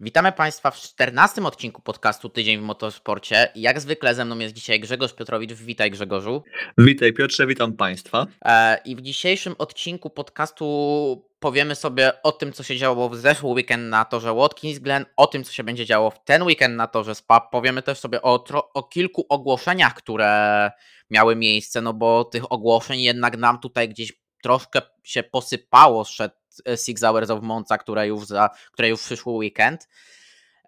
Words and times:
Witamy 0.00 0.32
Państwa 0.32 0.70
w 0.70 0.76
14 0.76 1.42
odcinku 1.42 1.82
podcastu 1.82 2.28
Tydzień 2.28 2.58
w 2.58 2.62
Motorsporcie. 2.62 3.48
Jak 3.54 3.80
zwykle 3.80 4.14
ze 4.14 4.24
mną 4.24 4.38
jest 4.38 4.54
dzisiaj 4.54 4.80
Grzegorz 4.80 5.14
Piotrowicz. 5.14 5.52
Witaj 5.52 5.90
Grzegorzu. 5.90 6.42
Witaj 6.78 7.12
Piotrze, 7.12 7.46
witam 7.46 7.72
Państwa. 7.72 8.26
E, 8.44 8.78
I 8.84 8.96
w 8.96 9.00
dzisiejszym 9.00 9.54
odcinku 9.58 10.10
podcastu 10.10 11.28
powiemy 11.40 11.74
sobie 11.74 12.22
o 12.22 12.32
tym, 12.32 12.52
co 12.52 12.62
się 12.62 12.76
działo 12.76 13.08
w 13.08 13.16
zeszły 13.16 13.50
weekend 13.50 13.82
na 13.90 14.04
torze 14.04 14.34
Watkins 14.34 14.78
Glen, 14.78 15.04
o 15.16 15.26
tym, 15.26 15.44
co 15.44 15.52
się 15.52 15.64
będzie 15.64 15.86
działo 15.86 16.10
w 16.10 16.24
ten 16.24 16.42
weekend 16.42 16.76
na 16.76 16.86
torze 16.86 17.14
Spa. 17.14 17.40
Powiemy 17.40 17.82
też 17.82 17.98
sobie 17.98 18.22
o, 18.22 18.44
o 18.74 18.82
kilku 18.82 19.26
ogłoszeniach, 19.28 19.94
które 19.94 20.70
miały 21.10 21.36
miejsce, 21.36 21.80
no 21.80 21.94
bo 21.94 22.24
tych 22.24 22.52
ogłoszeń 22.52 23.00
jednak 23.00 23.36
nam 23.36 23.60
tutaj 23.60 23.88
gdzieś 23.88 24.12
troszkę 24.42 24.80
się 25.02 25.22
posypało 25.22 26.04
przed 26.04 26.32
e, 26.68 26.76
Six 26.76 27.02
Hours 27.02 27.30
of 27.30 27.42
Monza, 27.42 27.78
które 27.78 28.06
już, 28.06 28.26
za, 28.26 28.50
które 28.72 28.88
już 28.88 29.02
przyszły 29.02 29.32
weekend. 29.32 29.88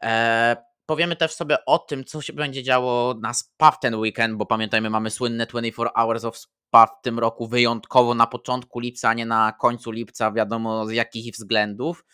E, 0.02 0.56
powiemy 0.86 1.16
też 1.16 1.32
sobie 1.32 1.64
o 1.64 1.78
tym, 1.78 2.04
co 2.04 2.22
się 2.22 2.32
będzie 2.32 2.62
działo 2.62 3.14
na 3.14 3.34
SPA 3.34 3.70
w 3.70 3.80
ten 3.80 3.94
weekend, 3.94 4.36
bo 4.36 4.46
pamiętajmy, 4.46 4.90
mamy 4.90 5.10
słynne 5.10 5.46
24 5.46 5.90
Hours 5.96 6.24
of 6.24 6.38
SPA 6.38 6.86
w 6.86 7.02
tym 7.02 7.18
roku 7.18 7.46
wyjątkowo 7.46 8.14
na 8.14 8.26
początku 8.26 8.80
lipca, 8.80 9.08
a 9.08 9.14
nie 9.14 9.26
na 9.26 9.52
końcu 9.52 9.90
lipca, 9.90 10.32
wiadomo 10.32 10.86
z 10.86 10.92
jakich 10.92 11.34
względów. 11.34 12.04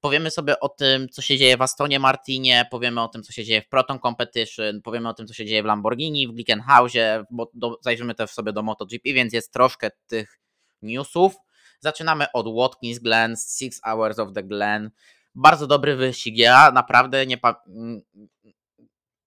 Powiemy 0.00 0.30
sobie 0.30 0.60
o 0.60 0.68
tym, 0.68 1.08
co 1.08 1.22
się 1.22 1.36
dzieje 1.36 1.56
w 1.56 1.62
Astonie 1.62 1.98
Martinie, 1.98 2.66
powiemy 2.70 3.02
o 3.02 3.08
tym, 3.08 3.22
co 3.22 3.32
się 3.32 3.44
dzieje 3.44 3.62
w 3.62 3.68
Proton 3.68 3.98
Competition, 3.98 4.82
powiemy 4.82 5.08
o 5.08 5.14
tym, 5.14 5.26
co 5.26 5.34
się 5.34 5.46
dzieje 5.46 5.62
w 5.62 5.66
Lamborghini, 5.66 6.28
w 6.28 6.32
Glickenhausie, 6.32 7.24
bo 7.30 7.50
do, 7.54 7.78
zajrzymy 7.82 8.14
też 8.14 8.30
sobie 8.30 8.52
do 8.52 8.62
MotoGP, 8.62 9.12
więc 9.12 9.32
jest 9.32 9.52
troszkę 9.52 9.90
tych 10.06 10.38
newsów. 10.82 11.34
Zaczynamy 11.80 12.26
od 12.32 12.46
Watkins 12.56 12.98
Glen, 12.98 13.36
Six 13.36 13.80
Hours 13.84 14.18
of 14.18 14.32
the 14.32 14.42
Glen. 14.42 14.90
Bardzo 15.34 15.66
dobry 15.66 15.96
wyścig. 15.96 16.38
Ja 16.38 16.70
naprawdę 16.70 17.26
nie. 17.26 17.38
Pa... 17.38 17.64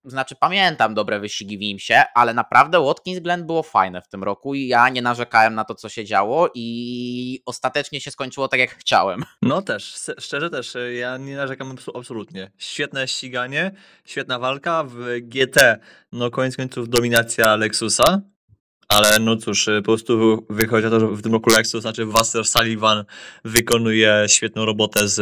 Znaczy, 0.03 0.35
pamiętam 0.35 0.93
dobre 0.93 1.19
wyścigi 1.19 1.57
w 1.57 1.61
Imsie, 1.61 2.03
ale 2.15 2.33
naprawdę 2.33 2.85
Watkins 2.85 3.19
Glen 3.19 3.45
było 3.45 3.63
fajne 3.63 4.01
w 4.01 4.07
tym 4.07 4.23
roku 4.23 4.55
i 4.55 4.67
ja 4.67 4.89
nie 4.89 5.01
narzekałem 5.01 5.55
na 5.55 5.65
to, 5.65 5.75
co 5.75 5.89
się 5.89 6.05
działo 6.05 6.49
i 6.55 7.41
ostatecznie 7.45 8.01
się 8.01 8.11
skończyło 8.11 8.47
tak, 8.47 8.59
jak 8.59 8.75
chciałem. 8.75 9.23
No 9.41 9.61
też, 9.61 10.11
szczerze 10.19 10.49
też, 10.49 10.73
ja 10.99 11.17
nie 11.17 11.35
narzekam 11.35 11.75
absolutnie. 11.95 12.51
Świetne 12.57 13.07
ściganie, 13.07 13.71
świetna 14.05 14.39
walka 14.39 14.83
w 14.83 15.19
GT, 15.21 15.79
no 16.11 16.31
koniec 16.31 16.57
końców 16.57 16.89
dominacja 16.89 17.55
Lexusa, 17.55 18.21
ale 18.91 19.19
no 19.19 19.37
cóż, 19.37 19.67
y, 19.67 19.81
po 19.81 19.83
prostu 19.85 20.45
wychodzi 20.49 20.83
na 20.83 20.89
to, 20.89 20.99
że 20.99 21.07
w 21.07 21.21
tym 21.21 21.33
roku 21.33 21.49
Lexus, 21.49 21.81
znaczy 21.81 22.05
Wasser 22.05 22.45
Sullivan 22.45 23.03
wykonuje 23.45 24.25
świetną 24.27 24.65
robotę 24.65 25.07
z, 25.07 25.15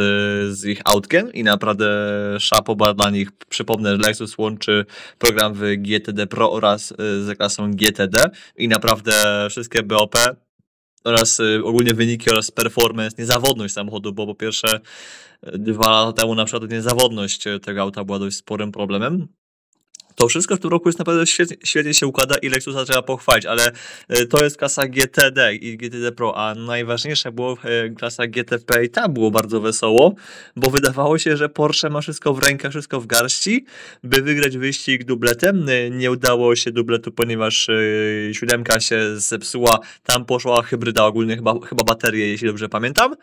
z 0.58 0.64
ich 0.64 0.80
autkiem 0.84 1.32
i 1.32 1.44
naprawdę 1.44 1.86
szapoba 2.40 2.94
dla 2.94 3.10
nich. 3.10 3.28
Przypomnę, 3.48 3.96
Lexus 3.96 4.38
łączy 4.38 4.86
program 5.18 5.54
w 5.54 5.60
GTD 5.76 6.26
Pro 6.26 6.52
oraz 6.52 6.90
y, 6.92 6.96
z 7.24 7.36
klasą 7.36 7.70
GTD 7.70 8.30
i 8.56 8.68
naprawdę 8.68 9.12
wszystkie 9.50 9.82
BOP 9.82 10.14
oraz 11.04 11.40
y, 11.40 11.60
ogólnie 11.64 11.94
wyniki 11.94 12.30
oraz 12.30 12.50
performance, 12.50 13.16
niezawodność 13.18 13.74
samochodu, 13.74 14.12
bo 14.12 14.26
po 14.26 14.34
pierwsze 14.34 14.80
dwa 15.42 15.90
lata 15.90 16.12
temu 16.12 16.34
na 16.34 16.44
przykład 16.44 16.70
niezawodność 16.70 17.44
tego 17.62 17.82
auta 17.82 18.04
była 18.04 18.18
dość 18.18 18.36
sporym 18.36 18.72
problemem 18.72 19.28
to 20.20 20.28
wszystko 20.28 20.56
w 20.56 20.60
tym 20.60 20.70
roku 20.70 20.88
jest 20.88 20.98
naprawdę 20.98 21.26
świetnie, 21.26 21.56
świetnie 21.64 21.94
się 21.94 22.06
układa 22.06 22.34
i 22.42 22.48
Lexusa 22.48 22.84
trzeba 22.84 23.02
pochwalić, 23.02 23.46
ale 23.46 23.72
e, 24.08 24.26
to 24.26 24.44
jest 24.44 24.56
klasa 24.56 24.86
GTD 24.86 25.54
i 25.54 25.76
GTD 25.76 26.12
Pro, 26.12 26.36
a 26.36 26.54
najważniejsze 26.54 27.32
było 27.32 27.56
e, 27.64 27.90
klasa 27.90 28.26
GTP 28.26 28.84
i 28.84 28.90
tam 28.90 29.12
było 29.12 29.30
bardzo 29.30 29.60
wesoło, 29.60 30.14
bo 30.56 30.70
wydawało 30.70 31.18
się, 31.18 31.36
że 31.36 31.48
Porsche 31.48 31.90
ma 31.90 32.00
wszystko 32.00 32.34
w 32.34 32.38
rękach, 32.38 32.70
wszystko 32.70 33.00
w 33.00 33.06
garści, 33.06 33.64
by 34.04 34.22
wygrać 34.22 34.58
wyścig 34.58 35.04
dubletem. 35.04 35.68
E, 35.68 35.90
nie 35.90 36.10
udało 36.10 36.56
się 36.56 36.72
dubletu, 36.72 37.12
ponieważ 37.12 37.68
siódemka 38.32 38.80
się 38.80 39.20
zepsuła, 39.20 39.78
tam 40.02 40.24
poszła 40.24 40.62
hybryda 40.62 41.04
ogólnie, 41.04 41.36
chyba, 41.36 41.54
chyba 41.68 41.84
baterie, 41.84 42.28
jeśli 42.28 42.48
dobrze 42.48 42.68
pamiętam. 42.68 43.14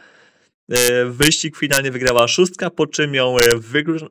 E, 0.71 1.05
wyścig 1.05 1.57
finalnie 1.57 1.91
wygrała 1.91 2.27
szóstka, 2.27 2.69
po 2.69 2.87
czym 2.87 3.15
ją 3.15 3.37
e, 3.37 3.41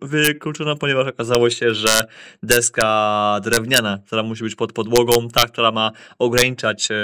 wykluczono, 0.02 0.76
ponieważ 0.76 1.08
okazało 1.08 1.50
się, 1.50 1.74
że 1.74 2.06
deska 2.42 3.40
drewniana, 3.42 3.98
która 4.06 4.22
musi 4.22 4.42
być 4.42 4.54
pod 4.54 4.72
podłogą, 4.72 5.28
ta, 5.28 5.46
która 5.46 5.72
ma 5.72 5.92
ograniczać 6.18 6.88
e, 6.90 6.94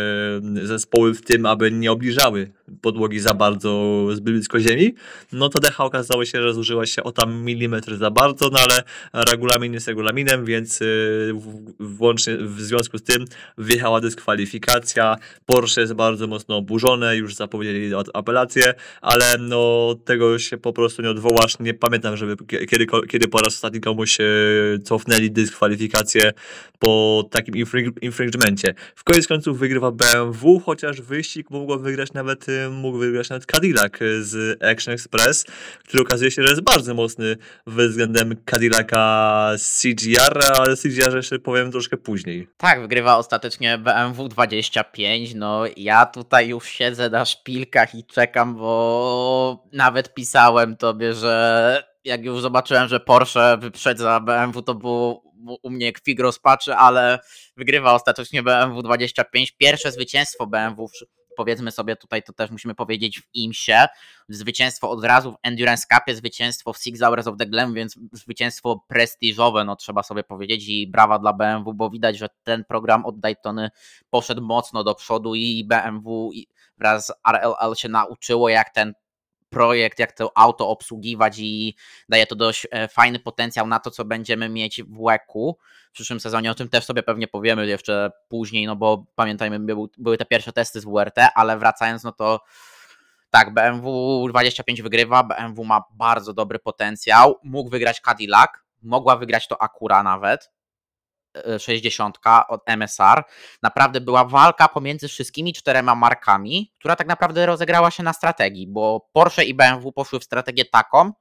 zespoły 0.67 1.15
w 1.15 1.23
tym, 1.23 1.47
aby 1.47 1.71
nie 1.71 1.93
obliżały 1.93 2.53
podłogi 2.81 3.21
za 3.21 3.35
bardzo 3.35 4.07
zbyt 4.13 4.35
blisko 4.35 4.61
ziemi, 4.61 4.95
no 5.33 5.49
to 5.49 5.61
decha 5.61 5.85
okazało 5.85 6.25
się, 6.25 6.43
że 6.43 6.55
zużyła 6.55 6.87
się 6.87 7.03
o 7.03 7.13
tam 7.13 7.43
milimetr 7.45 7.97
za 7.97 8.11
bardzo, 8.11 8.49
no 8.53 8.59
ale 8.59 8.83
regulamin 9.31 9.73
jest 9.73 9.89
regulaminem, 9.89 10.45
więc 10.45 10.81
włącznie 11.81 12.37
w 12.37 12.61
związku 12.61 12.99
z 12.99 13.03
tym 13.03 13.25
wjechała 13.59 14.01
dyskwalifikacja. 14.01 15.17
Porsche 15.47 15.81
jest 15.81 15.93
bardzo 15.93 16.27
mocno 16.27 16.57
oburzone, 16.57 17.17
już 17.17 17.35
zapowiedzieli 17.35 17.93
apelację, 18.15 18.75
ale 19.01 19.39
no 19.39 19.95
tego 20.05 20.39
się 20.39 20.59
po 20.59 20.73
prostu 20.73 21.03
nie 21.03 21.11
odwołasz. 21.11 21.59
Nie 21.61 21.75
pamiętam, 21.75 22.17
żeby 22.17 22.37
kiedy, 22.47 22.87
kiedy 23.09 23.29
po 23.29 23.39
raz 23.39 23.55
ostatni 23.55 23.81
komuś 23.81 24.21
e, 24.21 24.25
cofnęli 24.85 25.31
dyskwalifikację 25.31 26.33
po 26.79 27.25
takim 27.31 27.55
infringemencie. 28.03 28.75
W 28.95 29.05
koniec 29.05 29.27
końców 29.27 29.59
wygrywa 29.59 29.91
BMW, 29.91 30.61
chociaż 30.61 31.01
wyścig 31.01 31.51
mógł 31.51 31.79
wygrać 31.79 32.13
nawet, 32.13 32.49
e, 32.49 32.62
mógł 32.71 32.99
wygrać 32.99 33.31
nawet 33.31 33.47
Cadillac 33.47 33.93
z 34.21 34.63
Action 34.63 34.95
Express, 34.95 35.45
który 35.89 36.03
okazuje 36.03 36.31
się, 36.31 36.43
że 36.43 36.49
jest 36.49 36.63
bardzo 36.63 36.95
mocny 36.95 37.37
względem 37.67 38.37
Cadillaca 38.51 39.55
CGR, 39.81 40.41
ale 40.55 40.77
CGR 40.77 41.17
jeszcze 41.17 41.39
powiem 41.39 41.73
troszkę 41.73 41.97
później. 41.97 42.49
Tak, 42.57 42.81
wygrywa 42.81 43.17
ostatecznie 43.17 43.79
BMW 43.79 44.29
25. 44.29 45.35
No 45.35 45.65
ja 45.77 46.07
tutaj 46.07 46.49
już 46.49 46.69
siedzę 46.69 47.11
na 47.11 47.25
szpilkach 47.25 47.95
i 47.95 48.05
czekam, 48.05 48.57
bo 48.57 49.69
nawet 49.73 50.15
pisałem 50.15 50.77
tobie, 50.77 51.15
że 51.15 51.93
jak 52.05 52.25
już 52.25 52.41
zobaczyłem, 52.41 52.89
że 52.89 53.01
Porsche 53.01 53.57
wyprzedza 53.61 54.21
BMW, 54.21 54.63
to 54.63 54.75
było 54.75 55.23
u 55.63 55.71
mnie 55.71 55.93
kwig 55.93 56.21
rozpaczy, 56.21 56.75
ale 56.75 57.19
wygrywa 57.57 57.95
ostatecznie 57.95 58.43
BMW 58.43 58.83
25. 58.83 59.53
Pierwsze 59.53 59.93
zwycięstwo 59.93 60.47
BMW, 60.47 60.89
powiedzmy 61.37 61.71
sobie 61.71 61.97
tutaj, 61.97 62.23
to 62.23 62.33
też 62.33 62.51
musimy 62.51 62.75
powiedzieć 62.75 63.21
w 63.21 63.35
IMSie. 63.35 63.87
Zwycięstwo 64.29 64.91
od 64.91 65.05
razu 65.05 65.33
w 65.33 65.37
Endurance 65.43 65.87
Cupie, 65.95 66.15
zwycięstwo 66.15 66.73
w 66.73 66.79
Six 66.79 67.01
Hours 67.01 67.27
of 67.27 67.37
the 67.39 67.47
Glen, 67.47 67.75
więc 67.75 67.99
zwycięstwo 68.13 68.85
prestiżowe, 68.89 69.65
no 69.65 69.77
trzeba 69.77 70.03
sobie 70.03 70.25
powiedzieć 70.25 70.69
i 70.69 70.87
brawa 70.87 71.19
dla 71.19 71.33
BMW, 71.33 71.75
bo 71.75 71.91
widać, 71.91 72.19
że 72.19 72.29
ten 72.45 72.65
program 72.65 73.07
od 73.07 73.21
Daytony 73.21 73.71
poszedł 74.11 74.43
mocno 74.43 74.85
do 74.85 74.95
przodu 74.95 75.35
i 75.35 75.65
BMW 75.65 76.31
wraz 76.79 77.07
z 77.07 77.13
RLL 77.29 77.75
się 77.75 77.89
nauczyło, 77.89 78.49
jak 78.49 78.71
ten 78.71 78.95
projekt, 79.53 79.99
jak 79.99 80.13
to 80.13 80.33
auto 80.35 80.69
obsługiwać 80.69 81.39
i 81.39 81.75
daje 82.09 82.27
to 82.27 82.37
dość 82.37 82.67
e, 82.71 82.89
fajny 82.89 83.19
potencłał 83.19 83.67
na 83.67 83.79
to, 83.79 83.91
co 83.91 84.05
będziemy 84.05 84.49
mieć 84.49 84.83
w 84.83 85.05
WEC-u 85.07 85.57
w 85.91 85.93
przyszłym 85.93 86.21
sezonie. 86.21 86.51
O 86.51 86.55
tym 86.55 86.69
też 86.69 86.85
sobie 86.85 87.03
pewnie 87.03 87.29
powiemy 87.29 87.67
jeszcze 87.67 88.11
później, 88.29 88.67
no 88.67 88.77
bo 88.77 89.05
pamiętajmy, 89.15 89.77
były 89.99 90.19
te 90.19 90.25
pierwsze 90.25 90.53
testy 90.53 90.81
z 90.81 90.85
WRT, 90.85 91.19
ale 91.35 91.59
wracając, 91.59 92.05
no 92.05 92.13
to 92.13 92.41
tak, 93.31 93.55
BMW 93.55 94.27
25 94.29 94.83
wygrywa, 94.83 95.23
BMW 95.23 95.65
ma 95.65 95.85
bardzo 95.91 96.33
dobry 96.33 96.59
potencjał, 96.59 97.39
mógł 97.43 97.71
wygrać 97.71 98.01
Cadillac, 98.01 98.51
mogła 98.83 99.17
wygrać 99.17 99.49
to 99.49 99.63
Acura 99.63 100.03
nawet, 100.03 100.51
60 101.59 102.19
od 102.49 102.63
MSR. 102.67 103.23
Naprawdę 103.63 104.01
była 104.01 104.25
walka 104.25 104.69
pomiędzy 104.69 105.09
wszystkimi 105.09 105.53
czterema 105.53 105.95
markami, 105.95 106.73
która 106.79 106.97
tak 106.97 107.07
naprawdę 107.07 107.47
rozegrała 107.47 107.91
się 107.91 108.03
na 108.03 108.13
strategii, 108.13 108.67
bo 108.67 109.09
Porsche 109.13 109.45
i 109.45 109.55
BMW 109.55 109.93
poszły 109.93 110.21
w 110.21 110.25
strategię 110.25 110.65
taką, 110.65 111.13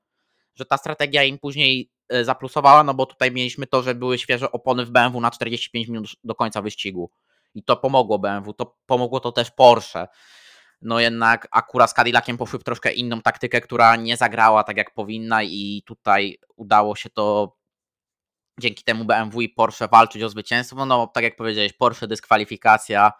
że 0.56 0.66
ta 0.66 0.78
strategia 0.78 1.24
im 1.24 1.40
później 1.40 1.92
e, 2.10 2.24
zaplusowała, 2.24 2.84
no 2.84 2.94
bo 2.94 3.06
tutaj 3.06 3.32
mieliśmy 3.32 3.68
to, 3.68 3.84
że 3.84 3.96
były 3.96 4.18
świeże 4.18 4.52
opony 4.52 4.86
w 4.86 4.92
BMW 4.92 5.22
na 5.22 5.32
45 5.32 5.88
minut 5.88 6.08
do 6.24 6.36
końca 6.36 6.62
wyścigu. 6.62 7.12
I 7.56 7.64
to 7.64 7.78
pomogło 7.78 8.20
BMW, 8.20 8.54
to 8.54 8.76
pomogło 8.86 9.20
to 9.20 9.32
też 9.32 9.52
Porsche. 9.52 10.08
No 10.82 11.00
jednak 11.00 11.48
akurat 11.52 11.92
z 11.92 11.94
Cadillaciem 11.94 12.38
poszły 12.38 12.60
w 12.60 12.64
troszkę 12.64 12.92
inną 12.92 13.22
taktykę, 13.22 13.62
która 13.62 13.96
nie 13.96 14.18
zagrała 14.18 14.64
tak 14.64 14.78
jak 14.78 14.94
powinna 14.94 15.44
i 15.44 15.84
tutaj 15.86 16.38
udało 16.56 16.96
się 16.96 17.10
to 17.10 17.56
dzięki 18.60 18.84
temu 18.84 19.06
BMW 19.06 19.42
i 19.42 19.50
Porsche 19.50 19.88
walczyć 19.88 20.24
o 20.24 20.30
zwycięstwo. 20.30 20.86
No, 20.86 21.08
tak 21.08 21.24
jak 21.24 21.36
powiedziałeś, 21.36 21.74
Porsche 21.74 22.08
dyskwalifikacja. 22.08 23.12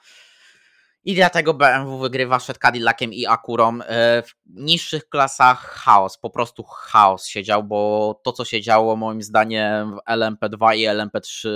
I 1.04 1.16
dlatego 1.16 1.54
BMW 1.54 2.00
wygrywa 2.00 2.38
przed 2.38 2.58
Cadillaciem 2.58 3.14
i 3.14 3.26
Acurą. 3.26 3.82
E, 3.82 4.22
w 4.22 4.34
niższych 4.46 5.10
klasach 5.10 5.60
chaos, 5.60 6.18
po 6.18 6.30
prostu 6.30 6.64
chaos 6.64 7.26
się 7.26 7.44
dział, 7.44 7.64
bo 7.64 8.22
to 8.24 8.32
co 8.32 8.46
się 8.46 8.62
działo 8.62 8.96
moim 8.96 9.22
zdaniem 9.22 9.96
w 9.96 10.10
LMP2 10.10 10.76
i 10.76 10.88
LMP3 10.88 11.50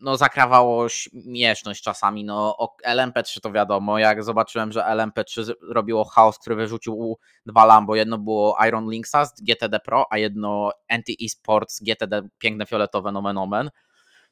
no 0.00 0.16
zakrawało 0.16 0.88
śmieszność 0.88 1.82
czasami. 1.82 2.24
No 2.24 2.56
o 2.58 2.76
LMP3 2.86 3.40
to 3.40 3.52
wiadomo, 3.52 3.98
jak 3.98 4.24
zobaczyłem, 4.24 4.72
że 4.72 4.80
LMP3 4.80 5.44
z- 5.44 5.56
robiło 5.62 6.04
chaos, 6.04 6.38
który 6.38 6.56
wyrzucił 6.56 7.18
dwa 7.46 7.64
Lambo, 7.64 7.94
jedno 7.96 8.18
było 8.18 8.56
Iron 8.68 8.90
Linksa 8.90 9.24
z 9.24 9.40
GTD 9.42 9.80
Pro, 9.80 10.06
a 10.10 10.18
jedno 10.18 10.72
Anti 10.88 11.16
Esports 11.26 11.80
GTD 11.82 12.22
piękne 12.38 12.66
fioletowe 12.66 13.12
nomen 13.12 13.38
omen, 13.38 13.70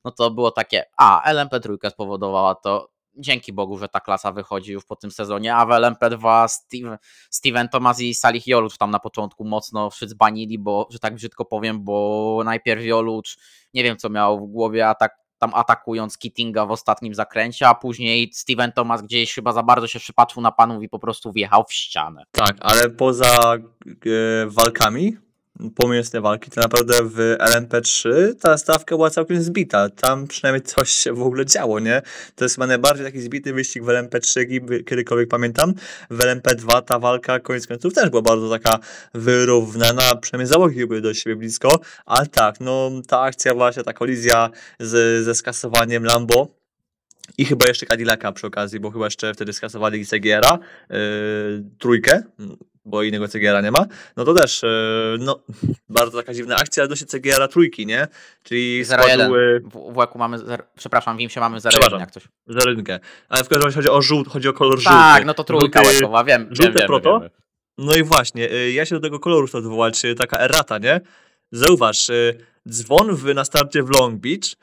no 0.05 0.11
to 0.11 0.31
było 0.31 0.51
takie, 0.51 0.85
a 0.97 1.33
LMP3 1.33 1.91
spowodowała 1.91 2.55
to, 2.55 2.89
dzięki 3.19 3.53
Bogu, 3.53 3.79
że 3.79 3.89
ta 3.89 4.01
klasa 4.01 4.33
wychodzi 4.33 4.73
już 4.73 4.85
po 4.85 4.97
tym 4.97 5.11
sezonie, 5.11 5.55
a 5.57 5.67
w 5.67 5.69
LMP2 5.69 6.49
Steve, 6.49 6.99
Steven 7.31 7.69
Thomas 7.69 8.01
i 8.01 8.15
Salih 8.15 8.47
Jolucz 8.47 8.77
tam 8.79 8.91
na 8.91 8.99
początku 8.99 9.45
mocno 9.45 9.91
zbanili, 10.03 10.59
bo, 10.59 10.89
że 10.91 10.99
tak 10.99 11.15
brzydko 11.15 11.45
powiem, 11.45 11.85
bo 11.85 12.43
najpierw 12.45 12.85
Jolucz 12.85 13.37
nie 13.75 13.85
wiem 13.85 13.97
co 13.97 14.11
miał 14.11 14.47
w 14.47 14.51
głowie, 14.51 14.89
atak, 14.89 15.26
tam 15.39 15.51
atakując 15.55 16.19
Kittinga 16.19 16.67
w 16.67 16.71
ostatnim 16.71 17.15
zakręcie, 17.15 17.69
a 17.69 17.75
później 17.75 18.31
Steven 18.35 18.73
Thomas 18.73 19.03
gdzieś 19.03 19.35
chyba 19.35 19.53
za 19.53 19.63
bardzo 19.63 19.87
się 19.87 19.99
przypatrzył 19.99 20.43
na 20.43 20.53
panów 20.53 20.83
i 20.83 20.89
po 20.89 20.99
prostu 20.99 21.33
wjechał 21.33 21.65
w 21.69 21.73
ścianę. 21.73 22.25
Tak, 22.31 22.57
ale 22.61 22.91
poza 22.91 23.55
e, 23.55 23.61
walkami, 24.47 25.17
te 26.13 26.21
walki, 26.21 26.51
to 26.51 26.61
naprawdę 26.61 26.95
w 27.03 27.37
LMP3 27.39 28.11
ta 28.41 28.59
stawka 28.59 28.97
była 28.97 29.11
całkiem 29.11 29.43
zbita. 29.43 29.89
Tam 29.89 30.27
przynajmniej 30.27 30.63
coś 30.63 30.91
się 30.91 31.13
w 31.13 31.23
ogóle 31.23 31.47
działo, 31.47 31.81
nie? 31.81 32.03
To 32.35 32.45
jest 32.45 32.55
chyba 32.55 32.67
najbardziej 32.67 33.07
taki 33.07 33.21
zbity 33.21 33.53
wyścig 33.53 33.85
w 33.85 33.87
LMP3, 33.87 34.39
jaki 34.39 34.61
by- 34.61 34.85
kiedykolwiek 34.85 35.29
pamiętam. 35.29 35.75
W 36.11 36.19
LMP2 36.19 36.83
ta 36.83 36.99
walka 36.99 37.41
koniec 37.41 37.67
końców 37.67 37.95
też 37.95 38.11
była 38.11 38.23
bardzo 38.23 38.51
taka 38.51 38.79
wyrównana, 39.15 40.17
przynajmniej 40.17 40.47
załogi 40.49 40.87
były 40.87 41.01
do 41.01 41.15
siebie 41.15 41.37
blisko, 41.37 41.81
ale 42.07 42.27
tak, 42.27 42.61
no 42.61 42.91
ta 43.09 43.21
akcja 43.21 43.55
właśnie, 43.55 43.83
ta 43.83 43.93
kolizja 43.93 44.51
z, 44.81 45.25
ze 45.25 45.35
skasowaniem 45.35 46.05
Lambo, 46.05 46.57
i 47.39 47.45
chyba 47.45 47.67
jeszcze 47.69 47.87
Cadillaca 47.87 48.33
przy 48.33 48.47
okazji, 48.47 48.81
bo 48.81 48.91
chyba 48.91 49.05
jeszcze 49.05 49.35
wtedy 49.35 49.53
skasowali 49.53 50.07
CGR-a, 50.07 50.59
yy, 50.91 51.65
trójkę, 51.79 52.23
bo 52.87 53.03
innego 53.03 53.29
CGR-a 53.29 53.61
nie 53.61 53.71
ma. 53.71 53.87
No 54.17 54.25
to 54.25 54.35
też, 54.35 54.63
yy, 54.63 54.69
no, 55.21 55.41
bardzo 55.89 56.19
taka 56.19 56.35
dziwna 56.35 56.57
akcja 56.57 56.85
odnośnie 56.85 57.07
CGR-a 57.07 57.49
trójki, 57.49 57.87
nie? 57.87 58.09
Czyli 58.43 58.85
0-1. 58.85 58.87
składu 59.03 59.37
yy, 59.37 59.61
W 59.61 59.95
WEku 59.97 60.19
mamy, 60.19 60.39
zer- 60.39 60.63
przepraszam, 60.77 61.17
w 61.17 61.21
Imsie 61.21 61.41
mamy 61.41 61.61
0 61.61 61.71
Przepraszam. 61.71 62.01
jak 62.01 62.11
coś. 62.11 62.23
za 62.47 62.61
rynkę. 62.61 63.01
Ale 63.29 63.45
w 63.45 63.49
każdym 63.49 63.65
razie 63.65 63.77
chodzi 63.77 63.89
o 63.91 64.03
żółt, 64.03 64.29
chodzi 64.29 64.49
o 64.49 64.53
kolor 64.53 64.79
żółty. 64.79 64.89
Tak, 64.99 65.25
no 65.25 65.35
to 65.35 65.45
trójka 65.45 65.81
Żółty- 65.83 65.95
łekowa, 65.95 66.25
wiem, 66.25 66.43
wiem, 66.45 66.55
żółte 66.55 66.73
wiemy, 66.73 66.87
proto? 66.87 67.15
wiemy. 67.21 67.31
No 67.79 67.95
i 67.95 68.03
właśnie, 68.03 68.53
y, 68.53 68.73
ja 68.73 68.87
się 68.87 68.95
do 68.95 69.01
tego 69.01 69.21
koloru 69.21 69.47
chcę 69.47 69.59
odwołać, 69.59 70.05
y, 70.05 70.15
taka 70.15 70.39
errata, 70.39 70.79
nie? 70.79 71.01
Zauważ, 71.53 72.11
dzwon 72.69 73.15
w, 73.17 73.35
na 73.35 73.45
starcie 73.45 73.83
w 73.83 73.91
Long 73.91 74.21
Beach, 74.21 74.57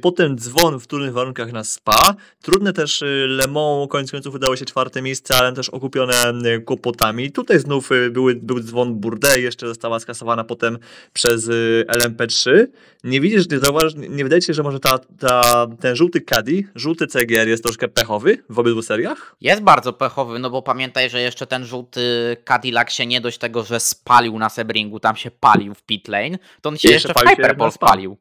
potem 0.00 0.38
dzwon 0.38 0.80
w 0.80 0.86
trudnych 0.86 1.12
warunkach 1.12 1.52
na 1.52 1.64
Spa, 1.64 2.14
trudne 2.42 2.72
też 2.72 3.02
y, 3.02 3.26
Le 3.28 3.46
Mans, 3.46 3.88
koniec 3.90 4.10
końców 4.10 4.34
udało 4.34 4.56
się 4.56 4.64
czwarte 4.64 5.02
miejsce, 5.02 5.36
ale 5.36 5.52
też 5.52 5.68
okupione 5.68 6.32
y, 6.56 6.60
kłopotami. 6.60 7.32
Tutaj 7.32 7.58
znów 7.58 7.90
były, 8.10 8.34
był 8.34 8.60
dzwon 8.60 9.00
Bourdais, 9.00 9.38
jeszcze 9.38 9.66
została 9.66 10.00
skasowana 10.00 10.44
potem 10.44 10.78
przez 11.12 11.48
y, 11.48 11.84
LMP3. 11.88 12.66
Nie 13.04 13.20
widzisz, 13.20 13.50
nie 13.50 13.58
zauważysz, 13.58 13.94
nie 13.94 14.24
wydaje 14.24 14.42
się, 14.42 14.54
że 14.54 14.62
może 14.62 14.80
ta, 14.80 14.98
ta, 14.98 15.66
ten 15.80 15.96
żółty 15.96 16.20
Caddy, 16.20 16.64
żółty 16.74 17.06
CGR 17.06 17.48
jest 17.48 17.62
troszkę 17.62 17.88
pechowy 17.88 18.38
w 18.48 18.58
obydwu 18.58 18.82
seriach? 18.82 19.36
Jest 19.40 19.62
bardzo 19.62 19.92
pechowy, 19.92 20.38
no 20.38 20.50
bo 20.50 20.62
pamiętaj, 20.62 21.10
że 21.10 21.20
jeszcze 21.20 21.46
ten 21.46 21.64
żółty 21.64 22.36
Cadillac 22.44 22.92
się 22.92 23.06
nie 23.06 23.20
dość 23.20 23.38
tego, 23.38 23.64
że 23.64 23.80
spalił 23.80 24.38
na 24.38 24.48
Sebringu, 24.48 25.00
tam 25.00 25.16
się 25.16 25.30
palił 25.30 25.74
w 25.74 25.82
pit 25.82 26.08
lane, 26.08 26.38
to 26.60 26.68
on 26.68 26.78
się 26.78 26.88
I 26.88 26.92
jeszcze, 26.92 27.08
jeszcze 27.08 27.24
w 27.24 27.28
Hyperball 27.28 27.72
spalił. 27.72 28.16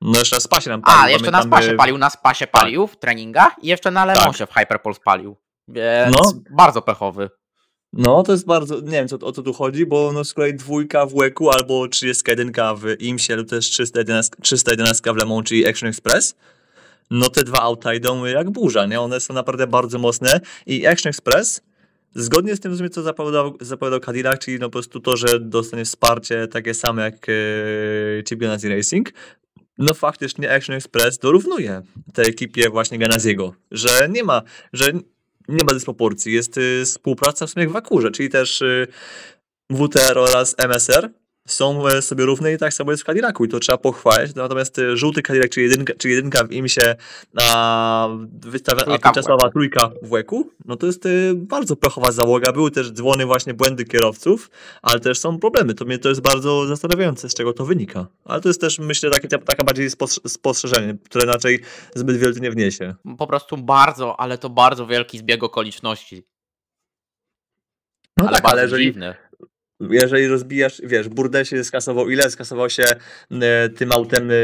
No 0.00 0.18
jeszcze 0.18 0.36
na 0.36 0.40
Spa 0.40 0.60
się 0.60 0.70
nam 0.70 0.80
A, 0.84 0.96
palił, 0.96 1.12
jeszcze 1.12 1.30
na 1.30 1.38
pamiętam, 1.38 1.62
Spasie 1.62 1.76
palił, 1.76 1.98
na 1.98 2.10
Spasie 2.10 2.46
palił 2.46 2.86
w 2.86 2.96
treningach 2.96 3.56
i 3.62 3.66
jeszcze 3.68 3.90
na 3.90 4.04
Lemonsie 4.04 4.46
w 4.46 4.52
Hyperball 4.52 4.94
spalił. 4.94 5.36
Więc 5.68 6.16
No. 6.16 6.32
bardzo 6.50 6.82
pechowy. 6.82 7.30
No, 7.92 8.22
to 8.22 8.32
jest 8.32 8.46
bardzo, 8.46 8.80
nie 8.80 8.90
wiem 8.90 9.08
co, 9.08 9.16
o 9.16 9.32
co 9.32 9.42
tu 9.42 9.52
chodzi, 9.52 9.86
bo 9.86 10.12
no 10.12 10.24
z 10.24 10.34
kolei 10.34 10.54
dwójka 10.54 11.06
w 11.06 11.14
Łeku 11.14 11.50
albo 11.50 11.88
31 11.88 12.52
w 12.76 13.02
Imsie 13.02 13.36
lub 13.36 13.48
też 13.48 13.70
311, 13.70 14.36
311 14.42 15.12
w 15.12 15.16
Le 15.16 15.26
Mans, 15.26 15.48
czyli 15.48 15.68
Action 15.68 15.88
Express. 15.88 16.36
No 17.10 17.30
te 17.30 17.44
dwa 17.44 17.58
auta 17.58 17.94
idą 17.94 18.24
jak 18.24 18.50
burza, 18.50 18.86
nie? 18.86 19.00
One 19.00 19.20
są 19.20 19.34
naprawdę 19.34 19.66
bardzo 19.66 19.98
mocne 19.98 20.40
i 20.66 20.86
Action 20.86 21.10
Express 21.10 21.62
zgodnie 22.14 22.56
z 22.56 22.60
tym, 22.60 22.72
w 22.72 22.76
sumie, 22.76 22.90
co 22.90 23.02
zapowiadał, 23.02 23.56
zapowiadał 23.60 24.00
Cadillac, 24.00 24.38
czyli 24.40 24.58
no 24.58 24.66
po 24.66 24.72
prostu 24.72 25.00
to, 25.00 25.16
że 25.16 25.40
dostanie 25.40 25.84
wsparcie 25.84 26.48
takie 26.48 26.74
same 26.74 27.02
jak 27.02 27.26
e, 27.28 28.22
Chip 28.22 28.40
Ganassi 28.40 28.68
Racing, 28.68 29.12
no 29.78 29.94
faktycznie 29.94 30.54
Action 30.54 30.76
Express 30.76 31.18
dorównuje 31.18 31.82
tej 32.14 32.28
ekipie 32.28 32.70
właśnie 32.70 32.98
Ganaziego, 32.98 33.54
że 33.70 34.08
nie 34.08 34.24
ma, 34.24 34.42
że 34.72 34.92
nie 35.48 35.64
ma 35.64 35.72
dysproporcji. 35.72 36.32
Jest 36.32 36.58
y, 36.58 36.82
współpraca 36.84 37.46
w 37.46 37.50
sumie 37.50 37.68
w 37.68 37.76
Akurze, 37.76 38.10
czyli 38.10 38.28
też 38.28 38.62
y, 38.62 38.86
WTR 39.70 40.18
oraz 40.18 40.54
MSR 40.58 41.10
są 41.48 41.82
sobie 42.00 42.24
równe 42.24 42.52
i 42.52 42.58
tak 42.58 42.74
samo 42.74 42.90
jest 42.90 43.02
w 43.02 43.06
Cadillacu 43.06 43.44
i 43.44 43.48
to 43.48 43.60
trzeba 43.60 43.78
pochwalić. 43.78 44.34
Natomiast 44.34 44.78
y, 44.78 44.96
żółty 44.96 45.22
Cadillac, 45.22 45.50
czyli 45.50 45.66
jedynka, 45.68 45.92
czyli 45.98 46.14
jedynka 46.14 46.44
w 46.44 46.52
imsie, 46.52 46.94
a, 47.40 48.08
wystawia, 48.32 48.84
a 48.84 48.98
tymczasowa 48.98 49.50
trójka 49.50 49.90
w 50.02 50.12
łeku, 50.12 50.50
no 50.64 50.76
to 50.76 50.86
jest 50.86 51.06
y, 51.06 51.32
bardzo 51.34 51.76
pechowa 51.76 52.12
załoga. 52.12 52.52
Były 52.52 52.70
też 52.70 52.92
dzwony, 52.92 53.26
właśnie 53.26 53.54
błędy 53.54 53.84
kierowców, 53.84 54.50
ale 54.82 55.00
też 55.00 55.18
są 55.18 55.38
problemy. 55.38 55.74
To 55.74 55.84
mnie 55.84 55.98
to 55.98 56.08
jest 56.08 56.20
bardzo 56.20 56.66
zastanawiające, 56.66 57.28
z 57.28 57.34
czego 57.34 57.52
to 57.52 57.64
wynika. 57.64 58.06
Ale 58.24 58.40
to 58.40 58.48
jest 58.48 58.60
też, 58.60 58.78
myślę, 58.78 59.10
takie, 59.10 59.28
taka 59.28 59.64
bardziej 59.64 59.90
spostrze- 59.90 60.28
spostrzeżenie, 60.28 60.96
które 61.04 61.24
raczej 61.24 61.60
zbyt 61.94 62.16
wiele 62.16 62.32
nie 62.40 62.50
wniesie. 62.50 62.94
Po 63.18 63.26
prostu 63.26 63.56
bardzo, 63.56 64.20
ale 64.20 64.38
to 64.38 64.50
bardzo 64.50 64.86
wielki 64.86 65.18
zbieg 65.18 65.42
okoliczności. 65.42 66.24
No 68.16 68.24
ale 68.24 68.32
tak, 68.32 68.42
bardzo 68.42 68.52
ale 68.52 68.62
jeżeli, 68.62 68.84
dziwny. 68.84 69.27
Jeżeli 69.80 70.28
rozbijasz, 70.28 70.82
wiesz, 70.84 71.08
Burde 71.08 71.44
się 71.44 71.64
skasował 71.64 72.10
ile? 72.10 72.30
Skasował 72.30 72.70
się 72.70 72.84
e, 73.30 73.68
tym 73.68 73.92
autem 73.92 74.30
e, 74.30 74.34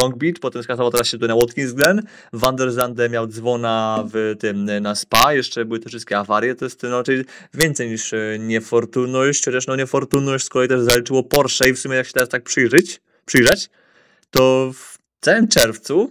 Long 0.00 0.16
Beach, 0.16 0.34
potem 0.40 0.62
skasował 0.62 0.90
teraz 0.90 1.08
się 1.08 1.18
tu 1.18 1.26
na 1.26 1.36
Watkins 1.36 1.72
Glen, 1.72 2.02
Van 2.32 2.56
der 2.56 2.72
Zande 2.72 3.08
miał 3.08 3.26
dzwona 3.26 4.04
w 4.12 4.34
tym 4.38 4.68
e, 4.68 4.80
na 4.80 4.94
Spa, 4.94 5.32
jeszcze 5.32 5.64
były 5.64 5.80
te 5.80 5.88
wszystkie 5.88 6.18
awarie, 6.18 6.54
to 6.54 6.64
jest 6.64 6.82
no, 6.82 7.02
czyli 7.02 7.24
więcej 7.54 7.90
niż 7.90 8.12
e, 8.12 8.38
niefortunność, 8.38 9.44
chociaż 9.44 9.66
no 9.66 9.76
niefortunność 9.76 10.44
z 10.44 10.48
kolei 10.48 10.68
też 10.68 10.80
zaliczyło 10.80 11.22
Porsche 11.22 11.68
i 11.68 11.72
w 11.72 11.78
sumie 11.78 11.96
jak 11.96 12.06
się 12.06 12.12
teraz 12.12 12.28
tak 12.28 12.42
przyjrzeć, 12.42 13.00
przyjrzeć, 13.26 13.70
to 14.30 14.72
w 14.74 14.98
całym 15.20 15.48
czerwcu 15.48 16.10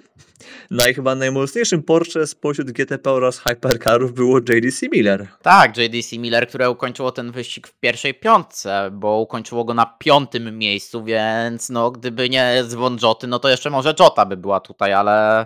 naj, 0.72 0.94
chyba 0.94 1.16
najmocniejszym 1.16 1.84
Porsche 1.84 2.28
spośród 2.28 2.72
GTP 2.72 3.12
oraz 3.12 3.40
Hypercarów 3.40 4.14
było 4.14 4.38
JDC 4.38 4.90
Miller. 4.92 5.28
Tak, 5.42 5.78
JDC 5.78 6.18
Miller, 6.18 6.48
które 6.48 6.70
ukończyło 6.70 7.12
ten 7.12 7.32
wyścig 7.32 7.68
w 7.68 7.80
pierwszej 7.80 8.14
piątce, 8.14 8.90
bo 8.94 9.20
ukończyło 9.20 9.66
go 9.66 9.74
na 9.74 9.86
piątym 9.86 10.58
miejscu, 10.58 11.04
więc 11.04 11.70
no 11.70 11.92
gdyby 11.92 12.30
nie 12.30 12.64
dzwon 12.68 12.98
Joty, 13.04 13.28
no 13.28 13.40
to 13.40 13.50
jeszcze 13.50 13.70
może 13.70 13.94
Jota 14.00 14.26
by 14.26 14.38
była 14.38 14.60
tutaj, 14.60 14.94
ale 14.94 15.46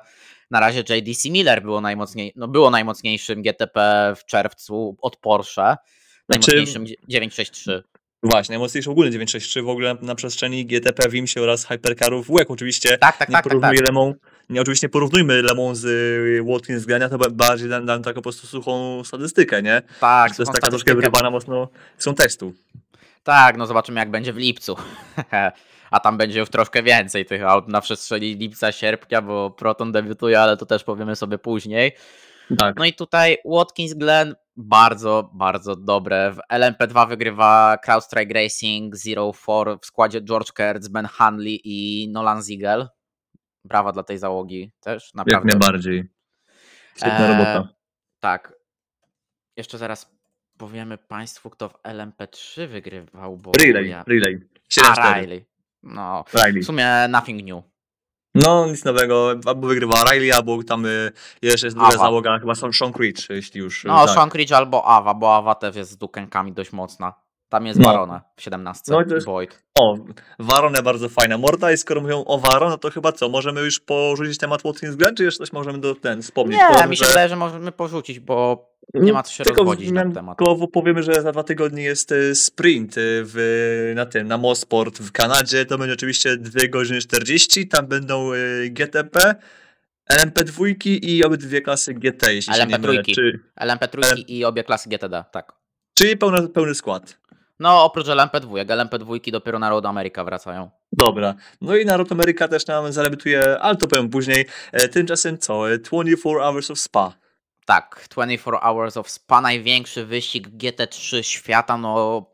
na 0.52 0.60
razie 0.60 0.80
JDC 0.80 1.30
Miller 1.30 1.62
było, 1.62 1.82
najmocniej, 1.82 2.34
no 2.36 2.48
było 2.48 2.70
najmocniejszym 2.70 3.42
GTP 3.42 4.14
w 4.18 4.26
czerwcu 4.26 4.98
od 5.02 5.18
Porsche, 5.18 5.78
Znaczy- 6.30 6.52
najmocniejszym 6.52 6.86
963. 7.08 7.84
Właśnie, 8.24 8.54
najmocniejszy 8.54 8.90
ogólny 8.92 9.12
963 9.12 9.62
w 9.62 9.70
ogóle 9.70 9.98
na 10.02 10.16
przestrzeni 10.16 10.66
GTP, 10.66 11.10
Wimsie 11.10 11.42
oraz 11.42 11.66
Hypercarów 11.66 12.28
w 12.28 12.30
łek. 12.30 12.52
Oczywiście 12.52 12.98
Tak, 12.98 13.18
tak, 13.18 13.30
nie 13.30 13.34
tak, 13.34 13.44
tak, 13.44 13.62
tak. 13.62 13.76
Nie, 14.50 14.62
oczywiście 14.62 14.90
porównujmy 14.90 15.42
Lemą 15.42 15.76
z 15.76 15.86
y, 15.86 16.44
Watkins 16.54 16.86
Grania, 16.86 17.10
to 17.10 17.18
ba- 17.18 17.30
bardziej 17.30 17.70
dam, 17.70 17.86
dam 17.86 18.04
taką 18.04 18.16
po 18.16 18.22
prostu 18.22 18.48
suchą 18.48 19.04
statystykę, 19.04 19.62
nie? 19.62 19.82
Tak, 20.00 20.36
to 20.36 20.42
jest 20.42 20.52
taka 20.52 20.70
troszkę 20.70 20.96
wyrywana 20.96 21.30
mocno 21.32 21.68
z 21.98 22.06
kontekstu. 22.06 22.54
Tak, 23.24 23.58
no 23.58 23.68
zobaczymy 23.68 24.00
jak 24.00 24.12
będzie 24.12 24.34
w 24.34 24.38
lipcu. 24.38 24.76
A 25.92 26.00
tam 26.00 26.18
będzie 26.18 26.40
już 26.40 26.50
troszkę 26.50 26.84
więcej 26.84 27.26
tych 27.26 27.44
aut 27.44 27.68
na 27.68 27.82
przestrzeni 27.82 28.36
lipca, 28.36 28.72
sierpnia, 28.72 29.22
bo 29.22 29.52
Proton 29.52 29.92
debiutuje, 29.92 30.42
ale 30.42 30.58
to 30.58 30.66
też 30.66 30.84
powiemy 30.84 31.16
sobie 31.16 31.38
później. 31.38 31.92
Tak. 32.58 32.76
No 32.78 32.86
i 32.86 32.94
tutaj 32.94 33.38
Watkins 33.46 33.94
Glen 33.94 34.36
bardzo, 34.58 35.30
bardzo 35.34 35.76
dobre. 35.76 36.32
W 36.34 36.54
LMP2 36.54 37.10
wygrywa 37.10 37.78
CrowdStrike 37.86 38.34
Racing, 38.34 38.96
Zero 38.96 39.34
Four 39.34 39.80
w 39.82 39.86
składzie 39.86 40.22
George 40.22 40.52
Kurtz, 40.52 40.88
Ben 40.88 41.06
Hanley 41.06 41.62
i 41.64 42.10
Nolan 42.12 42.44
Ziegel. 42.44 42.88
Brawa 43.66 43.92
dla 43.92 44.04
tej 44.04 44.18
załogi 44.18 44.72
też, 44.80 45.06
Jak 45.06 45.16
naprawdę. 45.16 45.48
najbardziej. 45.48 46.10
Świetna 46.96 47.20
Eee, 47.20 47.32
robota. 47.32 47.74
Tak. 48.20 48.54
Jeszcze 49.58 49.78
zaraz 49.78 50.12
powiemy 50.58 50.98
Państwu, 50.98 51.50
kto 51.50 51.70
w 51.70 51.74
LMP3 51.84 52.68
wygrywał, 52.68 53.38
bo 53.38 53.52
Relay, 53.60 53.90
ja... 53.90 54.04
relay. 54.08 54.48
A, 54.88 54.94
7-4. 54.94 55.16
Riley. 55.22 55.46
No, 55.84 56.24
Riley. 56.34 56.62
w 56.62 56.66
sumie 56.66 57.08
nothing 57.10 57.44
new. 57.44 57.64
No, 58.36 58.68
nic 58.68 58.86
nowego. 58.86 59.36
Albo 59.46 59.68
wygrywa 59.68 60.04
Riley, 60.12 60.32
albo 60.32 60.64
tam 60.64 60.86
y, 60.86 61.12
jeszcze 61.42 61.68
jest 61.68 61.78
druga 61.78 61.98
załoga, 61.98 62.40
chyba 62.40 62.56
Sean 62.56 62.74
Sean 62.74 62.94
Creech, 62.94 63.30
jeśli 63.30 63.60
już. 63.60 63.86
y, 63.86 63.88
No, 63.88 64.06
tak. 64.06 64.16
Sean 64.16 64.30
Creech 64.30 64.52
albo 64.52 64.86
Awa, 64.86 65.14
bo 65.14 65.36
Awa 65.36 65.56
też 65.56 65.76
jest 65.76 65.92
z 65.92 65.98
dukenkami 65.98 66.54
dość 66.54 66.72
mocna. 66.72 67.14
Tam 67.50 67.66
jest 67.66 67.80
No. 67.80 67.86
Barona 67.88 68.22
w 68.36 68.42
17. 68.42 68.82
No 68.92 69.02
i 69.02 69.06
to 69.06 69.16
jest- 69.16 69.28
Boyd. 69.28 69.64
O, 69.80 69.98
Warone 70.40 70.84
bardzo 70.84 71.10
fajna 71.10 71.38
morda 71.38 71.72
i 71.72 71.78
skoro 71.78 72.02
mówią 72.02 72.24
o 72.26 72.38
Waro, 72.40 72.70
no 72.70 72.78
to 72.78 72.92
chyba 72.92 73.12
co, 73.12 73.30
możemy 73.30 73.62
już 73.62 73.80
porzucić 73.80 74.38
temat 74.38 74.62
Watkins 74.64 74.96
Glen, 74.96 75.16
czy 75.16 75.24
jeszcze 75.24 75.38
coś 75.38 75.54
możemy 75.54 75.80
do 75.80 75.96
ten 75.96 76.22
wspomnieć? 76.22 76.60
Nie, 76.60 76.66
Powiedzmy, 76.68 76.90
mi 76.90 76.98
się 76.98 77.06
że- 77.06 77.10
wydaje, 77.12 77.30
że 77.30 77.36
możemy 77.36 77.72
porzucić, 77.72 78.20
bo 78.20 78.70
nie 78.94 79.14
ma 79.14 79.24
co 79.24 79.32
się 79.34 79.44
Tylko 79.44 79.62
rozwodzić 79.62 79.92
na 79.92 80.02
ten 80.02 80.12
temat. 80.12 80.38
wzmiankowo 80.38 80.68
powiemy, 80.68 81.04
że 81.04 81.22
za 81.22 81.32
dwa 81.32 81.44
tygodnie 81.44 81.84
jest 81.84 82.12
e, 82.12 82.36
sprint 82.36 82.98
e, 82.98 83.02
w, 83.04 83.92
na 83.96 84.06
tym, 84.06 84.28
na 84.28 84.38
Mosport 84.38 85.00
w 85.00 85.12
Kanadzie. 85.12 85.66
To 85.66 85.78
będzie 85.78 85.94
oczywiście 85.94 86.38
2 86.38 86.68
godziny 86.70 87.00
40. 87.02 87.68
Tam 87.68 87.88
będą 87.88 88.34
e, 88.34 88.38
GTP, 88.70 89.36
LMP2 90.14 90.74
i 90.86 91.24
obydwie 91.24 91.62
klasy 91.62 91.94
GT, 91.94 92.34
jeśli 92.34 92.54
się 92.54 92.66
nie 92.66 92.76
LMP3. 92.78 92.88
mylę. 92.88 93.04
Czy, 93.04 93.40
LMP3 93.62 94.24
i 94.28 94.46
obie 94.46 94.64
klasy 94.64 94.90
GTD, 94.90 95.24
tak. 95.32 95.54
czyli 95.94 96.18
pełny, 96.18 96.50
pełny 96.50 96.76
skład. 96.76 97.20
No 97.60 97.84
oprócz 97.84 98.08
LMP2, 98.08 98.66
LMP2 98.66 99.32
dopiero 99.32 99.60
na 99.60 99.70
Road 99.70 99.86
America 99.86 100.24
wracają. 100.24 100.70
Dobra. 100.92 101.36
No 101.62 101.76
i 101.76 101.86
Naruto 101.86 102.16
America 102.16 102.48
też 102.48 102.68
nam 102.68 102.92
zadebiutuje, 102.92 103.60
ale 103.60 103.76
to 103.76 103.88
powiem 103.88 104.10
później. 104.10 104.46
E, 104.72 104.88
Tymczasem 104.88 105.38
co? 105.38 105.72
E, 105.72 105.78
24 105.78 106.40
Hours 106.40 106.72
of 106.72 106.80
Spa. 106.80 107.14
Tak, 107.66 108.08
24 108.10 108.58
Hours 108.58 108.98
of 108.98 109.10
Spa, 109.10 109.42
największy 109.42 110.06
wyścig 110.06 110.48
GT3 110.50 111.22
świata, 111.22 111.78
no 111.78 112.26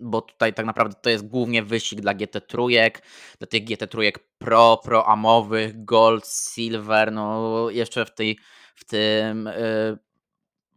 bo 0.00 0.20
tutaj 0.20 0.54
tak 0.54 0.66
naprawdę 0.66 0.96
to 1.02 1.10
jest 1.10 1.26
głównie 1.26 1.62
wyścig 1.62 2.00
dla 2.00 2.14
GT3, 2.14 2.90
dla 3.38 3.46
tych 3.46 3.64
GT3 3.64 4.12
Pro, 4.38 4.80
Pro 4.84 5.08
Amowych, 5.08 5.84
Gold, 5.84 6.26
Silver, 6.26 7.12
no 7.12 7.66
jeszcze 7.70 8.04
w 8.04 8.14
tej, 8.14 8.38
w 8.74 8.84
tym 8.84 9.46
y, 9.46 9.98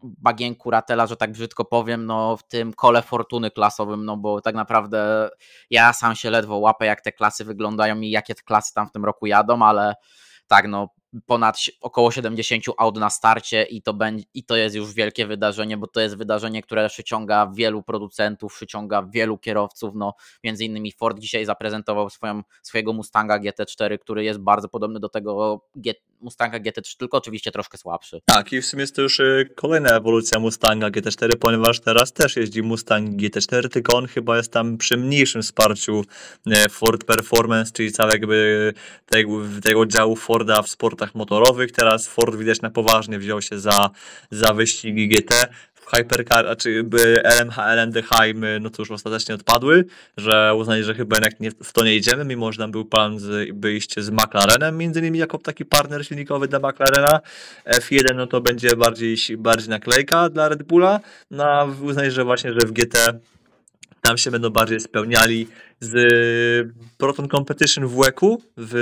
bagienku 0.04 0.72
Ratela, 0.72 1.08
że 1.08 1.18
tak 1.18 1.32
brzydko 1.32 1.66
powiem, 1.66 2.06
no 2.06 2.38
w 2.38 2.48
tym 2.48 2.74
kole 2.74 3.02
fortuny 3.02 3.52
klasowym, 3.52 4.06
no 4.06 4.18
bo 4.18 4.42
tak 4.42 4.56
naprawdę 4.56 5.30
ja 5.70 5.94
sam 5.94 6.16
się 6.16 6.30
ledwo 6.30 6.58
łapę 6.58 6.86
jak 6.86 7.02
te 7.02 7.12
klasy 7.12 7.46
wyglądają 7.46 8.00
i 8.00 8.10
jakie 8.10 8.36
klasy 8.36 8.74
tam 8.74 8.88
w 8.88 8.92
tym 8.92 9.06
roku 9.06 9.26
jadą, 9.26 9.62
ale 9.62 9.96
tak 10.48 10.68
no 10.68 10.90
ponad 11.26 11.58
około 11.82 12.12
70 12.12 12.64
aut 12.78 12.98
na 12.98 13.10
starcie 13.10 13.64
i 13.64 13.82
to, 13.82 13.94
będzie, 13.94 14.26
i 14.34 14.44
to 14.44 14.56
jest 14.56 14.76
już 14.76 14.94
wielkie 14.94 15.26
wydarzenie, 15.26 15.78
bo 15.78 15.88
to 15.88 16.02
jest 16.02 16.18
wydarzenie, 16.18 16.62
które 16.62 16.90
przyciąga 16.90 17.52
wielu 17.56 17.84
producentów, 17.84 18.56
przyciąga 18.56 19.04
wielu 19.04 19.38
kierowców, 19.38 19.96
no 19.96 20.14
między 20.44 20.66
innymi 20.66 20.92
Ford 20.92 21.20
dzisiaj 21.20 21.46
zaprezentował 21.46 22.10
swoją, 22.10 22.42
swojego 22.62 22.94
Mustanga 22.94 23.40
GT4, 23.40 24.00
który 24.00 24.24
jest 24.24 24.40
bardzo 24.40 24.70
podobny 24.70 25.00
do 25.00 25.10
tego 25.10 25.62
Mustanga 26.24 26.60
GT3, 26.60 26.98
tylko 26.98 27.18
oczywiście 27.18 27.52
troszkę 27.52 27.78
słabszy. 27.78 28.20
Tak, 28.26 28.54
i 28.54 28.62
w 28.62 28.66
sumie 28.66 28.82
jest 28.82 28.96
to 28.96 29.02
już 29.02 29.20
e, 29.20 29.46
kolejna 29.56 29.90
ewolucja 29.90 30.40
Mustanga 30.40 30.88
GT4, 30.88 31.36
ponieważ 31.36 31.80
teraz 31.80 32.14
też 32.14 32.36
jeździ 32.36 32.62
Mustang 32.62 33.10
GT4, 33.10 33.70
tylko 33.70 33.98
on 33.98 34.08
chyba 34.08 34.38
jest 34.38 34.52
tam 34.52 34.78
przy 34.78 34.98
mniejszym 34.98 35.42
wsparciu 35.42 36.04
e, 36.48 36.70
Ford 36.70 37.04
Performance, 37.04 37.72
czyli 37.72 37.92
całego 37.92 38.14
jakby 38.14 38.74
tego, 39.06 39.42
tego 39.64 39.86
działu 39.86 40.16
Forda 40.16 40.62
w 40.62 40.70
sportach 40.70 41.16
motorowych. 41.16 41.72
Teraz 41.72 42.08
Ford 42.08 42.36
widać 42.36 42.62
na 42.62 42.70
poważnie 42.70 43.20
wziął 43.20 43.42
się 43.42 43.60
za, 43.60 43.90
za 44.32 44.54
wyścigi 44.54 45.08
GT. 45.08 45.48
Hypercar, 45.96 46.58
czy 46.58 46.84
by 46.84 47.24
LMH, 47.24 47.58
LMDH, 47.58 48.10
my, 48.36 48.60
no 48.62 48.70
to 48.70 48.82
już 48.82 48.92
ostatecznie 48.92 49.36
odpadły, 49.36 49.86
że 50.18 50.56
uznali, 50.56 50.84
że 50.84 50.94
chyba 50.94 51.16
jednak 51.16 51.40
nie, 51.40 51.52
w 51.52 51.74
to 51.74 51.86
nie 51.86 51.96
idziemy, 51.96 52.26
mimo 52.26 52.52
że 52.52 52.58
tam 52.58 52.72
był 52.72 52.86
plan 52.86 53.20
z, 53.20 53.50
iść 53.66 54.00
z 54.00 54.10
McLarenem, 54.10 54.78
między 54.78 55.00
innymi 55.00 55.20
jako 55.20 55.38
taki 55.38 55.66
partner 55.66 56.06
silnikowy 56.06 56.48
dla 56.48 56.60
McLarena. 56.60 57.20
F1 57.66 58.16
no 58.16 58.28
to 58.28 58.42
będzie 58.42 58.76
bardziej, 58.76 59.18
bardziej 59.38 59.70
naklejka 59.70 60.30
dla 60.30 60.50
Red 60.50 60.64
Bulla, 60.64 61.00
no 61.32 61.68
uznali, 61.82 62.12
że 62.12 62.24
właśnie, 62.24 62.54
że 62.54 62.60
w 62.68 62.72
GT 62.72 63.20
tam 64.02 64.18
się 64.18 64.32
będą 64.32 64.50
bardziej 64.50 64.80
spełniali 64.80 65.48
z 65.84 66.74
Proton 66.98 67.28
Competition 67.28 67.88
w 67.88 67.96
WEC-u, 67.96 68.42
w 68.58 68.74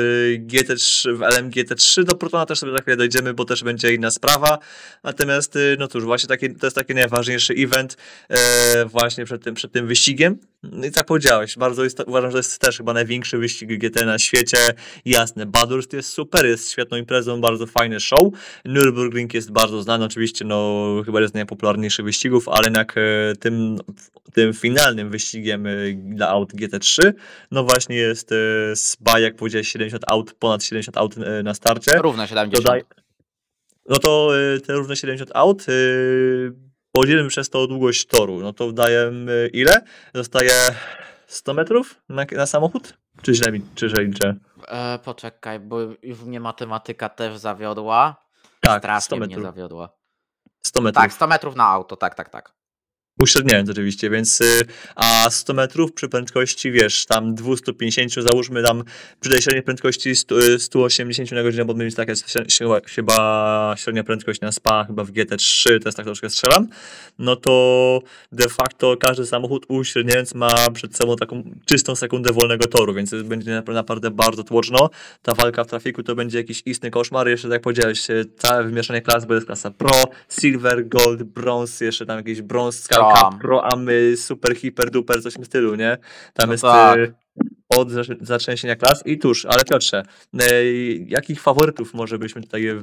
GT3, 0.48 1.16
w 1.16 1.20
LMGT3, 1.20 2.04
do 2.04 2.16
Protona 2.16 2.46
też 2.46 2.60
sobie 2.60 2.72
za 2.72 2.82
chwilę 2.82 2.98
dojdziemy, 2.98 3.34
bo 3.34 3.46
też 3.46 3.64
będzie 3.64 3.94
inna 3.94 4.12
sprawa, 4.12 4.60
natomiast 5.04 5.56
y, 5.56 5.76
no 5.80 5.88
cóż, 5.88 6.04
właśnie 6.04 6.28
taki, 6.28 6.56
to 6.56 6.68
jest 6.68 6.76
taki 6.76 6.94
najważniejszy 6.94 7.54
event 7.54 7.98
e, 8.30 8.86
właśnie 8.86 9.26
przed 9.26 9.44
tym, 9.44 9.56
przed 9.56 9.72
tym 9.72 9.88
wyścigiem. 9.88 10.38
No 10.64 10.88
i 10.88 10.92
tak 10.92 11.06
powiedziałeś, 11.06 11.58
bardzo 11.58 11.84
uważam, 12.06 12.32
że 12.32 12.38
jest 12.38 12.60
też 12.60 12.78
chyba 12.78 12.94
największy 12.94 13.38
wyścig 13.38 13.70
GT 13.70 14.06
na 14.06 14.20
świecie. 14.20 14.58
Jasne, 15.06 15.46
Badurst 15.46 15.94
jest 15.94 16.10
super, 16.10 16.46
jest 16.46 16.72
świetną 16.72 16.98
imprezą, 16.98 17.42
bardzo 17.42 17.68
fajny 17.68 18.00
show. 18.00 18.28
Nürburgring 18.66 19.34
jest 19.34 19.52
bardzo 19.52 19.82
znany, 19.82 20.06
oczywiście, 20.06 20.46
no 20.46 20.86
chyba 21.06 21.22
jest 21.22 21.32
z 21.32 21.36
najpopularniejszych 21.36 22.06
wyścigów, 22.06 22.50
ale 22.50 22.64
jednak 22.64 22.96
e, 22.98 23.36
tym, 23.36 23.78
tym 24.34 24.54
finalnym 24.54 25.10
wyścigiem 25.10 25.68
e, 25.68 25.72
dla 25.94 26.30
aut 26.30 26.54
GT3, 26.54 26.91
no 27.52 27.64
właśnie 27.64 27.96
jest 27.96 28.32
e, 28.32 28.36
SPA, 28.76 29.20
jak 29.20 29.36
powiedziałeś, 29.36 29.68
70 29.68 30.04
aut, 30.08 30.34
ponad 30.34 30.64
70 30.64 30.98
aut 30.98 31.18
e, 31.18 31.44
na 31.44 31.54
starcie. 31.54 31.92
Równo 31.92 32.28
70. 32.28 32.64
Dodaj, 32.66 32.84
no 33.90 34.00
to 34.00 34.40
y, 34.56 34.62
te 34.62 34.74
różne 34.74 34.96
70 34.96 35.32
aut 35.34 35.66
podzielimy 36.92 37.30
przez 37.30 37.50
to 37.50 37.68
długość 37.68 38.06
toru. 38.06 38.40
No 38.40 38.54
to 38.54 38.72
daje 38.72 39.12
y, 39.46 39.50
ile? 39.54 39.82
Zostaje 40.14 40.52
100 41.28 41.54
metrów 41.54 42.02
na, 42.10 42.26
na 42.32 42.46
samochód? 42.46 42.98
Czy 43.22 43.34
źle, 43.34 43.52
czy 43.76 43.90
źle 43.90 44.04
liczę? 44.04 44.36
E, 44.68 45.00
poczekaj, 45.04 45.60
bo 45.60 45.80
już 46.04 46.22
mnie 46.22 46.40
matematyka 46.40 47.10
też 47.10 47.38
zawiodła. 47.38 48.16
Tak, 48.60 48.74
100 48.74 48.80
Strasznie 48.80 49.18
mnie 49.18 49.28
metrów. 49.28 49.44
zawiodła. 49.44 49.90
100 50.66 50.82
metrów. 50.82 51.04
Tak, 51.04 51.14
100 51.14 51.28
metrów 51.28 51.56
na 51.56 51.68
auto, 51.68 51.96
tak, 51.96 52.16
tak, 52.16 52.30
tak. 52.30 52.54
Uśredniając 53.22 53.70
oczywiście, 53.70 54.10
więc 54.10 54.42
y, 54.42 54.66
a 54.96 55.30
100 55.30 55.54
metrów 55.54 55.94
przy 55.94 56.10
prędkości, 56.10 56.72
wiesz, 56.72 57.06
tam 57.06 57.36
250, 57.36 58.14
załóżmy 58.14 58.64
tam 58.64 58.84
przy 59.20 59.42
średniej 59.42 59.64
prędkości 59.64 60.16
100, 60.16 60.42
y, 60.42 60.60
180 60.60 61.32
na 61.32 61.44
godzinę, 61.44 61.66
bo 61.66 61.74
mniej 61.74 61.94
taka 61.94 62.12
jest 62.12 62.26
chyba, 62.96 63.76
średnia 63.78 64.04
prędkość 64.04 64.42
na 64.42 64.52
SPA, 64.52 64.84
chyba 64.84 65.04
w 65.04 65.12
GT3, 65.12 65.64
to 65.64 65.88
jest 65.88 65.98
tak 65.98 66.06
troszkę 66.06 66.30
strzelam, 66.30 66.68
no 67.20 67.36
to 67.36 68.00
de 68.32 68.50
facto 68.50 68.98
każdy 68.98 69.26
samochód 69.26 69.66
uśredniając 69.68 70.36
ma 70.36 70.72
przed 70.72 70.98
sobą 70.98 71.16
taką 71.16 71.44
czystą 71.66 71.96
sekundę 71.96 72.32
wolnego 72.32 72.68
toru, 72.68 72.94
więc 72.94 73.14
będzie 73.24 73.52
napra- 73.52 73.74
naprawdę 73.74 74.12
bardzo 74.12 74.44
tłoczno. 74.44 74.90
Ta 75.22 75.34
walka 75.34 75.64
w 75.64 75.68
trafiku 75.68 76.04
to 76.04 76.16
będzie 76.16 76.38
jakiś 76.38 76.62
istny 76.66 76.92
koszmar, 76.92 77.28
jeszcze 77.28 77.50
tak 77.50 77.62
powiedziałeś, 77.62 78.10
y, 78.10 78.26
całe 78.38 78.64
wymieszanie 78.64 79.02
klas, 79.02 79.26
bo 79.26 79.34
jest 79.34 79.46
klasa 79.46 79.72
Pro, 79.72 80.04
Silver, 80.30 80.88
Gold, 80.88 81.24
Bronze, 81.24 81.86
jeszcze 81.86 82.06
tam 82.06 82.18
jakiś 82.18 82.42
Bronze, 82.42 82.80
Sky 82.80 82.96
Pro 83.14 83.22
Cup, 83.24 83.34
Am. 83.34 83.40
Pro 83.40 83.72
Amy, 83.74 84.18
Super, 84.18 84.56
Hiper, 84.56 84.92
Duper, 84.92 85.24
coś 85.24 85.34
w 85.34 85.36
tym 85.36 85.46
stylu, 85.46 85.76
nie? 85.76 85.98
Tam 86.34 86.48
No 86.48 86.54
jest 86.54 86.64
tak. 86.64 87.00
y, 87.00 87.14
od 87.70 87.90
zatrzęsienia 88.22 88.76
klas 88.76 89.04
i 89.06 89.18
tuż, 89.20 89.46
ale 89.46 89.64
Piotrze, 89.66 90.04
y, 90.42 91.06
jakich 91.08 91.42
faworytów 91.42 91.94
może 91.94 92.20
byśmy 92.20 92.42
tutaj 92.42 92.68
y, 92.68 92.82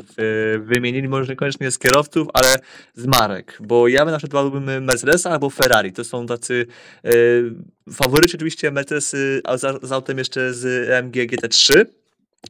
wymienili, 0.58 1.08
może 1.08 1.32
niekoniecznie 1.32 1.70
z 1.70 1.78
kierowców, 1.78 2.28
ale 2.35 2.56
z 2.94 3.06
marek, 3.06 3.58
bo 3.61 3.88
ja 3.88 4.04
bym 4.04 4.12
na 4.12 4.18
przykład 4.18 4.42
dałbym 4.44 4.85
Mercedesa 4.85 5.30
albo 5.30 5.50
Ferrari, 5.50 5.92
to 5.92 6.04
są 6.04 6.26
tacy 6.26 6.66
faworyci 7.92 8.37
oczywiście 8.37 8.70
Mercedes 8.70 9.16
a 9.44 9.56
za, 9.56 9.75
z 9.82 9.92
autem 9.92 10.18
jeszcze 10.18 10.54
z 10.54 10.90
AMG 10.90 11.14
GT3, 11.14 11.85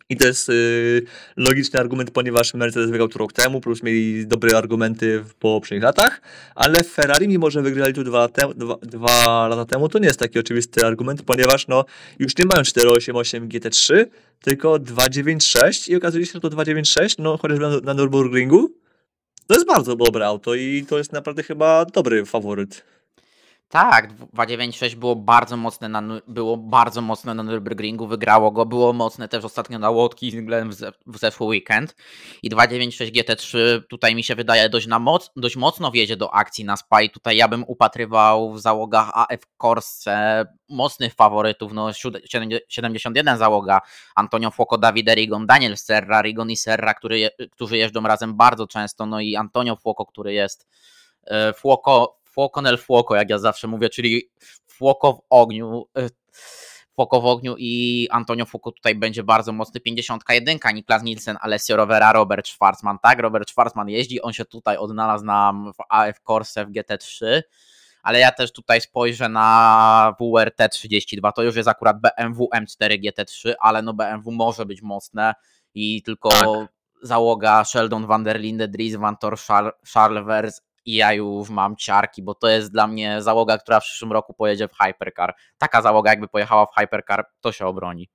i 0.08 0.16
to 0.16 0.26
jest 0.26 0.48
y, 0.48 1.02
logiczny 1.36 1.80
argument, 1.80 2.10
ponieważ 2.10 2.54
Mercedes 2.54 2.90
wygrał 2.90 3.08
tu 3.08 3.18
rok 3.18 3.32
temu, 3.32 3.60
plus 3.60 3.82
mieli 3.82 4.26
dobre 4.26 4.58
argumenty 4.58 5.20
w 5.20 5.34
poprzednich 5.34 5.82
latach, 5.82 6.20
ale 6.54 6.84
Ferrari, 6.84 7.28
mimo 7.28 7.50
że 7.50 7.62
wygrali 7.62 7.94
tu 7.94 8.04
dwa, 8.04 8.28
te, 8.28 8.48
dwa, 8.56 8.76
dwa 8.82 9.48
lata 9.48 9.64
temu, 9.64 9.88
to 9.88 9.98
nie 9.98 10.06
jest 10.06 10.18
taki 10.18 10.38
oczywisty 10.38 10.86
argument, 10.86 11.22
ponieważ 11.22 11.68
no, 11.68 11.84
już 12.18 12.38
nie 12.38 12.44
mają 12.44 12.62
488 12.62 13.48
GT3, 13.48 14.06
tylko 14.42 14.78
296 14.78 15.88
i 15.88 15.96
okazuje 15.96 16.26
się, 16.26 16.32
że 16.32 16.40
to 16.40 16.50
296, 16.50 17.16
no 17.18 17.36
chociażby 17.36 17.68
na, 17.68 17.94
na 17.94 18.02
Nürburgringu, 18.02 18.66
to 19.46 19.54
jest 19.54 19.66
bardzo 19.66 19.96
dobre 19.96 20.26
auto 20.26 20.54
i 20.54 20.84
to 20.88 20.98
jest 20.98 21.12
naprawdę 21.12 21.42
chyba 21.42 21.84
dobry 21.84 22.24
faworyt. 22.24 22.84
Tak, 23.70 24.12
296 24.12 24.94
było 24.96 25.16
bardzo 25.16 25.56
mocne 25.56 25.88
na, 25.88 26.02
było 26.28 26.56
bardzo 26.56 27.00
mocne 27.00 27.34
na 27.34 27.44
Nürburgringu, 27.44 28.08
wygrało 28.08 28.50
go, 28.50 28.66
było 28.66 28.92
mocne 28.92 29.28
też 29.28 29.44
ostatnio 29.44 29.78
na 29.78 29.90
Łotki 29.90 30.30
względem 30.30 30.70
w, 30.70 30.74
ze, 30.74 30.92
w 31.06 31.18
zeszły 31.18 31.46
weekend. 31.46 31.96
I 32.42 32.48
296 32.48 33.12
GT3 33.12 33.58
tutaj 33.88 34.14
mi 34.14 34.24
się 34.24 34.34
wydaje 34.34 34.68
dość, 34.68 34.86
na 34.86 34.98
moc, 34.98 35.30
dość 35.36 35.56
mocno 35.56 35.90
wjedzie 35.90 36.16
do 36.16 36.34
akcji 36.34 36.64
na 36.64 36.76
SPA 36.76 37.02
i 37.02 37.10
tutaj 37.10 37.36
ja 37.36 37.48
bym 37.48 37.64
upatrywał 37.66 38.52
w 38.52 38.60
załogach 38.60 39.10
AF 39.14 39.40
Corse 39.62 40.46
mocnych 40.68 41.14
faworytów, 41.14 41.72
no 41.72 41.92
siód- 41.92 42.20
71 42.68 43.38
załoga, 43.38 43.80
Antonio 44.16 44.50
Fuoco, 44.50 44.78
Davide 44.78 45.14
Rigon, 45.14 45.46
Daniel 45.46 45.76
Serra, 45.76 46.22
Rigon 46.22 46.50
i 46.50 46.56
Serra, 46.56 46.94
który 46.94 47.18
je, 47.18 47.30
którzy 47.52 47.78
jeżdżą 47.78 48.02
razem 48.02 48.36
bardzo 48.36 48.66
często, 48.66 49.06
no 49.06 49.20
i 49.20 49.36
Antonio 49.36 49.76
Fuoco, 49.76 50.04
który 50.06 50.32
jest 50.32 50.66
e, 51.26 51.52
Fuoco, 51.52 52.17
Fuoco 52.38 52.62
nel 52.62 52.78
Fuoco, 52.78 53.14
jak 53.14 53.30
ja 53.30 53.38
zawsze 53.38 53.68
mówię, 53.68 53.88
czyli 53.90 54.30
Fuoco 54.66 55.12
w 55.12 55.20
ogniu. 55.30 55.86
e, 55.98 56.08
Fuoco 56.96 57.20
w 57.20 57.26
ogniu 57.26 57.54
i 57.58 58.08
Antonio 58.10 58.46
Fuoco 58.46 58.72
tutaj 58.72 58.94
będzie 58.94 59.22
bardzo 59.22 59.52
mocny. 59.52 59.80
51, 59.80 60.58
Niklas 60.74 61.02
Nielsen, 61.02 61.36
Alessio 61.40 61.76
Rovera, 61.76 62.12
Robert 62.12 62.48
Schwarzman. 62.48 62.98
Tak, 63.02 63.18
Robert 63.18 63.50
Schwarzman 63.50 63.88
jeździ, 63.88 64.22
on 64.22 64.32
się 64.32 64.44
tutaj 64.44 64.76
odnalazł 64.76 65.24
nam 65.24 65.72
w 65.72 65.76
AF 65.88 66.20
Corse 66.20 66.66
w 66.66 66.70
GT3. 66.70 67.42
ale 68.02 68.18
ja 68.18 68.32
też 68.32 68.52
tutaj 68.52 68.80
spojrzę 68.80 69.28
na 69.28 70.14
WRT 70.20 70.68
32, 70.72 71.32
to 71.32 71.42
już 71.42 71.56
jest 71.56 71.68
akurat 71.68 71.96
BMW 72.00 72.48
M4 72.56 73.00
GT3, 73.00 73.52
ale 73.60 73.82
no 73.82 73.94
BMW 73.94 74.30
może 74.32 74.66
być 74.66 74.82
mocne 74.82 75.34
i 75.74 76.02
tylko 76.02 76.28
Tak. 76.28 76.48
załoga 77.02 77.64
Sheldon 77.64 78.06
van 78.06 78.24
der 78.24 78.40
Linde, 78.40 78.68
Dries 78.68 78.96
van 78.96 79.16
Tor, 79.16 79.34
Char- 79.36 79.72
Charles 79.92 80.24
Vers 80.26 80.62
i 80.84 80.94
ja 80.94 81.12
już 81.12 81.48
mam 81.48 81.76
ciarki, 81.76 82.22
bo 82.22 82.34
to 82.34 82.48
jest 82.48 82.72
dla 82.72 82.86
mnie 82.86 83.22
załoga, 83.22 83.58
która 83.58 83.80
w 83.80 83.82
przyszłym 83.82 84.12
roku 84.12 84.34
pojedzie 84.34 84.68
w 84.68 84.76
Hypercar. 84.84 85.34
Taka 85.58 85.82
załoga 85.82 86.10
jakby 86.10 86.28
pojechała 86.28 86.66
w 86.66 86.74
Hypercar, 86.78 87.24
to 87.40 87.52
się 87.52 87.66
obroni. 87.66 88.08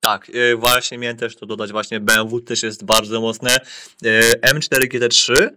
Tak, 0.00 0.30
e, 0.34 0.56
właśnie 0.56 0.98
miałem 0.98 1.16
też 1.16 1.36
to 1.36 1.46
dodać, 1.46 1.72
właśnie 1.72 2.00
BMW 2.00 2.40
też 2.40 2.62
jest 2.62 2.84
bardzo 2.84 3.20
mocne. 3.20 3.50
E, 4.04 4.52
M4 4.54 4.88
GT3 4.88 5.48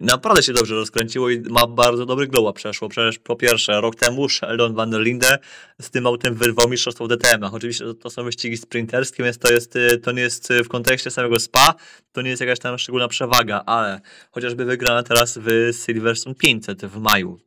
naprawdę 0.00 0.42
się 0.42 0.52
dobrze 0.52 0.74
rozkręciło 0.74 1.30
i 1.30 1.40
ma 1.40 1.66
bardzo 1.66 2.06
dobry 2.06 2.26
glow 2.26 2.54
przeszło. 2.54 2.88
Przecież 2.88 3.18
po 3.18 3.36
pierwsze, 3.36 3.80
rok 3.80 3.96
temu 3.96 4.28
Sheldon 4.28 4.74
van 4.74 4.90
der 4.90 5.00
Linde 5.00 5.38
z 5.80 5.90
tym 5.90 6.06
autem 6.06 6.34
wyrwał 6.34 6.68
mistrzostwo 6.68 7.04
w 7.04 7.08
DTM-ach. 7.08 7.54
Oczywiście 7.54 7.84
to- 7.94 8.10
są 8.10 8.24
wyścigi 8.24 8.56
sprinterskie, 8.56 9.22
więc 9.24 9.38
to, 9.38 9.52
jest, 9.52 9.76
e, 9.76 9.98
to 9.98 10.12
nie 10.12 10.22
jest 10.22 10.50
e, 10.50 10.64
w 10.64 10.68
kontekście 10.68 11.10
samego 11.10 11.38
SPA, 11.38 11.74
to 12.12 12.22
nie 12.22 12.30
jest 12.30 12.40
jakaś 12.40 12.58
tam 12.58 12.78
szczególna 12.78 13.08
przewaga, 13.08 13.62
ale 13.66 14.00
chociażby 14.30 14.64
wygrana 14.64 15.02
teraz 15.02 15.38
w 15.42 15.70
Silverstone 15.86 16.34
500 16.34 16.86
w 16.86 16.98
maju. 16.98 17.40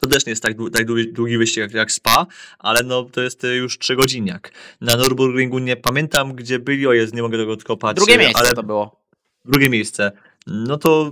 To 0.00 0.08
też 0.08 0.26
nie 0.26 0.30
jest 0.30 0.42
tak, 0.42 0.52
tak 0.72 0.86
długi, 0.86 1.12
długi 1.12 1.38
wyścig 1.38 1.58
jak, 1.60 1.72
jak 1.72 1.92
SPA, 1.92 2.26
ale 2.58 2.82
no 2.82 3.02
to 3.04 3.20
jest 3.20 3.44
e, 3.44 3.54
już 3.56 3.78
trzygodziniak. 3.78 4.52
Na 4.80 4.96
Nürburgringu 4.96 5.60
nie 5.60 5.76
pamiętam, 5.76 6.32
gdzie 6.34 6.58
byli, 6.58 6.86
o 6.86 6.92
jest, 6.92 7.14
nie 7.14 7.22
mogę 7.22 7.38
tego 7.38 7.52
odkopać. 7.52 7.96
Drugie 7.96 8.18
miejsce 8.18 8.38
ale 8.38 8.52
to 8.52 8.62
było. 8.62 9.00
drugie 9.44 9.68
miejsce. 9.68 10.12
No 10.46 10.76
to 10.78 11.10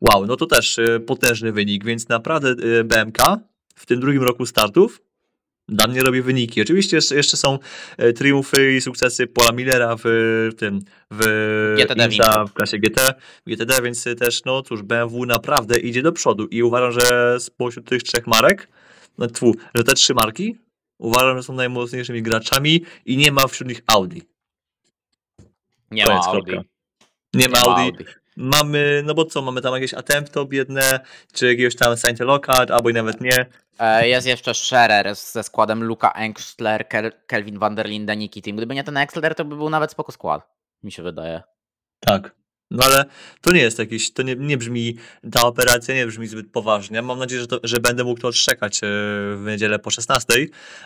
wow, 0.00 0.26
no 0.26 0.36
to 0.36 0.46
też 0.46 0.78
e, 0.78 1.00
potężny 1.00 1.52
wynik, 1.52 1.84
więc 1.84 2.08
naprawdę 2.08 2.48
e, 2.80 2.84
BMK 2.84 3.18
w 3.74 3.86
tym 3.86 4.00
drugim 4.00 4.22
roku 4.22 4.46
startów 4.46 5.00
dla 5.68 5.86
mnie 5.86 6.02
robi 6.02 6.22
wyniki. 6.22 6.62
Oczywiście 6.62 6.98
jeszcze, 7.10 7.36
są 7.36 7.58
e, 7.96 8.12
triumfy 8.12 8.76
i 8.76 8.80
sukcesy 8.80 9.26
Paula 9.26 9.52
Millera 9.52 9.96
w, 10.04 10.04
tym 10.56 10.80
w 11.10 11.74
GTD 11.76 12.04
IMSA, 12.04 12.44
w 12.44 12.52
klasie 12.52 12.78
GT, 12.78 13.14
GTD, 13.46 13.82
więc 13.82 14.04
też 14.04 14.44
no 14.44 14.62
cóż, 14.62 14.82
BMW 14.82 15.26
naprawdę 15.26 15.78
idzie 15.78 16.02
do 16.02 16.12
przodu 16.12 16.46
i 16.46 16.62
uważam, 16.62 17.00
że 17.00 17.36
spośród 17.40 17.86
tych 17.88 18.02
trzech 18.02 18.26
marek, 18.26 18.68
no 19.18 19.26
tfu, 19.26 19.54
że 19.74 19.84
te 19.84 19.94
trzy 19.94 20.14
marki 20.14 20.56
uważam, 20.98 21.36
że 21.36 21.42
są 21.42 21.52
najmocniejszymi 21.52 22.22
graczami 22.22 22.84
i 23.04 23.16
nie 23.16 23.32
ma 23.32 23.46
wśród 23.46 23.68
nich 23.68 23.80
Audi. 23.86 24.20
Nie 25.90 26.04
To 26.04 26.12
ma 26.12 26.20
Audi. 26.20 26.52
kropka. 26.52 26.68
Nie 27.34 27.48
ma 27.48 27.58
Audi. 27.58 28.04
Mamy, 28.36 29.02
no 29.06 29.14
bo 29.14 29.24
co, 29.24 29.42
mamy 29.42 29.60
tam 29.60 29.74
jakieś 29.74 29.94
Attempto 29.94 30.44
biedne, 30.44 31.00
czy 31.32 31.46
jakiegoś 31.46 31.76
tam 31.76 31.96
Saint 31.96 32.20
Locat, 32.20 32.70
albo 32.70 32.90
i 32.90 32.92
nawet 32.92 33.20
nie. 33.20 33.46
E, 33.78 34.08
Jest 34.08 34.26
jeszcze 34.26 34.54
Scherer 34.54 35.14
ze 35.14 35.42
składem 35.42 35.84
Luka 35.84 36.10
Engstler, 36.12 36.84
Kel- 36.88 37.12
Kelvin 37.26 37.58
van 37.58 37.74
der 37.74 37.86
Linde, 37.86 38.16
Niki 38.16 38.42
Team. 38.42 38.56
Gdyby 38.56 38.74
nie 38.74 38.84
ten 38.84 38.96
Engstler, 38.96 39.34
to 39.34 39.44
by 39.44 39.56
był 39.56 39.70
nawet 39.70 39.90
spoko 39.90 40.12
skład, 40.12 40.48
mi 40.82 40.92
się 40.92 41.02
wydaje. 41.02 41.42
Tak. 42.00 42.34
No 42.70 42.84
ale 42.84 43.04
to 43.40 43.52
nie 43.52 43.60
jest 43.60 43.78
jakiś, 43.78 44.12
to 44.12 44.22
nie, 44.22 44.34
nie 44.36 44.56
brzmi, 44.56 44.96
ta 45.32 45.42
operacja 45.46 45.94
nie 45.94 46.06
brzmi 46.06 46.26
zbyt 46.26 46.52
poważnie. 46.52 47.02
Mam 47.02 47.18
nadzieję, 47.18 47.40
że, 47.40 47.46
to, 47.46 47.60
że 47.64 47.76
będę 47.80 48.04
mógł 48.04 48.20
to 48.20 48.28
odszczekać 48.28 48.78
e, 48.78 48.86
w 49.36 49.44
niedzielę 49.46 49.78
po 49.78 49.90
16, 49.90 50.34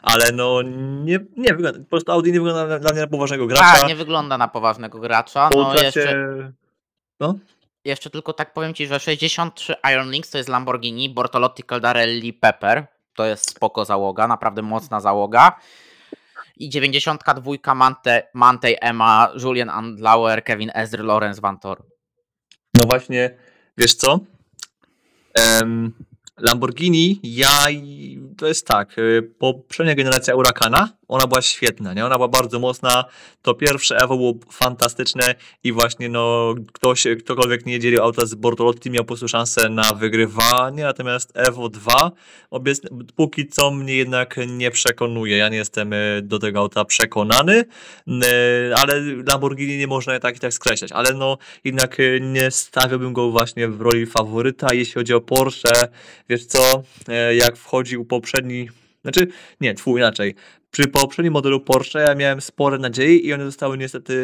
ale 0.03 0.33
no 0.33 0.63
nie, 1.05 1.19
nie 1.37 1.55
wygląda, 1.55 1.79
po 1.79 1.85
prostu 1.85 2.13
Audi 2.13 2.33
nie 2.33 2.41
wygląda 2.41 2.79
dla- 2.79 2.93
mnie 2.93 3.01
na 3.01 3.07
poważnego 3.07 3.47
gracza. 3.47 3.73
Tak, 3.79 3.89
nie 3.89 3.97
wygląda 3.97 4.39
na 4.39 4.49
poważnego 4.49 4.99
gracza. 5.01 5.49
Po 5.49 5.63
No 5.63 5.73
trakcie- 5.75 6.01
jeszcze, 6.01 6.53
No, 7.21 7.35
jeszcze 7.85 8.11
tylko 8.11 8.33
tak 8.33 8.53
powiem 8.53 8.75
Ci, 8.75 8.87
że 8.87 9.01
63 9.01 9.75
Iron 9.93 10.11
Links 10.11 10.31
to 10.31 10.39
jest 10.39 10.51
Lamborghini, 10.51 11.11
Bortolotti, 11.11 11.63
Caldarelli, 11.63 12.33
Pepper. 12.33 12.87
To 13.15 13.27
jest 13.27 13.51
spoko 13.51 13.85
załoga, 13.85 14.27
naprawdę 14.29 14.63
mocna 14.63 15.01
załoga. 15.01 15.61
I 16.57 16.69
92 16.69 17.75
Mante, 17.75 18.23
Mantej, 18.35 18.77
Emma, 18.81 19.33
Julian 19.43 19.71
Andlauer, 19.71 20.45
Kevin 20.45 20.71
Ezra, 20.75 21.03
Lorenz 21.03 21.41
Van 21.41 21.59
Tor. 21.59 21.83
No 22.75 22.87
właśnie, 22.89 23.37
wiesz 23.79 23.95
co? 23.95 24.21
Em, 25.35 25.93
Lamborghini, 26.39 27.21
ja 27.23 27.67
to 28.39 28.47
jest 28.47 28.67
tak, 28.67 28.99
y, 28.99 29.23
poprzednia 29.39 29.95
generacja 29.95 30.35
Huracana, 30.35 30.89
ona 31.11 31.27
była 31.27 31.43
świetna, 31.43 31.95
nie? 31.95 32.07
Ona 32.07 32.17
była 32.17 32.29
bardzo 32.29 32.59
mocna, 32.59 33.05
to 33.43 33.55
pierwsze 33.55 33.97
Evo 33.97 34.17
było 34.17 34.35
fantastyczne 34.51 35.35
i 35.65 35.73
właśnie 35.73 36.09
no 36.09 36.55
ktoś, 36.73 37.07
ktokolwiek 37.25 37.67
nie 37.67 37.81
dzielił 37.81 38.03
auta 38.03 38.27
z 38.27 38.35
Bortolotti 38.35 38.91
miał 38.91 39.05
po 39.05 39.09
prostu 39.09 39.29
szansę 39.29 39.69
na 39.69 39.93
wygrywanie, 39.93 40.83
natomiast 40.83 41.33
Evo 41.35 41.69
2 41.69 42.11
obecnie, 42.51 42.91
póki 43.17 43.47
co 43.47 43.71
mnie 43.71 43.95
jednak 43.95 44.37
nie 44.47 44.71
przekonuje, 44.71 45.37
ja 45.37 45.49
nie 45.49 45.57
jestem 45.57 45.93
y, 45.93 46.23
do 46.23 46.39
tego 46.39 46.59
auta 46.59 46.85
przekonany, 46.85 47.65
ale 48.77 49.01
Lamborghini 49.27 49.79
nie 49.79 49.87
można 49.87 50.21
tak 50.21 50.37
i 50.37 50.41
tak 50.41 50.55
skreślać, 50.55 50.93
ale 50.93 51.15
no 51.15 51.39
jednak 51.65 52.01
y, 52.01 52.21
nie 52.23 52.51
stawiałbym 52.51 53.13
go 53.13 53.31
właśnie 53.31 53.69
w 53.69 53.81
roli 53.81 54.07
faworyta. 54.07 54.75
Jeśli 54.75 54.95
chodzi 54.95 55.15
o 55.15 55.21
Porsche, 55.21 55.89
wiesz 56.29 56.47
co, 56.47 56.83
e, 57.09 57.35
jak 57.35 57.57
wchodził 57.57 58.05
poprzedni, 58.05 58.69
znaczy 59.03 59.29
nie, 59.61 59.75
twój 59.75 60.01
inaczej. 60.01 60.35
Przy 60.71 60.89
poprzednim 60.89 61.33
modelu 61.33 61.61
Porsche 61.61 61.99
ja 61.99 62.15
miałem 62.15 62.41
spore 62.41 62.79
nadzieje 62.79 63.17
i 63.17 63.33
one 63.33 63.45
zostały 63.45 63.79
niestety 63.79 64.15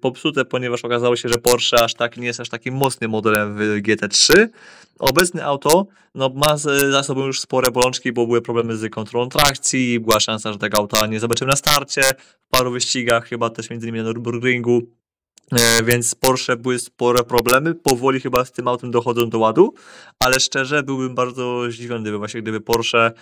popsute, 0.00 0.44
ponieważ 0.44 0.84
okazało 0.84 1.16
się, 1.16 1.28
że 1.28 1.38
Porsche 1.38 1.84
aż 1.84 1.94
tak 1.94 2.16
nie 2.16 2.26
jest 2.26 2.40
aż 2.40 2.48
takim 2.48 2.74
mocnym 2.74 3.10
modelem 3.10 3.54
w 3.54 3.60
GT3. 3.82 4.46
Obecne 4.98 5.44
auto 5.44 5.86
no, 6.14 6.30
ma 6.34 6.56
za 6.90 7.02
sobą 7.02 7.26
już 7.26 7.40
spore 7.40 7.70
bolączki, 7.70 8.12
bo 8.12 8.26
były 8.26 8.42
problemy 8.42 8.76
z 8.76 8.90
kontrolą 8.90 9.28
trakcji, 9.28 10.00
była 10.00 10.20
szansa, 10.20 10.52
że 10.52 10.58
tego 10.58 10.78
auta 10.78 11.06
nie 11.06 11.20
zobaczymy 11.20 11.50
na 11.50 11.56
starcie, 11.56 12.02
w 12.40 12.48
paru 12.50 12.70
wyścigach, 12.70 13.28
chyba 13.28 13.50
też 13.50 13.70
między 13.70 13.88
innymi 13.88 14.04
na 14.04 14.10
Nürburgringu. 14.10 14.80
E, 15.52 15.82
Więc 15.82 16.14
Porsche 16.14 16.56
były 16.56 16.78
spore 16.78 17.24
problemy. 17.24 17.74
Powoli 17.74 18.20
chyba 18.20 18.44
z 18.44 18.52
tym 18.52 18.68
autem 18.68 18.90
dochodzą 18.90 19.30
do 19.30 19.38
ładu, 19.38 19.74
ale 20.18 20.40
szczerze 20.40 20.82
byłbym 20.82 21.14
bardzo 21.14 21.70
zdziwiony, 21.70 22.02
gdyby 22.02 22.18
właśnie 22.18 22.42
gdyby 22.42 22.60
Porsche 22.60 23.12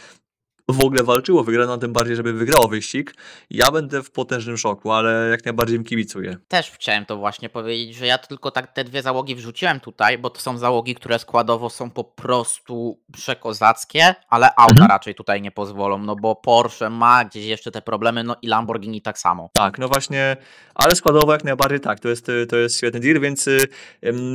w 0.72 0.84
ogóle 0.84 1.02
walczyło 1.02 1.44
wygrano, 1.44 1.78
tym 1.78 1.92
bardziej, 1.92 2.16
żeby 2.16 2.32
wygrało 2.32 2.68
wyścig. 2.68 3.14
Ja 3.50 3.70
będę 3.70 4.02
w 4.02 4.10
potężnym 4.10 4.56
szoku, 4.58 4.92
ale 4.92 5.28
jak 5.30 5.44
najbardziej 5.44 5.76
im 5.76 5.84
kibicuję. 5.84 6.36
Też 6.48 6.70
chciałem 6.70 7.06
to 7.06 7.16
właśnie 7.16 7.48
powiedzieć, 7.48 7.94
że 7.96 8.06
ja 8.06 8.18
tylko 8.18 8.50
tak 8.50 8.72
te 8.72 8.84
dwie 8.84 9.02
załogi 9.02 9.34
wrzuciłem 9.34 9.80
tutaj, 9.80 10.18
bo 10.18 10.30
to 10.30 10.40
są 10.40 10.58
załogi, 10.58 10.94
które 10.94 11.18
składowo 11.18 11.70
są 11.70 11.90
po 11.90 12.04
prostu 12.04 12.98
przekozackie, 13.12 14.14
ale 14.28 14.54
auta 14.56 14.72
Mhm. 14.72 14.88
raczej 14.90 15.14
tutaj 15.14 15.42
nie 15.42 15.50
pozwolą, 15.50 15.98
no 15.98 16.16
bo 16.16 16.36
Porsche 16.36 16.90
ma 16.90 17.24
gdzieś 17.24 17.44
jeszcze 17.46 17.70
te 17.70 17.82
problemy, 17.82 18.24
no 18.24 18.36
i 18.42 18.46
Lamborghini 18.48 19.02
tak 19.02 19.18
samo. 19.18 19.50
Tak, 19.52 19.78
no 19.78 19.88
właśnie, 19.88 20.36
ale 20.74 20.94
składowo 20.94 21.32
jak 21.32 21.44
najbardziej 21.44 21.80
tak, 21.80 22.00
to 22.00 22.08
jest, 22.08 22.26
to 22.48 22.56
jest 22.56 22.76
świetny 22.76 23.00
deal, 23.00 23.20
więc 23.20 23.48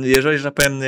jeżeli, 0.02 0.38
że 0.38 0.44
tak 0.44 0.54
powiem, 0.54 0.80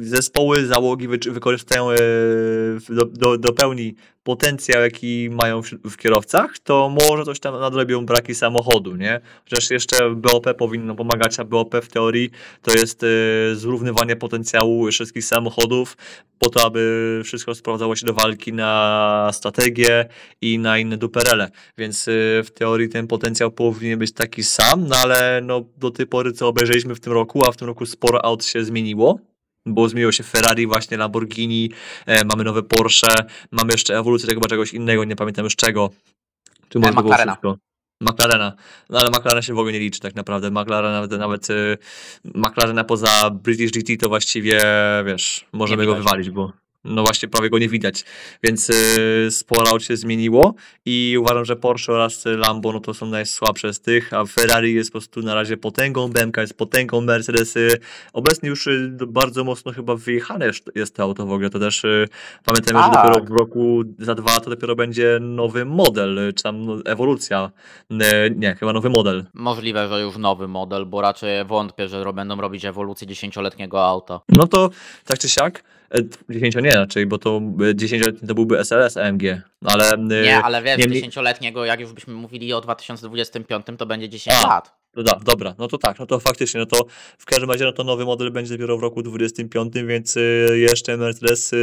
zespoły, 0.00 0.66
załogi 0.66 1.08
wy- 1.08 1.18
wykorzystają 1.30 1.88
w- 1.98 2.86
do, 2.94 3.04
do, 3.04 3.38
do 3.38 3.52
pełni 3.52 3.94
potencjał, 4.26 4.82
jaki 4.82 5.28
mają 5.30 5.62
w, 5.62 5.96
kierowcach, 5.96 6.58
to 6.58 6.88
może 6.88 7.24
coś 7.24 7.40
tam 7.40 7.60
nadrobią 7.60 8.06
braki 8.06 8.34
samochodu, 8.34 8.96
nie? 8.96 9.20
Chociaż 9.44 9.70
jeszcze 9.70 10.10
BOP 10.14 10.46
powinno 10.58 10.94
pomagać, 10.94 11.40
a 11.40 11.44
BOP 11.44 11.74
w 11.82 11.88
teorii 11.88 12.30
to 12.62 12.74
jest 12.74 13.02
y, 13.02 13.06
zrównywanie 13.54 14.16
potencjału 14.16 14.90
wszystkich 14.90 15.24
samochodów 15.24 15.96
po 16.38 16.48
to, 16.48 16.66
aby 16.66 17.20
wszystko 17.24 17.54
sprowadzało 17.54 17.96
się 17.96 18.06
do 18.06 18.12
walki 18.12 18.52
na 18.52 19.30
strategię 19.32 20.04
i 20.40 20.58
na 20.58 20.78
inne 20.78 20.96
duperele. 20.96 21.50
Więc 21.78 22.08
y, 22.08 22.42
w 22.44 22.50
teorii 22.50 22.88
ten 22.88 23.06
potencjał 23.06 23.50
powinien 23.50 23.98
być 23.98 24.12
taki 24.12 24.44
sam, 24.44 24.88
no 24.88 24.96
ale 24.96 25.40
no, 25.42 25.64
do 25.76 25.90
tej 25.90 26.06
pory 26.06 26.32
co 26.32 26.48
obejrzeliśmy 26.48 26.94
w 26.94 27.00
tym 27.00 27.12
roku, 27.12 27.48
a 27.48 27.52
w 27.52 27.56
tym 27.56 27.66
roku 27.66 27.86
sporo 27.86 28.24
aut 28.24 28.44
się 28.44 28.64
zmieniło. 28.64 29.18
Bo 29.66 29.88
zmieniło 29.88 30.12
się 30.12 30.22
Ferrari, 30.24 30.66
właśnie 30.66 30.96
Lamborghini, 30.96 31.70
e, 32.06 32.24
mamy 32.24 32.44
nowe 32.44 32.62
Porsche, 32.62 33.08
mamy 33.50 33.72
jeszcze 33.72 33.98
ewolucję 33.98 34.34
chyba 34.34 34.46
czegoś 34.46 34.74
innego, 34.74 35.04
nie 35.04 35.16
pamiętam 35.16 35.44
już 35.44 35.56
czego. 35.56 35.90
Czy 36.68 36.78
może 36.78 36.92
to 36.92 37.02
było 37.02 37.14
McLarena. 37.14 37.32
wszystko? 37.32 37.56
McLarena. 38.00 38.52
No 38.90 38.98
ale 38.98 39.10
McLaren 39.10 39.42
się 39.42 39.54
w 39.54 39.58
ogóle 39.58 39.72
nie 39.72 39.78
liczy 39.78 40.00
tak 40.00 40.14
naprawdę. 40.14 40.50
McLaren 40.50 40.92
nawet, 40.92 41.10
nawet 41.10 41.50
y, 41.50 41.78
McLarena 42.24 42.84
poza 42.84 43.30
British 43.30 43.70
GT 43.70 43.96
to 44.00 44.08
właściwie, 44.08 44.60
wiesz, 45.04 45.46
możemy 45.52 45.86
go 45.86 45.94
wywalić, 45.94 46.30
bo 46.30 46.52
no 46.86 47.02
właśnie 47.02 47.28
prawie 47.28 47.50
go 47.50 47.58
nie 47.58 47.68
widać. 47.68 48.04
Więc 48.42 48.70
y, 48.70 49.28
sporo 49.30 49.78
się 49.80 49.96
zmieniło 49.96 50.54
i 50.84 51.16
uważam, 51.20 51.44
że 51.44 51.56
Porsche 51.56 51.92
oraz 51.92 52.24
Lambo 52.24 52.72
no 52.72 52.80
to 52.80 52.94
są 52.94 53.06
najsłabsze 53.06 53.72
z 53.74 53.80
tych, 53.80 54.12
a 54.12 54.24
Ferrari 54.24 54.74
jest 54.74 54.90
po 54.90 54.92
prostu 54.92 55.22
na 55.22 55.34
razie 55.34 55.56
potęgą, 55.56 56.08
BMK 56.08 56.36
jest 56.36 56.54
potęgą, 56.58 57.00
Mercedesy 57.00 57.68
obecnie 58.12 58.48
już 58.48 58.66
y, 58.66 58.96
bardzo 59.08 59.44
mocno 59.44 59.72
chyba 59.72 59.96
wyjechane 59.96 60.46
jest- 60.74 60.94
to 60.96 61.02
auto 61.02 61.26
w 61.26 61.32
ogóle, 61.32 61.50
to 61.50 61.58
też 61.58 61.84
y, 61.84 62.08
pamiętajmy, 62.44 62.82
że 62.82 62.90
Tak. 62.90 63.04
dopiero 63.06 63.24
w 63.24 63.30
roku 63.30 63.82
za 63.98 64.14
dwa 64.14 64.40
to 64.40 64.50
dopiero 64.50 64.76
będzie 64.76 65.18
nowy 65.20 65.64
model, 65.64 66.32
czy 66.36 66.42
tam 66.42 66.64
no, 66.66 66.76
ewolucja, 66.84 67.50
nie, 68.36 68.54
chyba 68.54 68.72
nowy 68.72 68.90
model. 68.90 69.24
Możliwe, 69.34 69.88
że 69.88 70.00
już 70.00 70.16
nowy 70.16 70.48
model, 70.48 70.86
bo 70.86 71.00
raczej 71.00 71.44
wątpię, 71.44 71.88
że 71.88 72.12
będą 72.12 72.40
robić 72.40 72.64
ewolucję 72.64 73.06
dziesięcioletniego 73.06 73.86
auta. 73.86 74.20
No 74.28 74.46
to 74.46 74.70
tak 75.04 75.18
czy 75.18 75.28
siak, 75.28 75.64
10 76.30 76.54
nie 76.54 76.74
raczej, 76.74 77.06
bo 77.06 77.18
to 77.18 77.40
e, 77.70 77.74
10 77.74 78.04
to 78.28 78.34
byłby 78.34 78.58
SLS 78.64 78.96
AMG, 78.96 79.22
ale... 79.64 79.92
e, 79.92 79.98
Nie, 79.98 80.42
ale 80.42 80.62
wiesz, 80.62 80.78
niemniej- 80.78 81.02
10-letniego, 81.10 81.64
jak 81.64 81.80
już 81.80 81.92
byśmy 81.92 82.14
mówili 82.14 82.52
o 82.52 82.60
2025, 82.60 83.66
to 83.78 83.86
będzie 83.86 84.08
10 84.08 84.36
A. 84.36 84.48
lat. 84.48 84.76
No 84.96 85.02
da, 85.02 85.20
dobra, 85.24 85.54
no 85.58 85.68
to 85.68 85.78
tak, 85.78 85.98
no 85.98 86.06
to 86.06 86.20
faktycznie, 86.20 86.60
no 86.60 86.66
to 86.66 86.86
w 87.18 87.24
każdym 87.24 87.50
razie 87.50 87.64
no 87.64 87.72
to 87.72 87.84
nowy 87.84 88.04
model 88.04 88.30
będzie 88.30 88.54
dopiero 88.54 88.78
w 88.78 88.82
roku 88.82 89.02
25, 89.02 89.72
więc 89.74 90.14
jeszcze 90.54 90.96
Mercedes 90.96 91.54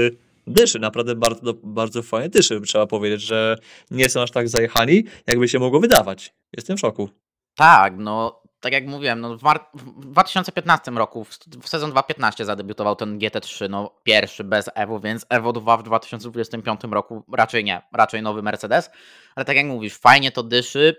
dyszy, 0.48 0.80
naprawdę 0.80 1.16
bardzo, 1.16 1.54
bardzo 1.64 2.04
fajnie 2.04 2.30
dyszy, 2.30 2.62
trzeba 2.62 2.88
powiedzieć, 2.88 3.22
że 3.22 3.58
nie 3.92 4.10
są 4.10 4.22
aż 4.22 4.32
tak 4.32 4.50
zajechani, 4.50 5.04
jakby 5.28 5.48
się 5.48 5.60
mogło 5.60 5.80
wydawać. 5.80 6.34
Jestem 6.58 6.78
w 6.78 6.80
szoku. 6.80 7.10
Tak, 7.56 7.94
no 7.98 8.43
tak 8.64 8.74
jak 8.74 8.88
mówiłem, 8.88 9.22
no 9.22 9.38
w, 9.38 9.44
w 9.74 10.06
2015 10.06 10.92
roku, 10.92 11.24
w, 11.24 11.38
sezon 11.66 11.92
2015 11.92 12.46
zadebiutował 12.46 12.96
ten 12.96 13.20
GT3, 13.20 13.70
no 13.70 13.92
pierwszy 14.04 14.44
bez 14.44 14.70
Evo, 14.76 15.00
więc 15.00 15.26
Evo 15.30 15.54
2 15.54 15.78
w 15.78 15.84
2025 15.84 16.82
roku 16.92 17.24
raczej 17.34 17.64
nie, 17.64 17.82
raczej 17.94 18.22
nowy 18.22 18.42
Mercedes, 18.42 18.90
ale 19.36 19.46
tak 19.46 19.56
jak 19.56 19.66
mówisz, 19.66 19.98
fajnie 19.98 20.32
to 20.32 20.44
dyszy. 20.44 20.96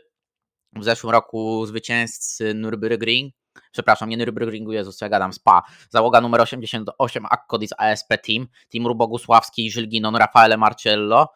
W 0.77 0.85
zeszłym 0.85 1.12
roku 1.12 1.66
zwycięzcy 1.66 2.55
Nürburgring, 2.55 3.31
przepraszam, 3.72 4.09
nie 4.09 4.18
Nürburgringu, 4.18 4.72
Jezus, 4.72 5.00
ja 5.00 5.09
gadam, 5.09 5.33
SPA, 5.33 5.62
załoga 5.90 6.20
numer 6.20 6.40
88 6.40 7.27
Akkodis 7.31 7.70
ASP 7.79 8.09
Team, 8.27 8.48
Timur 8.72 8.96
Bogusławski, 8.96 9.70
Żylginon, 9.70 10.16
Rafaele 10.16 10.57
Marcello, 10.57 11.29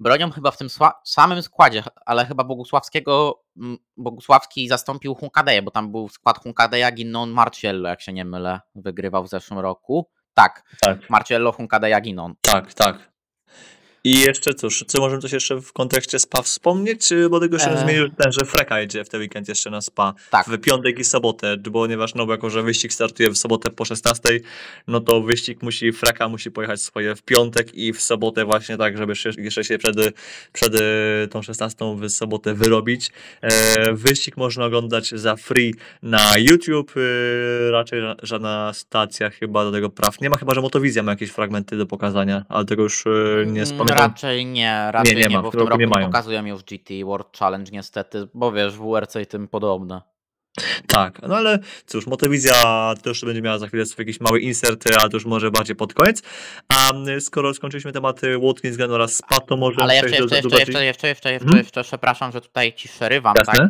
bronią 0.00 0.30
chyba 0.30 0.50
w 0.50 0.56
tym 0.56 0.68
samym 1.04 1.42
składzie, 1.42 1.82
ale 2.06 2.26
chyba 2.26 2.44
Bogusławskiego, 2.44 3.42
mm, 3.56 3.78
Bogusławski 3.96 4.68
zastąpił 4.68 5.14
Hunkadeję, 5.14 5.62
bo 5.62 5.70
tam 5.70 5.90
był 5.92 6.08
skład 6.08 6.42
Hunkadeja, 6.42 6.92
Ginnon, 6.92 7.30
Marcello, 7.30 7.88
jak 7.88 8.00
się 8.00 8.12
nie 8.12 8.24
mylę, 8.24 8.60
wygrywał 8.74 9.24
w 9.24 9.28
zeszłym 9.28 9.60
roku. 9.60 10.10
Tak, 10.34 10.62
Tak, 10.80 11.10
Marcello, 11.10 11.52
Hunkadeja, 11.52 12.00
Ginnon. 12.00 12.34
tak, 12.40 12.74
tak. 12.74 13.15
I 14.06 14.20
jeszcze 14.20 14.54
cóż, 14.54 14.84
co 14.86 15.00
możemy 15.00 15.22
coś 15.22 15.32
jeszcze 15.32 15.60
w 15.60 15.72
kontekście 15.72 16.18
SPA 16.18 16.42
wspomnieć, 16.42 17.08
czy 17.08 17.28
bo 17.28 17.40
tego 17.40 17.58
się 17.58 17.70
Eee. 17.70 17.78
zmienił 17.78 18.08
ten, 18.08 18.32
że 18.32 18.46
Freka 18.46 18.80
jedzie 18.80 19.04
w 19.04 19.08
ten 19.08 19.20
weekend 19.20 19.48
jeszcze 19.48 19.70
na 19.70 19.80
SPA. 19.80 20.14
Tak, 20.30 20.46
w 20.46 20.58
piątek 20.58 20.98
i 20.98 21.04
sobotę, 21.04 21.56
ponieważ 21.72 22.14
no, 22.14 22.26
bo 22.26 22.32
jako, 22.32 22.50
że 22.50 22.62
wyścig 22.62 22.92
startuje 22.92 23.30
w 23.30 23.36
sobotę 23.38 23.70
po 23.70 23.84
16, 23.84 24.40
no 24.88 25.00
to 25.00 25.20
wyścig 25.22 25.62
musi, 25.62 25.92
Freka 25.92 26.28
musi 26.28 26.50
pojechać 26.50 26.82
swoje 26.82 27.14
w 27.16 27.22
piątek 27.22 27.74
i 27.74 27.92
w 27.92 28.02
sobotę 28.02 28.44
właśnie 28.44 28.76
tak, 28.76 28.96
żeby 28.98 29.12
jeszcze- 29.38 29.64
się 29.64 29.78
przed, 29.78 29.96
przed 30.52 30.74
e, 30.74 30.80
tą 31.30 31.42
16 31.42 31.96
w 31.96 32.10
sobotę 32.10 32.54
wyrobić. 32.54 33.10
E, 33.42 33.92
wyścig 33.92 34.36
można 34.36 34.64
oglądać 34.64 35.08
za 35.10 35.36
free 35.36 35.74
na 36.02 36.32
YouTube, 36.38 36.92
e, 36.96 37.70
raczej 37.70 38.00
ża- 38.02 38.16
żadna 38.22 38.72
stacja 38.74 39.30
chyba 39.30 39.64
do 39.64 39.72
tego 39.72 39.90
praw 39.90 40.20
nie 40.20 40.30
ma, 40.30 40.36
chyba, 40.36 40.54
że 40.54 40.60
Motowizja 40.60 41.02
ma 41.02 41.12
jakieś 41.12 41.30
fragmenty 41.30 41.76
do 41.76 41.86
pokazania, 41.86 42.44
ale 42.48 42.64
tego 42.64 42.82
już 42.82 43.06
e, 43.06 43.10
nie 43.46 43.62
Mm, 43.62 43.66
spamiętam. 43.66 43.95
Raczej 43.96 44.46
nie, 44.46 44.88
raczej 44.90 45.16
nie, 45.16 45.22
nie 45.22 45.36
ma, 45.36 45.42
bo 45.42 45.50
w 45.50 45.52
tym 45.52 45.60
roku 45.60 45.72
nie 45.72 45.84
nie 45.84 45.90
mają. 45.90 46.06
pokazują 46.06 46.46
już 46.46 46.62
GT 46.62 47.04
World 47.04 47.38
Challenge 47.38 47.70
niestety, 47.72 48.28
bo 48.34 48.52
wiesz, 48.52 48.76
WRC 48.76 49.16
i 49.22 49.26
tym 49.26 49.48
podobne. 49.48 50.02
Tak, 50.86 51.22
no 51.22 51.36
ale 51.36 51.58
cóż, 51.86 52.06
Motowizja 52.06 52.54
też 53.02 53.24
będzie 53.24 53.42
miała 53.42 53.58
za 53.58 53.66
chwilę 53.66 53.86
swój 53.86 54.02
jakiś 54.02 54.20
mały 54.20 54.40
insert, 54.40 54.84
ale 55.00 55.10
to 55.10 55.16
już 55.16 55.24
może 55.24 55.50
bardziej 55.50 55.76
pod 55.76 55.94
koniec. 55.94 56.22
A 56.68 56.92
skoro 57.20 57.54
skończyliśmy 57.54 57.92
tematy 57.92 58.38
Watkins 58.38 58.76
Gun 58.76 58.90
oraz 58.90 59.14
SPA, 59.14 59.40
to 59.40 59.56
może 59.56 59.82
Ale 59.82 59.94
jeszcze, 59.94 60.08
jeszcze, 60.08 60.36
jeszcze, 60.36 60.58
jeszcze, 60.58 60.84
jeszcze, 60.84 61.08
jeszcze, 61.08 61.32
jeszcze, 61.32 61.56
jeszcze, 61.56 61.82
przepraszam, 61.84 62.32
że 62.32 62.40
tutaj 62.40 62.72
ci 62.72 62.88
przerywam, 62.88 63.34
tak? 63.34 63.68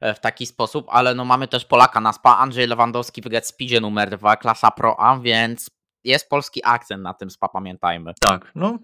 E, 0.00 0.14
w 0.14 0.20
taki 0.20 0.46
sposób, 0.46 0.86
ale 0.88 1.14
no 1.14 1.24
mamy 1.24 1.48
też 1.48 1.64
Polaka 1.64 2.00
na 2.00 2.12
SPA, 2.12 2.38
Andrzej 2.38 2.66
Lewandowski 2.66 3.22
w 3.22 3.46
Speedzie 3.46 3.80
numer 3.80 4.18
2, 4.18 4.36
klasa 4.36 4.70
Pro 4.70 5.00
Am, 5.00 5.22
więc 5.22 5.70
jest 6.04 6.28
polski 6.28 6.60
akcent 6.64 7.02
na 7.02 7.14
tym 7.14 7.30
SPA, 7.30 7.48
pamiętajmy. 7.48 8.12
Tak, 8.20 8.52
no. 8.54 8.78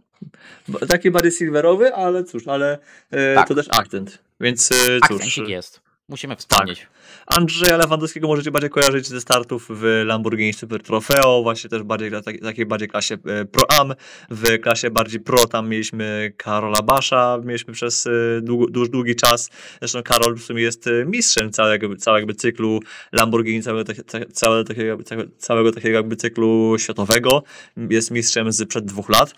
Taki 0.88 1.10
bardziej 1.10 1.32
silverowy, 1.32 1.94
ale 1.94 2.24
cóż, 2.24 2.48
ale 2.48 2.78
e, 3.10 3.34
Tak. 3.34 3.48
to 3.48 3.54
też 3.54 3.66
akcent. 3.70 4.18
Więc 4.40 4.72
e, 4.72 4.74
cóż, 5.08 5.16
Akcencik 5.16 5.48
jest. 5.48 5.80
Musimy 6.10 6.36
wspomnieć. 6.36 6.86
Andrzeja 7.26 7.76
Lewandowskiego 7.76 8.28
możecie 8.28 8.50
bardziej 8.50 8.70
kojarzyć 8.70 9.06
ze 9.06 9.20
startów 9.20 9.66
w 9.70 10.02
Lamborghini 10.06 10.52
Super 10.52 10.82
Trofeo, 10.82 11.42
właśnie 11.42 11.70
też 11.70 11.82
bardziej 11.82 12.10
w 12.10 12.22
takiej, 12.22 12.40
takiej 12.40 12.66
bardziej 12.66 12.88
klasie 12.88 13.14
e, 13.26 13.44
Pro 13.44 13.70
Am. 13.70 13.94
W 14.30 14.58
klasie 14.58 14.90
bardziej 14.90 15.20
Pro 15.20 15.46
tam 15.46 15.68
mieliśmy 15.68 16.32
Karola 16.36 16.82
Basza, 16.82 17.38
mieliśmy 17.44 17.74
przez 17.74 18.06
e, 18.06 18.10
długo, 18.42 18.66
dłuż, 18.66 18.88
długi 18.88 19.16
czas. 19.16 19.50
Zresztą 19.80 20.02
Karol 20.02 20.36
w 20.36 20.42
sumie 20.42 20.62
jest 20.62 20.86
e, 20.86 21.04
mistrzem 21.06 21.52
całego, 21.52 21.96
całego 21.96 22.34
cyklu 22.34 22.80
Lamborghini, 23.12 23.62
całego, 23.62 23.84
tak- 23.84 24.06
ca- 24.06 24.26
całego, 24.32 24.64
takiego, 24.64 24.98
całego, 25.38 25.72
takiego 25.72 25.96
jakby 25.96 26.16
cyklu 26.16 26.76
światowego. 26.78 27.42
Jest 27.76 28.10
mistrzem 28.10 28.52
z 28.52 28.68
przed 28.68 28.84
dwóch 28.84 29.08
lat. 29.08 29.34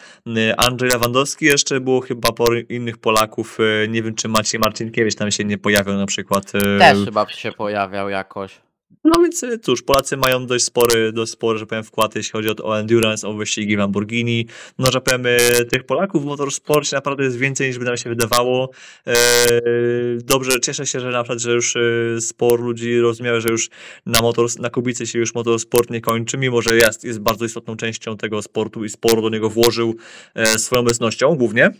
Andrzej 0.56 0.90
Lewandowski 0.90 1.44
jeszcze 1.44 1.80
było 1.80 2.00
chyba 2.00 2.32
po 2.32 2.54
innych 2.68 2.98
Polaków, 2.98 3.58
nie 3.88 4.02
wiem 4.02 4.14
czy 4.14 4.28
Maciej 4.28 4.60
Marcinkiewicz 4.60 5.14
tam 5.14 5.30
się 5.30 5.44
nie 5.44 5.58
pojawił 5.58 5.94
na 5.94 6.06
przykład. 6.06 6.52
Też 6.78 6.98
chyba 7.04 7.28
się 7.28 7.52
pojawiał 7.52 8.08
jakoś. 8.08 8.60
no 9.04 9.22
więc 9.22 9.42
y, 9.42 9.58
cóż, 9.58 9.82
Polacy 9.82 10.16
mają 10.16 10.46
dość 10.46 10.64
spory, 10.64 11.12
dość 11.12 11.32
spory, 11.32 11.58
że 11.58 11.66
powiem, 11.66 11.84
wkład, 11.84 12.16
jeśli 12.16 12.32
chodzi 12.32 12.48
o, 12.48 12.54
o 12.64 12.80
endurance, 12.80 13.28
o 13.28 13.32
wyścigi 13.32 13.76
Lamborghini. 13.76 14.46
No, 14.78 14.92
że 14.92 15.00
powiem, 15.00 15.26
y, 15.26 15.64
tych 15.64 15.84
Polaków 15.84 16.22
w 16.22 16.26
motorsporcie 16.26 16.96
naprawdę 16.96 17.24
jest 17.24 17.36
więcej 17.36 17.68
niż 17.68 17.78
by 17.78 17.84
nam 17.84 17.96
się 17.96 18.10
wydawało. 18.10 18.70
E, 19.06 19.14
Dobrze, 20.24 20.60
cieszę 20.60 20.86
się, 20.86 21.00
że 21.00 21.10
na 21.10 21.22
przykład, 21.22 21.40
że 21.40 21.52
już 21.52 21.76
y, 21.76 22.16
sporo 22.20 22.62
ludzi 22.62 23.00
rozumiało, 23.00 23.40
że 23.40 23.48
już 23.48 23.70
na, 24.06 24.20
motor, 24.20 24.46
na 24.58 24.70
Kubicy 24.70 25.06
się 25.06 25.18
już 25.18 25.34
motorsport 25.34 25.90
nie 25.90 26.00
kończy, 26.00 26.38
mimo 26.38 26.62
że 26.62 26.76
jest, 26.76 27.04
jest 27.04 27.18
bardzo 27.20 27.44
istotną 27.44 27.76
częścią 27.76 28.16
tego 28.16 28.42
sportu 28.42 28.84
i 28.84 28.88
sporo 28.88 29.22
do 29.22 29.28
niego 29.28 29.50
włożył 29.50 29.96
e, 30.34 30.58
swoją 30.58 30.80
obecnością 30.82 31.34
głównie. 31.34 31.70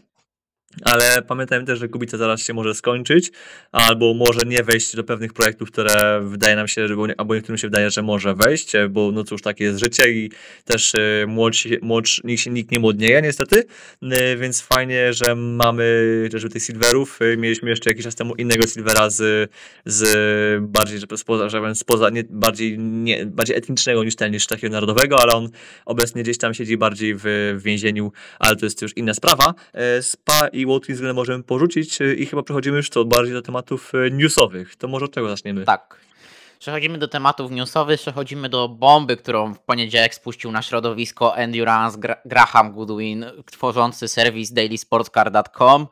Ale 0.84 1.22
pamiętajmy 1.22 1.66
też, 1.66 1.78
że 1.78 1.88
Kubica 1.88 2.16
zaraz 2.16 2.40
się 2.40 2.54
może 2.54 2.74
skończyć, 2.74 3.32
albo 3.72 4.14
może 4.14 4.40
nie 4.46 4.62
wejść 4.62 4.96
do 4.96 5.04
pewnych 5.04 5.32
projektów, 5.32 5.70
które 5.70 6.20
wydaje 6.24 6.56
nam 6.56 6.68
się, 6.68 6.86
albo 7.18 7.34
niektórym 7.34 7.58
się 7.58 7.66
wydaje, 7.66 7.90
że 7.90 8.02
może 8.02 8.34
wejść, 8.34 8.74
e, 8.74 8.88
bo 8.88 9.12
no 9.12 9.24
cóż, 9.24 9.42
takie 9.42 9.64
jest 9.64 9.78
życie 9.78 10.10
i 10.10 10.30
też 10.64 10.94
e, 10.94 11.26
młodsi, 11.26 11.78
młodszy, 11.82 12.22
nikt, 12.24 12.46
nikt 12.46 12.70
nie 12.70 12.78
młodnieje 12.78 13.22
niestety, 13.22 13.64
E, 14.02 14.36
więc 14.36 14.60
fajnie, 14.60 15.12
że 15.12 15.34
mamy 15.34 16.28
też 16.32 16.46
tych 16.52 16.62
silverów. 16.62 17.18
Mieliśmy 17.38 17.70
jeszcze 17.70 17.90
jakiś 17.90 18.04
czas 18.04 18.14
temu 18.14 18.34
innego 18.34 18.66
silvera 18.66 19.10
z, 19.10 19.50
z 19.86 20.62
bardziej, 20.62 20.98
że 20.98 21.06
spoza, 21.16 21.48
że 21.48 21.74
spoza 21.74 22.10
nie, 22.10 22.24
bardziej, 22.30 22.78
nie, 22.78 23.26
bardziej 23.26 23.56
etnicznego 23.56 24.04
niż 24.04 24.16
ten, 24.16 24.32
niż 24.32 24.46
takiego 24.46 24.72
narodowego, 24.72 25.20
ale 25.20 25.32
on 25.32 25.48
obecnie 25.86 26.22
gdzieś 26.22 26.38
tam 26.38 26.54
siedzi 26.54 26.76
bardziej 26.76 27.14
w, 27.14 27.22
w 27.58 27.62
więzieniu, 27.62 28.12
ale 28.38 28.56
to 28.56 28.66
jest 28.66 28.82
już 28.82 28.96
inna 28.96 29.14
sprawa. 29.14 29.54
Spa 30.00 30.48
i 30.48 30.61
Watkins 30.66 31.00
Glen 31.00 31.14
możemy 31.16 31.44
porzucić 31.44 32.02
e, 32.02 32.14
i 32.14 32.26
chyba 32.26 32.42
przechodzimy 32.42 32.76
już 32.76 32.88
co 32.88 33.04
bardziej 33.04 33.34
do 33.34 33.42
tematów 33.42 33.92
e, 33.94 34.10
newsowych. 34.10 34.76
To 34.76 34.88
może 34.88 35.04
od 35.04 35.12
czego 35.12 35.28
zaczniemy? 35.28 35.64
Tak. 35.64 35.96
Przechodzimy 36.58 36.98
do 36.98 37.08
tematów 37.08 37.50
newsowych, 37.50 38.00
przechodzimy 38.00 38.48
do 38.48 38.68
bomby, 38.68 39.16
którą 39.16 39.54
w 39.54 39.60
poniedziałek 39.60 40.14
spuścił 40.14 40.52
na 40.52 40.62
środowisko 40.62 41.36
Endurance 41.36 41.98
Gra- 41.98 42.16
Graham 42.24 42.72
Goodwin, 42.72 43.24
tworzący 43.50 44.08
serwis 44.08 44.52
dailysportscar.com. 44.52 45.86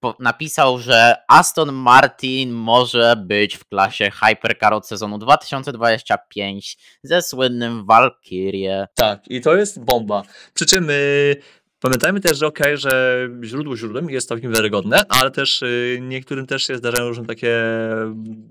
Po- 0.00 0.16
Napisał, 0.18 0.78
że 0.78 1.16
Aston 1.28 1.72
Martin 1.72 2.50
może 2.52 3.14
być 3.16 3.56
w 3.56 3.64
klasie 3.68 4.10
Hypercar 4.10 4.74
od 4.74 4.86
sezonu 4.88 5.18
2025 5.18 6.76
ze 7.02 7.22
słynnym 7.22 7.86
Valkyrie. 7.86 8.86
Tak, 8.94 9.28
i 9.28 9.40
to 9.40 9.56
jest 9.56 9.84
bomba. 9.84 10.22
Przy 10.54 10.66
czym 10.66 10.90
y, 10.90 11.36
pamiętajmy 11.82 12.20
też, 12.20 12.38
że 12.38 12.46
okej, 12.46 12.78
że 12.78 13.28
źródło 13.44 13.76
źródłem 13.76 14.10
jest 14.10 14.28
całkiem 14.28 14.52
wiarygodne, 14.52 15.04
ale 15.08 15.30
też 15.30 15.62
y, 15.62 15.98
niektórym 16.02 16.46
też 16.46 16.66
się 16.66 16.76
zdarzają 16.76 17.08
różne 17.08 17.26
takie, 17.26 17.58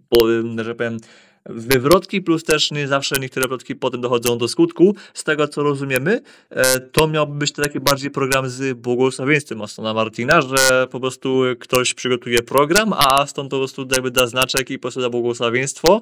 bo, 0.10 0.28
że 0.64 0.76
powiem, 0.76 0.98
wywrotki, 1.46 2.22
plus 2.22 2.44
też 2.44 2.72
nie 2.72 2.88
zawsze 2.88 3.20
niektóre 3.20 3.48
plotki 3.48 3.76
potem 3.76 4.02
dochodzą 4.02 4.38
do 4.38 4.48
skutku. 4.48 4.96
Z 5.14 5.24
tego 5.24 5.48
co 5.48 5.64
rozumiemy, 5.64 6.22
e, 6.50 6.80
to 6.80 7.08
miałby 7.08 7.36
być 7.36 7.52
taki 7.52 7.80
bardziej 7.80 8.12
program 8.12 8.50
z 8.50 8.78
błogosławieństwem 8.78 9.62
Astona 9.62 9.94
Martina, 9.94 10.42
że 10.42 10.88
po 10.92 11.00
prostu 11.00 11.42
ktoś 11.60 11.94
przygotuje 11.94 12.44
program, 12.44 12.94
a 12.94 13.22
Aston 13.22 13.50
po 13.50 13.58
prostu 13.58 13.88
jakby 13.92 14.12
da 14.12 14.28
znaczek 14.28 14.70
i 14.70 14.78
po 14.78 14.82
prostu 14.82 15.02
da 15.02 15.10
błogosławieństwo. 15.10 16.02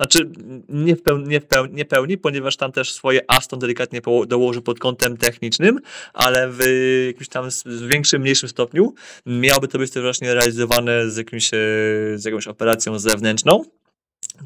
Znaczy, 0.00 0.30
nie 0.68 0.96
w, 0.96 1.02
pełni, 1.02 1.28
nie, 1.28 1.40
w 1.40 1.46
pełni, 1.46 1.74
nie 1.74 1.84
pełni, 1.84 2.18
ponieważ 2.18 2.56
tam 2.56 2.72
też 2.72 2.92
swoje 2.92 3.20
Aston 3.30 3.58
delikatnie 3.58 4.02
poło- 4.02 4.26
dołoży 4.26 4.62
pod 4.62 4.78
kątem 4.78 5.16
technicznym, 5.16 5.78
ale 6.12 6.48
w 6.50 6.58
jakimś 7.06 7.28
tam 7.28 7.48
większym, 7.88 8.22
mniejszym 8.22 8.48
stopniu 8.48 8.94
miałoby 9.26 9.68
to 9.68 9.78
być 9.78 9.90
też 9.90 10.02
właśnie 10.02 10.34
realizowane 10.34 11.10
z, 11.10 11.16
jakimś, 11.16 11.54
e, 11.54 11.58
z 12.14 12.24
jakąś 12.24 12.46
operacją 12.46 12.98
zewnętrzną 12.98 13.64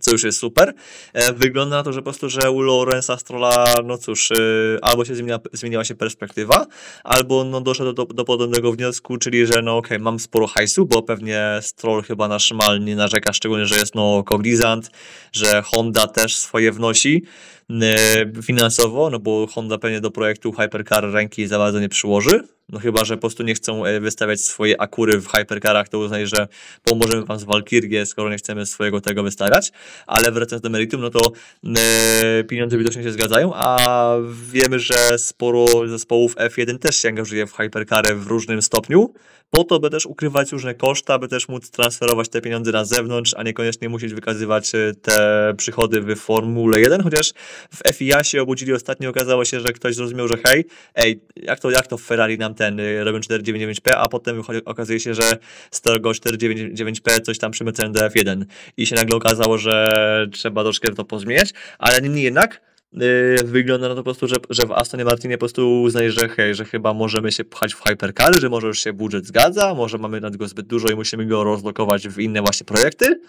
co 0.00 0.10
już 0.10 0.22
jest 0.22 0.38
super. 0.38 0.74
E, 1.12 1.32
Wygląda 1.32 1.76
na 1.76 1.82
to, 1.82 1.92
że 1.92 2.00
po 2.00 2.04
prostu, 2.04 2.28
że 2.28 2.50
u 2.50 2.60
Lorenza 2.60 3.18
Strolla, 3.18 3.64
no 3.84 3.98
cóż, 3.98 4.30
e, 4.30 4.34
albo 4.82 5.04
się 5.04 5.14
zmienia, 5.14 5.38
zmieniła 5.52 5.84
się 5.84 5.94
perspektywa, 5.94 6.66
albo 7.04 7.44
no 7.44 7.60
doszedł 7.60 7.92
do, 7.92 8.04
do 8.04 8.24
podobnego 8.24 8.72
wniosku, 8.72 9.16
czyli 9.16 9.46
że 9.46 9.62
no 9.62 9.76
okej, 9.76 9.98
mam 9.98 10.18
sporo 10.18 10.46
hajsu, 10.46 10.86
bo 10.86 11.02
pewnie 11.02 11.58
Stroll 11.62 12.02
chyba 12.02 12.28
na 12.28 12.38
szmal 12.38 12.80
nie 12.84 12.96
narzeka, 12.96 13.32
szczególnie, 13.32 13.66
że 13.66 13.76
jest 13.76 13.94
no 13.94 14.22
Cognizant, 14.22 14.90
że 15.32 15.62
Honda 15.62 16.06
też 16.06 16.36
swoje 16.36 16.72
wnosi. 16.72 17.22
E, 17.70 18.42
finansowo, 18.42 19.10
no 19.10 19.18
bo 19.18 19.46
Honda 19.46 19.78
pewnie 19.78 20.00
do 20.00 20.10
projektu 20.10 20.52
Hypercar 20.52 21.12
ręki 21.12 21.46
za 21.46 21.58
bardzo 21.58 21.80
nie 21.80 21.88
przyłoży. 21.88 22.40
No 22.68 22.78
chyba, 22.78 23.04
że 23.04 23.14
po 23.16 23.20
prostu 23.20 23.42
nie 23.42 23.54
chcą 23.54 23.84
e, 23.84 24.00
wystawiać 24.00 24.40
swoje 24.40 24.80
akury 24.80 25.20
w 25.20 25.28
Hypercarach, 25.28 25.88
to 25.88 25.98
uznaj, 25.98 26.26
że 26.26 26.48
pomożemy 26.82 27.24
wam 27.24 27.38
z 27.38 27.44
Valkyrie, 27.44 28.06
skoro 28.06 28.30
nie 28.30 28.36
chcemy 28.36 28.66
swojego 28.66 29.00
tego 29.00 29.22
wystawiać. 29.22 29.72
Ale 30.06 30.32
wracając 30.32 30.62
do 30.62 30.70
meritum, 30.70 31.00
no 31.00 31.10
to 31.10 31.32
e, 31.76 32.44
pieniądze 32.44 32.78
widocznie 32.78 33.02
się 33.02 33.12
zgadzają, 33.12 33.54
a 33.54 34.16
wiemy, 34.52 34.78
że 34.78 35.18
sporo 35.18 35.66
zespołów 35.86 36.36
F1 36.36 36.78
też 36.78 36.96
się 36.96 37.08
angażuje 37.08 37.46
w 37.46 37.52
Hypercary 37.52 38.14
w 38.14 38.26
różnym 38.26 38.62
stopniu 38.62 39.14
po 39.54 39.64
to, 39.64 39.80
by 39.80 39.90
też 39.90 40.06
ukrywać 40.06 40.52
różne 40.52 40.74
koszta, 40.74 41.18
by 41.18 41.28
też 41.28 41.48
móc 41.48 41.70
transferować 41.70 42.28
te 42.28 42.40
pieniądze 42.40 42.72
na 42.72 42.84
zewnątrz, 42.84 43.34
a 43.36 43.42
niekoniecznie 43.42 43.88
musieć 43.88 44.14
wykazywać 44.14 44.72
te 45.02 45.54
przychody 45.56 46.00
w 46.00 46.16
Formule 46.16 46.80
1, 46.80 47.02
chociaż 47.02 47.32
w 47.74 47.94
FIA 47.94 48.24
się 48.24 48.42
obudzili 48.42 48.72
ostatnio, 48.72 49.10
okazało 49.10 49.44
się, 49.44 49.60
że 49.60 49.72
ktoś 49.72 49.94
zrozumiał, 49.94 50.28
że 50.28 50.36
hej, 50.46 50.64
ej, 50.94 51.20
jak 51.36 51.60
to, 51.60 51.70
jak 51.70 51.86
to 51.86 51.98
w 51.98 52.02
Ferrari 52.02 52.38
nam 52.38 52.54
ten 52.54 52.80
e, 52.80 53.04
robią 53.04 53.18
499P, 53.18 53.92
a 53.96 54.08
potem 54.08 54.42
okazuje 54.64 55.00
się, 55.00 55.14
że 55.14 55.36
z 55.70 55.80
tego 55.80 56.10
499P 56.10 57.20
coś 57.20 57.38
tam 57.38 57.50
przymycają 57.50 57.92
do 57.92 58.00
F1 58.00 58.44
i 58.76 58.86
się 58.86 58.96
nagle 58.96 59.16
okazało, 59.16 59.58
że 59.58 59.88
trzeba 60.32 60.62
troszkę 60.62 60.94
to 60.94 61.04
pozmieniać, 61.04 61.50
ale 61.78 62.00
niemniej 62.00 62.24
jednak 62.24 62.60
Yy, 62.94 63.36
wygląda 63.44 63.88
na 63.88 63.94
to 63.94 64.00
po 64.00 64.04
prostu, 64.04 64.28
że, 64.28 64.36
że 64.50 64.66
w 64.66 64.72
Astonie 64.72 65.04
Martinie 65.04 65.34
po 65.34 65.38
prostu 65.38 65.82
uznaje, 65.82 66.12
że 66.12 66.28
hej, 66.28 66.54
że 66.54 66.64
chyba 66.64 66.94
możemy 66.94 67.32
się 67.32 67.44
pchać 67.44 67.74
w 67.74 67.82
hypercary, 67.82 68.40
że 68.40 68.48
może 68.48 68.66
już 68.66 68.80
się 68.80 68.92
budżet 68.92 69.26
zgadza, 69.26 69.74
może 69.74 69.98
mamy 69.98 70.20
na 70.20 70.30
tego 70.30 70.48
zbyt 70.48 70.66
dużo 70.66 70.88
i 70.88 70.94
musimy 70.94 71.26
go 71.26 71.44
rozlokować 71.44 72.08
w 72.08 72.18
inne 72.18 72.40
właśnie 72.40 72.66
projekty. 72.66 73.20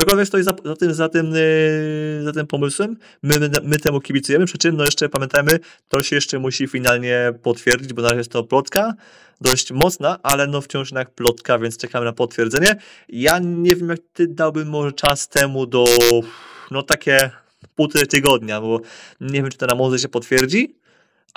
Cokolwiek 0.00 0.28
stoi 0.28 0.42
za, 0.42 0.54
za, 0.64 0.76
tym, 0.76 0.94
za, 0.94 1.08
tym, 1.08 1.32
yy, 1.32 2.22
za 2.24 2.32
tym 2.32 2.46
pomysłem, 2.46 2.96
my, 3.22 3.40
my, 3.40 3.50
my, 3.62 3.78
temu 3.78 4.00
kibicujemy, 4.00 4.46
przy 4.46 4.58
czym 4.58 4.76
no 4.76 4.84
jeszcze 4.84 5.08
pamiętajmy, 5.08 5.58
to 5.88 6.02
się 6.02 6.16
jeszcze 6.16 6.38
musi 6.38 6.68
finalnie 6.68 7.32
potwierdzić, 7.42 7.92
bo 7.92 8.02
na 8.02 8.08
razie 8.08 8.18
jest 8.18 8.32
to 8.32 8.44
plotka, 8.44 8.94
dość 9.40 9.72
mocna, 9.72 10.18
ale 10.22 10.46
no 10.46 10.60
wciąż 10.60 10.90
jednak 10.90 11.10
plotka, 11.10 11.58
więc 11.58 11.76
czekamy 11.76 12.04
na 12.04 12.12
potwierdzenie. 12.12 12.76
Ja 13.08 13.38
nie 13.38 13.76
wiem, 13.76 13.88
jak 13.88 13.98
ty 14.12 14.26
dałbym 14.26 14.68
może 14.68 14.92
czas 14.92 15.28
temu 15.28 15.66
do, 15.66 15.84
no 16.70 16.82
takie 16.82 17.30
półtorej 17.74 18.08
tygodnia, 18.08 18.60
bo 18.60 18.80
nie 19.20 19.42
wiem, 19.42 19.50
czy 19.50 19.58
to 19.58 19.66
na 19.66 19.74
mocy 19.74 19.98
się 19.98 20.08
potwierdzi, 20.08 20.74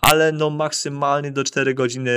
ale 0.02 0.32
no 0.32 0.50
maksymalnie 0.50 1.32
do 1.32 1.44
4 1.44 1.74
godziny 1.74 2.12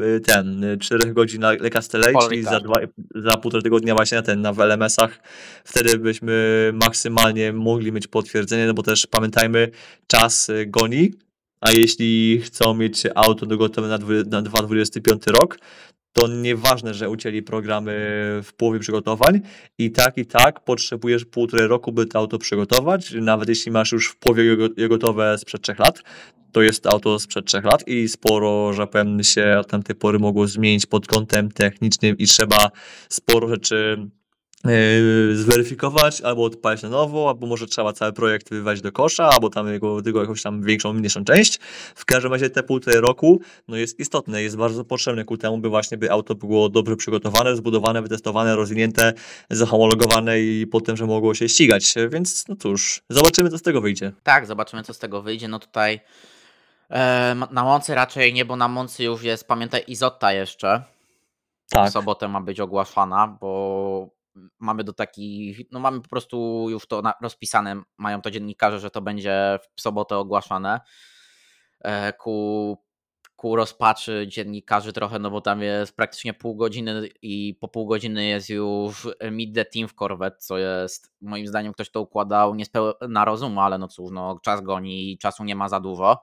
y, 0.00 0.20
ten, 0.20 0.64
4 0.80 1.14
godzin 1.14 1.40
na 1.40 1.50
Lekastelej, 1.52 2.14
czyli 2.28 2.42
za, 2.42 2.60
dwa, 2.60 2.74
za 3.14 3.36
półtorej 3.36 3.62
tygodnia 3.62 3.94
właśnie 3.94 4.16
na 4.16 4.22
ten, 4.22 4.40
na 4.40 4.52
w 4.52 4.60
LMS-ach, 4.60 5.20
wtedy 5.64 5.98
byśmy 5.98 6.70
maksymalnie 6.74 7.52
mogli 7.52 7.92
mieć 7.92 8.06
potwierdzenie, 8.06 8.66
no 8.66 8.74
bo 8.74 8.82
też 8.82 9.06
pamiętajmy, 9.06 9.70
czas 10.06 10.48
y, 10.48 10.66
goni, 10.66 11.12
a 11.60 11.70
jeśli 11.72 12.40
chcą 12.40 12.74
mieć 12.74 13.02
auto 13.14 13.46
gotowe 13.46 13.88
na, 13.88 13.98
na 14.30 14.42
2025 14.42 15.26
rok, 15.26 15.58
to 16.12 16.28
nieważne, 16.28 16.94
że 16.94 17.10
ucięli 17.10 17.42
programy 17.42 17.92
w 18.44 18.52
połowie 18.52 18.78
przygotowań 18.78 19.40
i 19.78 19.90
tak 19.92 20.18
i 20.18 20.26
tak 20.26 20.60
potrzebujesz 20.60 21.24
półtorej 21.24 21.66
roku, 21.66 21.92
by 21.92 22.06
to 22.06 22.18
auto 22.18 22.38
przygotować, 22.38 23.12
nawet 23.20 23.48
jeśli 23.48 23.72
masz 23.72 23.92
już 23.92 24.08
w 24.08 24.16
połowie 24.16 24.56
je 24.76 24.88
gotowe 24.88 25.38
sprzed 25.38 25.62
trzech 25.62 25.78
lat, 25.78 26.02
to 26.54 26.62
jest 26.62 26.86
auto 26.86 27.18
sprzed 27.18 27.46
trzech 27.46 27.64
lat 27.64 27.88
i 27.88 28.08
sporo, 28.08 28.72
że 28.72 28.86
powiem, 28.86 29.24
się 29.24 29.56
od 29.60 29.68
tamtej 29.68 29.96
pory 29.96 30.18
mogło 30.18 30.46
zmienić 30.46 30.86
pod 30.86 31.06
kątem 31.06 31.50
technicznym 31.50 32.18
i 32.18 32.26
trzeba 32.26 32.70
sporo 33.08 33.48
rzeczy 33.48 34.08
Yy, 34.64 35.36
zweryfikować, 35.36 36.20
albo 36.20 36.44
odpalić 36.44 36.82
na 36.82 36.88
nowo, 36.88 37.28
albo 37.28 37.46
może 37.46 37.66
trzeba 37.66 37.92
cały 37.92 38.12
projekt 38.12 38.50
wywalić 38.50 38.82
do 38.82 38.92
kosza, 38.92 39.24
albo 39.24 39.50
tam 39.50 39.72
jego, 39.72 40.02
tylko 40.02 40.20
jakąś 40.20 40.42
tam 40.42 40.62
większą, 40.62 40.92
mniejszą 40.92 41.24
część. 41.24 41.58
W 41.94 42.04
każdym 42.04 42.32
razie 42.32 42.50
te 42.50 42.62
półtorej 42.62 43.00
roku 43.00 43.40
no 43.68 43.76
jest 43.76 44.00
istotne, 44.00 44.42
jest 44.42 44.56
bardzo 44.56 44.84
potrzebne 44.84 45.24
ku 45.24 45.36
temu, 45.36 45.58
by 45.58 45.68
właśnie 45.68 45.98
by 45.98 46.10
auto 46.10 46.34
było 46.34 46.68
dobrze 46.68 46.96
przygotowane, 46.96 47.56
zbudowane, 47.56 48.02
wytestowane, 48.02 48.56
rozwinięte, 48.56 49.12
zahomologowane 49.50 50.40
i 50.40 50.66
potem, 50.66 50.96
że 50.96 51.06
mogło 51.06 51.34
się 51.34 51.48
ścigać. 51.48 51.94
Więc 52.10 52.48
no 52.48 52.56
cóż, 52.56 53.02
zobaczymy 53.08 53.50
co 53.50 53.58
z 53.58 53.62
tego 53.62 53.80
wyjdzie. 53.80 54.12
Tak, 54.22 54.46
zobaczymy 54.46 54.82
co 54.82 54.94
z 54.94 54.98
tego 54.98 55.22
wyjdzie. 55.22 55.48
No 55.48 55.58
tutaj 55.58 56.00
e, 56.90 57.34
na 57.50 57.64
Moncy 57.64 57.94
raczej 57.94 58.34
nie, 58.34 58.44
bo 58.44 58.56
na 58.56 58.68
Moncy 58.68 59.04
już 59.04 59.22
jest, 59.22 59.48
pamiętaj, 59.48 59.84
Izotta 59.86 60.32
jeszcze. 60.32 60.82
Tak. 61.70 61.88
W 61.88 61.92
sobotę 61.92 62.28
ma 62.28 62.40
być 62.40 62.60
ogłaszana, 62.60 63.26
bo 63.40 64.10
mamy 64.58 64.84
do 64.84 64.92
takich, 64.92 65.58
no 65.70 65.80
mamy 65.80 66.00
po 66.00 66.08
prostu 66.08 66.66
już 66.70 66.86
to 66.86 67.02
rozpisane, 67.22 67.82
mają 67.98 68.22
to 68.22 68.30
dziennikarze, 68.30 68.80
że 68.80 68.90
to 68.90 69.00
będzie 69.00 69.58
w 69.76 69.80
sobotę 69.80 70.16
ogłaszane 70.16 70.80
e, 71.80 72.12
ku, 72.12 72.78
ku 73.36 73.56
rozpaczy 73.56 74.26
dziennikarzy 74.28 74.92
trochę, 74.92 75.18
no 75.18 75.30
bo 75.30 75.40
tam 75.40 75.62
jest 75.62 75.96
praktycznie 75.96 76.34
pół 76.34 76.56
godziny 76.56 77.08
i 77.22 77.58
po 77.60 77.68
pół 77.68 77.86
godziny 77.86 78.24
jest 78.24 78.48
już 78.50 79.08
Meet 79.30 79.54
the 79.54 79.64
Team 79.64 79.88
w 79.88 79.94
Corvette, 79.94 80.36
co 80.38 80.58
jest 80.58 81.12
moim 81.20 81.46
zdaniem 81.46 81.72
ktoś 81.72 81.90
to 81.90 82.00
układał 82.00 82.56
na 83.08 83.24
rozum, 83.24 83.58
ale 83.58 83.78
no 83.78 83.88
cóż, 83.88 84.10
no 84.12 84.38
czas 84.42 84.60
goni 84.60 85.12
i 85.12 85.18
czasu 85.18 85.44
nie 85.44 85.56
ma 85.56 85.68
za 85.68 85.80
dużo. 85.80 86.22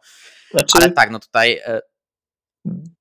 Znaczy... 0.52 0.74
Ale 0.76 0.92
tak, 0.92 1.12
no 1.12 1.20
tutaj 1.20 1.62
e, 1.66 1.82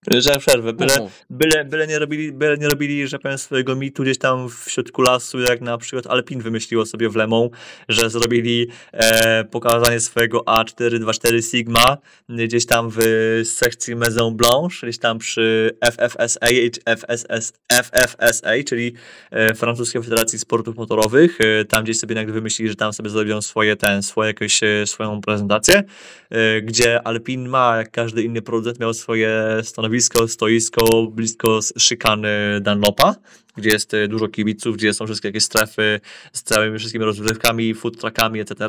że 0.08 0.38
przerwę, 0.38 0.72
byle, 0.72 1.08
byle, 1.30 1.64
byle, 1.64 1.86
nie 1.86 1.98
robili, 1.98 2.32
byle 2.32 2.56
nie 2.56 2.68
robili, 2.68 3.08
że 3.08 3.18
powiem, 3.18 3.38
swojego 3.38 3.76
mitu 3.76 4.02
gdzieś 4.02 4.18
tam 4.18 4.48
w 4.48 4.64
środku 4.68 5.02
lasu, 5.02 5.40
jak 5.40 5.60
na 5.60 5.78
przykład 5.78 6.06
Alpin 6.06 6.40
wymyśliło 6.40 6.86
sobie 6.86 7.08
w 7.08 7.16
Lemą, 7.16 7.50
że 7.88 8.10
zrobili 8.10 8.68
e, 8.92 9.44
pokazanie 9.44 10.00
swojego 10.00 10.38
A424 10.40 11.50
Sigma 11.50 11.98
gdzieś 12.28 12.66
tam 12.66 12.90
w 12.90 13.00
sekcji 13.44 13.96
Maison 13.96 14.36
Blanche, 14.36 14.76
gdzieś 14.82 14.98
tam 14.98 15.18
przy 15.18 15.76
FFSA, 15.84 16.46
FSS, 16.86 17.52
FFSA 17.72 18.50
czyli 18.66 18.92
e, 19.30 19.54
Francuskiej 19.54 20.02
Federacji 20.02 20.38
Sportów 20.38 20.76
Motorowych. 20.76 21.38
E, 21.40 21.64
tam 21.64 21.84
gdzieś 21.84 21.98
sobie 21.98 22.14
nagle 22.14 22.32
wymyślili, 22.32 22.68
że 22.68 22.76
tam 22.76 22.92
sobie 22.92 23.10
zrobią 23.10 23.42
swoje, 23.42 23.76
ten, 23.76 24.02
swoje 24.02 24.28
jakieś, 24.28 24.62
e, 24.62 24.86
swoją 24.86 25.20
prezentację, 25.20 25.82
e, 26.30 26.62
gdzie 26.62 27.06
Alpin 27.06 27.48
ma, 27.48 27.76
jak 27.76 27.90
każdy 27.90 28.22
inny 28.22 28.42
producent, 28.42 28.80
miał 28.80 28.94
swoje 28.94 29.49
stanowisko, 29.62 30.28
stoisko 30.28 31.06
blisko 31.06 31.60
szykany 31.78 32.60
Dunlopa, 32.60 33.14
gdzie 33.56 33.70
jest 33.70 33.94
e, 33.94 34.08
dużo 34.08 34.28
kibiców, 34.28 34.76
gdzie 34.76 34.94
są 34.94 35.06
wszystkie 35.06 35.28
jakieś 35.28 35.44
strefy 35.44 36.00
z 36.32 36.42
całymi 36.42 36.78
wszystkimi 36.78 37.04
rozrywkami, 37.04 37.74
food 37.74 38.00
truckami, 38.00 38.40
etc. 38.40 38.68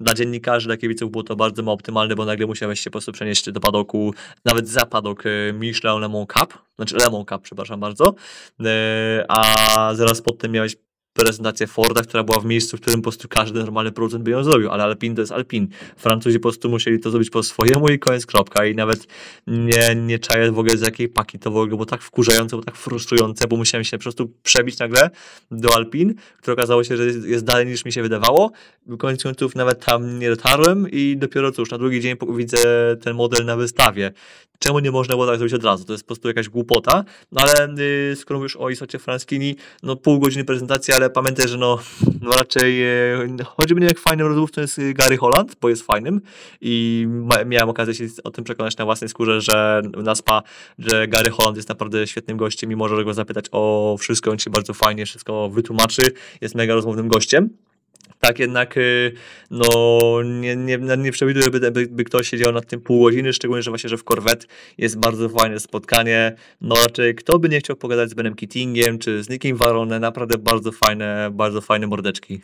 Dla 0.00 0.14
dziennikarzy, 0.14 0.66
dla 0.66 0.76
kibiców 0.76 1.10
było 1.10 1.24
to 1.24 1.36
bardzo 1.36 1.72
optymalne, 1.72 2.14
bo 2.14 2.24
nagle 2.24 2.46
musiałeś 2.46 2.80
się 2.80 2.90
po 2.90 2.92
prostu 2.92 3.12
przenieść 3.12 3.50
do 3.50 3.60
padoku, 3.60 4.14
nawet 4.44 4.68
za 4.68 4.86
padok 4.86 5.24
e, 5.26 5.52
Michelin 5.52 6.00
Lemon 6.00 6.26
Cup, 6.26 6.58
znaczy 6.76 6.96
Lemon 6.96 7.24
Cup, 7.24 7.42
przepraszam 7.42 7.80
bardzo, 7.80 8.14
e, 8.64 9.24
a 9.28 9.94
zaraz 9.94 10.22
potem 10.22 10.52
miałeś 10.52 10.76
prezentację 11.16 11.66
Forda, 11.66 12.02
która 12.02 12.22
była 12.22 12.40
w 12.40 12.44
miejscu, 12.44 12.76
w 12.76 12.80
którym 12.80 13.00
po 13.00 13.02
prostu 13.02 13.28
każdy 13.28 13.58
normalny 13.60 13.92
producent 13.92 14.24
by 14.24 14.30
ją 14.30 14.44
zrobił, 14.44 14.70
ale 14.70 14.84
Alpin 14.84 15.14
to 15.14 15.20
jest 15.20 15.32
Alpin. 15.32 15.68
Francuzi 15.96 16.38
po 16.38 16.42
prostu 16.42 16.68
musieli 16.68 17.00
to 17.00 17.10
zrobić 17.10 17.30
po 17.30 17.42
swojemu 17.42 17.88
i 17.88 17.98
koniec 17.98 18.26
kropka 18.26 18.66
i 18.66 18.74
nawet 18.74 19.06
nie, 19.46 19.94
nie 19.94 20.18
czaję 20.18 20.52
w 20.52 20.58
ogóle 20.58 20.76
z 20.76 20.80
jakiej 20.80 21.08
paki 21.08 21.38
to 21.38 21.50
w 21.50 21.56
ogóle 21.56 21.68
było 21.68 21.86
tak 21.86 22.02
wkurzające, 22.02 22.56
było 22.56 22.62
tak 22.62 22.76
frustrujące, 22.76 23.48
bo 23.48 23.56
musiałem 23.56 23.84
się 23.84 23.98
po 23.98 24.02
prostu 24.02 24.32
przebić 24.42 24.78
nagle 24.78 25.10
do 25.50 25.74
Alpin, 25.74 26.14
które 26.38 26.52
okazało 26.54 26.84
się, 26.84 26.96
że 26.96 27.06
jest, 27.06 27.24
jest 27.24 27.44
dalej 27.44 27.66
niż 27.66 27.84
mi 27.84 27.92
się 27.92 28.02
wydawało. 28.02 28.52
Końcu 28.98 29.28
końców 29.28 29.54
nawet 29.54 29.84
tam 29.84 30.18
nie 30.18 30.30
dotarłem 30.30 30.90
i 30.90 31.16
dopiero 31.16 31.52
cóż, 31.52 31.70
na 31.70 31.78
drugi 31.78 32.00
dzień 32.00 32.16
widzę 32.36 32.96
ten 33.02 33.16
model 33.16 33.44
na 33.44 33.56
wystawie. 33.56 34.12
Czemu 34.58 34.78
nie 34.78 34.90
można 34.90 35.14
było 35.14 35.26
tak 35.26 35.38
zrobić 35.38 35.54
od 35.54 35.64
razu? 35.64 35.84
To 35.84 35.92
jest 35.92 36.04
po 36.04 36.06
prostu 36.06 36.28
jakaś 36.28 36.48
głupota, 36.48 37.04
no 37.32 37.42
ale 37.42 37.74
yy, 38.08 38.16
skoro 38.16 38.38
mówisz 38.38 38.56
o 38.56 38.70
Isocie 38.70 38.98
Franskini, 38.98 39.56
no 39.82 39.96
pół 39.96 40.20
godziny 40.20 40.44
prezentacji, 40.44 40.94
ale 40.94 41.10
pamiętaj, 41.10 41.48
że 41.48 41.58
no, 41.58 41.78
no 42.20 42.30
raczej 42.30 42.78
yy, 42.78 43.44
chodzi 43.44 43.74
mnie 43.74 43.86
jak 43.86 43.98
fajnym 43.98 44.26
rozmówcą 44.26 44.60
jest 44.60 44.80
Gary 44.94 45.16
Holland, 45.16 45.56
bo 45.60 45.68
jest 45.68 45.82
fajnym. 45.82 46.20
I 46.60 47.06
ma, 47.08 47.44
miałem 47.44 47.68
okazję 47.68 47.94
się 47.94 48.06
o 48.24 48.30
tym 48.30 48.44
przekonać 48.44 48.76
na 48.76 48.84
własnej 48.84 49.08
skórze, 49.08 49.40
że 49.40 49.82
na 49.96 50.14
SPA, 50.14 50.42
że 50.78 51.08
Gary 51.08 51.30
Holland 51.30 51.56
jest 51.56 51.68
naprawdę 51.68 52.06
świetnym 52.06 52.36
gościem 52.36 52.72
i 52.72 52.76
może 52.76 53.04
go 53.04 53.14
zapytać 53.14 53.44
o 53.52 53.96
wszystko, 54.00 54.30
on 54.30 54.38
ci 54.38 54.50
bardzo 54.50 54.74
fajnie 54.74 55.06
wszystko 55.06 55.48
wytłumaczy, 55.48 56.02
jest 56.40 56.54
mega 56.54 56.74
rozmownym 56.74 57.08
gościem 57.08 57.50
tak 58.20 58.38
jednak 58.38 58.76
y, 58.76 59.12
no, 59.50 59.66
nie, 60.24 60.56
nie, 60.56 60.78
nie 60.78 61.12
przewiduję, 61.12 61.50
by, 61.50 61.70
by, 61.70 61.86
by, 61.86 62.04
ktoś 62.04 62.28
siedział 62.28 62.52
nad 62.52 62.66
tym 62.66 62.80
pół 62.80 63.04
godziny, 63.04 63.32
szczególnie, 63.32 63.62
że 63.62 63.70
właśnie, 63.70 63.90
że 63.90 63.96
w 63.96 64.04
Corvette 64.04 64.46
jest 64.78 64.98
bardzo 64.98 65.28
fajne 65.28 65.60
spotkanie. 65.60 66.36
No 66.60 66.74
raczej 66.74 67.14
kto 67.14 67.38
by 67.38 67.48
nie 67.48 67.58
chciał 67.58 67.76
pogadać 67.76 68.10
z 68.10 68.14
Benem 68.14 68.34
Keatingiem, 68.34 68.98
czy 68.98 69.22
z 69.22 69.28
Nickiem 69.28 69.56
Varone, 69.56 70.00
naprawdę 70.00 70.38
bardzo 70.38 70.72
fajne, 70.72 71.30
bardzo 71.32 71.60
fajne 71.60 71.86
mordeczki. 71.86 72.40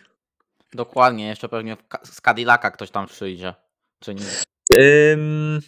Dokładnie, 0.75 1.29
jeszcze 1.29 1.48
pewnie 1.48 1.77
z 2.05 2.20
Cadillaca 2.20 2.70
ktoś 2.70 2.90
tam 2.90 3.07
przyjdzie, 3.07 3.55
czy 4.01 4.14
nie? 4.14 4.25
Ym, 5.12 5.61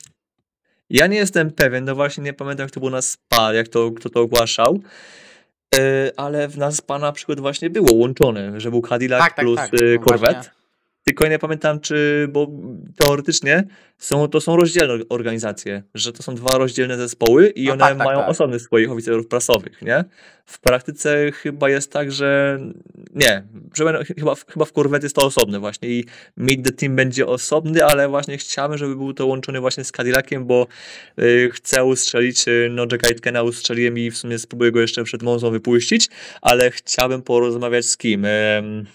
ja 0.90 1.06
nie 1.06 1.16
jestem 1.16 1.50
pewien, 1.50 1.84
no 1.84 1.94
właśnie 1.94 2.24
nie 2.24 2.32
pamiętam, 2.32 2.64
jak 2.64 2.70
to 2.70 2.80
było 2.80 2.90
na 2.90 3.02
SPA, 3.02 3.52
jak 3.52 3.68
to, 3.68 3.90
kto 3.90 4.10
to 4.10 4.20
ogłaszał. 4.20 4.80
E, 5.76 6.12
ale 6.16 6.48
w 6.48 6.58
nas 6.58 6.80
pana 6.80 7.12
przykład 7.12 7.40
właśnie 7.40 7.70
było 7.70 7.92
łączone, 7.92 8.60
że 8.60 8.70
był 8.70 8.82
Cadillac 8.82 9.20
tak, 9.20 9.34
tak 9.34 9.44
plus 9.44 9.56
tak, 9.56 9.70
tak. 9.70 10.04
Corvette. 10.04 10.50
Tylko 11.04 11.28
nie 11.28 11.38
pamiętam, 11.38 11.80
czy, 11.80 12.28
bo 12.32 12.46
teoretycznie 12.96 13.64
są, 13.98 14.28
to 14.28 14.40
są 14.40 14.56
rozdzielne 14.56 15.04
organizacje, 15.08 15.82
że 15.94 16.12
to 16.12 16.22
są 16.22 16.34
dwa 16.34 16.58
rozdzielne 16.58 16.96
zespoły 16.96 17.48
i 17.48 17.64
No 17.64 17.72
one 17.72 17.80
tak, 17.80 17.98
tak, 17.98 18.06
mają 18.06 18.18
tak. 18.18 18.28
osobnych 18.28 18.62
swoich 18.62 18.90
oficerów 18.90 19.26
prasowych, 19.26 19.82
nie? 19.82 20.04
W 20.46 20.60
praktyce 20.60 21.32
chyba 21.32 21.70
jest 21.70 21.92
tak, 21.92 22.12
że 22.12 22.58
nie, 23.14 23.42
że 23.74 24.04
chyba, 24.18 24.34
chyba 24.34 24.64
w 24.64 24.72
Corvette 24.72 25.06
jest 25.06 25.16
to 25.16 25.26
osobne 25.26 25.60
właśnie 25.60 25.88
i 25.88 26.04
Meet 26.36 26.64
the 26.64 26.72
Team 26.72 26.96
będzie 26.96 27.26
osobny, 27.26 27.84
ale 27.84 28.08
właśnie 28.08 28.38
chciałbym, 28.38 28.78
żeby 28.78 28.96
był 28.96 29.14
to 29.14 29.26
łączony 29.26 29.60
właśnie 29.60 29.84
z 29.84 29.92
Cadillaciem, 29.92 30.46
bo 30.46 30.66
y, 31.18 31.50
chcę 31.52 31.84
ustrzelić, 31.84 32.48
y, 32.48 32.68
no 32.70 32.86
Jacka 32.92 33.08
Aitkena 33.08 33.42
ustrzeliłem 33.42 33.98
i 33.98 34.10
w 34.10 34.16
sumie 34.16 34.38
spróbuję 34.38 34.72
go 34.72 34.80
jeszcze 34.80 35.04
przed 35.04 35.22
Monzą 35.22 35.50
wypuścić, 35.50 36.08
ale 36.42 36.70
chciałbym 36.70 37.22
porozmawiać 37.22 37.86
z 37.86 37.96
kim? 37.96 38.24
Em, 38.24 38.86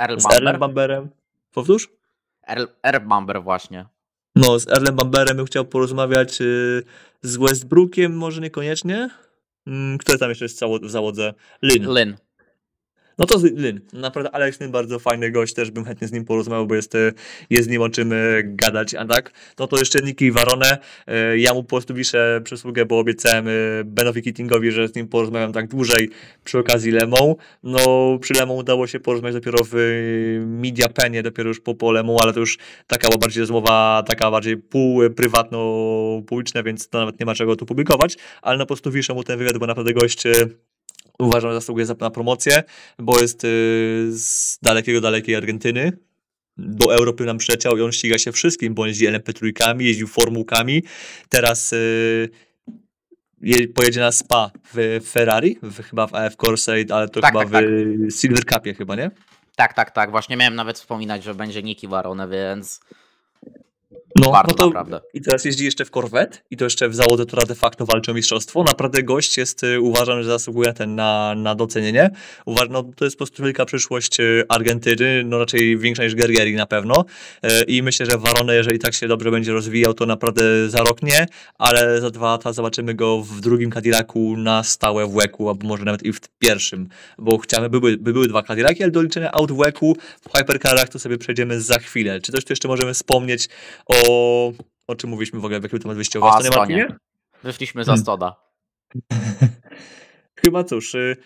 Earl 0.00 0.18
z 0.20 0.26
Erlem 0.26 0.44
Bamber? 0.44 0.58
Bamberem. 0.58 1.08
Powtórz? 1.52 1.88
Earl, 2.46 2.64
Earl 2.82 3.06
Bamber 3.08 3.42
właśnie. 3.42 3.86
No, 4.36 4.58
z 4.58 4.68
Erlem 4.68 4.96
Bamberem 4.96 5.36
bym 5.36 5.46
chciał 5.46 5.64
porozmawiać 5.64 6.40
y, 6.40 6.82
z 7.22 7.36
Westbrookiem, 7.36 8.16
może 8.16 8.40
niekoniecznie. 8.40 9.10
Mm, 9.66 9.98
Kto 9.98 10.18
tam 10.18 10.28
jeszcze 10.28 10.44
jest 10.44 10.56
w 10.56 10.60
zało- 10.60 10.86
w 10.86 10.90
załodze? 10.90 11.34
Lynn. 11.62 11.88
Lynn. 11.92 12.16
No 13.20 13.26
to 13.26 13.38
Lynn. 13.56 13.80
Naprawdę 13.92 14.30
Alex 14.30 14.60
Lynn 14.60 14.72
bardzo 14.72 14.98
fajny 14.98 15.30
gość, 15.30 15.54
też 15.54 15.70
bym 15.70 15.84
chętnie 15.84 16.08
z 16.08 16.12
nim 16.12 16.24
porozmawiał, 16.24 16.66
bo 16.66 16.74
jest, 16.74 16.94
y, 16.94 17.12
jest 17.50 17.68
z 17.68 17.70
nim 17.70 17.82
o 17.82 17.88
czym 17.88 18.12
y, 18.12 18.42
gadać, 18.44 18.94
a 18.94 19.06
tak? 19.06 19.32
No 19.58 19.66
to 19.66 19.78
jeszcze 19.78 20.00
Niki 20.02 20.32
Varone. 20.32 20.78
Y, 21.32 21.38
Ja 21.38 21.54
mu 21.54 21.62
po 21.62 21.68
prostu 21.68 21.94
piszę 21.94 22.40
przysługę, 22.44 22.86
bo 22.86 22.98
obiecałem 22.98 23.46
Benowi 23.84 24.22
Keatingowi, 24.22 24.70
że 24.70 24.88
z 24.88 24.94
nim 24.94 25.08
porozmawiam 25.08 25.52
tak 25.52 25.68
dłużej 25.68 26.10
przy 26.44 26.58
okazji 26.58 26.92
Lemą. 26.92 27.36
No 27.62 27.78
przy 28.20 28.34
Lemą 28.34 28.54
udało 28.54 28.86
się 28.86 29.00
porozmawiać 29.00 29.34
dopiero 29.34 29.64
w 29.72 29.74
Media 30.46 30.88
Penie, 30.88 31.22
dopiero 31.22 31.48
już 31.48 31.60
po, 31.60 31.74
po 31.74 31.92
Lemą, 31.92 32.16
ale 32.22 32.32
to 32.32 32.40
już 32.40 32.58
taka 32.86 33.08
była 33.08 33.18
bardziej 33.18 33.40
rozmowa, 33.40 34.02
taka 34.06 34.30
bardziej 34.30 34.56
pół 34.56 35.10
prywatno 35.10 35.58
publiczna, 36.26 36.62
więc 36.62 36.88
to 36.88 36.98
nawet 36.98 37.20
nie 37.20 37.26
ma 37.26 37.34
czego 37.34 37.56
tu 37.56 37.66
publikować, 37.66 38.16
ale 38.42 38.58
no 38.58 38.64
po 38.64 38.68
prostu 38.68 38.90
wiszę 38.90 39.14
mu 39.14 39.24
ten 39.24 39.38
wywiad, 39.38 39.58
bo 39.58 39.66
naprawdę 39.66 39.94
gość 39.94 40.22
uważam, 41.20 41.50
że 41.50 41.54
zasługuje 41.54 41.86
za- 41.86 41.94
na 42.00 42.10
promocję, 42.10 42.62
bo 42.98 43.20
jest 43.20 43.44
y, 43.44 43.48
z 44.12 44.58
dalekiego, 44.62 45.00
dalekiej 45.00 45.34
Argentyny. 45.36 45.92
Do 46.56 46.94
Europy 46.94 47.24
nam 47.24 47.38
przyleciał 47.38 47.78
i 47.78 47.82
on 47.82 47.92
ściga 47.92 48.18
się 48.18 48.32
wszystkim, 48.32 48.74
bo 48.74 48.82
on 48.82 48.88
jeździ 48.88 49.08
LMP3, 49.08 49.80
jeździł 49.80 50.06
formułkami. 50.08 50.82
Teraz 51.28 51.72
y, 51.72 52.28
je, 53.40 53.68
pojedzie 53.68 54.00
na 54.00 54.12
Spa 54.12 54.50
w 54.74 55.00
Ferrari, 55.10 55.58
w, 55.62 55.82
chyba 55.82 56.06
w 56.06 56.14
AF 56.14 56.36
Corse, 56.36 56.72
ale 56.90 57.08
to 57.08 57.20
Tak, 57.20 57.30
chyba 57.32 57.44
tak, 57.44 57.64
w 57.68 58.12
Silver 58.20 58.44
Cupie 58.46 58.74
chyba, 58.74 58.96
nie? 58.96 59.10
Tak, 59.56 59.74
tak, 59.74 59.90
tak. 59.90 60.10
Właśnie 60.10 60.36
miałem 60.36 60.54
nawet 60.54 60.78
wspominać, 60.78 61.24
że 61.24 61.34
będzie 61.34 61.62
Niki 61.62 61.88
Varone, 61.88 62.28
więc 62.28 62.80
No, 64.16 64.30
warto 64.30 64.50
no 64.50 64.56
to 64.56 64.66
naprawdę. 64.66 65.00
i 65.14 65.20
teraz 65.20 65.44
jeździ 65.44 65.64
jeszcze 65.64 65.84
w 65.84 65.90
Corvette 65.90 66.38
i 66.50 66.56
to 66.56 66.64
jeszcze 66.64 66.88
w 66.88 66.94
załodze, 66.94 67.26
która 67.26 67.42
de 67.42 67.54
facto 67.54 67.86
walczy 67.86 68.10
o 68.10 68.14
mistrzostwo. 68.14 68.64
Naprawdę 68.64 69.02
gość 69.02 69.38
jest, 69.38 69.64
y, 69.64 69.80
uważam, 69.80 70.22
że 70.22 70.28
zasługuje 70.28 70.72
ten 70.72 70.94
na, 70.94 71.34
na 71.34 71.54
docenienie. 71.54 72.10
Uważam, 72.44 72.72
no, 72.72 72.82
to 72.96 73.04
jest 73.04 73.16
po 73.16 73.18
prostu 73.18 73.42
wielka 73.42 73.64
przyszłość 73.64 74.20
y, 74.20 74.44
Argentyny, 74.48 75.24
no 75.24 75.38
raczej 75.38 75.78
większa 75.78 76.04
niż 76.04 76.14
Guerrieri 76.14 76.54
na 76.54 76.66
pewno. 76.66 77.04
Y, 77.44 77.62
I 77.62 77.82
myślę, 77.82 78.06
że 78.06 78.18
Varone, 78.18 78.54
jeżeli 78.54 78.78
tak 78.78 78.94
się 78.94 79.08
dobrze 79.08 79.30
będzie 79.30 79.52
rozwijał, 79.52 79.94
to 79.94 80.06
naprawdę 80.06 80.70
za 80.70 80.78
rok 80.78 81.02
nie, 81.02 81.26
ale 81.58 82.00
za 82.00 82.10
dwa 82.10 82.30
lata 82.30 82.52
zobaczymy 82.52 82.94
go 82.94 83.22
w 83.22 83.40
drugim 83.40 83.70
Cadillacu 83.70 84.36
na 84.36 84.64
stałe 84.64 85.06
w 85.06 85.14
łeku, 85.14 85.48
albo 85.48 85.66
może 85.66 85.84
nawet 85.84 86.02
i 86.02 86.12
w 86.12 86.20
pierwszym, 86.38 86.88
bo 87.18 87.38
chciałem, 87.38 87.70
by 87.70 87.80
były, 87.80 87.96
by 87.96 88.12
były 88.12 88.28
dwa 88.28 88.42
Cadillaki, 88.42 88.82
ale 88.82 88.92
do 88.92 89.02
liczenia 89.02 89.32
aut 89.32 89.52
w 89.52 89.58
łeku 89.58 89.96
w 90.20 90.36
Hypercarach 90.36 90.88
to 90.88 90.98
sobie 90.98 91.18
przejdziemy 91.18 91.60
za 91.60 91.78
chwilę. 91.78 92.20
Czy 92.20 92.32
coś 92.32 92.44
tu 92.44 92.52
jeszcze 92.52 92.68
możemy 92.68 92.94
wspomnieć 92.94 93.48
o, 93.86 93.99
o 94.86 94.94
czym 94.96 95.10
mówiliśmy 95.10 95.40
w 95.40 95.44
ogóle, 95.44 95.60
w 95.60 95.62
jakim 95.62 95.78
temat 95.78 95.96
wyjściowy? 95.96 96.26
O 96.26 96.34
Astonie? 96.36 96.88
Wyszliśmy 97.42 97.84
za 97.84 97.92
Hmm. 97.92 98.02
Stoda. 98.02 98.36
Chyba 100.40 100.64
cóż, 100.64 100.94
y, 100.94 101.16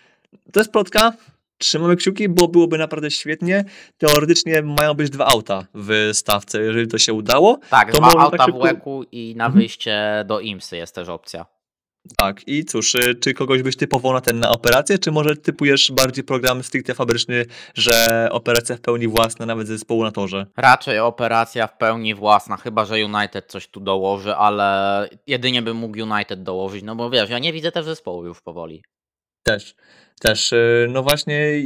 to 0.53 0.59
jest 0.59 0.71
plotka. 0.71 1.13
Trzymamy 1.57 1.95
kciuki, 1.95 2.29
bo 2.29 2.47
byłoby 2.47 2.77
naprawdę 2.77 3.11
świetnie. 3.11 3.63
Teoretycznie 3.97 4.61
mają 4.61 4.93
być 4.93 5.09
dwa 5.09 5.25
auta 5.25 5.65
w 5.73 6.09
stawce, 6.13 6.61
jeżeli 6.61 6.87
to 6.87 6.97
się 6.97 7.13
udało. 7.13 7.59
Tak, 7.69 7.91
To 7.91 7.97
dwa 7.97 8.07
auta 8.07 8.37
tak 8.37 8.41
w 8.41 8.43
szybko- 8.51 8.63
łeku 8.63 9.03
i 9.11 9.33
na 9.37 9.45
Mhm. 9.45 9.59
wyjście 9.61 10.23
do 10.27 10.39
IMSY 10.39 10.77
jest 10.77 10.95
też 10.95 11.09
opcja. 11.09 11.45
Tak, 12.17 12.47
i 12.47 12.65
cóż, 12.65 12.95
y, 12.95 13.15
czy 13.15 13.33
kogoś 13.33 13.61
byś 13.61 13.75
typował 13.75 14.13
na 14.13 14.21
ten 14.21 14.39
na 14.39 14.49
operację, 14.49 14.99
czy 14.99 15.11
może 15.11 15.35
typujesz 15.35 15.91
bardziej 15.91 16.23
program 16.23 16.63
stricte 16.63 16.93
fabryczny, 16.93 17.45
że 17.75 18.27
operacja 18.31 18.77
w 18.77 18.81
pełni 18.81 19.07
własna, 19.07 19.45
nawet 19.45 19.67
zespołu 19.67 20.03
na 20.03 20.11
torze? 20.11 20.45
Raczej 20.57 20.99
operacja 20.99 21.67
w 21.67 21.77
pełni 21.77 22.15
własna, 22.15 22.57
chyba 22.57 22.85
że 22.85 22.95
United 23.05 23.45
coś 23.47 23.67
tu 23.67 23.79
dołoży, 23.79 24.35
ale 24.35 25.09
jedynie 25.27 25.61
bym 25.61 25.77
mógł 25.77 25.99
United 25.99 26.43
dołożyć, 26.43 26.83
no 26.83 26.95
bo 26.95 27.09
wiesz, 27.09 27.29
ja 27.29 27.39
nie 27.39 27.53
widzę 27.53 27.71
też 27.71 27.85
zespołu 27.85 28.25
już 28.25 28.41
powoli. 28.41 28.83
Też, 29.47 29.75
też, 30.19 30.53
y, 30.53 30.87
no 30.89 31.03
właśnie, 31.03 31.63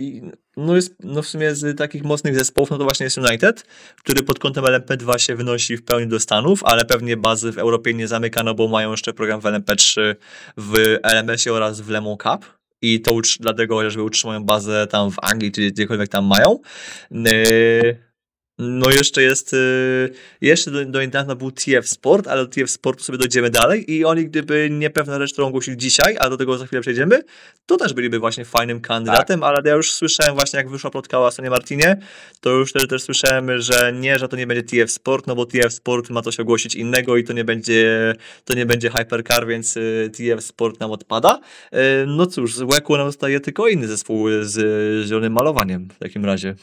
no 0.58 0.76
jest, 0.76 0.96
no 1.04 1.22
w 1.22 1.28
sumie 1.28 1.56
z 1.56 1.78
takich 1.78 2.04
mocnych 2.04 2.36
zespołów, 2.36 2.70
no 2.70 2.78
to 2.78 2.84
właśnie 2.84 3.04
jest 3.04 3.18
United, 3.18 3.64
który 3.98 4.24
pod 4.24 4.40
kątem 4.40 4.64
LMP2 4.64 5.18
się 5.18 5.36
wynosi 5.36 5.78
w 5.78 5.84
pełni 5.84 6.08
do 6.08 6.20
Stanów, 6.20 6.64
ale 6.64 6.86
pewnie 6.86 7.18
bazy 7.18 7.52
w 7.52 7.58
Europie 7.58 7.94
nie 7.94 8.08
zamyka, 8.08 8.44
no 8.44 8.56
bo 8.56 8.68
mają 8.68 8.92
jeszcze 8.92 9.14
program 9.14 9.42
w 9.42 9.44
LMP3 9.44 10.16
w 10.58 10.98
LMS-ie 11.04 11.54
oraz 11.56 11.82
w 11.82 11.90
Lemon 11.90 12.18
Cup. 12.18 12.60
I 12.82 13.02
to 13.02 13.12
dlatego 13.40 13.76
chociażby 13.76 14.04
utrzymują 14.04 14.44
bazę 14.44 14.88
tam 14.88 15.12
w 15.12 15.18
Anglii, 15.22 15.52
czy 15.52 15.72
gdziekolwiek 15.72 16.10
tam 16.10 16.26
mają. 16.26 16.60
Y, 17.12 18.09
No 18.62 18.90
jeszcze 18.90 19.24
jest, 19.24 19.54
y, 19.54 20.10
jeszcze 20.42 20.72
do, 20.72 20.86
do 20.86 21.02
niedawna 21.02 21.36
był 21.36 21.52
TF 21.52 21.90
Sport, 21.90 22.28
ale 22.28 22.42
do 22.42 22.48
TF 22.48 22.72
Sportu 22.72 23.04
sobie 23.04 23.18
dojdziemy 23.18 23.50
dalej 23.50 23.94
i 23.94 24.06
oni 24.06 24.26
gdyby 24.26 24.70
nie 24.72 24.90
pewna 24.90 25.20
rzecz, 25.20 25.34
którą 25.34 25.48
ogłosili 25.48 25.78
dzisiaj, 25.78 26.18
a 26.20 26.30
do 26.30 26.38
tego 26.38 26.58
za 26.58 26.66
chwilę 26.66 26.82
przejdziemy, 26.82 27.24
to 27.66 27.78
też 27.78 27.94
byliby 27.94 28.20
właśnie 28.20 28.46
fajnym 28.46 28.82
kandydatem, 28.82 29.44
ale 29.44 29.62
ja 29.66 29.74
już 29.74 29.92
słyszałem 29.92 30.36
właśnie 30.36 30.58
jak 30.58 30.70
wyszła 30.70 30.90
plotka 30.90 31.20
o 31.20 31.28
Astonie 31.28 31.50
Martinie, 31.50 31.98
to 32.42 32.50
już 32.50 32.74
też, 32.74 32.88
też 32.88 33.04
słyszałem, 33.04 33.62
że 33.62 33.94
nie, 33.94 34.20
że 34.20 34.28
to 34.28 34.36
nie 34.36 34.48
będzie 34.48 34.64
TF 34.64 34.92
Sport, 34.92 35.28
no 35.28 35.36
bo 35.36 35.46
TF 35.46 35.74
Sport 35.74 36.10
ma 36.10 36.22
coś 36.22 36.40
ogłosić 36.40 36.76
innego 36.76 37.18
i 37.18 37.24
to 37.24 37.34
nie 37.34 37.44
będzie, 37.44 38.16
to 38.46 38.54
nie 38.54 38.66
będzie 38.66 38.90
Hypercar, 38.90 39.48
więc 39.48 39.78
y, 39.78 40.12
TF 40.18 40.44
Sport 40.44 40.80
nam 40.80 40.92
odpada. 40.92 41.40
Y, 41.74 41.78
No 42.08 42.26
cóż, 42.26 42.56
z 42.56 42.62
łeku 42.62 42.98
nam 42.98 43.08
zostaje 43.08 43.40
tylko 43.40 43.68
inny 43.68 43.88
zespół 43.88 44.28
z 44.42 44.58
zielonym 45.08 45.34
malowaniem 45.34 45.88
w 45.96 46.00
takim 46.00 46.26
razie. 46.26 46.56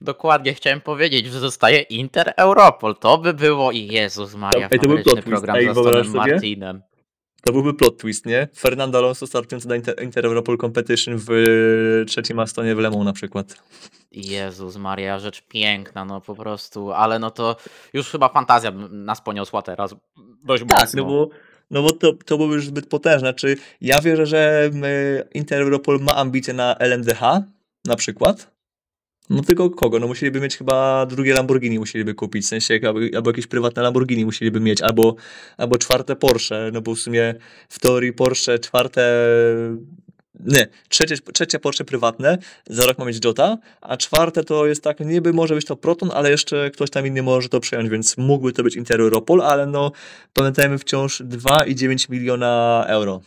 Dokładnie 0.00 0.54
chciałem 0.54 0.80
powiedzieć, 0.80 1.26
że 1.26 1.40
zostaje 1.40 1.80
Inter 1.80 2.34
Europol. 2.36 2.96
To 2.96 3.18
by 3.18 3.34
było 3.34 3.72
i 3.72 3.86
Jezus 3.86 4.34
Maria, 4.34 4.68
Ej, 4.70 4.78
to 4.80 4.88
był 4.88 4.96
plot 5.02 5.14
twist. 5.14 5.26
program 5.28 5.56
Ej, 5.56 5.70
Stonem 5.72 6.04
sobie? 6.04 6.16
Martinem. 6.32 6.82
To 7.42 7.52
byłby 7.52 7.74
plot 7.74 7.98
twist, 7.98 8.26
nie? 8.26 8.48
Fernando 8.56 8.98
Alonso 8.98 9.26
startujący 9.26 9.68
na 9.68 9.76
Inter, 9.76 10.02
Inter 10.02 10.26
Europol 10.26 10.58
Competition 10.58 11.16
w 11.18 11.30
y, 11.30 12.04
trzecim 12.08 12.38
Astonie 12.38 12.74
w 12.74 12.78
Lemą 12.78 13.04
na 13.04 13.12
przykład. 13.12 13.56
Jezus 14.12 14.76
Maria, 14.76 15.18
rzecz 15.18 15.42
piękna, 15.48 16.04
no 16.04 16.20
po 16.20 16.34
prostu, 16.34 16.92
ale 16.92 17.18
no 17.18 17.30
to 17.30 17.56
już 17.92 18.10
chyba 18.10 18.28
fantazja 18.28 18.70
nas 18.90 19.20
poniosła 19.20 19.62
teraz 19.62 19.94
dość 20.44 20.64
Tak, 20.68 20.80
mocno. 20.80 21.02
no 21.02 21.08
bo, 21.08 21.28
no 21.70 21.82
bo 21.82 21.92
to, 21.92 22.12
to 22.12 22.36
byłoby 22.36 22.54
już 22.54 22.66
zbyt 22.66 22.88
potężne. 22.88 23.34
Czy 23.34 23.56
ja 23.80 24.00
wierzę, 24.00 24.26
że 24.26 24.70
y, 24.74 25.28
Inter 25.34 25.62
Europol 25.62 26.00
ma 26.00 26.14
ambicje 26.16 26.54
na 26.54 26.74
LMDH 26.78 27.20
na 27.84 27.96
przykład? 27.96 28.53
No 29.30 29.42
tylko 29.42 29.70
kogo? 29.70 29.98
No 29.98 30.06
musieliby 30.06 30.40
mieć 30.40 30.56
chyba 30.56 31.06
drugie 31.06 31.34
Lamborghini 31.34 31.78
musieliby 31.78 32.14
kupić, 32.14 32.44
w 32.44 32.48
sensie 32.48 32.80
albo, 32.86 33.00
albo 33.16 33.30
jakieś 33.30 33.46
prywatne 33.46 33.82
Lamborghini 33.82 34.24
musieliby 34.24 34.60
mieć, 34.60 34.82
albo, 34.82 35.14
albo 35.56 35.78
czwarte 35.78 36.16
Porsche, 36.16 36.70
no 36.72 36.80
bo 36.80 36.94
w 36.94 36.98
sumie 36.98 37.34
w 37.68 37.78
teorii 37.78 38.12
Porsche 38.12 38.58
czwarte 38.58 39.26
nie, 40.40 40.66
trzecie, 40.88 41.16
trzecie 41.32 41.58
Porsche 41.58 41.84
prywatne, 41.84 42.38
za 42.66 42.86
rok 42.86 42.98
ma 42.98 43.04
mieć 43.04 43.24
Jota, 43.24 43.58
a 43.80 43.96
czwarte 43.96 44.44
to 44.44 44.66
jest 44.66 44.82
tak, 44.82 45.00
niby 45.00 45.32
może 45.32 45.54
być 45.54 45.64
to 45.64 45.76
Proton, 45.76 46.10
ale 46.14 46.30
jeszcze 46.30 46.70
ktoś 46.70 46.90
tam 46.90 47.06
inny 47.06 47.22
może 47.22 47.48
to 47.48 47.60
przejąć, 47.60 47.90
więc 47.90 48.18
mógłby 48.18 48.52
to 48.52 48.62
być 48.62 48.76
Inter 48.76 49.00
Europol, 49.00 49.42
ale 49.42 49.66
no 49.66 49.92
pamiętajmy 50.32 50.78
wciąż 50.78 51.20
2,9 51.20 52.10
miliona 52.10 52.84
euro 52.88 53.20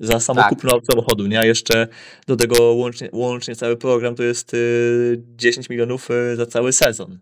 za 0.00 0.20
samo 0.20 0.40
Tak. 0.40 0.48
kupno 0.48 0.80
samochodu, 0.90 1.26
nie? 1.26 1.40
A 1.40 1.44
jeszcze 1.44 1.88
do 2.26 2.36
tego 2.36 2.72
łącznie, 2.72 3.08
łącznie 3.12 3.56
cały 3.56 3.76
program 3.76 4.14
to 4.14 4.22
jest 4.22 4.54
y, 4.54 5.22
10 5.36 5.68
milionów 5.70 6.08
y, 6.10 6.36
za 6.36 6.46
cały 6.46 6.72
sezon, 6.72 7.18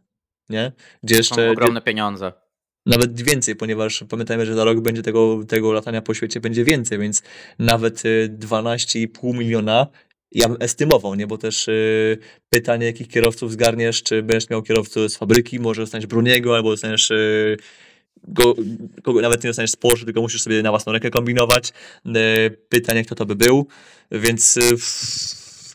nie? 0.49 0.73
Gdzie 1.03 1.15
Są 1.15 1.19
jeszcze, 1.19 1.51
ogromne 1.51 1.81
pieniądze. 1.83 2.33
nawet 2.87 3.23
więcej, 3.23 3.57
ponieważ 3.57 4.05
pamiętajmy, 4.09 4.47
że 4.47 4.55
za 4.55 4.65
rok 4.65 4.81
będzie 4.81 5.03
tego, 5.03 5.41
tego 5.49 5.73
latania 5.73 6.03
po 6.03 6.15
świecie 6.15 6.41
będzie 6.41 6.65
więcej, 6.65 6.99
więc 6.99 7.23
nawet 7.59 8.05
y, 8.05 8.37
12,5 8.41 9.35
miliona 9.39 9.87
ja 10.33 10.49
bym 10.49 10.57
estymował, 10.61 11.15
nie? 11.15 11.27
Bo 11.27 11.39
też 11.39 11.69
y, 11.69 12.19
pytanie, 12.49 12.87
jakich 12.87 13.09
kierowców 13.09 13.53
zgarniesz, 13.53 14.03
czy 14.03 14.23
będziesz 14.23 14.51
miał 14.51 14.63
kierowców 14.63 15.11
z 15.13 15.17
fabryki, 15.17 15.61
może 15.61 15.83
dostaniesz 15.83 16.07
Bruniego, 16.07 16.57
albo 16.57 16.71
dostaniesz 16.71 17.11
y, 17.11 17.57
go, 18.25 18.55
kogo, 19.03 19.21
nawet 19.21 19.45
nie 19.45 19.51
dostaniesz 19.51 19.71
z 19.71 19.77
tylko 20.05 20.21
musisz 20.21 20.43
sobie 20.43 20.63
na 20.63 20.71
własną 20.71 20.93
rękę 20.93 21.11
kombinować. 21.11 21.73
Y, 22.07 22.59
pytanie, 22.69 23.05
kto 23.05 23.15
to 23.15 23.27
by 23.27 23.37
był, 23.37 23.67
więc 24.11 24.59
w- 24.79 25.27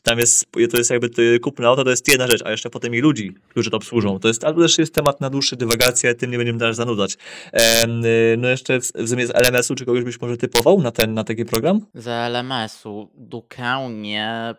tam 0.04 0.20
jest, 0.20 0.46
to 0.72 0.78
jest 0.78 0.90
jakby 0.90 1.40
kupno 1.40 1.68
auto, 1.68 1.84
to 1.84 1.90
jest 1.90 2.08
jedna 2.08 2.28
rzecz, 2.28 2.42
a 2.46 2.52
jeszcze 2.52 2.70
potem 2.70 2.96
i 2.96 3.00
ludzi, 3.00 3.36
którzy 3.50 3.70
to 3.70 3.78
obsłużą. 3.78 4.20
To 4.20 4.28
jest, 4.28 4.44
ale 4.44 4.56
też 4.56 4.78
jest 4.78 4.94
temat 4.96 5.22
na 5.22 5.30
dłuższe 5.30 5.56
dywagacje, 5.56 6.16
tym 6.16 6.32
nie 6.32 6.38
będziemy 6.38 6.60
teraz 6.60 6.76
zanudzać. 6.76 7.14
Y, 7.14 7.58
no 8.38 8.48
jeszcze 8.48 8.80
w, 8.80 8.92
w 8.96 9.10
sumie 9.10 9.28
z 9.28 9.32
LMS-u, 9.36 9.76
czy 9.76 9.86
kogoś 9.86 10.04
byś 10.04 10.22
może 10.22 10.38
typował 10.38 10.82
na 10.82 10.92
ten, 10.92 11.14
na 11.14 11.24
taki 11.24 11.46
program? 11.46 11.86
Z 11.94 12.08
LMS-u 12.08 13.10
Dukę 13.16 13.90
nie, 13.90 14.56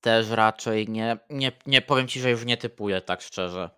też 0.00 0.30
raczej 0.30 0.88
nie, 0.88 1.18
nie, 1.30 1.52
nie 1.66 1.82
powiem 1.82 2.08
ci, 2.08 2.20
że 2.20 2.30
już 2.30 2.44
nie 2.44 2.56
typuję 2.56 3.00
tak 3.00 3.22
szczerze. 3.22 3.70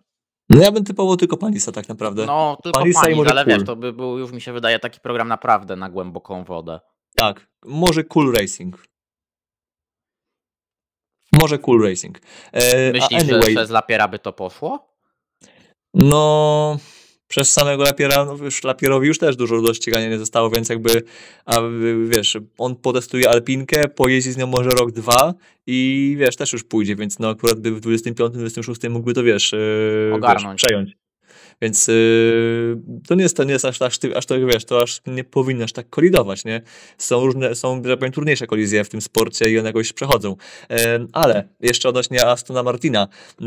No 0.53 0.61
ja 0.61 0.71
bym 0.71 0.83
typował 0.83 1.17
tylko 1.17 1.37
Panisa 1.37 1.71
tak 1.71 1.89
naprawdę. 1.89 2.25
No 2.25 2.57
tylko 2.63 2.79
Panisa 2.79 3.09
i 3.09 3.15
może 3.15 3.29
ale 3.29 3.45
Cool. 3.45 3.53
wiesz, 3.53 3.65
to 3.65 3.75
by 3.75 3.93
był 3.93 4.17
już 4.17 4.31
mi 4.31 4.41
się 4.41 4.53
wydaje 4.53 4.79
taki 4.79 4.99
program 4.99 5.27
naprawdę 5.27 5.75
na 5.75 5.89
głęboką 5.89 6.43
wodę. 6.43 6.79
Tak, 7.15 7.47
może 7.65 8.03
Cool 8.03 8.33
Racing. 8.33 8.87
Może 11.41 11.57
Cool 11.59 11.83
Racing. 11.83 12.19
E, 12.51 12.91
Myślisz, 12.91 13.23
że 13.23 13.33
anyway, 13.35 13.55
przez 13.55 13.69
Lapiera 13.69 14.07
by 14.07 14.19
to 14.19 14.33
poszło? 14.33 14.97
No, 15.93 16.77
przez 17.33 17.53
samego 17.53 17.83
Lapiera, 17.83 18.25
no 18.25 18.37
już 18.43 18.63
Lapierowi 18.63 19.07
już 19.07 19.17
też 19.17 19.35
dużo 19.35 19.61
do 19.61 19.73
ścigania 19.73 20.09
nie 20.09 20.19
zostało, 20.19 20.49
więc 20.49 20.69
jakby, 20.69 21.01
a 21.45 21.61
wiesz, 22.07 22.37
on 22.57 22.75
potestuje 22.75 23.29
Alpinkę, 23.29 23.87
pojeździ 23.87 24.31
z 24.31 24.37
nią 24.37 24.47
może 24.47 24.69
rok, 24.69 24.91
dwa 24.91 25.33
i 25.67 26.15
wiesz, 26.19 26.35
też 26.35 26.53
już 26.53 26.63
pójdzie, 26.63 26.95
więc 26.95 27.19
no 27.19 27.29
akurat 27.29 27.59
by 27.59 27.71
w 27.71 27.81
25-26 27.81 28.89
mógłby 28.89 29.13
to, 29.13 29.23
wiesz, 29.23 29.51
wiesz 29.51 30.15
Ogarnąć. 30.15 30.61
przejąć. 30.63 31.02
Więc 31.61 31.87
yy, 31.87 32.77
to 33.07 33.15
nie 33.15 33.23
jest, 33.23 33.37
to 33.37 33.43
nie 33.43 33.53
jest 33.53 33.65
aż, 33.65 33.81
aż, 33.81 33.97
ty- 33.97 34.17
aż 34.17 34.25
to, 34.25 34.35
wiesz, 34.45 34.65
to 34.65 34.81
aż 34.81 35.01
nie 35.07 35.23
powinno 35.23 35.63
aż 35.63 35.73
tak 35.73 35.89
kolidować, 35.89 36.45
nie? 36.45 36.61
Są 36.97 37.25
różne, 37.25 37.55
są, 37.55 37.75
że 37.83 37.89
tak 37.89 37.99
powiem, 37.99 38.11
trudniejsze 38.13 38.47
kolizje 38.47 38.83
w 38.83 38.89
tym 38.89 39.01
sporcie 39.01 39.49
i 39.49 39.59
one 39.59 39.69
jakoś 39.69 39.93
przechodzą. 39.93 40.35
Em, 40.69 41.07
ale 41.13 41.47
jeszcze 41.59 41.89
odnośnie 41.89 42.25
Astona 42.27 42.63
Martina, 42.63 43.07
e, 43.41 43.45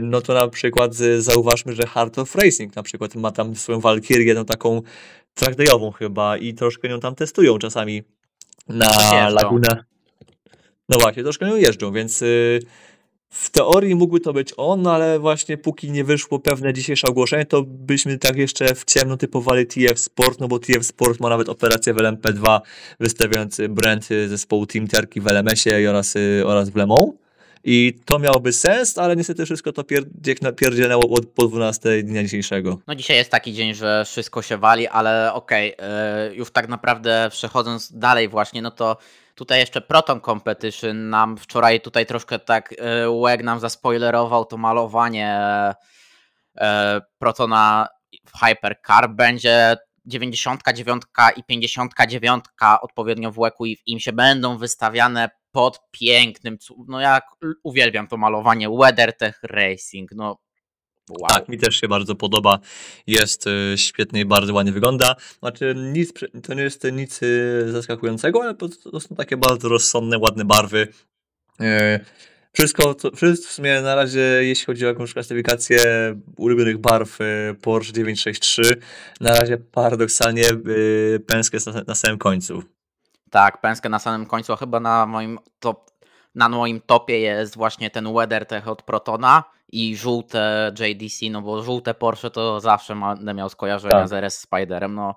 no 0.00 0.20
to 0.20 0.34
na 0.34 0.48
przykład 0.48 0.94
z- 0.94 1.24
zauważmy, 1.24 1.72
że 1.72 1.86
Heart 1.86 2.18
of 2.18 2.34
Racing 2.34 2.76
na 2.76 2.82
przykład 2.82 3.14
ma 3.14 3.30
tam 3.30 3.56
swoją 3.56 3.80
Valkyrię, 3.80 4.34
tą 4.34 4.44
taką 4.44 4.82
trackdayową 5.34 5.90
chyba 5.90 6.36
i 6.36 6.54
troszkę 6.54 6.88
nią 6.88 7.00
tam 7.00 7.14
testują 7.14 7.58
czasami 7.58 8.02
na 8.68 8.86
Jeżdżą. 8.86 9.34
Lagunę. 9.34 9.84
No 10.88 10.98
właśnie, 10.98 11.22
troszkę 11.22 11.46
nią 11.46 11.56
jeżdżą, 11.56 11.92
więc 11.92 12.22
y, 12.22 12.60
w 13.32 13.50
teorii 13.50 13.94
mógłby 13.94 14.20
to 14.20 14.32
być 14.32 14.54
on, 14.56 14.82
no 14.82 14.92
ale 14.92 15.18
właśnie 15.18 15.58
póki 15.58 15.90
nie 15.90 16.04
wyszło 16.04 16.38
pewne 16.38 16.72
dzisiejsze 16.72 17.08
ogłoszenie, 17.08 17.46
to 17.46 17.62
byśmy 17.62 18.18
tak 18.18 18.36
jeszcze 18.36 18.74
w 18.74 18.84
ciemno 18.84 19.16
typowali 19.16 19.66
TF 19.66 19.98
Sport, 19.98 20.40
no 20.40 20.48
bo 20.48 20.58
TF 20.58 20.86
Sport 20.86 21.20
ma 21.20 21.28
nawet 21.28 21.48
operację 21.48 21.94
w 21.94 21.96
LMP2 21.96 22.60
wystawiający 23.00 23.68
brand 23.68 24.10
y, 24.10 24.28
zespołu 24.28 24.66
Team 24.66 24.88
Terki 24.88 25.20
w 25.20 25.26
LMS-ie 25.26 25.90
oraz, 25.90 26.16
y, 26.16 26.42
oraz 26.46 26.70
w 26.70 26.76
Le 26.76 26.86
Mans. 26.86 27.12
I 27.64 27.98
to 28.04 28.18
miałoby 28.18 28.52
sens, 28.52 28.98
ale 28.98 29.16
niestety 29.16 29.44
wszystko 29.44 29.72
to 29.72 29.84
pierdziek 29.84 30.38
od 31.10 31.26
po 31.26 31.46
12 31.46 32.02
dnia 32.02 32.22
dzisiejszego. 32.22 32.78
No 32.86 32.94
dzisiaj 32.94 33.16
jest 33.16 33.30
taki 33.30 33.52
dzień, 33.52 33.74
że 33.74 34.04
wszystko 34.06 34.42
się 34.42 34.58
wali, 34.58 34.88
ale 34.88 35.32
okej, 35.32 35.74
e, 35.78 36.34
już 36.34 36.50
tak 36.50 36.68
naprawdę 36.68 37.28
przechodząc 37.30 37.92
dalej 37.92 38.28
właśnie, 38.28 38.62
no 38.62 38.70
to 38.70 38.96
tutaj 39.34 39.58
jeszcze 39.58 39.80
Proton 39.80 40.20
Competition 40.20 41.10
nam 41.10 41.36
wczoraj 41.36 41.80
tutaj 41.80 42.06
troszkę 42.06 42.38
tak 42.38 42.74
e, 42.78 43.10
Łeg 43.10 43.42
nam 43.42 43.60
zaspoilerował 43.60 44.44
to 44.44 44.56
malowanie 44.56 45.38
e, 46.58 47.00
Protona 47.18 47.88
w 48.26 48.38
Hypercar. 48.38 49.14
Będzie 49.14 49.76
99 50.06 51.02
i 51.36 51.44
59 51.44 52.44
odpowiednio 52.82 53.32
w 53.32 53.38
Łeku 53.38 53.66
i 53.66 53.76
w 53.76 53.82
im 53.86 54.00
się 54.00 54.12
będą 54.12 54.58
wystawiane 54.58 55.30
pod 55.52 55.80
pięknym, 55.90 56.58
no 56.88 57.00
jak 57.00 57.24
uwielbiam 57.62 58.08
to 58.08 58.16
malowanie, 58.16 58.70
WeatherTech 58.70 59.40
Racing, 59.42 60.10
no 60.16 60.38
wow. 61.10 61.30
Tak, 61.30 61.48
mi 61.48 61.58
też 61.58 61.80
się 61.80 61.88
bardzo 61.88 62.14
podoba. 62.14 62.58
Jest 63.06 63.46
y, 63.46 63.78
świetny 63.78 64.20
i 64.20 64.24
bardzo 64.24 64.54
ładnie 64.54 64.72
wygląda. 64.72 65.16
Znaczy, 65.38 65.74
nic, 65.76 66.12
to 66.42 66.54
nie 66.54 66.62
jest 66.62 66.84
nic 66.92 67.22
y, 67.22 67.68
zaskakującego, 67.72 68.42
ale 68.42 68.54
to 68.54 69.00
są 69.00 69.16
takie 69.16 69.36
bardzo 69.36 69.68
rozsądne, 69.68 70.18
ładne 70.18 70.44
barwy. 70.44 70.88
Y, 71.60 72.00
Wszystko, 72.54 72.94
to, 72.94 73.10
wszystko 73.10 73.48
w 73.48 73.52
sumie 73.52 73.80
na 73.80 73.94
razie, 73.94 74.20
jeśli 74.20 74.66
chodzi 74.66 74.84
o 74.84 74.88
jakąś 74.88 75.12
klasyfikację 75.12 75.78
ulubionych 76.36 76.78
barw 76.78 77.18
Porsche 77.62 77.92
963, 77.92 78.80
na 79.20 79.34
razie 79.34 79.58
paradoksalnie 79.58 80.44
Penske 81.26 81.56
jest 81.56 81.66
na, 81.66 81.82
na 81.86 81.94
samym 81.94 82.18
końcu. 82.18 82.62
Tak, 83.30 83.60
Penske 83.60 83.88
na 83.88 83.98
samym 83.98 84.26
końcu, 84.26 84.56
chyba 84.56 84.80
na 84.80 85.06
moim 85.06 85.38
top, 85.60 85.90
na 86.34 86.48
moim 86.48 86.80
topie 86.80 87.20
jest 87.20 87.56
właśnie 87.56 87.90
ten 87.90 88.14
WeatherTech 88.14 88.68
od 88.68 88.82
Protona 88.82 89.44
i 89.72 89.96
żółte 89.96 90.72
JDC, 90.80 91.30
no 91.30 91.42
bo 91.42 91.62
żółte 91.62 91.94
Porsche 91.94 92.30
to 92.30 92.60
zawsze 92.60 92.96
będę 92.96 93.34
miał 93.34 93.48
skojarzenia 93.48 93.92
Tak. 93.94 94.08
z 94.08 94.12
RS 94.12 94.38
Spiderem, 94.38 94.94
no 94.94 95.14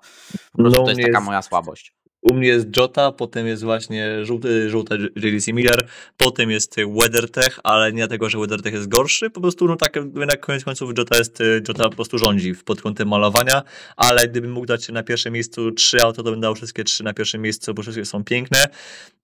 po 0.52 0.62
No, 0.62 0.64
prostu 0.64 0.82
u 0.82 0.84
to 0.84 0.90
jest 0.90 1.00
taka 1.02 1.18
jest- 1.18 1.26
moja 1.26 1.42
słabość. 1.42 1.92
U 2.30 2.34
mnie 2.34 2.48
jest 2.48 2.76
Jota, 2.76 3.12
potem 3.12 3.46
jest 3.46 3.64
właśnie 3.64 4.24
żółty, 4.24 4.70
żółta 4.70 4.94
JDC 5.16 5.52
Miller, 5.52 5.88
potem 6.16 6.50
jest 6.50 6.76
WeatherTech, 6.76 7.60
ale 7.64 7.92
nie 7.92 7.98
dlatego, 7.98 8.28
że 8.28 8.38
WeatherTech 8.38 8.74
jest 8.74 8.88
gorszy, 8.88 9.30
po 9.30 9.40
prostu 9.40 9.68
no 9.68 9.76
tak 9.76 9.96
na 10.14 10.36
koniec 10.36 10.64
końców 10.64 10.98
Jota 10.98 11.18
jest, 11.18 11.40
y, 11.40 11.62
Jota 11.68 11.84
po 11.84 11.94
prostu 11.94 12.18
rządzi 12.18 12.54
pod 12.64 12.82
kątem 12.82 13.08
malowania, 13.08 13.62
ale 13.96 14.28
gdybym 14.28 14.52
mógł 14.52 14.66
dać 14.66 14.88
na 14.88 15.02
pierwszym 15.02 15.32
miejscu 15.32 15.72
trzy 15.72 16.02
auto, 16.02 16.22
to 16.22 16.30
bym 16.30 16.40
dał 16.40 16.54
wszystkie 16.54 16.84
trzy 16.84 17.04
na 17.04 17.14
pierwszym 17.14 17.42
miejscu, 17.42 17.74
bo 17.74 17.82
wszystkie 17.82 18.04
są 18.04 18.24
piękne. 18.24 18.64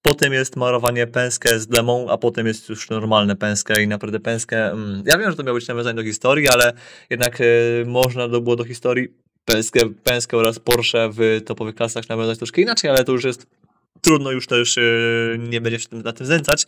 Potem 0.03 0.33
jest 0.33 0.57
malowanie 0.57 1.07
Penske 1.07 1.61
z 1.61 1.67
Demą, 1.67 2.11
a 2.11 2.19
potem 2.19 2.47
jest 2.47 2.69
już 2.69 2.91
normalne 2.91 3.37
Penske 3.37 3.83
i 3.83 3.89
naprawdę 3.89 4.21
Penske, 4.21 4.71
mm, 4.71 5.03
ja 5.07 5.19
wiem, 5.19 5.31
że 5.31 5.37
to 5.37 5.43
miało 5.43 5.59
być 5.59 5.69
nawiązanie 5.69 5.97
do 5.97 6.05
historii, 6.05 6.49
ale 6.49 6.73
jednak 7.11 7.41
y, 7.41 7.85
można 7.87 8.29
by 8.29 8.41
było 8.41 8.57
do 8.57 8.65
historii 8.65 9.23
Penske, 9.45 9.81
Penske 10.05 10.37
oraz 10.37 10.59
Porsche 10.59 11.11
w 11.13 11.41
topowych 11.47 11.75
klasach 11.75 12.09
nawiązać 12.09 12.39
troszkę 12.39 12.63
inaczej, 12.63 12.91
ale 12.91 13.05
to 13.05 13.13
już 13.13 13.25
jest 13.25 13.47
trudno 14.03 14.31
już 14.31 14.47
też 14.47 14.77
yy, 14.77 15.39
nie 15.39 15.61
będzie 15.61 15.81
się 15.81 15.89
na 15.93 16.13
tym 16.13 16.27
znęcać. 16.27 16.67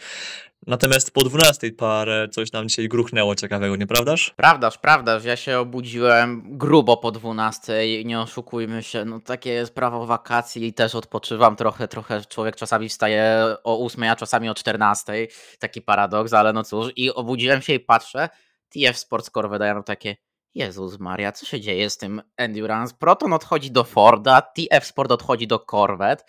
Natomiast 0.66 1.10
po 1.10 1.24
12 1.24 1.72
parę 1.72 2.28
coś 2.28 2.52
nam 2.52 2.68
dzisiaj 2.68 2.88
gruchnęło 2.88 3.34
ciekawego, 3.34 3.76
nieprawdaż? 3.76 4.34
Prawdaż, 4.36 4.78
prawdaż, 4.78 5.24
ja 5.24 5.36
się 5.36 5.58
obudziłem 5.58 6.42
grubo 6.58 6.96
po 6.96 7.10
12, 7.10 8.04
nie 8.04 8.20
oszukujmy 8.20 8.82
się, 8.82 9.04
no 9.04 9.20
takie 9.20 9.50
jest 9.50 9.74
prawo 9.74 10.06
wakacji 10.06 10.66
i 10.66 10.74
też 10.74 10.94
odpoczywam 10.94 11.56
trochę, 11.56 11.88
trochę. 11.88 12.22
Człowiek 12.28 12.56
czasami 12.56 12.88
wstaje 12.88 13.56
o 13.64 13.84
8, 13.84 14.04
a 14.04 14.16
czasami 14.16 14.48
o 14.48 14.54
14, 14.54 15.26
taki 15.58 15.82
paradoks, 15.82 16.32
ale 16.32 16.52
no 16.52 16.64
cóż, 16.64 16.92
i 16.96 17.10
obudziłem 17.10 17.62
się 17.62 17.74
i 17.74 17.80
patrzę, 17.80 18.28
TF 18.68 18.98
Sports 18.98 19.30
Core 19.30 19.48
wydają 19.48 19.82
takie, 19.82 20.16
Jezus 20.54 20.98
Maria, 20.98 21.32
co 21.32 21.46
się 21.46 21.60
dzieje 21.60 21.90
z 21.90 21.98
tym 21.98 22.22
Endurance? 22.36 22.94
Proton 22.98 23.32
odchodzi 23.32 23.70
do 23.70 23.84
Forda, 23.84 24.42
TF 24.42 24.86
Sport 24.86 25.12
odchodzi 25.12 25.46
do 25.46 25.58
Corvette, 25.58 26.24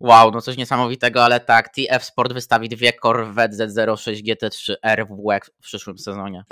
Wow, 0.00 0.30
no 0.30 0.40
coś 0.40 0.56
niesamowitego, 0.56 1.24
ale 1.24 1.40
tak, 1.40 1.68
TF 1.68 2.04
Sport 2.04 2.32
wystawi 2.32 2.68
dwie 2.68 2.92
Corvette 2.92 3.56
Z06 3.66 4.22
GT3R 4.22 5.06
w 5.06 5.26
WEC 5.28 5.50
w 5.60 5.62
przyszłym 5.62 5.98
sezonie. 5.98 6.44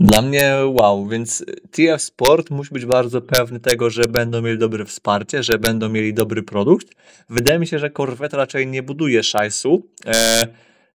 Dla 0.00 0.22
mnie 0.22 0.54
wow, 0.66 1.06
więc 1.06 1.44
TF 1.70 2.02
Sport 2.02 2.50
musi 2.50 2.74
być 2.74 2.86
bardzo 2.86 3.22
pewny 3.22 3.60
tego, 3.60 3.90
że 3.90 4.02
będą 4.02 4.42
mieli 4.42 4.58
dobre 4.58 4.84
wsparcie, 4.84 5.42
że 5.42 5.58
będą 5.58 5.88
mieli 5.88 6.14
dobry 6.14 6.42
produkt. 6.42 6.88
Wydaje 7.28 7.58
mi 7.58 7.66
się, 7.66 7.78
że 7.78 7.90
Corvette 7.90 8.36
raczej 8.36 8.66
nie 8.66 8.82
buduje 8.82 9.22
szajsu, 9.22 9.86
e, 10.06 10.46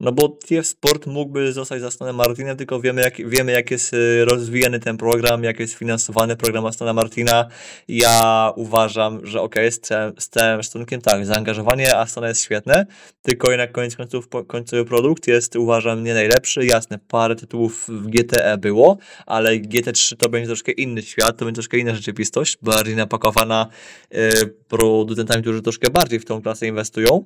no 0.00 0.12
bo 0.12 0.28
TF 0.28 0.66
Sport 0.66 1.06
mógłby 1.06 1.52
zostać 1.52 1.80
za 1.80 1.86
Astonem 1.86 2.16
Martina, 2.16 2.54
tylko 2.54 2.80
wiemy 2.80 3.02
jak, 3.02 3.28
wiemy 3.28 3.52
jak 3.52 3.70
jest 3.70 3.94
e, 3.94 4.24
rozwijany 4.24 4.80
ten 4.80 4.96
program, 4.96 5.44
jak 5.44 5.60
jest 5.60 5.74
finansowany 5.74 6.36
program 6.36 6.66
Astona 6.66 6.92
Martina. 6.92 7.48
Ja 7.88 8.52
uważam, 8.56 9.26
że 9.26 9.40
ok, 9.40 9.54
z 9.70 9.80
całym, 9.80 10.12
z 10.18 10.28
całym 10.28 10.62
szacunkiem 10.62 11.00
tak, 11.00 11.26
zaangażowanie 11.26 11.96
Astona 11.96 12.28
jest 12.28 12.42
świetne, 12.42 12.86
tylko 13.22 13.50
jednak 13.50 13.72
koniec 13.72 13.96
końców 13.96 14.28
końcowy 14.46 14.84
produkt 14.84 15.26
jest 15.26 15.56
uważam 15.56 16.04
nie 16.04 16.14
najlepszy. 16.14 16.66
Jasne, 16.66 16.98
parę 17.08 17.36
tytułów 17.36 17.84
w 17.88 18.06
GTE 18.06 18.58
było, 18.58 18.98
ale 19.26 19.56
GT3 19.56 20.16
to 20.16 20.28
będzie 20.28 20.46
troszkę 20.46 20.72
inny 20.72 21.02
świat, 21.02 21.38
to 21.38 21.44
będzie 21.44 21.56
troszkę 21.56 21.78
inna 21.78 21.94
rzeczywistość, 21.94 22.58
bardziej 22.62 22.96
napakowana 22.96 23.66
e, 24.10 24.30
producentami, 24.46 25.42
którzy 25.42 25.62
troszkę 25.62 25.90
bardziej 25.90 26.20
w 26.20 26.24
tą 26.24 26.42
klasę 26.42 26.66
inwestują. 26.66 27.24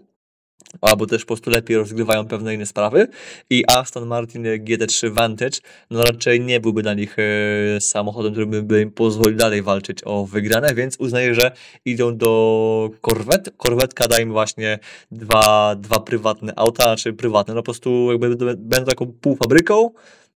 Albo 0.80 1.06
też 1.06 1.22
po 1.22 1.26
prostu 1.26 1.50
lepiej 1.50 1.76
rozgrywają 1.76 2.26
pewne 2.26 2.54
inne 2.54 2.66
sprawy. 2.66 3.08
I 3.50 3.64
Aston 3.68 4.06
Martin 4.06 4.42
GT3 4.42 5.12
Vantage, 5.12 5.58
no 5.90 6.02
raczej 6.02 6.40
nie 6.40 6.60
byłby 6.60 6.82
dla 6.82 6.94
nich 6.94 7.16
e, 7.18 7.80
samochodem, 7.80 8.32
który 8.32 8.62
by, 8.62 8.80
im 8.80 8.90
pozwolił 8.90 9.36
dalej 9.36 9.62
walczyć 9.62 9.98
o 10.04 10.26
wygrane, 10.26 10.74
więc 10.74 10.96
uznaję, 10.96 11.34
że 11.34 11.52
idą 11.84 12.16
do 12.16 12.90
Corvette. 13.00 13.50
Corvette'ka 13.50 14.08
da 14.08 14.18
im 14.18 14.32
właśnie 14.32 14.78
dwa, 15.10 15.76
dwa 15.76 16.00
prywatne 16.00 16.52
auta, 16.56 16.96
czy 16.96 17.12
prywatne, 17.12 17.54
no 17.54 17.60
po 17.60 17.64
prostu 17.64 18.12
jakby 18.12 18.36
będą 18.56 18.84
taką 18.84 19.06
półfabryką, 19.20 19.90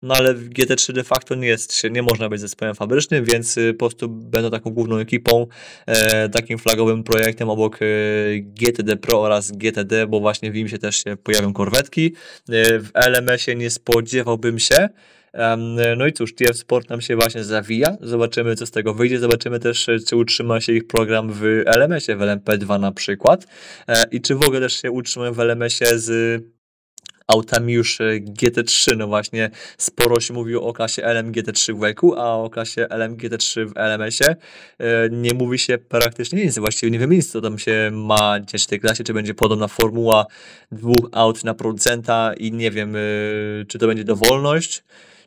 no 0.06 0.14
ale 0.14 0.34
w 0.34 0.48
GT3 0.48 0.92
de 0.92 1.04
facto 1.04 1.34
nie 1.34 1.48
jest, 1.48 1.84
nie 1.90 2.02
można 2.02 2.28
być 2.28 2.40
zespołem 2.40 2.74
fabrycznym, 2.74 3.24
więc 3.24 3.58
y, 3.58 3.74
po 3.74 3.78
prostu 3.78 4.08
będą 4.08 4.50
taką 4.50 4.70
główną 4.70 4.96
ekipą, 4.96 5.46
e, 5.86 6.28
takim 6.28 6.58
flagowym 6.58 7.04
projektem 7.04 7.48
obok 7.48 7.78
e, 7.82 7.86
GTD 8.40 8.96
Pro 8.96 9.22
oraz 9.22 9.52
GTD, 9.52 10.06
bo 10.06 10.20
właśnie 10.20 10.52
w 10.52 10.54
nim 10.54 10.68
się 10.68 10.78
też 10.78 11.04
się 11.04 11.16
pojawią 11.16 11.52
korwetki. 11.52 12.14
E, 12.48 12.78
w 12.78 12.90
LMS-ie 12.94 13.56
nie 13.56 13.70
spodziewałbym 13.70 14.58
się, 14.58 14.88
no 15.96 16.06
i 16.06 16.12
cóż, 16.12 16.34
TF 16.34 16.56
Sport 16.56 16.90
nam 16.90 17.00
się 17.00 17.16
właśnie 17.16 17.44
zawija. 17.44 17.96
Zobaczymy, 18.00 18.56
co 18.56 18.66
z 18.66 18.70
tego 18.70 18.94
wyjdzie. 18.94 19.18
Zobaczymy 19.18 19.58
też, 19.58 19.88
czy 20.08 20.16
utrzyma 20.16 20.60
się 20.60 20.72
ich 20.72 20.86
program 20.86 21.32
w 21.32 21.42
LMS-ie, 21.66 22.16
w 22.16 22.20
LMP2 22.20 22.80
na 22.80 22.92
przykład. 22.92 23.46
I 24.10 24.20
czy 24.20 24.34
w 24.34 24.42
ogóle 24.42 24.60
też 24.60 24.82
się 24.82 24.90
utrzymają 24.90 25.32
w 25.32 25.40
LMS-ie 25.40 25.98
z 25.98 26.42
autami 27.26 27.72
już 27.72 28.00
e, 28.00 28.04
GT3. 28.20 28.96
No 28.96 29.06
właśnie 29.06 29.50
sporo 29.78 30.20
się 30.20 30.34
mówiło 30.34 30.66
o 30.66 30.72
klasie 30.72 31.02
LM 31.02 31.32
GT3 31.32 31.74
w 31.74 31.78
WEC-u, 31.78 32.14
a 32.14 32.34
o 32.34 32.50
klasie 32.50 32.86
LM 32.90 33.16
GT3 33.16 33.66
w 33.66 33.72
LMS-ie 33.76 34.36
e, 34.78 35.08
nie 35.10 35.34
mówi 35.34 35.58
się 35.58 35.78
praktycznie 35.78 36.44
nic. 36.44 36.58
Właściwie 36.58 36.90
nie 36.90 36.98
wiem 36.98 37.12
nic, 37.12 37.30
co 37.30 37.40
tam 37.40 37.58
się 37.58 37.90
ma 37.92 38.40
dziać 38.40 38.62
w 38.62 38.66
tej 38.66 38.80
klasie, 38.80 39.04
czy 39.04 39.14
będzie 39.14 39.34
podobna 39.34 39.68
formuła 39.68 40.26
dwóch 40.72 41.08
aut 41.12 41.44
na 41.44 41.54
producenta 41.54 42.34
i 42.38 42.52
nie 42.52 42.70
wiem, 42.70 42.96
e, 42.96 43.00
czy 43.68 43.78
to 43.78 43.86
będzie 43.86 44.04
dowolność 44.04 44.82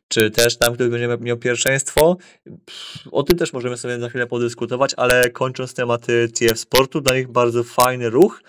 czy 0.10 0.32
też 0.32 0.58
tam 0.58 0.74
ktoś 0.74 0.90
będzie 0.90 1.18
miał 1.20 1.38
pierwszeństwo. 1.38 2.18
O 3.12 3.24
tym 3.24 3.38
też 3.38 3.54
możemy 3.54 3.78
sobie 3.78 4.00
za 4.00 4.10
chwilę 4.10 4.28
podyskutować, 4.28 4.92
ale 4.98 5.30
kończąc 5.30 5.74
tematy 5.74 6.30
TF 6.30 6.60
Sportu, 6.60 7.02
dla 7.02 7.16
nich 7.16 7.28
bardzo 7.28 7.64
fajny 7.64 8.10
ruch. 8.10 8.44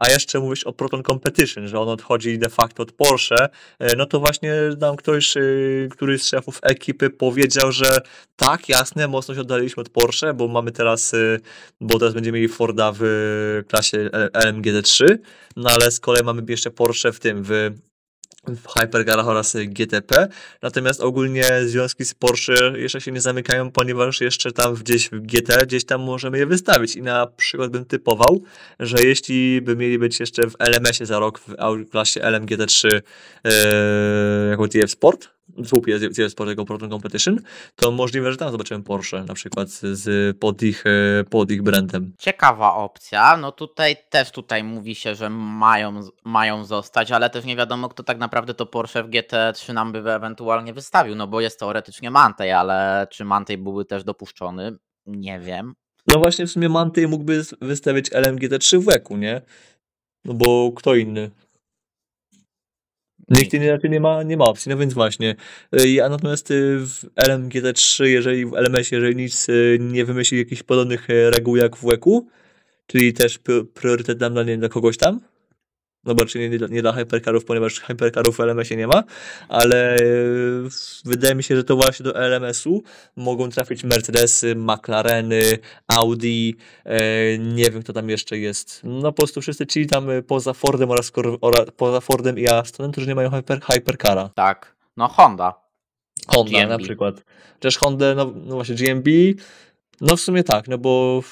A 0.00 0.10
jeszcze 0.10 0.40
mówisz 0.40 0.64
o 0.64 0.72
Proton 0.72 1.02
Competition, 1.02 1.68
że 1.68 1.80
on 1.80 1.88
odchodzi 1.88 2.38
de 2.38 2.48
facto 2.48 2.82
od 2.82 2.92
Porsche. 2.92 3.48
No 3.96 4.06
to 4.06 4.20
właśnie 4.20 4.54
nam 4.78 4.96
ktoś, 4.96 5.36
y, 5.36 5.88
któryś 5.92 6.22
z 6.22 6.28
szefów 6.28 6.58
ekipy 6.62 7.10
powiedział, 7.10 7.72
że 7.72 8.00
tak, 8.36 8.68
jasne, 8.68 9.08
mocno 9.08 9.34
się 9.34 9.40
oddaliśmy 9.40 9.80
od 9.80 9.88
Porsche, 9.88 10.34
bo 10.34 10.48
mamy 10.48 10.72
teraz, 10.72 11.14
y, 11.14 11.40
bo 11.80 11.98
teraz 11.98 12.14
będziemy 12.14 12.38
mieli 12.38 12.48
Forda 12.48 12.92
w 12.98 13.02
klasie 13.68 14.10
LMGT3, 14.32 15.18
no 15.56 15.70
ale 15.70 15.90
z 15.90 16.00
kolei 16.00 16.24
mamy 16.24 16.42
jeszcze 16.48 16.70
Porsche 16.70 17.12
w 17.12 17.20
tym, 17.20 17.42
w 17.42 17.70
w 18.56 18.68
Hypercarach 18.68 19.28
oraz 19.28 19.56
GTP. 19.56 20.28
Natomiast 20.62 21.00
ogólnie 21.00 21.44
związki 21.66 22.04
z 22.04 22.14
Porsche 22.14 22.54
jeszcze 22.76 23.00
się 23.00 23.12
nie 23.12 23.20
zamykają, 23.20 23.70
ponieważ 23.70 24.20
jeszcze 24.20 24.52
tam 24.52 24.74
gdzieś 24.74 25.08
w 25.08 25.20
GT, 25.20 25.66
gdzieś 25.66 25.84
tam 25.84 26.00
możemy 26.00 26.38
je 26.38 26.46
wystawić. 26.46 26.96
I 26.96 27.02
na 27.02 27.26
przykład 27.26 27.70
bym 27.70 27.84
typował, 27.84 28.42
że 28.80 29.02
jeśli 29.02 29.60
by 29.62 29.76
mieli 29.76 29.98
być 29.98 30.20
jeszcze 30.20 30.46
w 30.46 30.54
LMS-ie 30.58 31.06
za 31.06 31.18
rok 31.18 31.40
w 31.40 31.88
klasie 31.90 32.20
LMGT3 32.20 32.88
yy, 32.92 33.50
jako 34.50 34.68
TF 34.68 34.90
Sport, 34.90 35.28
słup 35.64 35.86
jest, 35.86 36.18
jest 36.18 36.36
pod 36.36 36.48
jego 36.48 36.64
Proton 36.64 36.90
Competition, 36.90 37.38
to 37.76 37.90
możliwe, 37.90 38.32
że 38.32 38.38
tam 38.38 38.50
zobaczymy 38.52 38.84
Porsche 38.84 39.24
na 39.24 39.34
przykład 39.34 39.68
z, 39.68 40.38
pod, 40.38 40.62
ich, 40.62 40.84
e, 40.86 41.24
pod 41.24 41.50
ich 41.50 41.62
brandem. 41.62 42.12
Ciekawa 42.18 42.74
opcja. 42.74 43.36
No 43.36 43.52
tutaj 43.52 43.96
też 44.10 44.30
tutaj 44.30 44.64
mówi 44.64 44.94
się, 44.94 45.14
że 45.14 45.30
mają, 45.30 46.00
mają 46.24 46.64
zostać, 46.64 47.12
ale 47.12 47.30
też 47.30 47.44
nie 47.44 47.56
wiadomo, 47.56 47.88
kto 47.88 48.02
tak 48.02 48.18
naprawdę 48.18 48.54
to 48.54 48.66
Porsche 48.66 49.02
w 49.02 49.10
GT3 49.10 49.74
nam 49.74 49.92
by 49.92 50.12
ewentualnie 50.12 50.72
wystawił, 50.72 51.14
no 51.14 51.26
bo 51.26 51.40
jest 51.40 51.58
teoretycznie 51.58 52.10
Mantej, 52.10 52.52
ale 52.52 53.06
czy 53.10 53.24
Mantej 53.24 53.58
byłby 53.58 53.84
też 53.84 54.04
dopuszczony? 54.04 54.76
Nie 55.06 55.40
wiem. 55.40 55.74
No 56.06 56.18
właśnie 56.18 56.46
w 56.46 56.50
sumie 56.50 56.68
Mantej 56.68 57.08
mógłby 57.08 57.42
wystawić 57.60 58.10
LMGT3 58.10 58.78
w 58.78 58.84
Weku, 58.84 59.16
nie? 59.16 59.42
No 60.24 60.34
bo 60.34 60.72
kto 60.76 60.94
inny? 60.94 61.30
Nikt 63.30 63.54
raczej 63.54 63.90
nie 63.90 64.00
ma, 64.00 64.22
nie 64.22 64.36
ma 64.36 64.44
opcji, 64.44 64.70
no 64.70 64.76
więc 64.76 64.94
właśnie. 64.94 65.36
Y, 65.80 65.90
ja 65.90 66.08
natomiast 66.08 66.50
y, 66.50 66.78
w 66.78 67.04
LMGT3, 67.16 68.04
jeżeli 68.04 68.46
w 68.46 68.54
LMS, 68.54 68.90
jeżeli 68.90 69.16
nic 69.16 69.48
y, 69.48 69.78
nie 69.80 70.04
wymyśli 70.04 70.38
jakichś 70.38 70.62
podobnych 70.62 71.08
reguł 71.08 71.56
jak 71.56 71.76
w 71.76 71.84
WEC-u, 71.84 72.26
czyli 72.86 73.12
też 73.12 73.38
priorytet 73.74 74.18
dam 74.18 74.32
dla, 74.32 74.42
nie, 74.42 74.58
dla 74.58 74.68
kogoś 74.68 74.96
tam, 74.96 75.20
no 76.04 76.14
bo 76.14 76.24
nie, 76.34 76.48
nie 76.70 76.82
dla 76.82 76.92
hypercarów, 76.92 77.44
ponieważ 77.44 77.80
hypercarów 77.80 78.36
w 78.36 78.40
LMS-ie 78.40 78.76
nie 78.76 78.86
ma, 78.86 79.04
ale 79.48 79.96
e, 79.96 80.02
wydaje 81.04 81.34
mi 81.34 81.42
się, 81.42 81.56
że 81.56 81.64
to 81.64 81.76
właśnie 81.76 82.04
do 82.04 82.14
LMS-u 82.14 82.82
mogą 83.16 83.50
trafić 83.50 83.84
Mercedesy, 83.84 84.54
McLareny, 84.56 85.58
Audi, 85.88 86.56
e, 86.84 87.38
nie 87.38 87.70
wiem 87.70 87.82
kto 87.82 87.92
tam 87.92 88.10
jeszcze 88.10 88.38
jest. 88.38 88.80
No 88.84 89.12
po 89.12 89.16
prostu 89.16 89.40
wszyscy 89.40 89.66
ci 89.66 89.86
tam 89.86 90.10
e, 90.10 90.22
poza 90.22 90.52
Fordem 90.52 90.90
oraz, 90.90 91.12
oraz 91.40 91.66
poza 91.76 92.00
Fordem 92.00 92.38
i 92.38 92.48
Astonem, 92.48 92.92
którzy 92.92 93.06
nie 93.06 93.14
mają 93.14 93.30
hyper, 93.30 93.60
hypercara. 93.60 94.30
Tak, 94.34 94.76
no 94.96 95.08
Honda. 95.08 95.54
Honda 96.28 96.58
GMB. 96.58 96.68
na 96.68 96.78
przykład. 96.78 97.24
Chociaż 97.54 97.78
Honda, 97.78 98.14
no, 98.14 98.32
no 98.46 98.54
właśnie 98.54 98.74
GMB, 98.74 99.08
no 100.00 100.16
w 100.16 100.20
sumie 100.20 100.44
tak, 100.44 100.68
no 100.68 100.78
bo 100.78 101.22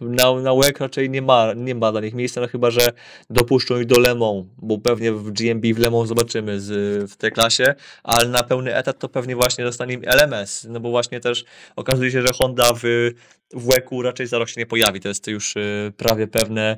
na, 0.00 0.34
na 0.34 0.54
WEC 0.54 0.80
raczej 0.80 1.10
nie 1.10 1.22
ma, 1.22 1.52
nie 1.56 1.74
ma 1.74 1.92
dla 1.92 2.00
nich 2.00 2.14
miejsca, 2.14 2.40
no 2.40 2.48
chyba, 2.48 2.70
że 2.70 2.88
dopuszczą 3.30 3.80
ich 3.80 3.86
do 3.86 3.98
Lemą, 3.98 4.48
bo 4.58 4.78
pewnie 4.78 5.12
w 5.12 5.30
GMB 5.30 5.66
w 5.74 5.78
Lemą 5.78 6.06
zobaczymy 6.06 6.60
z, 6.60 7.10
w 7.10 7.16
tej 7.16 7.32
klasie, 7.32 7.74
ale 8.02 8.28
na 8.28 8.42
pełny 8.42 8.76
etat 8.76 8.98
to 8.98 9.08
pewnie 9.08 9.36
właśnie 9.36 9.64
dostanie 9.64 9.94
im 9.94 10.02
LMS, 10.04 10.66
no 10.70 10.80
bo 10.80 10.90
właśnie 10.90 11.20
też 11.20 11.44
okazuje 11.76 12.10
się, 12.10 12.22
że 12.22 12.32
Honda 12.32 12.72
w, 12.82 13.10
w 13.54 13.66
WEC-u 13.66 14.02
raczej 14.02 14.26
za 14.26 14.38
rok 14.38 14.48
się 14.48 14.60
nie 14.60 14.66
pojawi, 14.66 15.00
to 15.00 15.08
jest 15.08 15.26
już 15.26 15.56
y, 15.56 15.92
prawie 15.96 16.26
pewne, 16.26 16.76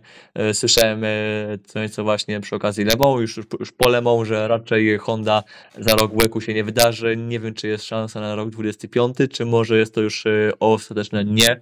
y, 0.50 0.54
słyszałem 0.54 1.04
y, 1.04 1.88
co 1.90 2.04
właśnie 2.04 2.40
przy 2.40 2.56
okazji 2.56 2.84
Lemą, 2.84 3.20
już, 3.20 3.36
już 3.60 3.72
po 3.72 3.88
Lemą, 3.88 4.24
że 4.24 4.48
raczej 4.48 4.98
Honda 4.98 5.42
za 5.78 5.96
rok 5.96 6.12
WEC-u 6.14 6.40
się 6.40 6.54
nie 6.54 6.64
wydarzy, 6.64 7.16
nie 7.16 7.40
wiem 7.40 7.54
czy 7.54 7.68
jest 7.68 7.84
szansa 7.84 8.20
na 8.20 8.34
rok 8.34 8.50
25, 8.50 9.16
czy 9.32 9.44
może 9.44 9.78
jest 9.78 9.94
to 9.94 10.00
już 10.00 10.24
ostateczne 10.60 11.24
nie, 11.24 11.60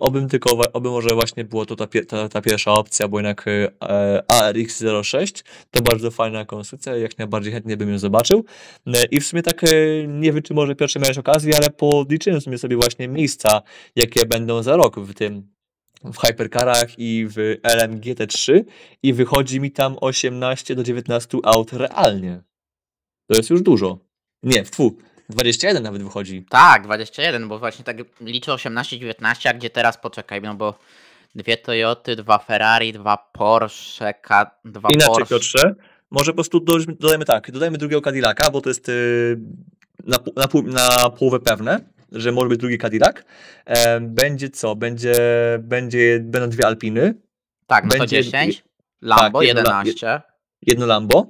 obym 0.00 0.28
tylko, 0.28 0.58
oby 0.72 0.90
może 0.90 1.08
właśnie 1.14 1.44
było 1.44 1.66
to 1.66 1.76
ta, 1.76 1.86
ta, 2.08 2.28
ta 2.28 2.40
pierwsza 2.40 2.72
opcja, 2.72 3.08
bo 3.08 3.18
jednak 3.18 3.44
e, 3.48 4.22
ARX06 4.32 5.44
to 5.70 5.82
bardzo 5.82 6.10
fajna 6.10 6.44
konstrukcja, 6.44 6.96
jak 6.96 7.18
najbardziej 7.18 7.52
chętnie 7.52 7.76
bym 7.76 7.90
ją 7.90 7.98
zobaczył. 7.98 8.44
I 9.10 9.20
w 9.20 9.26
sumie 9.26 9.42
tak 9.42 9.62
nie 10.08 10.32
wiem, 10.32 10.42
czy 10.42 10.54
może 10.54 10.74
pierwsze 10.74 11.00
miałeś 11.00 11.18
okazję, 11.18 11.56
ale 11.56 11.70
podliczyłem 11.70 12.40
sobie, 12.40 12.58
sobie 12.58 12.76
właśnie 12.76 13.08
miejsca, 13.08 13.62
jakie 13.96 14.17
będą 14.26 14.62
za 14.62 14.76
rok 14.76 15.00
w 15.00 15.14
tym 15.14 15.58
w 16.04 16.18
Hypercarach 16.18 16.98
i 16.98 17.26
w 17.28 17.36
LMGT3 17.62 18.64
i 19.02 19.12
wychodzi 19.12 19.60
mi 19.60 19.70
tam 19.70 19.96
18 20.00 20.74
do 20.74 20.82
19 20.82 21.38
aut 21.44 21.72
realnie. 21.72 22.42
To 23.26 23.36
jest 23.36 23.50
już 23.50 23.62
dużo. 23.62 23.98
Nie, 24.42 24.64
w 24.64 24.70
twu, 24.70 24.96
21 25.28 25.82
nawet 25.82 26.02
wychodzi. 26.02 26.44
Tak, 26.50 26.84
21, 26.84 27.48
bo 27.48 27.58
właśnie 27.58 27.84
tak 27.84 27.96
liczę 28.20 28.52
18-19, 28.52 29.48
a 29.48 29.54
gdzie 29.54 29.70
teraz 29.70 29.98
poczekaj, 29.98 30.42
no 30.42 30.54
bo 30.54 30.78
dwie 31.34 31.56
Toyoty, 31.56 32.16
dwa 32.16 32.38
Ferrari, 32.38 32.92
dwa 32.92 33.16
Porsche, 33.32 34.14
dwa 34.64 34.88
Inaczej, 34.94 35.14
Porsche. 35.14 35.34
Piotrze, 35.34 35.74
może 36.10 36.32
po 36.32 36.34
prostu 36.34 36.60
dodajmy 37.00 37.24
tak, 37.24 37.50
dodajmy 37.50 37.78
drugiego 37.78 38.00
Cadillaca, 38.00 38.50
bo 38.50 38.60
to 38.60 38.70
jest 38.70 38.88
yy, 38.88 39.40
na, 40.06 40.16
na, 40.36 40.48
na 40.62 41.10
połowę 41.10 41.40
pewne, 41.40 41.80
że 42.12 42.32
może 42.32 42.48
być 42.48 42.60
drugi 42.60 42.78
Cadillac. 42.78 43.16
E, 43.64 44.00
będzie 44.00 44.50
co? 44.50 44.76
Będzie, 44.76 45.14
będzie, 45.58 46.20
będą 46.20 46.48
dwie 46.48 46.66
Alpiny. 46.66 47.14
Tak, 47.66 47.84
no 47.84 47.90
będzie, 47.90 48.16
to 48.16 48.22
10, 48.22 48.64
Lambo 49.02 49.38
tak, 49.38 49.48
jedno, 49.48 49.62
11. 49.62 50.20
Jedno 50.62 50.86
Lambo. 50.86 51.26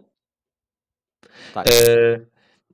Tak. 1.55 1.67
E, 1.67 1.71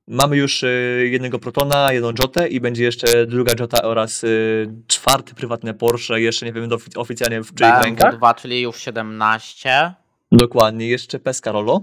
Mamy 0.07 0.37
już 0.37 0.63
y, 0.63 1.07
jednego 1.11 1.39
Protona, 1.39 1.93
jedną 1.93 2.11
Jotę 2.19 2.47
i 2.47 2.59
będzie 2.59 2.83
jeszcze 2.83 3.25
druga 3.25 3.53
Jota 3.59 3.81
oraz 3.81 4.23
y, 4.23 4.67
czwarty 4.87 5.35
prywatny 5.35 5.73
Porsche, 5.73 6.21
jeszcze 6.21 6.45
nie 6.45 6.53
wiem 6.53 6.69
oficjalnie 6.95 7.41
w 7.41 7.53
czyich 7.53 7.83
rękach. 7.83 8.17
2, 8.17 8.33
czyli 8.33 8.61
już 8.61 8.77
17. 8.77 9.93
Dokładnie, 10.31 10.87
jeszcze 10.87 11.19
Pescarolo. 11.19 11.81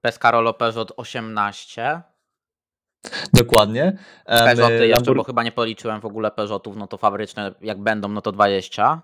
Pescarolo 0.00 0.54
Peugeot 0.54 0.92
18. 0.96 2.02
Dokładnie. 3.32 3.98
Peugeoty 4.26 4.86
jeszcze, 4.86 5.14
bo 5.14 5.24
chyba 5.24 5.42
nie 5.42 5.52
policzyłem 5.52 6.00
w 6.00 6.04
ogóle 6.04 6.30
Peugeotów, 6.30 6.76
no 6.76 6.86
to 6.86 6.96
fabryczne 6.96 7.54
jak 7.60 7.82
będą, 7.82 8.08
no 8.08 8.22
to 8.22 8.32
20. 8.32 9.02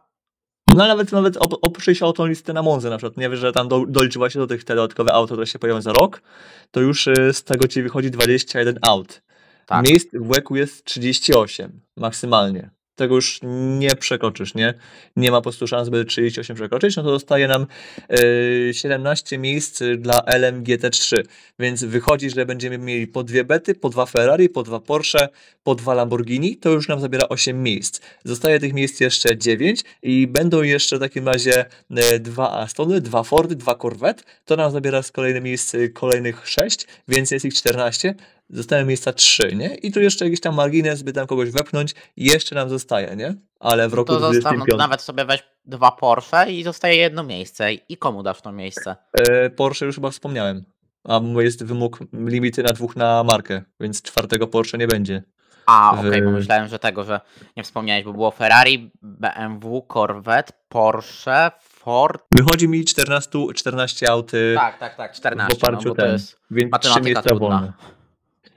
No 0.68 0.86
nawet, 0.86 1.12
nawet 1.12 1.36
oprzyj 1.62 1.94
się 1.94 2.06
o 2.06 2.12
tą 2.12 2.26
listę 2.26 2.52
na 2.52 2.62
Monze 2.62 2.90
na 2.90 2.96
przykład, 2.96 3.16
nie 3.16 3.30
wiesz, 3.30 3.40
że 3.40 3.52
tam 3.52 3.68
do, 3.68 3.86
doliczyła 3.86 4.30
się 4.30 4.38
do 4.38 4.46
tych 4.46 4.64
te 4.64 4.74
dodatkowe 4.74 5.12
auto, 5.12 5.34
które 5.34 5.46
się 5.46 5.58
pojawią 5.58 5.80
za 5.80 5.92
rok, 5.92 6.22
to 6.70 6.80
już 6.80 7.06
y, 7.06 7.32
z 7.32 7.44
tego 7.44 7.68
ci 7.68 7.82
wychodzi 7.82 8.10
21 8.10 8.78
aut. 8.82 9.22
Tak. 9.66 9.86
Miejsc 9.86 10.08
w 10.12 10.30
łeku 10.30 10.56
jest 10.56 10.84
38 10.84 11.80
maksymalnie 11.96 12.70
tego 12.94 13.14
już 13.14 13.40
nie 13.78 13.96
przekroczysz, 13.96 14.54
nie? 14.54 14.74
Nie 15.16 15.30
ma 15.30 15.36
po 15.36 15.42
prostu 15.42 15.66
szans, 15.66 15.88
by 15.88 16.04
38 16.04 16.56
przekroczyć, 16.56 16.96
no 16.96 17.02
to 17.02 17.10
zostaje 17.10 17.48
nam 17.48 17.66
yy, 18.10 18.74
17 18.74 19.38
miejsc 19.38 19.82
dla 19.98 20.20
LMGT3, 20.20 21.22
więc 21.58 21.84
wychodzi, 21.84 22.30
że 22.30 22.46
będziemy 22.46 22.78
mieli 22.78 23.06
po 23.06 23.22
dwie 23.22 23.44
bety, 23.44 23.74
po 23.74 23.88
dwa 23.88 24.06
Ferrari, 24.06 24.48
po 24.48 24.62
dwa 24.62 24.80
Porsche, 24.80 25.28
po 25.62 25.74
dwa 25.74 25.94
Lamborghini, 25.94 26.56
to 26.56 26.70
już 26.70 26.88
nam 26.88 27.00
zabiera 27.00 27.28
8 27.28 27.62
miejsc. 27.62 28.00
Zostaje 28.24 28.60
tych 28.60 28.72
miejsc 28.72 29.00
jeszcze 29.00 29.38
9 29.38 29.84
i 30.02 30.26
będą 30.26 30.62
jeszcze 30.62 30.96
w 30.96 31.00
takim 31.00 31.28
razie 31.28 31.64
yy, 31.90 32.20
dwa 32.20 32.58
Astony, 32.58 33.00
dwa 33.00 33.22
Fordy, 33.22 33.56
dwa 33.56 33.74
Corvette, 33.74 34.22
to 34.44 34.56
nam 34.56 34.72
zabiera 34.72 35.02
z 35.02 35.12
kolejnych 35.12 35.42
miejsc 35.42 35.76
kolejnych 35.94 36.48
6, 36.48 36.86
więc 37.08 37.30
jest 37.30 37.44
ich 37.44 37.54
14, 37.54 38.14
zostają 38.50 38.86
miejsca 38.86 39.12
3, 39.12 39.54
nie? 39.56 39.74
I 39.74 39.92
tu 39.92 40.00
jeszcze 40.00 40.24
jakiś 40.24 40.40
tam 40.40 40.54
margines, 40.54 41.02
by 41.02 41.12
tam 41.12 41.26
kogoś 41.26 41.50
wepchnąć, 41.50 41.94
jeszcze 42.16 42.54
nam 42.54 42.68
zostaje, 42.68 43.16
nie? 43.16 43.34
Ale 43.60 43.88
w 43.88 43.94
roku 43.94 44.06
To 44.12 44.20
zostaną 44.20 44.56
25 44.56 44.78
nawet 44.78 45.00
sobie 45.00 45.24
weź 45.24 45.42
dwa 45.64 45.90
Porsche 45.92 46.52
i 46.52 46.62
zostaje 46.64 46.96
jedno 46.96 47.22
miejsce. 47.22 47.72
I 47.72 47.96
komu 47.96 48.22
dasz 48.22 48.40
to 48.42 48.52
miejsce? 48.52 48.96
e, 49.12 49.50
Porsche 49.50 49.86
już 49.86 49.94
chyba 49.94 50.10
wspomniałem. 50.10 50.64
A 51.08 51.20
jest 51.38 51.64
wymóg 51.64 51.98
limity 52.12 52.62
na 52.62 52.72
dwóch 52.72 52.96
na 52.96 53.24
markę, 53.24 53.62
więc 53.80 54.02
czwartego 54.02 54.46
Porsche 54.46 54.78
nie 54.78 54.86
będzie. 54.86 55.22
A, 55.66 55.96
w- 56.02 56.06
okej, 56.06 56.22
bo 56.22 56.30
myślałem, 56.30 56.68
że 56.68 56.78
tego, 56.78 57.04
że 57.04 57.20
nie 57.56 57.62
wspomniałeś, 57.62 58.04
bo 58.04 58.12
było 58.12 58.30
Ferrari, 58.30 58.90
BMW, 59.02 59.86
Corvette, 59.92 60.52
Porsche, 60.68 61.50
Ford. 61.60 62.22
Wychodzi 62.32 62.68
mi 62.68 62.84
14, 62.84 63.38
14 63.54 64.10
aut, 64.10 64.30
Tak, 64.54 64.78
tak, 64.78 64.96
tak, 64.96 65.12
14. 65.12 65.54
w 65.54 65.64
oparciu 65.64 65.88
no, 65.88 65.94
ten, 65.94 66.12
jest 66.12 66.36
więc 66.50 66.78
trzy 66.80 67.00
miejsca 67.00 67.34
wolne. 67.34 67.72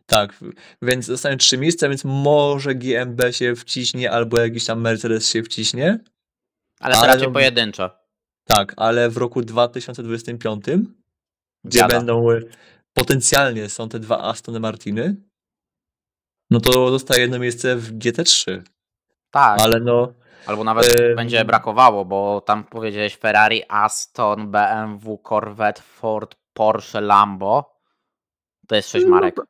Tak, 0.10 0.34
więc 0.82 1.06
zostają 1.06 1.38
trzy 1.38 1.58
miejsca, 1.58 1.90
więc 1.90 2.06
może 2.06 2.76
GMB 2.76 3.22
się 3.32 3.56
wciśnie, 3.56 4.12
albo 4.12 4.40
jakiś 4.40 4.66
tam 4.66 4.82
Mercedes 4.82 5.30
się 5.30 5.44
wciśnie. 5.44 6.00
Ale 6.80 6.94
to 6.96 7.00
Ale 7.02 7.08
raczej 7.08 7.28
no- 7.28 7.34
pojedynczo. 7.34 7.90
Tak, 8.46 8.74
ale 8.78 9.10
w 9.10 9.18
roku 9.18 9.42
2025, 9.42 10.66
gdzie 11.64 11.88
będą 11.88 12.32
y, 12.32 12.50
potencjalnie 12.94 13.70
są 13.70 13.90
te 13.90 14.00
dwa 14.00 14.20
Astony 14.24 14.60
Martiny, 14.60 15.16
no 16.50 16.60
to 16.60 16.90
zostaje 16.92 17.22
jedno 17.22 17.40
miejsce 17.40 17.76
w 17.76 17.98
GT3. 17.98 18.62
Tak, 19.32 19.62
Ale 19.62 19.80
no, 19.80 20.14
albo 20.46 20.64
nawet 20.64 21.00
em, 21.02 21.16
będzie 21.16 21.46
brakowało, 21.46 22.06
bo 22.06 22.42
tam 22.42 22.64
powiedziałeś 22.64 23.18
Ferrari, 23.18 23.64
Aston, 23.70 24.52
BMW, 24.52 25.18
Corvette, 25.18 25.82
Ford, 25.82 26.36
Porsche, 26.54 27.02
Lambo. 27.02 27.82
To 28.68 28.76
jest 28.76 28.90
sześć 28.90 29.06
No, 29.06 29.12
marek. 29.12 29.36
no 29.38 29.44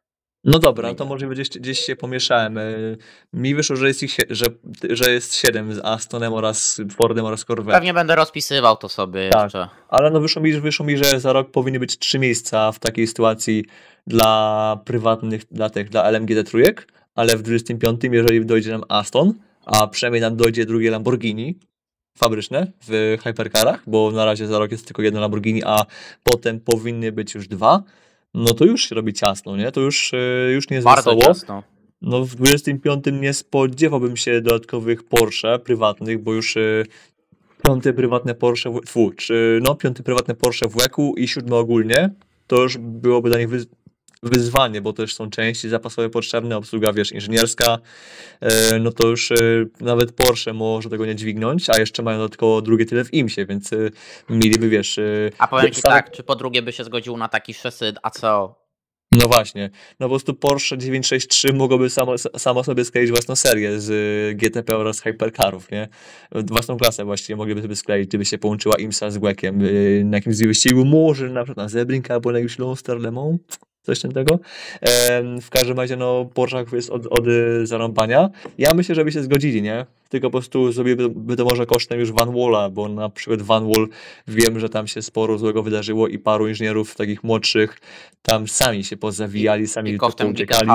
dobra, 0.47 0.89
no 0.89 0.95
to 0.95 1.05
może 1.05 1.27
gdzieś, 1.27 1.49
gdzieś 1.49 1.79
się 1.79 1.95
pomieszałem. 1.95 2.57
Y, 2.57 2.97
Mi 3.33 3.55
wyszło, 3.55 3.75
że 3.75 3.87
jest, 3.87 4.03
ich, 4.03 4.17
że, 4.29 4.45
że 4.89 5.11
jest 5.11 5.35
7 5.35 5.73
z 5.73 5.79
Astonem 5.85 6.33
oraz 6.33 6.81
Fordem 6.95 7.25
oraz 7.25 7.45
Corvette. 7.45 7.77
Pewnie 7.77 7.93
będę 7.93 8.15
rozpisywał 8.15 8.77
to 8.77 8.89
sobie 8.89 9.29
Tak. 9.29 9.43
jeszcze. 9.43 9.69
Ale 9.89 10.11
no 10.11 10.19
wyszło 10.19 10.41
mi, 10.41 10.53
że- 10.53 10.61
wyszło 10.61 10.85
mi, 10.85 10.97
że 10.97 11.19
za 11.19 11.33
rok 11.33 11.51
powinny 11.51 11.79
być 11.79 11.97
trzy 11.97 12.19
miejsca 12.19 12.71
w 12.71 12.79
takiej 12.79 13.07
sytuacji 13.07 13.65
dla 14.07 14.79
prywatnych, 14.85 15.41
dla 15.51 15.69
tych, 15.69 15.89
dla 15.89 16.03
LMGT 16.03 16.43
trójek, 16.43 16.87
ale 17.15 17.37
w 17.37 17.41
25, 17.41 18.01
jeżeli 18.11 18.45
dojdzie 18.45 18.71
nam 18.71 18.83
Aston, 18.89 19.33
a 19.65 19.87
przynajmniej 19.87 20.21
nam 20.21 20.35
dojdzie 20.37 20.65
drugie 20.65 20.91
Lamborghini 20.91 21.59
fabryczne 22.17 22.71
w 22.87 23.17
hypercarach, 23.23 23.83
bo 23.87 24.11
na 24.11 24.25
razie 24.25 24.47
za 24.47 24.59
rok 24.59 24.71
jest 24.71 24.85
tylko 24.85 25.01
jedno 25.01 25.19
Lamborghini, 25.19 25.63
a 25.63 25.85
potem 26.23 26.59
powinny 26.59 27.11
być 27.11 27.35
już 27.35 27.47
dwa, 27.47 27.83
no 28.37 28.53
to 28.53 28.65
już 28.65 28.89
się 28.89 28.95
robi 28.95 29.13
ciasno, 29.13 29.57
nie? 29.57 29.71
To 29.71 29.81
już, 29.81 30.13
y, 30.13 30.51
już 30.53 30.69
nie 30.69 30.75
jest 30.75 30.85
Bardzo 30.85 31.15
wesoło. 31.15 31.33
ciasno. 31.33 31.63
No 32.01 32.25
w 32.25 32.35
25 32.35 33.05
nie 33.21 33.33
spodziewałbym 33.33 34.17
się 34.17 34.41
dodatkowych 34.41 35.03
Porsche 35.03 35.59
prywatnych, 35.59 36.23
bo 36.23 36.33
już 36.33 36.55
y, 36.57 36.83
piąte 37.67 37.93
prywatne 37.93 38.35
Porsche, 38.35 38.69
w, 38.69 38.81
tfu, 38.81 39.11
czy, 39.15 39.59
no 39.63 39.75
piąte 39.75 40.03
prywatne 40.03 40.35
Porsche 40.35 40.67
w 40.67 40.75
łeku 40.75 41.13
i 41.17 41.27
siódme 41.27 41.55
ogólnie, 41.55 42.09
to 42.47 42.61
już 42.61 42.77
byłoby 42.77 43.29
dla 43.29 43.39
nich 43.39 43.49
wyzwanie, 44.23 44.81
bo 44.81 44.93
też 44.93 45.15
są 45.15 45.29
części 45.29 45.69
zapasowe 45.69 46.09
potrzebne, 46.09 46.57
obsługa, 46.57 46.93
wiesz, 46.93 47.11
inżynierska, 47.11 47.77
e, 48.41 48.79
no 48.79 48.91
to 48.91 49.07
już 49.07 49.31
e, 49.31 49.35
nawet 49.81 50.11
Porsche 50.11 50.53
może 50.53 50.89
tego 50.89 51.05
nie 51.05 51.15
dźwignąć, 51.15 51.69
a 51.69 51.79
jeszcze 51.79 52.03
mają 52.03 52.17
dodatkowo 52.17 52.61
drugie 52.61 52.85
tyle 52.85 53.05
w 53.05 53.13
IMSie, 53.13 53.45
więc 53.45 53.73
e, 53.73 53.77
mieliby, 54.29 54.69
wiesz... 54.69 54.99
A 55.37 55.47
powiem 55.47 55.71
ci 55.71 55.81
same- 55.81 55.95
tak, 55.95 56.11
czy 56.11 56.23
po 56.23 56.35
drugie 56.35 56.61
by 56.61 56.71
się 56.71 56.83
zgodził 56.83 57.17
na 57.17 57.27
taki 57.27 57.53
szysy 57.53 57.93
ACO? 58.03 58.67
No 59.11 59.27
właśnie. 59.27 59.69
No 59.99 60.05
po 60.05 60.09
prostu 60.09 60.33
Porsche 60.33 60.77
963 60.77 61.53
mogłoby 61.53 61.89
samo, 61.89 62.17
samo 62.17 62.63
sobie 62.63 62.85
skleić 62.85 63.11
własną 63.11 63.35
serię 63.35 63.79
z 63.79 64.37
GTP 64.37 64.77
oraz 64.77 65.01
Hypercarów, 65.01 65.71
nie? 65.71 65.87
Własną 66.31 66.77
klasę 66.77 67.05
właściwie 67.05 67.35
mogliby 67.35 67.61
sobie 67.61 67.75
skleić, 67.75 68.07
gdyby 68.07 68.25
się 68.25 68.37
połączyła 68.37 68.75
IMSA 68.75 69.11
z 69.11 69.17
Głekiem 69.17 69.61
na 70.03 70.17
jakimś 70.17 70.37
wyścigu, 70.37 70.85
może 70.85 71.29
na 71.29 71.43
przykład 71.43 71.57
na 71.57 71.69
Zebring 71.69 72.11
albo 72.11 72.31
na 72.31 72.37
jakimś 72.37 72.59
Lone 72.59 72.75
Star 72.75 72.97
Le 72.99 73.11
Mans, 73.11 73.39
coś 73.87 74.13
tego. 74.13 74.39
W 75.41 75.49
każdym 75.49 75.77
razie, 75.77 75.95
no, 75.95 76.25
Porsche 76.33 76.65
jest 76.73 76.89
od, 76.89 77.07
od 77.07 77.27
y, 77.27 77.67
zarąbania. 77.67 78.29
Ja 78.57 78.73
myślę, 78.73 78.95
że 78.95 79.05
by 79.05 79.11
się 79.11 79.23
zgodzili, 79.23 79.61
nie? 79.61 79.85
Tylko 80.09 80.27
po 80.27 80.31
prostu 80.31 80.71
zrobiłby 80.71 81.35
to 81.35 81.45
może 81.45 81.65
kosztem 81.65 81.99
już 81.99 82.11
Van 82.11 82.33
Walla, 82.33 82.69
bo 82.69 82.89
na 82.89 83.09
przykład 83.09 83.41
Van 83.41 83.71
Wall 83.71 83.87
wiem, 84.27 84.59
że 84.59 84.69
tam 84.69 84.87
się 84.87 85.01
sporo 85.01 85.37
złego 85.37 85.63
wydarzyło 85.63 86.07
i 86.07 86.19
paru 86.19 86.47
inżynierów 86.47 86.95
takich 86.95 87.23
młodszych 87.23 87.79
tam 88.21 88.47
sami 88.47 88.83
się 88.83 88.97
pozawijali, 88.97 89.67
sami 89.67 89.91
I 89.91 89.97
kosztem 89.97 90.31
uciekali. 90.31 90.69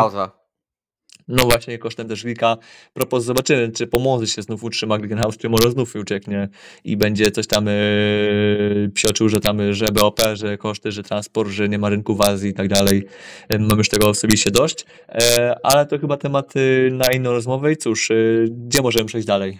No 1.29 1.45
właśnie, 1.45 1.79
kosztem 1.79 2.09
też 2.09 2.23
Glika. 2.23 2.57
Propos 2.93 3.25
zobaczymy, 3.25 3.73
czy 3.73 3.87
pomocy 3.87 4.27
się 4.27 4.43
znów 4.43 4.65
utrzyma 4.65 4.99
Glickenhaus, 4.99 5.37
czy 5.37 5.49
może 5.49 5.71
znów 5.71 5.95
ucieknie 5.95 6.49
i 6.85 6.97
będzie 6.97 7.31
coś 7.31 7.47
tam 7.47 7.67
yy, 7.67 8.91
psioczył, 8.95 9.29
że 9.29 9.41
tam, 9.41 9.73
że 9.73 9.87
BOP, 9.87 10.21
że 10.33 10.59
koszty, 10.59 10.93
że 10.93 11.03
transport, 11.03 11.51
że 11.51 11.69
nie 11.69 11.79
ma 11.79 11.89
rynku 11.89 12.15
w 12.15 12.21
Azji 12.21 12.51
i 12.51 12.55
tak 12.55 12.69
dalej. 12.69 13.07
Yy, 13.51 13.59
Mam 13.59 13.79
już 13.79 13.89
tego 13.89 14.09
osobiście 14.09 14.51
dość. 14.51 14.87
E, 15.09 15.57
ale 15.63 15.87
to 15.87 15.99
chyba 15.99 16.17
temat 16.17 16.55
yy, 16.55 16.91
na 16.93 17.13
inną 17.13 17.33
rozmowę 17.33 17.73
i 17.73 17.77
cóż, 17.77 18.11
yy, 18.11 18.47
gdzie 18.51 18.83
możemy 18.83 19.05
przejść 19.05 19.27
dalej? 19.27 19.59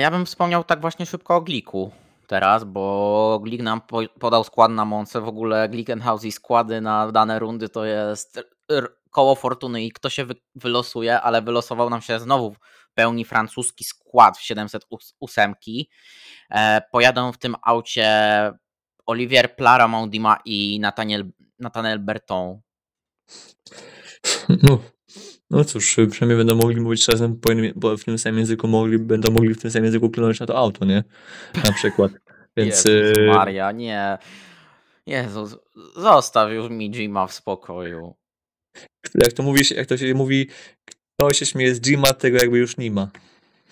Ja 0.00 0.10
bym 0.10 0.26
wspomniał 0.26 0.64
tak 0.64 0.80
właśnie 0.80 1.06
szybko 1.06 1.36
o 1.36 1.40
Gliku 1.40 1.90
teraz, 2.26 2.64
bo 2.64 3.40
Glik 3.42 3.62
nam 3.62 3.80
po, 3.80 4.00
podał 4.20 4.44
skład 4.44 4.70
na 4.70 4.84
Monce. 4.84 5.20
W 5.20 5.28
ogóle 5.28 5.68
Glickenhaus 5.68 6.24
i 6.24 6.32
składy 6.32 6.80
na 6.80 7.12
dane 7.12 7.38
rundy 7.38 7.68
to 7.68 7.84
jest 7.84 8.40
koło 9.14 9.34
fortuny 9.34 9.84
i 9.84 9.92
kto 9.92 10.10
się 10.10 10.24
wy, 10.24 10.34
wylosuje, 10.54 11.20
ale 11.20 11.42
wylosował 11.42 11.90
nam 11.90 12.02
się 12.02 12.20
znowu 12.20 12.52
w 12.52 12.58
pełni 12.94 13.24
francuski 13.24 13.84
skład 13.84 14.38
w 14.38 14.42
708. 14.42 15.54
E, 16.50 16.82
pojadą 16.92 17.32
w 17.32 17.38
tym 17.38 17.56
aucie 17.62 18.08
Olivier 19.06 19.56
Plara 19.56 19.88
Maudima 19.88 20.38
i 20.44 20.80
Nathaniel, 20.80 21.32
Nathaniel 21.58 21.98
Berton. 21.98 22.60
No, 24.48 24.78
no 25.50 25.64
cóż, 25.64 25.96
przynajmniej 26.10 26.38
będą 26.38 26.54
mogli 26.54 26.80
mówić 26.80 27.08
razem 27.08 27.40
po, 27.80 27.96
w 27.96 28.04
tym 28.04 28.18
samym 28.18 28.38
języku, 28.38 28.68
mogli, 28.68 28.98
będą 28.98 29.30
mogli 29.30 29.54
w 29.54 29.62
tym 29.62 29.70
samym 29.70 29.84
języku 29.84 30.10
klnąć 30.10 30.40
na 30.40 30.46
to 30.46 30.58
auto, 30.58 30.84
nie? 30.84 31.04
Na 31.64 31.72
przykład. 31.72 32.12
Więc 32.56 32.84
Jezus 32.84 33.18
yy, 33.18 33.26
Maria, 33.26 33.72
nie. 33.72 34.18
Jezus, 35.06 35.56
zostaw 35.96 36.52
już 36.52 36.70
mi 36.70 36.90
Jima 36.90 37.26
w 37.26 37.32
spokoju. 37.32 38.14
Jak 39.14 39.32
to 39.32 39.42
mówi, 39.42 39.64
się- 39.64 39.74
jak 39.74 39.86
to 39.86 39.96
się 39.96 40.14
mówi, 40.14 40.48
kto 40.84 41.32
się 41.32 41.46
śmieje 41.46 41.74
z 41.74 41.80
Jima, 41.80 42.12
tego 42.12 42.38
jakby 42.38 42.58
już 42.58 42.76
nie 42.76 42.90
ma. 42.90 43.08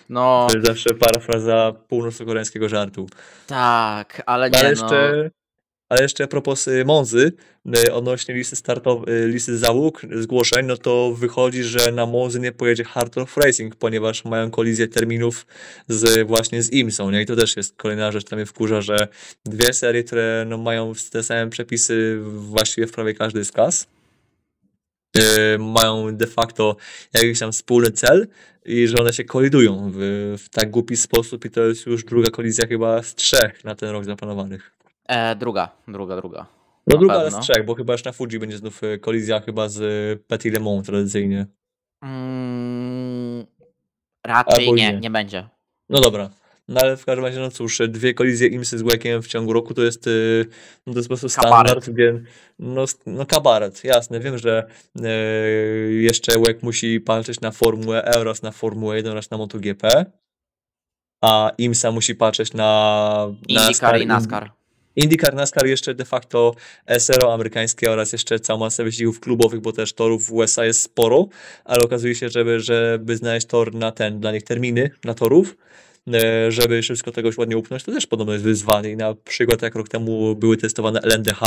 No 0.09 0.47
To 0.49 0.55
jest 0.57 0.67
zawsze 0.67 0.93
parafraza 0.93 1.73
północno-koreańskiego 1.87 2.69
żartu. 2.69 3.09
tak, 3.47 4.21
ale 4.25 4.49
nie 4.49 4.57
ale, 4.57 4.63
no. 4.63 4.69
jeszcze, 4.69 5.29
ale 5.89 6.01
jeszcze 6.01 6.23
a 6.23 6.27
propos 6.27 6.67
y, 6.67 6.85
Monzy, 6.85 7.31
y, 7.87 7.93
odnośnie 7.93 8.35
listy 8.35 8.55
startowej, 8.55 9.27
listy 9.27 9.57
załóg, 9.57 10.01
zgłoszeń, 10.15 10.65
no 10.65 10.77
to 10.77 11.13
wychodzi, 11.17 11.63
że 11.63 11.91
na 11.91 12.05
Monzy 12.05 12.39
nie 12.39 12.51
pojedzie 12.51 12.83
Hard 12.83 13.15
Rock 13.15 13.37
Racing, 13.37 13.75
ponieważ 13.75 14.25
mają 14.25 14.51
kolizję 14.51 14.87
terminów 14.87 15.45
z, 15.87 16.27
właśnie 16.27 16.63
z 16.63 16.71
IMSą, 16.73 17.11
nie? 17.11 17.21
I 17.21 17.25
to 17.25 17.35
też 17.35 17.57
jest 17.57 17.75
kolejna 17.75 18.11
rzecz, 18.11 18.25
która 18.25 18.37
mnie 18.37 18.45
wkurza, 18.45 18.81
że 18.81 19.07
dwie 19.45 19.73
serie, 19.73 20.03
które 20.03 20.45
no, 20.47 20.57
mają 20.57 20.93
te 21.11 21.23
same 21.23 21.49
przepisy 21.49 22.19
właściwie 22.23 22.87
w 22.87 22.91
prawie 22.91 23.13
każdej 23.13 23.45
z 23.45 23.51
klas, 23.51 23.83
y, 23.83 23.87
mają 25.59 26.15
de 26.17 26.27
facto 26.27 26.75
jakiś 27.13 27.39
tam 27.39 27.51
wspólny 27.51 27.91
cel 27.91 28.27
i 28.65 28.87
że 28.87 28.97
one 28.97 29.13
się 29.13 29.23
kolidują 29.23 29.91
w, 29.93 29.97
w 30.43 30.49
tak 30.49 30.69
głupi 30.71 30.97
sposób 30.97 31.45
i 31.45 31.49
to 31.49 31.61
jest 31.61 31.85
już 31.85 32.03
druga 32.03 32.29
kolizja 32.29 32.67
chyba 32.67 33.03
z 33.03 33.15
trzech 33.15 33.63
na 33.63 33.75
ten 33.75 33.89
rok 33.89 34.05
zaplanowanych. 34.05 34.71
E, 35.07 35.35
druga, 35.35 35.69
druga, 35.87 36.15
druga. 36.15 36.45
No 36.87 36.93
Na 36.95 36.99
druga, 36.99 37.13
ale 37.13 37.31
z 37.31 37.33
pewno. 37.33 37.39
trzech, 37.43 37.65
bo 37.65 37.75
chyba 37.75 37.93
już 37.93 38.03
na 38.03 38.11
Fuji 38.11 38.39
będzie 38.39 38.57
znów 38.57 38.83
y, 38.83 38.99
kolizja 38.99 39.39
chyba 39.39 39.69
z 39.69 39.81
y, 39.81 40.23
Petit 40.27 40.53
Le 40.53 40.59
Mans 40.59 40.85
tradycyjnie. 40.85 41.45
Mm, 42.01 43.45
raczej 44.25 44.73
nie, 44.73 44.93
nie. 44.93 44.99
nie 44.99 45.09
będzie. 45.09 45.49
No 45.89 46.01
dobra. 46.01 46.29
No 46.67 46.81
ale 46.81 46.97
w 46.97 47.05
każdym 47.05 47.25
razie, 47.25 47.39
no 47.39 47.51
cóż, 47.51 47.81
dwie 47.87 48.13
kolizje 48.13 48.47
IMSY 48.47 48.77
z 48.77 48.81
Łekiem 48.81 49.21
w 49.21 49.27
ciągu 49.27 49.53
roku 49.53 49.73
to 49.73 49.83
jest, 49.83 50.07
y, 50.07 50.45
no 50.87 50.93
to 50.93 50.99
jest 50.99 51.09
po 51.09 51.17
prostu 51.17 51.41
Kabaret. 51.41 51.67
standard, 51.67 51.89
gdzie, 51.89 52.21
no, 52.59 52.83
s- 52.83 52.99
no 53.05 53.25
kabaret, 53.25 53.83
jasne, 53.83 54.19
wiem, 54.19 54.37
że 54.37 54.67
y, 55.05 55.93
jeszcze 55.93 56.39
Łek 56.39 56.63
musi 56.63 56.99
patrzeć 56.99 57.41
na 57.41 57.51
Formułę 57.51 58.05
E 58.05 58.19
oraz 58.19 58.41
na 58.41 58.51
Formułę 58.51 58.95
1 58.97 59.11
oraz 59.11 59.31
na 59.31 59.37
MotoGP, 59.37 60.05
a 61.21 61.51
IMSA 61.57 61.91
musi 61.91 62.15
patrzeć 62.15 62.53
na 62.53 63.27
IndyCar 63.47 64.01
i 64.01 64.07
NASCAR. 64.07 64.51
IndyCar, 64.95 65.33
NASCAR 65.35 65.65
jeszcze 65.67 65.93
de 65.95 66.05
facto 66.05 66.55
SRO 66.97 67.33
amerykańskie 67.33 67.91
oraz 67.91 68.11
jeszcze 68.13 68.39
całą 68.39 68.59
masę 68.59 68.83
wyścigów 68.83 69.19
klubowych, 69.19 69.61
bo 69.61 69.71
też 69.71 69.93
torów 69.93 70.25
w 70.25 70.31
USA 70.33 70.65
jest 70.65 70.81
sporo, 70.81 71.27
ale 71.65 71.83
okazuje 71.83 72.15
się, 72.15 72.29
żeby, 72.29 72.59
żeby 72.59 73.17
znaleźć 73.17 73.47
tor 73.47 73.73
na 73.75 73.91
ten, 73.91 74.19
dla 74.19 74.31
nich 74.31 74.43
terminy 74.43 74.89
dla 75.01 75.13
torów, 75.13 75.55
żeby 76.49 76.81
wszystko 76.81 77.11
tego 77.11 77.29
ładnie 77.37 77.57
upchnąć, 77.57 77.83
to 77.83 77.91
też 77.91 78.07
podobno 78.07 78.33
jest 78.33 78.45
wyzwanie. 78.45 78.89
I 78.91 78.97
na 78.97 79.15
przykład 79.15 79.61
jak 79.61 79.75
rok 79.75 79.89
temu 79.89 80.35
były 80.35 80.57
testowane 80.57 80.99
LNDH, 81.03 81.39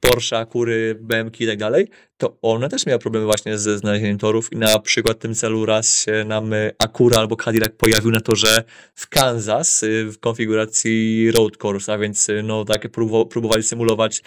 Porsche, 0.00 0.38
Akury, 0.38 0.98
BMK 1.00 1.40
i 1.40 1.46
tak 1.46 1.58
dalej, 1.58 1.88
to 2.16 2.36
one 2.42 2.68
też 2.68 2.86
miały 2.86 2.98
problemy 2.98 3.26
właśnie 3.26 3.58
ze 3.58 3.78
znalezieniem 3.78 4.18
torów. 4.18 4.52
I 4.52 4.56
na 4.56 4.78
przykład 4.78 5.16
w 5.16 5.20
tym 5.20 5.34
celu 5.34 5.66
raz 5.66 6.04
się 6.04 6.24
nam 6.26 6.52
y, 6.52 6.72
Acura 6.78 7.18
albo 7.18 7.36
Cadillac 7.36 7.72
pojawił 7.78 8.10
na 8.10 8.20
torze 8.20 8.64
w 8.94 9.08
Kansas 9.08 9.82
y, 9.82 10.04
w 10.04 10.18
konfiguracji 10.20 11.30
road 11.30 11.64
course, 11.64 11.92
a 11.92 11.98
więc 11.98 12.28
y, 12.28 12.42
no 12.42 12.64
takie 12.64 12.88
próbu- 12.88 13.28
próbowali 13.28 13.62
symulować 13.62 14.22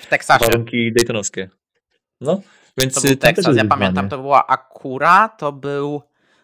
warunki 0.48 0.94
daytonowskie. 0.94 1.50
No, 2.22 2.42
więc 2.78 2.94
To 2.94 3.00
y, 3.00 3.08
był 3.08 3.16
Teksas, 3.18 3.46
jest 3.46 3.58
ja 3.58 3.66
pamiętam, 3.66 4.10
to 4.10 4.18
była 4.18 4.48
Akura, 4.48 5.30
to 5.30 5.52
był, 5.52 6.02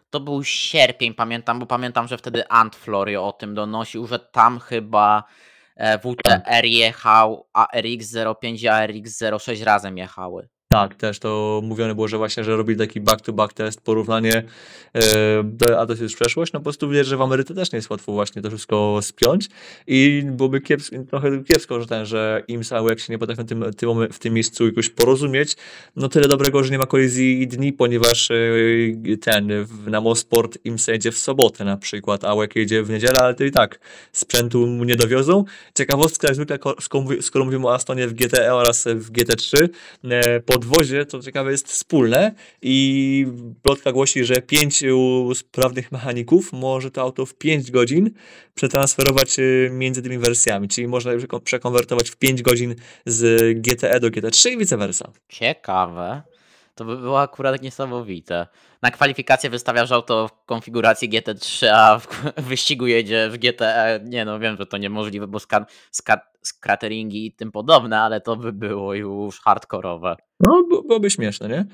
to 0.09 0.19
był 0.19 0.43
sierpień, 0.43 1.13
pamiętam, 1.13 1.59
bo 1.59 1.65
pamiętam, 1.65 2.07
że 2.07 2.17
wtedy 2.17 2.47
Ant 2.47 2.75
Florio 2.75 3.27
o 3.27 3.33
tym 3.33 3.55
donosił, 3.55 4.07
że 4.07 4.19
tam 4.19 4.59
chyba 4.59 5.23
e, 5.75 5.99
WTR 5.99 6.65
jechał, 6.65 7.47
a 7.53 7.67
RX-05 7.77 8.63
i 8.63 8.67
RX-06 8.67 9.63
razem 9.63 9.97
jechały. 9.97 10.49
Tak, 10.73 10.95
też 10.95 11.19
to 11.19 11.61
mówione 11.63 11.95
było, 11.95 12.07
że 12.07 12.17
właśnie, 12.17 12.43
że 12.43 12.57
robili 12.57 12.79
taki 12.79 13.01
back-to-back 13.01 13.53
test, 13.53 13.81
porównanie, 13.81 14.43
do- 15.43 15.79
a 15.79 15.85
to 15.85 15.91
jest 15.91 16.01
już 16.01 16.15
przeszłość. 16.15 16.53
No 16.53 16.59
po 16.59 16.63
prostu 16.63 16.89
widać, 16.89 17.07
że 17.07 17.17
w 17.17 17.21
Ameryce 17.21 17.53
też 17.55 17.71
nie 17.71 17.77
jest 17.77 17.89
łatwo 17.89 18.11
właśnie 18.11 18.41
to 18.41 18.49
wszystko 18.49 18.99
spiąć 19.01 19.47
i 19.87 20.23
byłoby 20.25 20.61
kiepsko, 20.61 20.95
trochę 21.09 21.43
kiepsko, 21.43 21.81
że 21.81 21.87
ten, 21.87 22.05
że 22.05 22.43
IMSA 22.47 22.81
jak 22.89 22.99
się 22.99 23.13
nie 23.13 23.19
potrafią 23.19 23.45
tym, 23.45 23.65
tym, 23.77 23.89
w 24.11 24.19
tym 24.19 24.33
miejscu 24.33 24.65
jakoś 24.65 24.89
porozumieć, 24.89 25.55
no 25.95 26.09
tyle 26.09 26.27
dobrego, 26.27 26.63
że 26.63 26.71
nie 26.71 26.77
ma 26.77 26.85
kolizji 26.85 27.47
dni, 27.47 27.73
ponieważ 27.73 28.31
e, 28.31 28.37
ten, 29.21 29.49
na 29.87 30.01
Mosport 30.01 30.57
IMSA 30.65 30.91
jedzie 30.91 31.11
w 31.11 31.17
sobotę 31.17 31.65
na 31.65 31.77
przykład, 31.77 32.23
a 32.25 32.33
łek 32.33 32.55
jedzie 32.55 32.83
w 32.83 32.89
niedzielę, 32.89 33.19
ale 33.19 33.33
to 33.33 33.43
i 33.43 33.51
tak 33.51 33.79
sprzętu 34.11 34.67
mu 34.67 34.83
nie 34.83 34.95
dowiozą. 34.95 35.43
Ciekawostka, 35.77 36.27
jak 36.27 36.35
zwykle, 36.35 36.59
ko- 36.59 36.75
skoro 36.81 37.03
mówi- 37.03 37.21
skoro 37.21 37.45
mówimy 37.45 37.67
o 37.67 37.73
Astonie 37.73 38.07
w 38.07 38.13
GTE 38.13 38.55
oraz 38.55 38.85
w 38.95 39.11
GT3, 39.11 39.67
e, 40.03 40.39
podwozie, 40.59 41.05
to 41.05 41.19
ciekawe 41.19 41.51
jest 41.51 41.67
wspólne 41.67 42.33
i 42.61 43.25
plotka 43.61 43.91
głosi, 43.91 44.23
że 44.25 44.41
pięciu 44.41 45.29
sprawnych 45.35 45.91
mechaników 45.91 46.53
może 46.53 46.91
to 46.91 47.01
auto 47.01 47.25
w 47.25 47.33
5 47.33 47.71
godzin 47.71 48.11
przetransferować 48.55 49.39
e, 49.39 49.43
między 49.71 50.01
tymi 50.01 50.17
wersjami, 50.17 50.67
czyli 50.67 50.87
można 50.87 51.11
je 51.11 51.17
przeko- 51.19 51.39
przekonwertować 51.41 52.09
w 52.09 52.15
5 52.15 52.41
godzin 52.41 52.75
z 53.05 53.57
GTE 53.61 53.99
do 53.99 54.07
GT3 54.07 54.49
i 54.51 54.57
vice 54.57 54.77
versa. 54.77 55.11
Ciekawe. 55.29 56.21
To 56.79 56.85
by 56.85 56.97
było 56.97 57.21
akurat 57.21 57.61
niesamowite. 57.61 58.47
Na 58.81 58.91
kwalifikacje 58.91 59.49
wystawiasz 59.49 59.91
auto 59.91 60.27
w 60.27 60.45
konfiguracji 60.45 61.09
GT3, 61.09 61.67
a 61.73 61.99
w 61.99 62.07
wyścigu 62.49 62.87
jedzie 62.87 63.29
w 63.29 63.37
GTE. 63.37 63.99
Nie 64.05 64.25
no, 64.25 64.39
wiem, 64.39 64.57
że 64.57 64.65
to 64.65 64.77
niemożliwe, 64.77 65.27
bo 65.27 65.39
ska, 65.39 65.65
ska, 65.91 66.19
skrateringi 66.41 67.25
i 67.25 67.31
tym 67.31 67.51
podobne, 67.51 67.99
ale 68.01 68.21
to 68.21 68.35
by 68.35 68.53
było 68.53 68.93
już 68.93 69.39
hardkorowe. 69.39 70.15
No, 70.39 70.63
by- 70.69 70.87
byłoby 70.87 71.09
śmieszne, 71.09 71.49
nie? 71.49 71.65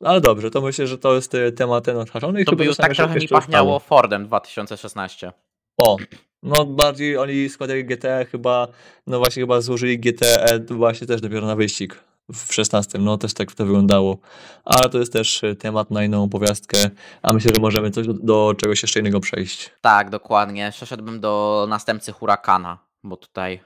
Ale 0.00 0.20
dobrze, 0.20 0.50
to 0.50 0.60
myślę, 0.60 0.86
że 0.86 0.98
to 0.98 1.14
jest 1.14 1.34
e, 1.34 1.52
temat 1.52 1.84
ten 1.84 1.96
odhaczony 1.96 2.44
To 2.44 2.50
chyba 2.50 2.58
by 2.60 2.64
już 2.64 2.76
tak 2.76 2.94
trochę 2.94 3.14
mi 3.14 3.24
ustało. 3.24 3.40
pachniało 3.40 3.78
Fordem 3.78 4.26
2016. 4.26 5.32
O, 5.78 5.96
no 6.42 6.64
bardziej 6.64 7.16
oni 7.16 7.48
składali 7.48 7.84
GTE 7.84 8.26
chyba, 8.30 8.68
no 9.06 9.18
właśnie 9.18 9.42
chyba 9.42 9.60
złożyli 9.60 9.98
GTE 9.98 10.58
właśnie 10.70 11.06
też 11.06 11.20
dopiero 11.20 11.46
na 11.46 11.56
wyścig 11.56 12.11
w 12.34 12.54
16, 12.54 12.98
no 12.98 13.18
też 13.18 13.34
tak 13.34 13.52
to 13.52 13.64
wyglądało. 13.64 14.18
Ale 14.64 14.88
to 14.90 14.98
jest 14.98 15.12
też 15.12 15.44
e, 15.44 15.56
temat 15.56 15.90
na 15.90 16.04
inną 16.04 16.24
opowiastkę, 16.24 16.90
a 17.22 17.32
myślę, 17.32 17.52
że 17.54 17.60
możemy 17.60 17.90
coś 17.90 18.06
do, 18.06 18.14
do 18.14 18.54
czegoś 18.56 18.82
jeszcze 18.82 19.00
innego 19.00 19.20
przejść. 19.20 19.70
Tak, 19.80 20.10
dokładnie. 20.10 20.70
Przeszedłbym 20.72 21.20
do 21.20 21.66
następcy 21.68 22.12
Huracana, 22.12 22.78
bo 23.04 23.16
tutaj 23.16 23.60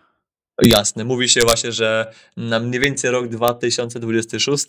Jasne, 0.62 1.04
mówi 1.04 1.28
się 1.28 1.40
właśnie, 1.40 1.72
że 1.72 2.12
na 2.36 2.60
mniej 2.60 2.80
więcej 2.80 3.10
rok 3.10 3.28
2026, 3.28 4.66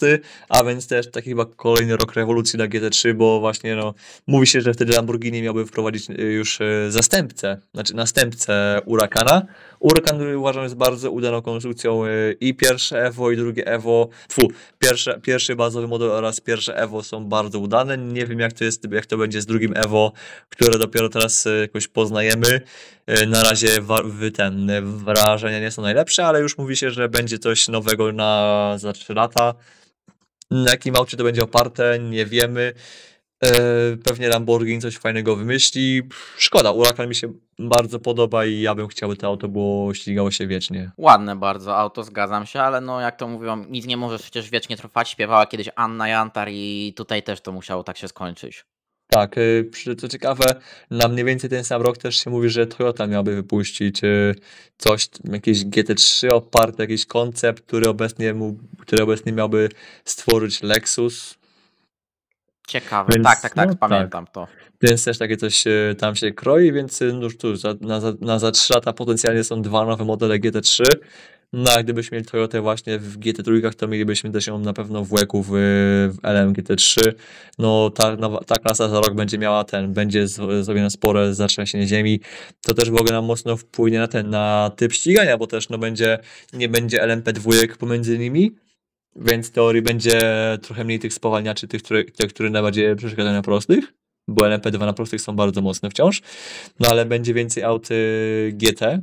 a 0.49 0.63
więc 0.63 0.87
też 0.87 1.11
taki 1.11 1.29
chyba 1.29 1.45
kolejny 1.45 1.97
rok 1.97 2.13
rewolucji 2.13 2.57
dla 2.57 2.67
GT3, 2.67 3.13
bo 3.13 3.39
właśnie 3.39 3.75
no, 3.75 3.93
mówi 4.27 4.47
się, 4.47 4.61
że 4.61 4.73
wtedy 4.73 4.93
Lamborghini 4.93 5.41
miałby 5.41 5.65
wprowadzić 5.65 6.09
y, 6.09 6.13
już 6.23 6.61
y, 6.61 6.87
zastępcę, 6.89 7.57
znaczy 7.73 7.95
następcę 7.95 8.81
Huracana. 8.85 9.45
Huracan 9.79 10.15
który 10.15 10.37
uważam 10.37 10.63
jest 10.63 10.75
bardzo 10.75 11.11
udaną 11.11 11.41
konstrukcją 11.41 12.05
y, 12.05 12.37
i 12.39 12.53
pierwsze 12.53 13.05
Evo 13.05 13.31
i 13.31 13.37
drugie 13.37 13.67
Evo, 13.67 14.09
fu, 14.31 14.47
pierwsze, 14.79 15.19
pierwszy 15.21 15.55
bazowy 15.55 15.87
model 15.87 16.11
oraz 16.11 16.39
pierwsze 16.39 16.77
Evo 16.77 17.03
są 17.03 17.25
bardzo 17.25 17.59
udane. 17.59 17.97
Nie 17.97 18.25
wiem 18.25 18.39
jak 18.39 18.53
to 18.53 18.63
jest, 18.63 18.91
jak 18.91 19.05
to 19.05 19.17
będzie 19.17 19.41
z 19.41 19.45
drugim 19.45 19.73
Evo, 19.75 20.11
które 20.49 20.79
dopiero 20.79 21.09
teraz 21.09 21.47
jakoś 21.61 21.87
poznajemy. 21.87 22.61
Y, 23.09 23.27
Na 23.27 23.43
razie 23.43 23.81
wa- 23.81 24.03
ten, 24.33 24.69
y, 24.69 24.81
wrażenia 24.81 25.59
nie 25.59 25.71
są 25.71 25.81
najlepsze, 25.81 26.25
ale 26.25 26.39
już 26.41 26.57
mówi 26.57 26.75
się, 26.77 26.91
że 26.91 27.09
będzie 27.09 27.39
coś 27.39 27.67
nowego 27.67 28.11
na 28.11 28.73
za 28.77 28.93
3 28.93 29.13
lata. 29.13 29.53
Na 30.51 30.71
jakim 30.71 30.95
aucie 30.95 31.17
to 31.17 31.23
będzie 31.23 31.43
oparte, 31.43 31.99
nie 31.99 32.25
wiemy. 32.25 32.73
E, 33.43 33.49
Pewnie 34.03 34.29
Lamborghini 34.29 34.81
coś 34.81 34.97
fajnego 34.97 35.35
wymyśli. 35.35 36.01
Szkoda, 36.37 36.71
Huracan 36.71 37.07
mi 37.09 37.15
się 37.15 37.33
bardzo 37.59 37.99
podoba 37.99 38.45
i 38.45 38.61
ja 38.61 38.75
bym 38.75 38.87
chciał, 38.87 39.09
by 39.09 39.15
to 39.17 39.27
auto 39.27 39.47
było, 39.47 39.93
ścigało 39.93 40.31
się 40.31 40.47
wiecznie. 40.47 40.91
ładne 40.97 41.35
bardzo 41.35 41.77
auto, 41.77 42.03
zgadzam 42.03 42.45
się, 42.45 42.61
ale 42.61 42.81
no 42.81 43.01
jak 43.01 43.17
to 43.17 43.27
mówią, 43.27 43.65
nic 43.69 43.85
nie 43.85 43.97
może 43.97 44.19
przecież 44.19 44.49
wiecznie 44.49 44.77
trwać. 44.77 45.09
Śpiewała 45.09 45.45
kiedyś 45.45 45.69
Anna 45.75 46.07
Jantar 46.07 46.47
i 46.51 46.93
tutaj 46.97 47.23
też 47.23 47.41
to 47.41 47.51
musiało 47.51 47.83
tak 47.83 47.97
się 47.97 48.07
skończyć. 48.07 48.65
Tak, 49.07 49.37
y, 49.37 49.69
co 49.97 50.07
ciekawe, 50.07 50.45
na 50.91 51.07
mniej 51.07 51.25
więcej 51.25 51.49
ten 51.49 51.63
sam 51.63 51.81
rok 51.81 51.97
też 51.97 52.23
się 52.23 52.29
mówi, 52.29 52.49
że 52.49 52.67
Toyota 52.67 53.07
miałaby 53.07 53.35
wypuścić 53.35 54.03
y, 54.03 54.35
coś, 54.77 55.09
jakieś 55.23 55.65
GT3 55.65 56.29
oparte, 56.33 56.83
jakiś 56.83 57.05
koncept, 57.05 57.63
który 57.63 57.89
obecnie, 57.89 58.33
mu, 58.33 58.57
który 58.79 59.03
obecnie 59.03 59.31
miałby 59.31 59.69
stworzyć 60.05 60.63
Lexus. 60.63 61.35
Ciekawe, 62.67 63.13
Więc, 63.13 63.25
tak, 63.25 63.41
tak, 63.41 63.53
tak, 63.53 63.69
no, 63.69 63.75
pamiętam 63.75 64.27
to. 64.31 64.47
Więc 64.81 65.05
też 65.05 65.17
takie 65.17 65.37
coś 65.37 65.67
e, 65.67 65.95
tam 65.97 66.15
się 66.15 66.31
kroi, 66.31 66.71
więc 66.71 67.01
no 67.01 67.23
już 67.23 67.37
tu 67.37 67.55
za, 67.55 67.75
na, 67.81 67.99
za, 67.99 68.13
na 68.21 68.39
za 68.39 68.51
3 68.51 68.73
lata 68.73 68.93
potencjalnie 68.93 69.43
są 69.43 69.61
dwa 69.61 69.85
nowe 69.85 70.05
modele 70.05 70.39
GT3. 70.39 70.83
No 71.53 71.71
a 71.71 71.83
gdybyśmy 71.83 72.15
mieli 72.15 72.27
Toyotę 72.27 72.61
właśnie 72.61 72.99
w 72.99 73.19
GT3, 73.19 73.73
to 73.75 73.87
mielibyśmy 73.87 74.31
też 74.31 74.47
ją 74.47 74.59
na 74.59 74.73
pewno 74.73 75.05
w 75.05 75.13
łeku 75.13 75.43
w, 75.43 75.49
w 75.49 76.17
LM 76.23 76.53
GT3. 76.53 77.13
No 77.59 77.89
ta, 77.89 78.15
nowa, 78.15 78.39
ta 78.39 78.55
klasa 78.55 78.89
za 78.89 79.01
rok 79.01 79.13
będzie 79.13 79.37
miała 79.37 79.63
ten, 79.63 79.93
będzie 79.93 80.27
zrobione 80.61 80.89
spore 80.89 81.33
zatrzęsienie 81.33 81.87
ziemi. 81.87 82.19
To 82.61 82.73
też 82.73 82.89
w 82.89 82.95
ogóle 82.95 83.11
nam 83.11 83.25
mocno 83.25 83.57
wpłynie 83.57 83.99
na 83.99 84.07
ten, 84.07 84.29
na 84.29 84.71
typ 84.75 84.93
ścigania, 84.93 85.37
bo 85.37 85.47
też 85.47 85.69
no 85.69 85.77
będzie, 85.77 86.19
nie 86.53 86.69
będzie 86.69 87.01
LMP2 87.01 87.77
pomiędzy 87.77 88.17
nimi. 88.17 88.55
Więc 89.15 89.47
w 89.47 89.51
teorii 89.51 89.81
będzie 89.81 90.21
trochę 90.61 90.83
mniej 90.83 90.99
tych 90.99 91.13
spowalniaczy, 91.13 91.67
tych, 91.67 91.83
które, 91.83 92.03
tych, 92.03 92.33
które 92.33 92.49
najbardziej 92.49 92.95
przeszkadzają 92.95 93.35
na 93.35 93.41
prostych 93.41 93.93
bo 94.27 94.45
LMP2 94.45 94.79
na 94.79 94.93
prostych 94.93 95.21
są 95.21 95.35
bardzo 95.35 95.61
mocne 95.61 95.89
wciąż, 95.89 96.21
no 96.79 96.89
ale 96.89 97.05
będzie 97.05 97.33
więcej 97.33 97.63
aut 97.63 97.91
y, 97.91 98.53
GT, 98.53 99.01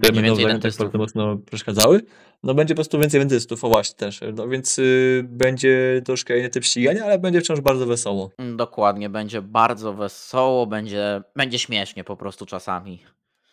tak 0.00 0.12
dentystów. 0.36 0.86
bardzo 0.86 0.98
mocno 0.98 1.36
przeszkadzały. 1.36 2.00
No 2.42 2.54
będzie 2.54 2.74
po 2.74 2.76
prostu 2.76 2.98
więcej 2.98 3.20
dentystów, 3.20 3.64
o 3.64 3.68
właśnie 3.68 3.96
też. 3.96 4.20
No 4.34 4.48
więc 4.48 4.78
y, 4.78 5.24
będzie 5.28 6.02
troszkę 6.04 6.38
inny 6.38 6.48
typ 6.50 6.64
ścigania, 6.64 7.04
ale 7.04 7.18
będzie 7.18 7.40
wciąż 7.40 7.60
bardzo 7.60 7.86
wesoło. 7.86 8.30
Dokładnie, 8.56 9.08
będzie 9.08 9.42
bardzo 9.42 9.94
wesoło, 9.94 10.66
będzie, 10.66 11.22
będzie 11.36 11.58
śmiesznie 11.58 12.04
po 12.04 12.16
prostu 12.16 12.46
czasami. 12.46 13.02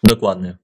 Dokładnie. 0.04 0.58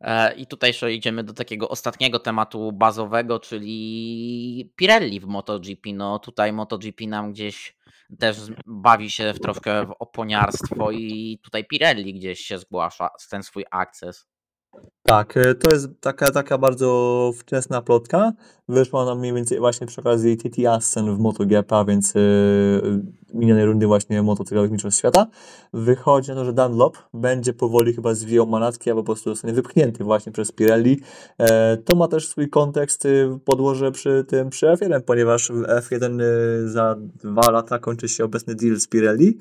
E, 0.00 0.34
I 0.34 0.46
tutaj 0.46 0.70
jeszcze 0.70 0.92
idziemy 0.94 1.24
do 1.24 1.32
takiego 1.32 1.68
ostatniego 1.68 2.18
tematu 2.18 2.72
bazowego, 2.72 3.40
czyli 3.40 4.72
Pirelli 4.76 5.20
w 5.20 5.26
MotoGP. 5.26 5.92
No 5.92 6.18
tutaj 6.18 6.52
MotoGP 6.52 7.06
nam 7.06 7.32
gdzieś 7.32 7.76
też 8.18 8.36
bawi 8.66 9.10
się 9.10 9.32
w 9.34 9.40
troszkę 9.40 9.86
w 9.86 9.94
oponiarstwo 9.98 10.90
i 10.90 11.38
tutaj 11.42 11.64
Pirelli 11.64 12.14
gdzieś 12.14 12.40
się 12.40 12.58
zgłasza 12.58 13.10
z 13.18 13.28
ten 13.28 13.42
swój 13.42 13.64
akces. 13.70 14.29
Tak, 15.02 15.36
y, 15.36 15.54
to 15.54 15.74
jest 15.74 15.88
taka, 16.00 16.30
taka 16.30 16.58
bardzo 16.58 17.32
wczesna 17.38 17.82
plotka. 17.82 18.32
Wyszła 18.68 19.04
nam 19.04 19.18
mniej 19.18 19.34
więcej 19.34 19.58
właśnie 19.58 19.86
przy 19.86 20.00
okazji 20.00 20.36
TT 20.36 20.66
Assen 20.66 21.16
w 21.16 21.18
MotoGP, 21.18 21.84
więc 21.88 22.14
yy, 22.14 23.02
minionej 23.34 23.64
rundy 23.64 23.86
właśnie 23.86 24.22
motocyklowych 24.22 24.70
mistrzostw 24.70 24.98
świata. 24.98 25.26
Wychodzi 25.72 26.30
na 26.30 26.34
to, 26.34 26.44
że 26.44 26.52
Dunlop 26.52 26.98
będzie 27.14 27.52
powoli 27.52 27.94
chyba 27.94 28.14
zwijał 28.14 28.46
manatki, 28.46 28.90
albo 28.90 29.02
po 29.02 29.06
prostu 29.06 29.30
zostanie 29.30 29.54
wypchnięty 29.54 30.04
właśnie 30.04 30.32
przez 30.32 30.52
Pirelli. 30.52 31.00
E, 31.38 31.76
to 31.76 31.94
ma 31.94 32.08
też 32.08 32.28
swój 32.28 32.48
kontekst 32.48 33.06
y, 33.06 33.38
podłoże 33.44 33.92
przy 33.92 34.24
tym 34.28 34.50
przy 34.50 34.66
F1, 34.66 35.00
ponieważ 35.00 35.48
w 35.48 35.62
F1 35.62 36.20
y, 36.20 36.68
za 36.68 36.96
dwa 37.24 37.50
lata 37.50 37.78
kończy 37.78 38.08
się 38.08 38.24
obecny 38.24 38.54
deal 38.54 38.76
z 38.76 38.86
Pirelli 38.86 39.38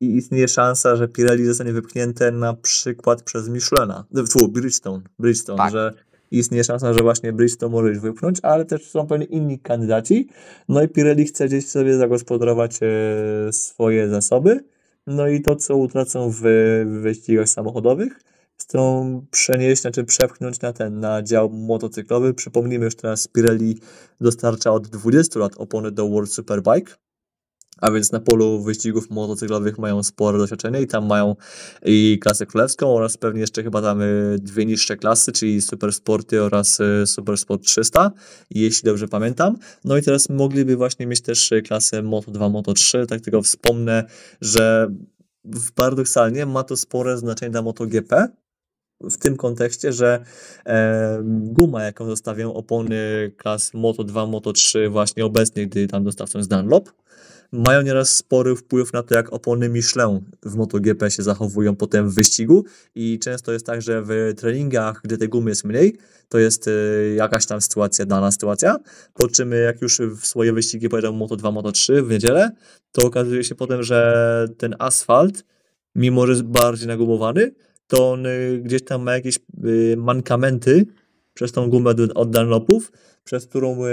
i 0.00 0.16
istnieje 0.16 0.48
szansa, 0.48 0.96
że 0.96 1.08
Pirelli 1.08 1.44
zostanie 1.44 1.72
wypchnięte 1.72 2.32
na 2.32 2.54
przykład 2.54 3.22
przez 3.22 3.48
Michelina, 3.48 4.04
fu, 4.30 4.48
Bridgestone, 4.48 5.02
Bridgestone 5.18 5.58
Tak. 5.58 5.72
że 5.72 5.92
istnieje 6.30 6.64
szansa, 6.64 6.94
że 6.94 7.02
właśnie 7.02 7.32
Bridgestone 7.32 7.72
może 7.72 7.92
ich 7.92 8.00
wypchnąć, 8.00 8.38
ale 8.42 8.64
też 8.64 8.90
są 8.90 9.06
pewnie 9.06 9.26
inni 9.26 9.58
kandydaci. 9.58 10.28
No 10.68 10.82
i 10.82 10.88
Pirelli 10.88 11.24
chce 11.24 11.46
gdzieś 11.46 11.66
sobie 11.66 11.96
zagospodarować 11.96 12.78
e, 12.82 13.52
swoje 13.52 14.08
zasoby. 14.08 14.64
No 15.06 15.28
i 15.28 15.40
to, 15.40 15.56
co 15.56 15.76
utracą 15.76 16.30
w, 16.30 16.42
wyścigach 17.02 17.48
samochodowych, 17.48 18.20
którą 18.56 19.26
przenieść, 19.30 19.82
znaczy 19.82 20.04
przepchnąć 20.04 20.60
na 20.60 20.72
ten, 20.72 21.00
na 21.00 21.22
dział 21.22 21.50
motocyklowy. 21.50 22.34
Przypomnijmy 22.34 22.84
już 22.84 22.94
teraz 22.96 23.28
Pirelli 23.28 23.78
dostarcza 24.20 24.72
od 24.72 24.88
20 24.88 25.40
lat 25.40 25.52
opony 25.56 25.90
do 25.90 26.08
World 26.08 26.32
Superbike 26.32 26.92
a 27.80 27.90
więc 27.90 28.12
na 28.12 28.20
polu 28.20 28.62
wyścigów 28.62 29.10
motocyklowych 29.10 29.78
mają 29.78 30.02
spore 30.02 30.38
doświadczenie 30.38 30.82
i 30.82 30.86
tam 30.86 31.06
mają 31.06 31.36
i 31.84 32.18
klasę 32.22 32.46
królewską 32.46 32.96
oraz 32.96 33.16
pewnie 33.16 33.40
jeszcze 33.40 33.62
chyba 33.62 33.82
tam 33.82 34.02
y, 34.02 34.36
dwie 34.42 34.66
niższe 34.66 34.96
klasy, 34.96 35.32
czyli 35.32 35.60
Super 35.60 35.92
Sporty 35.92 36.42
oraz 36.42 36.80
y, 36.80 37.06
Super 37.06 37.38
Sport 37.38 37.62
300, 37.62 38.10
jeśli 38.50 38.86
dobrze 38.86 39.08
pamiętam. 39.08 39.56
No 39.84 39.96
i 39.96 40.02
teraz 40.02 40.28
mogliby 40.28 40.76
właśnie 40.76 41.06
mieć 41.06 41.20
też 41.20 41.52
y, 41.52 41.62
klasę 41.62 42.02
Moto 42.02 42.30
2, 42.30 42.48
Moto 42.48 42.72
3, 42.72 43.06
tak 43.06 43.20
tylko 43.20 43.42
wspomnę, 43.42 44.04
że 44.40 44.88
paradoksalnie 45.74 46.46
ma 46.46 46.64
to 46.64 46.76
spore 46.76 47.18
znaczenie 47.18 47.50
dla 47.50 47.62
MotoGP, 47.62 48.28
w 49.00 49.16
tym 49.16 49.36
kontekście, 49.36 49.92
że 49.92 50.24
e, 50.66 51.18
guma, 51.24 51.82
jaką 51.82 52.06
zostawiają 52.06 52.54
opony 52.54 53.32
klas 53.36 53.74
Moto 53.74 54.04
2, 54.04 54.26
Moto 54.26 54.52
3 54.52 54.88
właśnie 54.88 55.24
obecnie, 55.24 55.66
gdy 55.66 55.86
tam 55.86 56.04
dostawcą 56.04 56.38
jest 56.38 56.50
Dunlop, 56.50 56.90
mają 57.52 57.82
nieraz 57.82 58.16
spory 58.16 58.56
wpływ 58.56 58.92
na 58.92 59.02
to, 59.02 59.14
jak 59.14 59.32
opony 59.32 59.68
Michelin 59.68 60.20
w 60.42 60.56
MotoGP 60.56 61.10
się 61.10 61.22
zachowują 61.22 61.76
potem 61.76 62.10
w 62.10 62.14
wyścigu. 62.14 62.64
I 62.94 63.18
często 63.18 63.52
jest 63.52 63.66
tak, 63.66 63.82
że 63.82 64.02
w 64.02 64.34
treningach, 64.36 65.00
gdy 65.04 65.18
tej 65.18 65.28
gumy 65.28 65.50
jest 65.50 65.64
mniej, 65.64 65.96
to 66.28 66.38
jest 66.38 66.68
y, 66.68 67.14
jakaś 67.16 67.46
tam 67.46 67.60
sytuacja, 67.60 68.06
dana 68.06 68.32
sytuacja, 68.32 68.76
po 69.14 69.28
czym 69.28 69.52
jak 69.52 69.82
już 69.82 69.98
w 69.98 70.26
swoje 70.26 70.52
wyścigi 70.52 70.88
pojedą 70.88 71.18
Moto2, 71.18 71.52
Moto3 71.52 72.02
w 72.02 72.10
niedzielę, 72.10 72.50
to 72.92 73.06
okazuje 73.06 73.44
się 73.44 73.54
potem, 73.54 73.82
że 73.82 74.48
ten 74.58 74.74
asfalt, 74.78 75.44
mimo 75.94 76.26
że 76.26 76.32
jest 76.32 76.44
bardziej 76.44 76.88
nagumowany, 76.88 77.54
to 77.86 78.12
on 78.12 78.26
y, 78.26 78.60
gdzieś 78.64 78.84
tam 78.84 79.02
ma 79.02 79.14
jakieś 79.14 79.38
y, 79.64 79.94
mankamenty 79.98 80.86
przez 81.34 81.52
tą 81.52 81.70
gumę 81.70 81.94
od 82.14 82.30
Dunlopów, 82.30 82.92
przez 83.24 83.46
którą 83.46 83.86
y, 83.86 83.88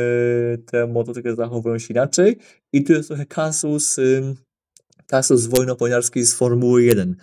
te 0.66 0.88
motocykle 0.88 1.36
zachowują 1.36 1.80
się 1.80 1.94
inaczej. 1.94 2.38
I 2.74 2.84
tu 2.84 2.94
jest 2.94 3.08
trochę 3.08 3.26
kasus, 3.26 3.98
kasus 5.08 5.46
wojnoponiarskiej 5.46 6.26
z 6.26 6.34
Formuły 6.34 6.84
1, 6.84 7.16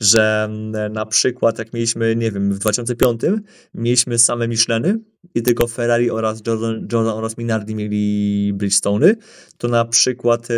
że 0.00 0.48
na 0.90 1.06
przykład 1.06 1.58
jak 1.58 1.72
mieliśmy, 1.72 2.16
nie 2.16 2.32
wiem, 2.32 2.54
w 2.54 2.58
2005 2.58 3.20
mieliśmy 3.74 4.18
same 4.18 4.48
Micheliny 4.48 4.98
i 5.34 5.42
tylko 5.42 5.66
Ferrari 5.66 6.10
oraz 6.10 6.42
Jordan, 6.46 6.88
Jordan 6.92 7.14
oraz 7.14 7.38
Minardi 7.38 7.74
mieli 7.74 8.52
Bridgestone, 8.54 9.14
to 9.58 9.68
na 9.68 9.84
przykład 9.84 10.48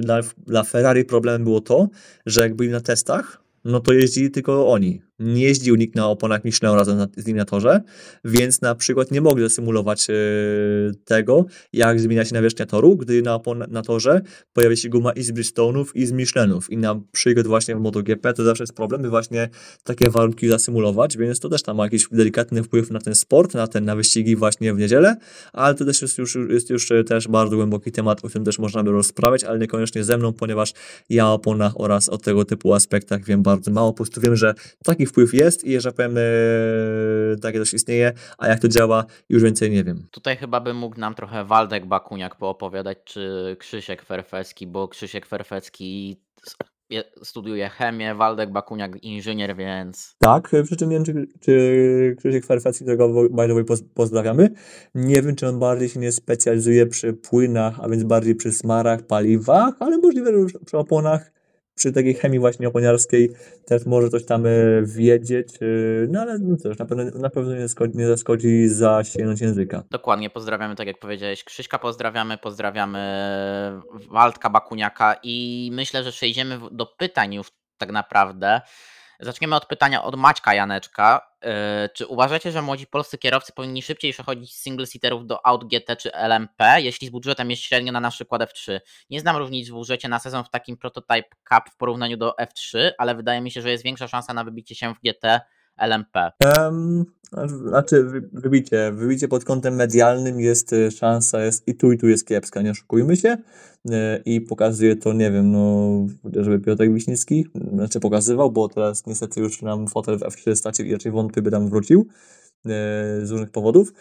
dla, 0.00 0.20
dla 0.46 0.64
Ferrari 0.64 1.04
problemem 1.04 1.44
było 1.44 1.60
to, 1.60 1.88
że 2.26 2.40
jak 2.40 2.54
byli 2.54 2.70
na 2.70 2.80
testach, 2.80 3.42
no 3.64 3.80
to 3.80 3.92
jeździli 3.92 4.30
tylko 4.30 4.68
oni 4.68 5.07
nie 5.18 5.42
jeździł 5.42 5.76
nikt 5.76 5.94
na 5.94 6.08
oponach 6.08 6.44
Michelin 6.44 6.76
razem 6.76 7.06
z 7.16 7.26
nim 7.26 7.36
na 7.36 7.44
torze, 7.44 7.80
więc 8.24 8.60
na 8.60 8.74
przykład 8.74 9.10
nie 9.10 9.20
mogli 9.20 9.44
zasymulować 9.44 10.10
e, 10.10 10.14
tego, 11.04 11.46
jak 11.72 12.00
zmienia 12.00 12.24
się 12.24 12.34
nawierzchnia 12.34 12.66
toru, 12.66 12.96
gdy 12.96 13.22
na, 13.22 13.40
na 13.68 13.82
torze 13.82 14.20
pojawia 14.52 14.76
się 14.76 14.88
guma 14.88 15.12
i 15.12 15.22
z 15.22 15.32
Bristone'ów 15.32 15.84
i 15.94 16.06
z 16.06 16.12
Michelinów. 16.12 16.70
I 16.70 16.76
na 16.76 17.00
przykład 17.12 17.46
właśnie 17.46 17.76
w 17.76 17.80
MotoGP 17.80 18.32
to 18.32 18.44
zawsze 18.44 18.62
jest 18.62 18.72
problem, 18.72 19.02
by 19.02 19.10
właśnie 19.10 19.48
takie 19.84 20.10
warunki 20.10 20.48
zasymulować, 20.48 21.16
więc 21.16 21.40
to 21.40 21.48
też 21.48 21.62
tam 21.62 21.76
ma 21.76 21.84
jakiś 21.84 22.08
delikatny 22.12 22.62
wpływ 22.62 22.90
na 22.90 23.00
ten 23.00 23.14
sport, 23.14 23.54
na 23.54 23.66
ten, 23.66 23.84
na 23.84 23.96
wyścigi 23.96 24.36
właśnie 24.36 24.74
w 24.74 24.78
niedzielę, 24.78 25.16
ale 25.52 25.74
to 25.74 25.84
też 25.84 26.02
jest 26.02 26.18
już, 26.18 26.38
jest 26.48 26.70
już 26.70 26.88
też 27.06 27.28
bardzo 27.28 27.56
głęboki 27.56 27.92
temat, 27.92 28.24
o 28.24 28.28
którym 28.28 28.44
też 28.44 28.58
można 28.58 28.82
by 28.84 28.90
rozprawiać, 28.90 29.44
ale 29.44 29.58
niekoniecznie 29.58 30.04
ze 30.04 30.18
mną, 30.18 30.32
ponieważ 30.32 30.72
ja 31.08 31.28
o 31.28 31.34
oponach 31.34 31.80
oraz 31.80 32.08
o 32.08 32.18
tego 32.18 32.44
typu 32.44 32.74
aspektach 32.74 33.24
wiem 33.24 33.42
bardzo 33.42 33.70
mało, 33.70 33.92
po 33.92 33.96
prostu 33.96 34.20
wiem, 34.20 34.36
że 34.36 34.54
taki 34.84 35.06
wpływ 35.08 35.34
jest 35.34 35.64
i 35.64 35.80
że 35.80 35.92
powiem, 35.92 36.14
takie 37.42 37.58
coś 37.58 37.74
istnieje, 37.74 38.12
a 38.38 38.48
jak 38.48 38.60
to 38.60 38.68
działa, 38.68 39.04
już 39.28 39.42
więcej 39.42 39.70
nie 39.70 39.84
wiem. 39.84 40.06
Tutaj 40.10 40.36
chyba 40.36 40.60
by 40.60 40.74
mógł 40.74 41.00
nam 41.00 41.14
trochę 41.14 41.44
Waldek 41.44 41.86
Bakuniak 41.86 42.36
poopowiadać, 42.36 42.98
czy 43.04 43.56
Krzysiek 43.58 44.02
Ferfecki, 44.02 44.66
bo 44.66 44.88
Krzysiek 44.88 45.26
Ferfecki 45.26 46.16
studiuje 47.22 47.68
chemię, 47.68 48.14
Waldek 48.14 48.52
Bakuniak 48.52 49.04
inżynier, 49.04 49.56
więc... 49.56 50.16
Tak, 50.18 50.50
przy 50.64 50.76
czym 50.76 50.88
nie 50.88 50.96
wiem, 50.96 51.04
czy, 51.04 51.26
czy 51.40 52.14
Krzysiek 52.18 52.46
Ferfecki, 52.46 52.84
którego 52.84 53.08
by 53.30 53.48
the 53.48 53.54
way 53.54 53.64
pozdrawiamy, 53.94 54.50
nie 54.94 55.22
wiem, 55.22 55.36
czy 55.36 55.48
on 55.48 55.58
bardziej 55.58 55.88
się 55.88 56.00
nie 56.00 56.12
specjalizuje 56.12 56.86
przy 56.86 57.12
płynach, 57.12 57.80
a 57.82 57.88
więc 57.88 58.04
bardziej 58.04 58.34
przy 58.34 58.52
smarach, 58.52 59.02
paliwach, 59.02 59.74
ale 59.80 59.98
możliwe, 59.98 60.48
że 60.48 60.58
przy 60.66 60.78
oponach 60.78 61.37
przy 61.78 61.92
takiej 61.92 62.14
chemii 62.14 62.38
właśnie 62.38 62.68
oponiarskiej 62.68 63.30
też 63.66 63.86
może 63.86 64.08
coś 64.08 64.24
tam 64.24 64.46
e, 64.46 64.50
wiedzieć, 64.82 65.48
e, 65.54 65.66
no 66.08 66.20
ale 66.20 66.38
no 66.38 66.56
na 66.78 66.84
pewno, 66.86 67.04
na 67.20 67.30
pewno 67.30 67.54
nie, 67.54 67.66
nie 67.94 68.06
zaskoczy 68.06 68.68
za 68.68 69.04
sięgnąć 69.04 69.40
języka. 69.40 69.84
Dokładnie, 69.90 70.30
pozdrawiamy, 70.30 70.76
tak 70.76 70.86
jak 70.86 70.98
powiedziałeś, 70.98 71.44
Krzyśka 71.44 71.78
pozdrawiamy, 71.78 72.38
pozdrawiamy 72.38 72.98
Waldka 74.10 74.50
Bakuniaka 74.50 75.16
i 75.22 75.70
myślę, 75.72 76.04
że 76.04 76.12
przejdziemy 76.12 76.58
do 76.72 76.86
pytań 76.86 77.34
już 77.34 77.46
tak 77.78 77.92
naprawdę. 77.92 78.60
Zaczniemy 79.20 79.56
od 79.56 79.66
pytania 79.66 80.02
od 80.02 80.16
Maćka 80.16 80.54
Janeczka. 80.54 81.20
E, 81.44 81.88
czy 81.88 82.06
uważacie, 82.06 82.52
że 82.52 82.62
młodzi 82.62 82.86
polscy 82.86 83.18
kierowcy 83.18 83.52
powinni 83.52 83.82
szybciej 83.82 84.12
przechodzić 84.12 84.54
z 84.54 84.66
single-seaterów 84.66 85.26
do 85.26 85.46
Aut 85.46 85.64
GT 85.64 85.96
czy 85.96 86.12
LMP, 86.12 86.80
jeśli 86.80 87.06
z 87.06 87.10
budżetem 87.10 87.50
jest 87.50 87.62
średnio 87.62 87.92
na 87.92 88.00
nasz 88.00 88.14
przykład 88.14 88.42
F3? 88.42 88.80
Nie 89.10 89.20
znam 89.20 89.36
różnic 89.36 89.68
w 89.68 89.72
budżecie 89.72 90.08
na 90.08 90.18
sezon 90.18 90.44
w 90.44 90.50
takim 90.50 90.76
Prototype 90.76 91.28
Cup 91.48 91.70
w 91.72 91.76
porównaniu 91.76 92.16
do 92.16 92.34
F3, 92.40 92.90
ale 92.98 93.14
wydaje 93.14 93.40
mi 93.40 93.50
się, 93.50 93.62
że 93.62 93.70
jest 93.70 93.84
większa 93.84 94.08
szansa 94.08 94.34
na 94.34 94.44
wybicie 94.44 94.74
się 94.74 94.94
w 94.94 95.00
GT 95.00 95.40
LMP. 95.78 96.32
Um, 96.58 97.04
znaczy, 97.68 98.04
wybicie, 98.32 98.92
wybicie 98.92 99.28
pod 99.28 99.44
kątem 99.44 99.74
medialnym 99.74 100.40
jest 100.40 100.72
y, 100.72 100.90
szansa, 100.90 101.44
jest 101.44 101.68
i 101.68 101.74
tu, 101.74 101.92
i 101.92 101.98
tu 101.98 102.08
jest 102.08 102.26
kiepska, 102.26 102.62
nie 102.62 102.70
oszukujmy 102.70 103.16
się. 103.16 103.36
Y, 103.90 103.92
I 104.24 104.40
pokazuje 104.40 104.96
to, 104.96 105.12
nie 105.12 105.30
wiem, 105.30 105.52
no, 105.52 106.06
żeby 106.36 106.58
Piotr 106.58 106.84
Wiśnicki, 106.84 107.46
znaczy 107.72 108.00
pokazywał, 108.00 108.50
bo 108.50 108.68
teraz 108.68 109.06
niestety 109.06 109.40
już 109.40 109.62
nam 109.62 109.86
fotel 109.86 110.18
w 110.18 110.22
F3 110.22 110.56
stracił 110.56 110.86
i 110.86 110.92
raczej 110.92 111.12
wątpię, 111.12 111.42
by 111.42 111.50
tam 111.50 111.68
wrócił 111.68 112.00
y, 112.00 112.70
z 113.26 113.30
różnych 113.30 113.50
powodów. 113.50 113.92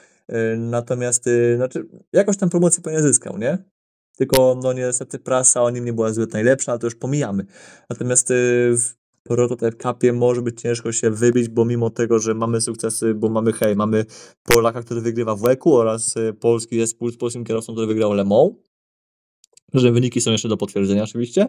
Natomiast, 0.57 1.25
znaczy, 1.55 1.88
jakoś 2.13 2.38
tam 2.38 2.49
promocję 2.49 2.84
pewnie 2.84 3.01
zyskał, 3.01 3.38
nie? 3.38 3.57
Tylko, 4.17 4.59
no 4.63 4.73
niestety 4.73 5.19
prasa 5.19 5.63
o 5.63 5.69
nim 5.69 5.86
nie 5.86 5.93
była 5.93 6.13
zbyt 6.13 6.34
najlepsza, 6.34 6.71
ale 6.71 6.80
to 6.80 6.88
już 6.88 6.95
pomijamy. 6.95 7.45
Natomiast 7.89 8.34
w 9.28 9.36
Prototype 9.36 9.78
Cupie 9.78 10.13
może 10.13 10.41
być 10.41 10.61
ciężko 10.61 10.91
się 10.91 11.11
wybić, 11.11 11.49
bo 11.49 11.65
mimo 11.65 11.89
tego, 11.89 12.19
że 12.19 12.34
mamy 12.34 12.61
sukcesy, 12.61 13.13
bo 13.13 13.30
mamy 13.30 13.53
hej, 13.53 13.75
mamy 13.75 14.05
Polaka, 14.43 14.82
który 14.82 15.01
wygrywa 15.01 15.36
w 15.36 15.41
WEC-u 15.41 15.75
oraz 15.75 16.17
e, 16.17 16.34
polski 16.34 16.80
zespół 16.80 17.11
z 17.11 17.17
polskim 17.17 17.43
kierowcą, 17.43 17.73
który 17.73 17.88
wygrał 17.88 18.13
Le 18.13 18.23
Mans, 18.25 18.51
że 19.73 19.91
wyniki 19.91 20.21
są 20.21 20.32
jeszcze 20.32 20.49
do 20.49 20.57
potwierdzenia 20.57 21.03
oczywiście, 21.03 21.47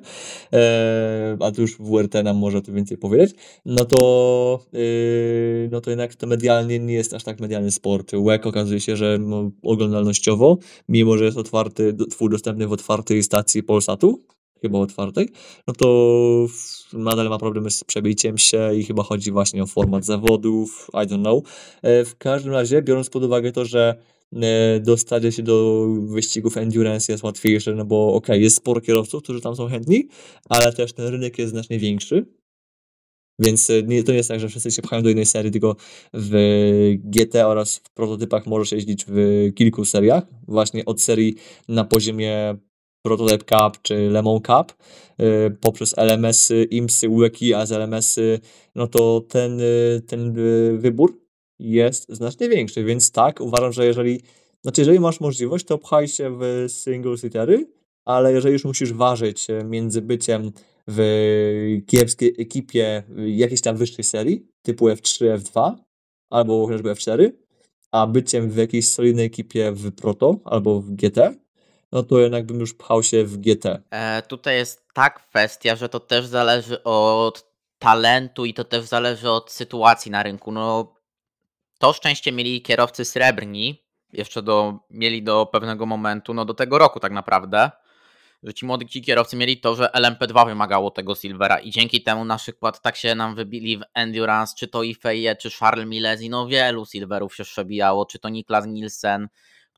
eee, 0.52 1.36
a 1.40 1.52
tu 1.52 1.60
już 1.60 1.78
WRT 1.78 2.14
nam 2.24 2.36
może 2.36 2.62
tu 2.62 2.72
więcej 2.72 2.98
powiedzieć, 2.98 3.34
no 3.64 3.84
to, 3.84 4.66
yy, 4.72 5.68
no 5.72 5.80
to 5.80 5.90
jednak 5.90 6.14
to 6.14 6.26
medialnie 6.26 6.78
nie 6.78 6.94
jest 6.94 7.14
aż 7.14 7.24
tak 7.24 7.40
medialny 7.40 7.70
sport. 7.70 8.12
WEC 8.26 8.46
okazuje 8.46 8.80
się, 8.80 8.96
że 8.96 9.18
no, 9.20 9.50
oglądalnościowo, 9.62 10.58
mimo 10.88 11.18
że 11.18 11.24
jest 11.24 11.36
otwarty, 11.36 11.96
twór 12.10 12.30
dostępny 12.30 12.66
w 12.66 12.72
otwartej 12.72 13.22
stacji 13.22 13.62
Polsatu, 13.62 14.22
chyba 14.62 14.78
otwartej, 14.78 15.28
no 15.66 15.74
to 15.74 16.46
nadal 16.92 17.28
ma 17.28 17.38
problemy 17.38 17.70
z 17.70 17.84
przebiciem 17.84 18.38
się 18.38 18.74
i 18.74 18.84
chyba 18.84 19.02
chodzi 19.02 19.30
właśnie 19.30 19.62
o 19.62 19.66
format 19.66 20.04
zawodów, 20.04 20.90
I 20.94 20.96
don't 20.96 21.20
know. 21.20 21.44
E, 21.82 22.04
w 22.04 22.16
każdym 22.16 22.52
razie, 22.52 22.82
biorąc 22.82 23.10
pod 23.10 23.24
uwagę 23.24 23.52
to, 23.52 23.64
że 23.64 23.94
e, 24.32 24.80
dostanie 24.80 25.32
się 25.32 25.42
do 25.42 25.86
wyścigów 26.00 26.56
endurance 26.56 27.12
jest 27.12 27.24
łatwiejsze, 27.24 27.74
no 27.74 27.84
bo 27.84 28.14
ok, 28.14 28.28
jest 28.28 28.56
sporo 28.56 28.80
kierowców, 28.80 29.22
którzy 29.22 29.40
tam 29.40 29.56
są 29.56 29.68
chętni, 29.68 30.08
ale 30.48 30.72
też 30.72 30.92
ten 30.92 31.06
rynek 31.06 31.38
jest 31.38 31.50
znacznie 31.50 31.78
większy. 31.78 32.38
Więc 33.38 33.70
e, 33.70 33.82
nie, 33.82 34.02
to 34.02 34.12
nie 34.12 34.16
jest 34.16 34.28
tak, 34.28 34.40
że 34.40 34.48
wszyscy 34.48 34.70
się 34.70 34.82
pchają 34.82 35.02
do 35.02 35.08
jednej 35.08 35.26
serii, 35.26 35.52
tylko 35.52 35.76
w 36.12 36.34
GT 37.04 37.46
oraz 37.46 37.76
w 37.76 37.90
prototypach 37.90 38.46
możesz 38.46 38.72
jeździć 38.72 39.04
w 39.08 39.48
kilku 39.54 39.84
seriach. 39.84 40.24
Właśnie 40.48 40.84
od 40.84 41.02
serii 41.02 41.34
na 41.68 41.84
poziomie 41.84 42.56
Prototype 43.08 43.44
Cup 43.44 43.82
czy 43.82 44.10
Lemon 44.10 44.40
Cup 44.40 44.74
y, 45.20 45.50
poprzez 45.60 45.94
LMS-y, 45.96 46.64
IMSy, 46.64 47.08
UEKI, 47.08 47.54
a 47.54 47.66
z 47.66 47.72
LMS-y, 47.72 48.40
no 48.74 48.86
to 48.86 49.20
ten, 49.28 49.60
y, 49.60 50.02
ten 50.06 50.38
y, 50.38 50.78
wybór 50.78 51.20
jest 51.58 52.06
znacznie 52.08 52.48
większy, 52.48 52.84
więc 52.84 53.12
tak, 53.12 53.40
uważam, 53.40 53.72
że 53.72 53.86
jeżeli, 53.86 54.20
znaczy 54.62 54.80
jeżeli 54.80 55.00
masz 55.00 55.20
możliwość, 55.20 55.64
to 55.66 55.78
pchaj 55.78 56.08
się 56.08 56.38
w 56.38 56.66
single 56.68 57.18
seatery, 57.18 57.66
ale 58.04 58.32
jeżeli 58.32 58.52
już 58.52 58.64
musisz 58.64 58.92
ważyć 58.92 59.46
między 59.64 60.02
byciem 60.02 60.52
w 60.88 61.02
kiepskiej 61.86 62.34
ekipie 62.38 63.02
jakiejś 63.16 63.60
tam 63.60 63.76
wyższej 63.76 64.04
serii, 64.04 64.46
typu 64.62 64.88
F3, 64.88 65.38
F2 65.38 65.74
albo 66.30 66.66
chociażby 66.66 66.90
F4, 66.90 67.30
a 67.92 68.06
byciem 68.06 68.50
w 68.50 68.56
jakiejś 68.56 68.88
solidnej 68.88 69.26
ekipie 69.26 69.72
w 69.72 69.92
Proto 69.92 70.40
albo 70.44 70.80
w 70.80 70.90
GT, 70.90 71.34
no 71.92 72.02
to 72.02 72.18
jednak 72.18 72.46
bym 72.46 72.60
już 72.60 72.74
pchał 72.74 73.02
się 73.02 73.24
w 73.24 73.36
GT. 73.36 73.82
E, 73.90 74.22
tutaj 74.22 74.56
jest 74.56 74.86
ta 74.92 75.10
kwestia, 75.10 75.76
że 75.76 75.88
to 75.88 76.00
też 76.00 76.26
zależy 76.26 76.82
od 76.82 77.48
talentu 77.78 78.44
i 78.44 78.54
to 78.54 78.64
też 78.64 78.84
zależy 78.84 79.30
od 79.30 79.52
sytuacji 79.52 80.10
na 80.10 80.22
rynku. 80.22 80.52
No, 80.52 80.94
to 81.78 81.92
szczęście 81.92 82.32
mieli 82.32 82.62
kierowcy 82.62 83.04
srebrni, 83.04 83.84
jeszcze 84.12 84.42
do, 84.42 84.78
mieli 84.90 85.22
do 85.22 85.46
pewnego 85.46 85.86
momentu, 85.86 86.34
no 86.34 86.44
do 86.44 86.54
tego 86.54 86.78
roku 86.78 87.00
tak 87.00 87.12
naprawdę, 87.12 87.70
że 88.42 88.54
ci 88.54 88.66
młodzi 88.66 89.02
kierowcy 89.02 89.36
mieli 89.36 89.60
to, 89.60 89.74
że 89.74 89.90
LMP2 89.94 90.46
wymagało 90.46 90.90
tego 90.90 91.14
Silvera 91.14 91.58
i 91.58 91.70
dzięki 91.70 92.02
temu 92.02 92.24
na 92.24 92.36
przykład 92.36 92.82
tak 92.82 92.96
się 92.96 93.14
nam 93.14 93.34
wybili 93.34 93.78
w 93.78 93.82
Endurance, 93.94 94.54
czy 94.58 94.68
to 94.68 94.82
Ifeje, 94.82 95.36
czy 95.36 95.50
Charles 95.50 95.86
Milesi, 95.86 96.30
no 96.30 96.46
wielu 96.46 96.86
Silverów 96.86 97.36
się 97.36 97.44
przebijało, 97.44 98.06
czy 98.06 98.18
to 98.18 98.28
Niklas 98.28 98.66
Nielsen, 98.66 99.28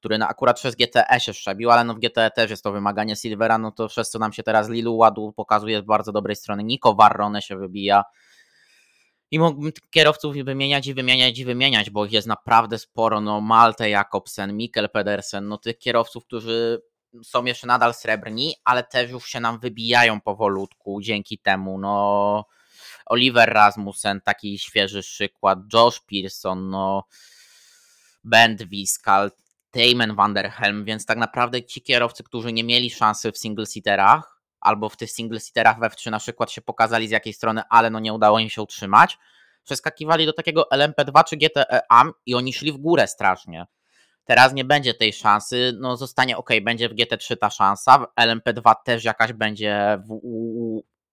który 0.00 0.18
no 0.18 0.28
akurat 0.28 0.56
przez 0.56 0.74
GTE 0.74 1.20
się 1.20 1.34
szczebił, 1.34 1.70
ale 1.70 1.84
no 1.84 1.94
w 1.94 1.98
GTE 1.98 2.30
też 2.30 2.50
jest 2.50 2.64
to 2.64 2.72
wymaganie 2.72 3.16
Silvera, 3.16 3.58
no 3.58 3.72
to 3.72 3.88
przez 3.88 4.10
co 4.10 4.18
nam 4.18 4.32
się 4.32 4.42
teraz 4.42 4.68
Lilu 4.68 4.96
Ładu 4.96 5.32
pokazuje 5.32 5.80
z 5.80 5.84
bardzo 5.84 6.12
dobrej 6.12 6.36
strony. 6.36 6.64
Nico 6.64 6.94
Varrone 6.94 7.42
się 7.42 7.56
wybija. 7.56 8.04
I 9.30 9.38
mógłbym 9.38 9.72
kierowców 9.90 10.34
wymieniać 10.34 10.86
i 10.86 10.94
wymieniać 10.94 11.38
i 11.38 11.44
wymieniać, 11.44 11.90
bo 11.90 12.06
ich 12.06 12.12
jest 12.12 12.28
naprawdę 12.28 12.78
sporo. 12.78 13.20
No 13.20 13.40
Malte 13.40 13.90
Jakobsen, 13.90 14.56
Mikkel 14.56 14.88
Pedersen, 14.88 15.48
no 15.48 15.58
tych 15.58 15.78
kierowców, 15.78 16.24
którzy 16.24 16.82
są 17.24 17.44
jeszcze 17.44 17.66
nadal 17.66 17.94
srebrni, 17.94 18.54
ale 18.64 18.84
też 18.84 19.10
już 19.10 19.28
się 19.28 19.40
nam 19.40 19.58
wybijają 19.58 20.20
powolutku 20.20 21.00
dzięki 21.00 21.38
temu. 21.38 21.78
No 21.78 22.44
Oliver 23.06 23.48
Rasmussen, 23.48 24.20
taki 24.20 24.58
świeży 24.58 25.00
przykład, 25.00 25.58
Josh 25.74 26.00
Pearson, 26.00 26.70
no 26.70 27.04
Bent 28.24 28.62
Wiskal, 28.62 29.30
Tayman 29.70 30.14
van 30.14 30.34
der 30.34 30.50
Helm, 30.50 30.84
więc 30.84 31.06
tak 31.06 31.18
naprawdę 31.18 31.62
ci 31.62 31.82
kierowcy, 31.82 32.24
którzy 32.24 32.52
nie 32.52 32.64
mieli 32.64 32.90
szansy 32.90 33.32
w 33.32 33.38
single-seaterach, 33.38 34.40
albo 34.60 34.88
w 34.88 34.96
tych 34.96 35.10
single-seaterach 35.10 35.80
we 35.80 35.88
w3 35.88 36.10
na 36.10 36.18
przykład 36.18 36.52
się 36.52 36.62
pokazali 36.62 37.08
z 37.08 37.10
jakiej 37.10 37.32
strony, 37.32 37.62
ale 37.70 37.90
no 37.90 38.00
nie 38.00 38.12
udało 38.12 38.38
im 38.38 38.50
się 38.50 38.62
utrzymać, 38.62 39.18
przeskakiwali 39.64 40.26
do 40.26 40.32
takiego 40.32 40.68
LMP2 40.72 41.24
czy 41.24 41.36
GTE 41.36 41.92
AM 41.92 42.12
i 42.26 42.34
oni 42.34 42.52
szli 42.52 42.72
w 42.72 42.76
górę 42.76 43.06
strasznie. 43.06 43.66
Teraz 44.24 44.54
nie 44.54 44.64
będzie 44.64 44.94
tej 44.94 45.12
szansy, 45.12 45.76
no 45.80 45.96
zostanie 45.96 46.36
ok, 46.36 46.50
będzie 46.62 46.88
w 46.88 46.94
GT3 46.94 47.36
ta 47.36 47.50
szansa, 47.50 47.98
w 47.98 48.20
LMP2 48.20 48.74
też 48.84 49.04
jakaś 49.04 49.32
będzie 49.32 49.98
w, 50.08 50.20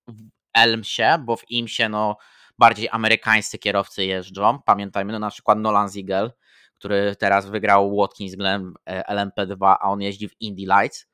w, 0.08 0.14
w 0.14 0.30
Elmsie, 0.53 1.03
bo 1.20 1.36
w 1.36 1.51
Imsie 1.51 1.89
no 1.89 2.18
bardziej 2.58 2.89
amerykańscy 2.91 3.58
kierowcy 3.58 4.05
jeżdżą, 4.05 4.60
pamiętajmy, 4.66 5.14
no 5.14 5.20
na 5.20 5.30
przykład 5.30 5.58
Nolan 5.58 5.89
Ziegel, 5.89 6.32
który 6.80 7.16
teraz 7.16 7.50
wygrał 7.50 7.98
Watkins 7.98 8.36
Glen 8.36 8.74
e, 8.86 9.16
LMP2, 9.16 9.76
a 9.80 9.92
on 9.92 10.02
jeździ 10.02 10.30
w 10.30 10.42
Indy 10.42 10.62
Lights. 10.62 11.08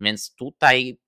Więc 0.00 0.34
tutaj 0.34 0.98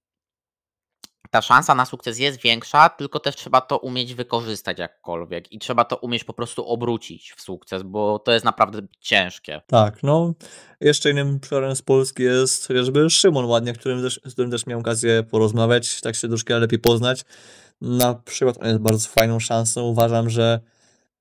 ta 1.31 1.43
szansa 1.43 1.75
na 1.75 1.85
sukces 1.85 2.19
jest 2.19 2.41
większa, 2.41 2.89
tylko 2.89 3.21
też 3.21 3.37
trzeba 3.37 3.61
to 3.61 3.79
umieć 3.79 4.15
wykorzystać 4.15 4.79
jakkolwiek 4.79 5.53
i 5.53 5.59
trzeba 5.59 5.85
to 5.85 5.97
umieć 5.97 6.25
po 6.25 6.33
prostu 6.33 6.67
obrócić 6.67 7.33
w 7.37 7.41
sukces, 7.41 7.83
bo 7.83 8.19
to 8.19 8.33
jest 8.33 8.45
naprawdę 8.45 8.83
ciężkie. 9.01 9.61
Tak, 9.67 10.03
no. 10.03 10.35
Jeszcze 10.81 11.11
innym 11.11 11.41
przykładem 11.41 11.77
z 11.77 11.83
Polski 11.83 12.23
jest 12.23 12.69
chociażby 12.69 13.11
Szymon 13.11 13.45
Ładnie, 13.45 13.73
którym 13.73 14.03
też, 14.03 14.21
z 14.25 14.33
którym 14.33 14.51
też 14.51 14.67
miałem 14.67 14.81
okazję 14.81 15.23
porozmawiać, 15.23 16.01
tak 16.01 16.15
się 16.17 16.29
troszkę 16.29 16.59
lepiej 16.59 16.79
poznać. 16.79 17.25
Na 17.81 18.15
przykład 18.15 18.57
on 18.61 18.69
jest 18.69 18.81
bardzo 18.81 19.09
fajną 19.09 19.41
szansą. 19.41 19.83
Uważam, 19.83 20.31
że 20.31 20.61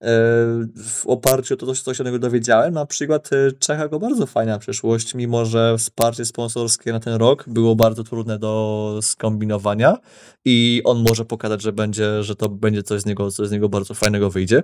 w 0.01 1.01
oparciu 1.05 1.53
o 1.53 1.57
to, 1.57 1.75
co 1.75 1.93
się 1.93 2.03
o 2.03 2.05
niego 2.05 2.19
dowiedziałem, 2.19 2.73
na 2.73 2.85
przykład 2.85 3.29
e, 3.33 3.51
Czecha 3.51 3.87
go 3.87 3.99
bardzo 3.99 4.25
fajna 4.25 4.59
przyszłość, 4.59 5.15
mimo 5.15 5.45
że 5.45 5.77
wsparcie 5.77 6.25
sponsorskie 6.25 6.91
na 6.91 6.99
ten 6.99 7.13
rok 7.13 7.45
było 7.47 7.75
bardzo 7.75 8.03
trudne 8.03 8.39
do 8.39 8.99
skombinowania 9.01 9.97
i 10.45 10.81
on 10.85 11.03
może 11.09 11.25
pokazać, 11.25 11.61
że 11.61 11.71
będzie, 11.71 12.23
że 12.23 12.35
to 12.35 12.49
będzie 12.49 12.83
coś 12.83 13.01
z 13.01 13.05
niego, 13.05 13.31
coś 13.31 13.47
z 13.47 13.51
niego 13.51 13.69
bardzo 13.69 13.93
fajnego 13.93 14.29
wyjdzie. 14.29 14.63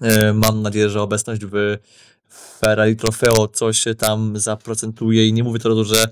E, 0.00 0.32
mam 0.32 0.62
nadzieję, 0.62 0.90
że 0.90 1.02
obecność 1.02 1.44
w 1.44 1.78
Ferrari 2.58 2.96
Trofeo 2.96 3.48
coś 3.48 3.84
tam 3.98 4.38
zaprocentuje 4.38 5.28
i 5.28 5.32
nie 5.32 5.44
mówię 5.44 5.58
teraz, 5.58 5.78
że 5.78 6.08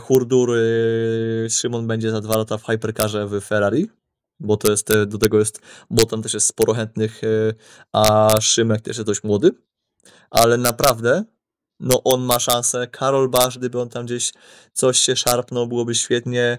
Hurdur 0.00 0.52
Szymon 1.50 1.86
będzie 1.86 2.10
za 2.10 2.20
dwa 2.20 2.36
lata 2.36 2.58
w 2.58 2.64
Hypercarze 2.64 3.26
w 3.26 3.40
Ferrari, 3.40 3.88
bo 4.40 4.56
to 4.56 4.70
jest, 4.70 4.90
e, 4.90 5.06
do 5.06 5.18
tego 5.18 5.38
jest, 5.38 5.60
bo 5.90 6.04
tam 6.04 6.22
też 6.22 6.34
jest 6.34 6.46
sporo 6.46 6.74
chętnych, 6.74 7.24
e, 7.24 7.28
a 7.92 8.28
Szymek 8.40 8.80
też 8.80 8.96
jest 8.96 9.06
dość 9.06 9.22
młody, 9.22 9.50
ale 10.30 10.56
naprawdę, 10.56 11.24
no 11.80 12.02
on 12.04 12.22
ma 12.22 12.38
szansę, 12.38 12.86
Karol 12.86 13.28
Basz, 13.28 13.58
gdyby 13.58 13.80
on 13.80 13.88
tam 13.88 14.06
gdzieś 14.06 14.32
coś 14.72 14.98
się 14.98 15.16
szarpnął, 15.16 15.66
byłoby 15.66 15.94
świetnie, 15.94 16.58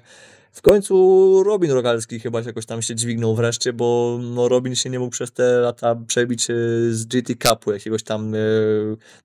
w 0.58 0.62
końcu 0.62 1.44
Robin 1.44 1.72
Rogalski 1.72 2.20
chyba 2.20 2.42
jakoś 2.42 2.66
tam 2.66 2.82
się 2.82 2.96
dźwignął 2.96 3.36
wreszcie, 3.36 3.74
bo 3.74 4.20
no 4.22 4.50
Robin 4.50 4.76
się 4.76 4.90
nie 4.90 5.00
mógł 5.00 5.12
przez 5.12 5.32
te 5.32 5.60
lata 5.60 5.96
przebić 6.08 6.50
e, 6.50 6.54
z 6.90 7.06
GT 7.06 7.34
Cupu, 7.50 7.72
jakiegoś 7.72 8.04
tam 8.04 8.36
e, 8.36 8.38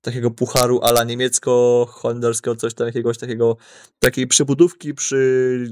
takiego 0.01 0.31
pucharu 0.31 0.79
ala 0.81 1.03
niemiecko-holenderskiego, 1.03 2.55
coś 2.55 2.73
tam 2.73 2.87
jakiegoś 2.87 3.17
takiego, 3.17 3.57
takiej 3.99 4.27
przybudówki 4.27 4.93
przy 4.93 5.67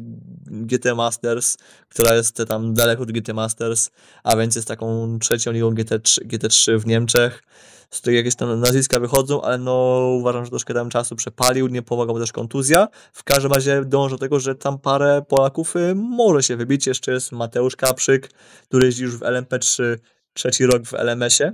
GT 0.46 0.96
Masters, 0.96 1.58
która 1.90 2.16
jest 2.16 2.44
tam 2.48 2.74
daleko 2.74 3.04
od 3.04 3.12
GT 3.12 3.34
Masters, 3.34 3.90
a 4.24 4.38
więc 4.38 4.56
jest 4.56 4.68
taką 4.68 5.20
trzecią 5.20 5.52
ligą 5.52 5.72
GT3, 5.72 6.28
GT3 6.28 6.80
w 6.80 6.86
Niemczech 6.86 7.44
z 7.92 8.00
której 8.00 8.18
jakieś 8.18 8.36
tam 8.36 8.60
nazwiska 8.60 9.00
wychodzą, 9.00 9.42
ale 9.42 9.58
no 9.58 10.00
uważam, 10.20 10.46
że 10.46 10.50
troszkę 10.50 10.74
tam 10.74 10.90
czasu 10.90 11.16
przepalił, 11.16 11.68
nie 11.68 11.82
pomagał 11.82 12.20
też 12.20 12.32
kontuzja. 12.32 12.88
W 13.14 13.24
każdym 13.24 13.52
razie 13.52 13.86
dążę 13.86 14.16
do 14.16 14.20
tego, 14.20 14.40
że 14.40 14.56
tam 14.56 14.80
parę 14.80 15.22
Polaków 15.28 15.76
y, 15.76 15.96
może 15.96 16.44
się 16.44 16.56
wybić. 16.56 16.88
Jeszcze 16.88 17.12
jest 17.12 17.32
Mateusz 17.32 17.76
Kaprzyk, 17.76 18.32
który 18.64 18.86
jeździ 18.86 19.04
już 19.04 19.18
w 19.18 19.20
LMP3 19.20 19.98
trzeci 20.34 20.66
rok 20.66 20.84
w 20.86 20.94
LMS-ie. 20.94 21.54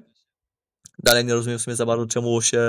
Dalej 1.03 1.25
nie 1.25 1.33
rozumiem 1.33 1.59
w 1.59 1.61
sumie 1.61 1.75
za 1.75 1.85
bardzo, 1.85 2.05
czemu 2.05 2.41
się 2.41 2.59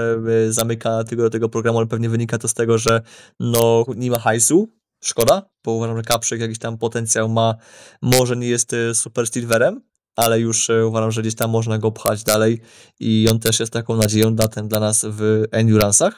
y, 0.48 0.52
zamyka 0.52 1.04
tego, 1.04 1.30
tego 1.30 1.48
programu, 1.48 1.78
ale 1.78 1.86
pewnie 1.86 2.08
wynika 2.08 2.38
to 2.38 2.48
z 2.48 2.54
tego, 2.54 2.78
że 2.78 3.02
no, 3.40 3.84
nie 3.96 4.10
ma 4.10 4.18
hajsu. 4.18 4.68
Szkoda, 5.04 5.42
bo 5.64 5.72
uważam, 5.72 5.96
że 5.96 6.02
Kaprzyk 6.02 6.40
jakiś 6.40 6.58
tam 6.58 6.78
potencjał 6.78 7.28
ma. 7.28 7.54
Może 8.02 8.36
nie 8.36 8.48
jest 8.48 8.72
y, 8.72 8.94
super 8.94 9.28
silverem, 9.28 9.80
ale 10.18 10.40
już 10.40 10.70
e, 10.70 10.86
uważam, 10.86 11.10
że 11.12 11.20
gdzieś 11.20 11.34
tam 11.34 11.50
można 11.50 11.78
go 11.78 11.92
pchać 11.92 12.24
dalej 12.24 12.60
i 13.00 13.26
on 13.30 13.38
też 13.38 13.60
jest 13.60 13.72
taką 13.72 13.96
nadzieją 13.96 14.34
datem 14.34 14.68
dla 14.68 14.80
nas 14.80 15.06
w 15.08 15.44
endurance'ach. 15.50 16.12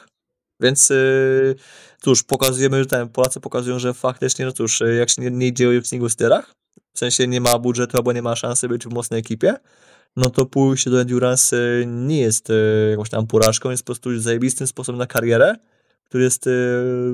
Więc 0.61 0.89
yy, 0.89 1.55
cóż, 2.01 2.23
pokazujemy, 2.23 2.79
że 2.79 2.85
ten, 2.85 3.09
Polacy 3.09 3.39
pokazują, 3.39 3.79
że 3.79 3.93
faktycznie, 3.93 4.45
no 4.45 4.51
cóż, 4.51 4.83
jak 4.99 5.09
się 5.09 5.21
nie, 5.21 5.31
nie 5.31 5.53
dzieje 5.53 5.81
w 5.81 5.87
single 5.87 6.09
steerach, 6.09 6.51
w 6.93 6.99
sensie 6.99 7.27
nie 7.27 7.41
ma 7.41 7.59
budżetu 7.59 7.97
albo 7.97 8.13
nie 8.13 8.21
ma 8.21 8.35
szansy 8.35 8.67
być 8.67 8.85
w 8.85 8.93
mocnej 8.93 9.19
ekipie, 9.19 9.53
no 10.15 10.29
to 10.29 10.45
pójście 10.45 10.89
do 10.89 11.01
endurance 11.01 11.57
nie 11.87 12.19
jest 12.19 12.51
jakąś 12.91 13.09
tam 13.09 13.27
porażką, 13.27 13.69
jest 13.69 13.83
po 13.83 13.85
prostu 13.85 14.19
zajebistym 14.19 14.67
sposobem 14.67 14.99
na 14.99 15.07
karierę 15.07 15.55
który 16.11 16.23
jest, 16.23 16.47
y, 16.47 16.51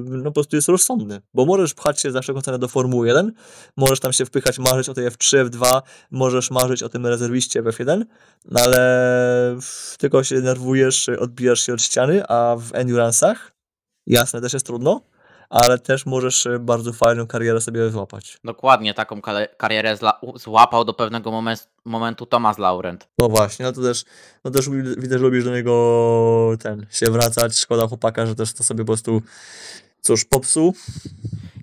no 0.05 0.23
po 0.23 0.31
prostu 0.31 0.55
jest 0.55 0.67
rozsądny, 0.67 1.21
bo 1.33 1.45
możesz 1.45 1.73
pchać 1.73 2.01
się 2.01 2.11
za 2.11 2.21
wszelką 2.21 2.41
cenę 2.41 2.59
do 2.59 2.67
Formuły 2.67 3.07
1, 3.07 3.31
możesz 3.77 3.99
tam 3.99 4.13
się 4.13 4.25
wpychać, 4.25 4.59
marzyć 4.59 4.89
o 4.89 4.93
tej 4.93 5.07
F3, 5.07 5.49
F2, 5.49 5.81
możesz 6.11 6.51
marzyć 6.51 6.83
o 6.83 6.89
tym 6.89 7.05
rezerwiście 7.05 7.61
w 7.61 7.65
F1, 7.65 8.05
no 8.45 8.61
ale 8.61 9.57
tylko 9.97 10.23
się 10.23 10.35
denerwujesz, 10.35 11.09
odbijasz 11.09 11.59
się 11.59 11.73
od 11.73 11.81
ściany, 11.81 12.27
a 12.27 12.55
w 12.55 12.71
Endurance'ach, 12.71 13.35
jasne, 14.07 14.41
też 14.41 14.53
jest 14.53 14.65
trudno, 14.65 15.01
ale 15.49 15.79
też 15.79 16.05
możesz 16.05 16.45
e, 16.45 16.59
bardzo 16.59 16.93
fajną 16.93 17.27
karierę 17.27 17.61
sobie 17.61 17.89
złapać. 17.89 18.37
Dokładnie, 18.43 18.93
taką 18.93 19.21
karierę 19.57 19.97
złapał 20.35 20.85
do 20.85 20.93
pewnego 20.93 21.31
momentu 21.85 22.25
Thomas 22.25 22.57
Laurent. 22.57 23.07
No 23.17 23.29
właśnie, 23.29 23.65
no 23.65 23.71
to 23.71 23.81
też, 23.81 24.05
no 24.43 24.51
też 24.51 24.65
że 25.09 25.17
lubisz 25.17 25.43
do 25.43 25.51
niego 25.51 26.51
ten, 26.63 26.85
się 26.91 27.11
wracać, 27.11 27.57
szkoda 27.57 27.87
chłopaka, 27.87 28.25
że 28.25 28.35
też 28.35 28.53
to 28.53 28.63
sobie 28.63 28.83
po 28.83 28.87
prostu 28.87 29.21
cóż, 30.01 30.25
popsuł. 30.25 30.73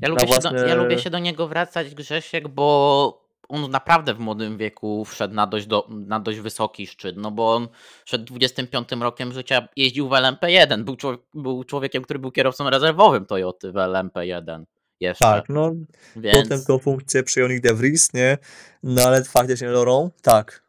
Ja 0.01 0.09
lubię, 0.09 0.27
własne... 0.27 0.51
się 0.51 0.57
do, 0.57 0.67
ja 0.67 0.75
lubię 0.75 0.99
się 0.99 1.11
do 1.11 1.19
niego 1.19 1.49
wracać, 1.49 1.95
Grzesiek, 1.95 2.49
bo 2.49 3.24
on 3.49 3.71
naprawdę 3.71 4.15
w 4.15 4.19
młodym 4.19 4.59
wieku 4.59 5.05
wszedł 5.05 5.35
na 5.35 5.47
dość, 5.47 5.67
do, 5.67 5.89
na 5.91 6.21
dość 6.21 6.39
wysoki 6.39 6.87
szczyt, 6.87 7.17
no 7.17 7.31
bo 7.31 7.55
on 7.55 7.69
przed 8.05 8.25
25 8.25 8.89
rokiem 9.01 9.33
życia 9.33 9.69
jeździł 9.77 10.09
w 10.09 10.13
LMP1, 10.13 10.83
był, 10.83 10.97
był 11.35 11.65
człowiekiem, 11.65 12.03
który 12.03 12.19
był 12.19 12.31
kierowcą 12.31 12.71
rezerwowym 12.71 13.27
Toyoty 13.27 13.73
w 13.73 13.75
LMP1 13.75 14.65
jeszcze. 15.01 15.25
Tak, 15.25 15.49
no 15.49 15.73
Więc... 16.17 16.43
potem 16.43 16.65
tą 16.65 16.79
funkcję 16.79 17.23
przyjął 17.23 17.49
Nick 17.49 17.63
De 17.63 17.75
Vries, 17.75 18.15
nie? 18.15 18.39
No 18.83 19.03
ale 19.03 19.25
faktycznie 19.25 19.69
Laurent, 19.69 20.23
tak. 20.23 20.64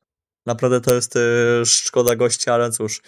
Naprawdę 0.45 0.81
to 0.81 0.93
jest 0.93 1.15
e, 1.15 1.19
szkoda 1.65 2.15
gościa, 2.15 2.53
ale 2.53 2.71
cóż, 2.71 3.01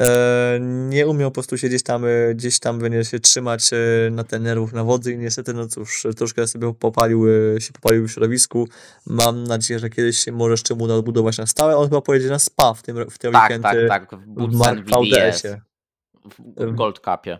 E, 0.00 0.58
nie 0.60 1.06
umiał 1.06 1.30
po 1.30 1.34
prostu 1.34 1.58
się 1.58 1.68
gdzieś 1.68 1.82
tam, 1.82 2.04
e, 2.04 2.34
gdzieś 2.34 2.58
tam 2.58 2.78
będzie 2.78 3.04
się 3.04 3.20
trzymać 3.20 3.70
na 4.10 4.24
ten 4.24 4.42
nerwów 4.42 4.72
na 4.72 4.84
wodzy 4.84 5.12
i 5.12 5.18
niestety, 5.18 5.54
no 5.54 5.68
cóż, 5.68 6.06
troszkę 6.16 6.46
sobie 6.46 6.74
popalił, 6.74 7.26
się 7.58 7.72
popalił 7.72 8.08
w 8.08 8.10
środowisku. 8.10 8.68
Mam 9.06 9.44
nadzieję, 9.44 9.80
że 9.80 9.90
kiedyś 9.90 10.18
się 10.18 10.32
może 10.32 10.50
jeszcze 10.52 10.74
mu 10.74 10.84
odbudować 10.84 11.38
na 11.38 11.46
stałe. 11.46 11.76
On 11.76 11.88
chyba 11.88 12.00
pojedzie 12.00 12.28
na 12.28 12.38
SPA 12.38 12.74
w 12.74 12.82
tym, 12.82 13.10
w 13.10 13.18
tym 13.18 13.32
tak, 13.32 13.42
weekend. 13.42 13.62
Tak, 13.62 13.88
tak, 13.88 14.20
w, 14.20 14.50
w 14.50 14.56
Mark 14.56 14.80
VDS-ie. 14.80 15.60
W 16.56 16.74
Gold 16.74 16.98
Cupie. 16.98 17.38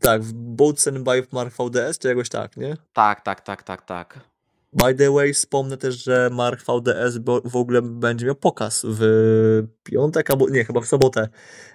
Tak, 0.00 0.22
w 0.22 0.32
Boatsen 0.32 1.04
by 1.04 1.26
Mark 1.32 1.54
VDS, 1.56 1.98
czy 1.98 2.08
jakoś 2.08 2.28
tak, 2.28 2.56
nie? 2.56 2.76
Tak, 2.92 3.20
tak, 3.20 3.40
tak, 3.40 3.62
tak, 3.62 3.82
tak. 3.82 4.35
By 4.76 4.94
the 4.94 5.10
way, 5.10 5.32
wspomnę 5.32 5.76
też, 5.76 6.04
że 6.04 6.30
Mark 6.32 6.60
VDS 6.60 7.18
w 7.44 7.56
ogóle 7.56 7.82
będzie 7.82 8.26
miał 8.26 8.34
pokaz 8.34 8.86
w 8.88 9.02
piątek, 9.82 10.30
albo 10.30 10.48
nie, 10.48 10.64
chyba 10.64 10.80
w 10.80 10.86
sobotę, 10.86 11.28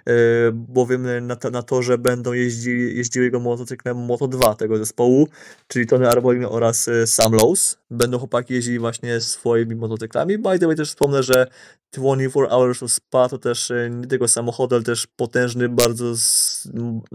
yy, 0.05 0.13
bowiem 0.53 1.27
na, 1.27 1.35
to, 1.35 1.49
na 1.49 1.63
torze 1.63 1.97
będą 1.97 2.33
jeździ, 2.33 2.69
jeździły 2.95 3.25
jego 3.25 3.39
motocyklem 3.39 3.97
Moto2 3.97 4.55
tego 4.55 4.77
zespołu, 4.77 5.27
czyli 5.67 5.87
Tony 5.87 6.09
Arbolin 6.09 6.45
oraz 6.45 6.87
y, 6.87 7.07
Sam 7.07 7.31
Lowe's. 7.31 7.77
Będą 7.91 8.19
chłopaki 8.19 8.53
jeździli 8.53 8.79
właśnie 8.79 9.21
swoimi 9.21 9.75
motocyklami. 9.75 10.37
By 10.37 10.59
the 10.59 10.67
way, 10.67 10.75
też 10.75 10.89
wspomnę, 10.89 11.23
że 11.23 11.47
24 11.91 12.47
Hours 12.47 12.83
of 12.83 12.91
Spa 12.91 13.29
to 13.29 13.37
też 13.37 13.71
y, 13.71 13.89
nie 13.91 14.07
tylko 14.07 14.27
samochód, 14.27 14.73
ale 14.73 14.83
też 14.83 15.07
potężny, 15.07 15.69
bardzo 15.69 16.15
z, 16.15 16.67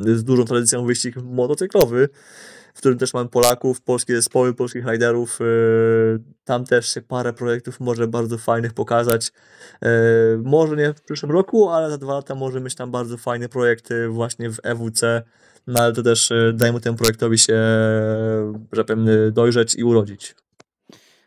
z 0.06 0.24
dużą 0.24 0.44
tradycją 0.44 0.86
wyścig 0.86 1.16
motocyklowy 1.16 2.08
w 2.76 2.78
którym 2.78 2.98
też 2.98 3.14
mamy 3.14 3.28
Polaków, 3.28 3.80
polskie 3.80 4.16
zespoły, 4.16 4.54
polskich 4.54 4.86
riderów. 4.86 5.38
Yy, 5.40 6.22
tam 6.44 6.64
też 6.64 6.94
się 6.94 7.02
parę 7.02 7.32
projektów 7.32 7.80
może 7.80 8.08
bardzo 8.08 8.38
fajnych 8.38 8.74
pokazać. 8.74 9.32
Yy, 9.82 9.88
może 10.44 10.76
nie 10.76 10.94
w 10.94 11.02
przyszłym 11.02 11.32
roku, 11.32 11.70
ale 11.70 11.90
za 11.90 11.98
dwa 11.98 12.14
lata 12.14 12.34
może 12.34 12.60
mieć 12.60 12.74
tam 12.74 12.90
bardzo 12.90 13.16
fajne 13.16 13.48
projekty 13.48 14.08
właśnie 14.08 14.50
w 14.50 14.58
EWC. 14.62 15.22
No 15.66 15.80
ale 15.80 15.92
to 15.92 16.02
też 16.02 16.30
yy, 16.30 16.52
dajmy 16.52 16.80
temu 16.80 16.96
projektowi 16.96 17.38
się, 17.38 17.54
że 18.72 18.84
powiem, 18.84 19.06
dojrzeć 19.32 19.74
i 19.74 19.84
urodzić. 19.84 20.34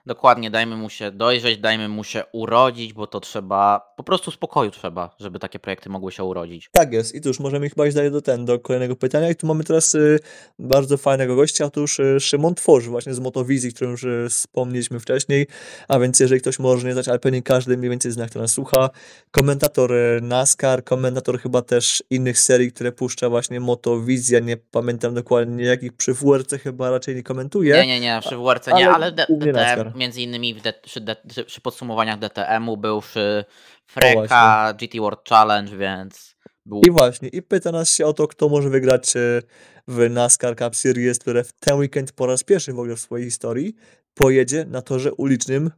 Dokładnie, 0.10 0.51
dajmy 0.51 0.76
mu 0.76 0.89
się 0.89 1.12
dojrzeć, 1.12 1.57
dajmy 1.57 1.89
mu 1.89 2.03
się 2.03 2.24
urodzić, 2.32 2.93
bo 2.93 3.07
to 3.07 3.20
trzeba, 3.20 3.93
po 3.97 4.03
prostu 4.03 4.32
spokoju 4.32 4.72
trzeba, 4.72 5.16
żeby 5.20 5.39
takie 5.39 5.60
projekty 5.60 5.89
mogły 5.89 6.12
się 6.12 6.24
urodzić. 6.24 6.70
Tak 6.72 6.93
jest. 6.93 7.16
I 7.16 7.22
cóż, 7.22 7.39
możemy 7.39 7.70
chyba 7.70 7.88
iść 7.88 7.95
dalej 7.95 8.12
do, 8.12 8.22
ten, 8.22 8.45
do 8.45 8.60
kolejnego 8.60 8.95
pytania. 8.95 9.30
I 9.30 9.36
tu 9.36 9.47
mamy 9.47 9.64
teraz 9.64 9.95
y, 9.95 10.20
bardzo 10.60 10.97
fajnego 10.97 11.36
gościa, 11.36 11.66
otóż 11.66 11.99
y, 11.99 12.20
Szymon 12.20 12.55
Tworzy, 12.55 12.89
właśnie 12.89 13.14
z 13.14 13.20
Motowizji, 13.20 13.74
którą 13.74 13.91
już 13.91 14.03
y, 14.03 14.28
wspomnieliśmy 14.30 14.99
wcześniej. 14.99 15.47
A 15.88 15.99
więc 15.99 16.20
jeżeli 16.20 16.41
ktoś 16.41 16.60
może 16.60 16.88
nie 16.88 16.93
znać, 16.93 17.07
ale 17.07 17.20
pewnie 17.20 17.41
każdy 17.41 17.78
mniej 17.78 17.89
więcej 17.89 18.12
zna, 18.12 18.28
kto 18.28 18.39
nas 18.39 18.51
słucha. 18.51 18.89
Komentator 19.32 19.93
y, 19.93 20.20
NASCAR, 20.22 20.84
komentator 20.84 21.39
chyba 21.39 21.62
też 21.62 22.03
innych 22.10 22.39
serii, 22.39 22.72
które 22.72 22.91
puszcza 22.91 23.30
właśnie 23.30 23.60
Motowizja. 23.60 24.39
Nie 24.39 24.57
pamiętam 24.57 25.14
dokładnie 25.14 25.66
jakich 25.66 25.93
przy 25.93 26.14
WRC 26.14 26.53
chyba 26.64 26.89
raczej 26.89 27.16
nie 27.16 27.24
komentuje. 27.24 27.74
Nie, 27.76 27.88
nie, 27.88 27.99
nie, 27.99 28.20
przy 28.22 28.38
WRC 28.38 28.68
nie, 28.68 28.89
ale 28.89 29.10
ale 29.10 29.12
D- 29.12 29.26
głównie 29.30 29.53
DTM, 29.53 29.66
NASCAR. 29.66 29.95
Między 30.00 30.22
innymi 30.22 30.54
w 30.54 30.62
D- 30.62 30.74
przy, 30.74 31.02
D- 31.02 31.16
przy- 31.47 31.62
podsumowaniach 31.62 32.20
DTM-u 32.20 32.78
był 32.78 33.02
przy 33.02 33.45
Freka, 33.86 34.74
GT 34.74 35.00
World 35.00 35.30
Challenge, 35.30 35.78
więc 35.78 36.36
był 36.66 36.82
I 36.88 36.91
właśnie, 36.91 37.30
i 37.30 37.41
pyta 37.41 37.72
nas 37.72 37.95
się 37.95 38.06
o 38.06 38.14
to, 38.14 38.28
kto 38.28 38.50
może 38.50 38.70
wygrać 38.70 39.16
e, 39.16 39.41
w 39.88 40.10
NASCAR 40.10 40.56
Cup 40.56 40.76
Series, 40.76 41.20
które 41.20 41.43
w 41.43 41.52
ten 41.54 41.78
weekend 41.78 42.12
po 42.12 42.26
raz 42.26 42.43
pierwszy 42.43 42.74
w 42.74 42.80
ogóle 42.80 42.95
w 42.95 43.00
swojej 43.00 43.26
historii 43.26 43.76
pojedzie 44.14 44.66
na 44.66 44.82
torze 44.82 45.14
ulicznym. 45.14 45.72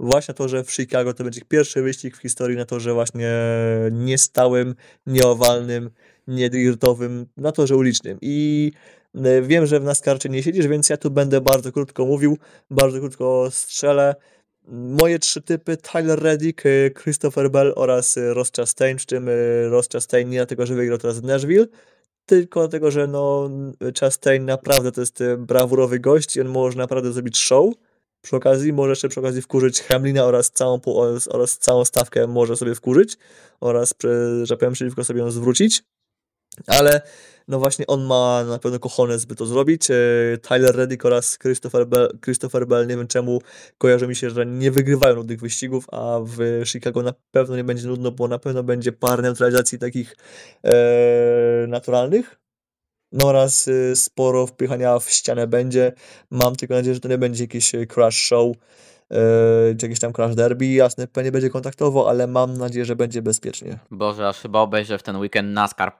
Właśnie 0.00 0.32
na 0.32 0.36
torze 0.36 0.64
w 0.64 0.72
Chicago. 0.72 1.14
To 1.14 1.24
będzie 1.24 1.40
ich 1.40 1.48
pierwszy 1.48 1.82
wyścig 1.82 2.16
w 2.16 2.22
historii 2.22 2.56
na 2.56 2.64
torze 2.64 2.94
właśnie 2.94 3.30
niestałym, 3.90 4.74
nieowalnym, 5.06 5.90
niedirtowym, 6.26 7.26
na 7.36 7.52
torze 7.52 7.76
ulicznym. 7.76 8.18
I 8.22 8.72
e, 9.14 9.42
wiem, 9.42 9.66
że 9.66 9.80
w 9.80 9.84
NASCARcie 9.84 10.28
nie 10.28 10.42
siedzisz, 10.42 10.66
więc 10.66 10.88
ja 10.88 10.96
tu 10.96 11.10
będę 11.10 11.40
bardzo 11.40 11.72
krótko 11.72 12.06
mówił, 12.06 12.38
bardzo 12.70 13.00
krótko 13.00 13.48
strzelę. 13.50 14.14
Moje 14.68 15.18
trzy 15.18 15.42
typy, 15.42 15.76
Tyler 15.76 16.22
Reddick, 16.22 16.66
y, 16.66 16.94
Christopher 17.02 17.50
Bell 17.50 17.72
oraz 17.76 18.16
y, 18.16 18.34
Ross 18.34 18.50
Chastain, 18.56 18.96
przy 18.96 19.06
czym 19.06 19.28
Ross 19.70 19.88
Chastain 19.92 20.30
nie 20.30 20.38
dlatego, 20.38 20.66
że 20.66 20.74
wygrał 20.74 20.98
teraz 20.98 21.20
w 21.20 21.24
Nashville, 21.24 21.66
tylko 22.26 22.60
dlatego, 22.60 22.90
że 22.90 23.06
no 23.06 23.50
Chastain 24.00 24.44
naprawdę 24.44 24.92
to 24.92 25.00
jest 25.00 25.22
brawurowy 25.38 26.00
gość 26.00 26.36
i 26.36 26.40
on 26.40 26.48
może 26.48 26.78
naprawdę 26.78 27.12
zrobić 27.12 27.38
show. 27.38 27.74
Przy 28.26 28.36
okazji 28.36 28.72
może 28.72 28.90
jeszcze 28.90 29.08
przy 29.08 29.20
okazji 29.20 29.42
wkurzyć 29.42 29.82
Hamlina 29.82 30.24
oraz 30.24 30.50
całą, 30.50 30.80
oraz, 30.84 31.28
oraz 31.28 31.58
całą 31.58 31.84
stawkę 31.84 32.26
może 32.26 32.56
sobie 32.56 32.74
wkurzyć 32.74 33.16
oraz, 33.60 33.94
że 34.42 34.56
powiem, 34.56 34.72
przeciwko 34.72 35.04
sobie 35.04 35.20
ją 35.20 35.30
zwrócić. 35.30 35.82
Ale 36.66 37.02
no 37.48 37.58
właśnie 37.58 37.86
on 37.86 38.04
ma 38.04 38.44
na 38.44 38.58
pewno 38.58 38.78
cojones, 38.78 39.24
by 39.24 39.34
to 39.34 39.46
zrobić. 39.46 39.90
E, 39.90 39.94
Tyler 40.42 40.76
Reddick 40.76 41.04
oraz 41.04 41.38
Christopher 41.38 41.86
Bell, 41.86 42.18
Christopher 42.24 42.66
Bell, 42.66 42.86
nie 42.86 42.96
wiem 42.96 43.06
czemu 43.06 43.40
kojarzy 43.78 44.06
mi 44.08 44.16
się, 44.16 44.30
że 44.30 44.46
nie 44.46 44.70
wygrywają 44.70 45.14
nudnych 45.14 45.40
wyścigów, 45.40 45.86
a 45.92 46.18
w 46.22 46.62
Chicago 46.64 47.02
na 47.02 47.14
pewno 47.30 47.56
nie 47.56 47.64
będzie 47.64 47.88
nudno, 47.88 48.10
bo 48.10 48.28
na 48.28 48.38
pewno 48.38 48.62
będzie 48.62 48.92
parę 48.92 49.22
neutralizacji 49.22 49.78
takich 49.78 50.16
e, 50.64 51.66
naturalnych. 51.68 52.40
No 53.12 53.26
oraz 53.26 53.68
e, 53.68 53.96
sporo 53.96 54.46
wpychania 54.46 54.98
w 54.98 55.10
ścianę 55.10 55.46
będzie. 55.46 55.92
Mam 56.30 56.56
tylko 56.56 56.74
nadzieję, 56.74 56.94
że 56.94 57.00
to 57.00 57.08
nie 57.08 57.18
będzie 57.18 57.44
jakiś 57.44 57.74
e, 57.74 57.86
crash 57.86 58.16
show, 58.16 58.56
czy 59.78 59.86
jakieś 59.86 60.00
tam 60.00 60.12
crash 60.12 60.34
derby. 60.34 60.66
Jasne, 60.66 61.06
pewnie 61.06 61.32
będzie 61.32 61.50
kontaktowo, 61.50 62.08
ale 62.08 62.26
mam 62.26 62.58
nadzieję, 62.58 62.84
że 62.84 62.96
będzie 62.96 63.22
bezpiecznie. 63.22 63.78
Boże, 63.90 64.28
aż 64.28 64.40
chyba 64.40 64.60
obejrzę 64.60 64.98
w 64.98 65.02
ten 65.02 65.16
weekend 65.16 65.48
NASCAR 65.48 65.92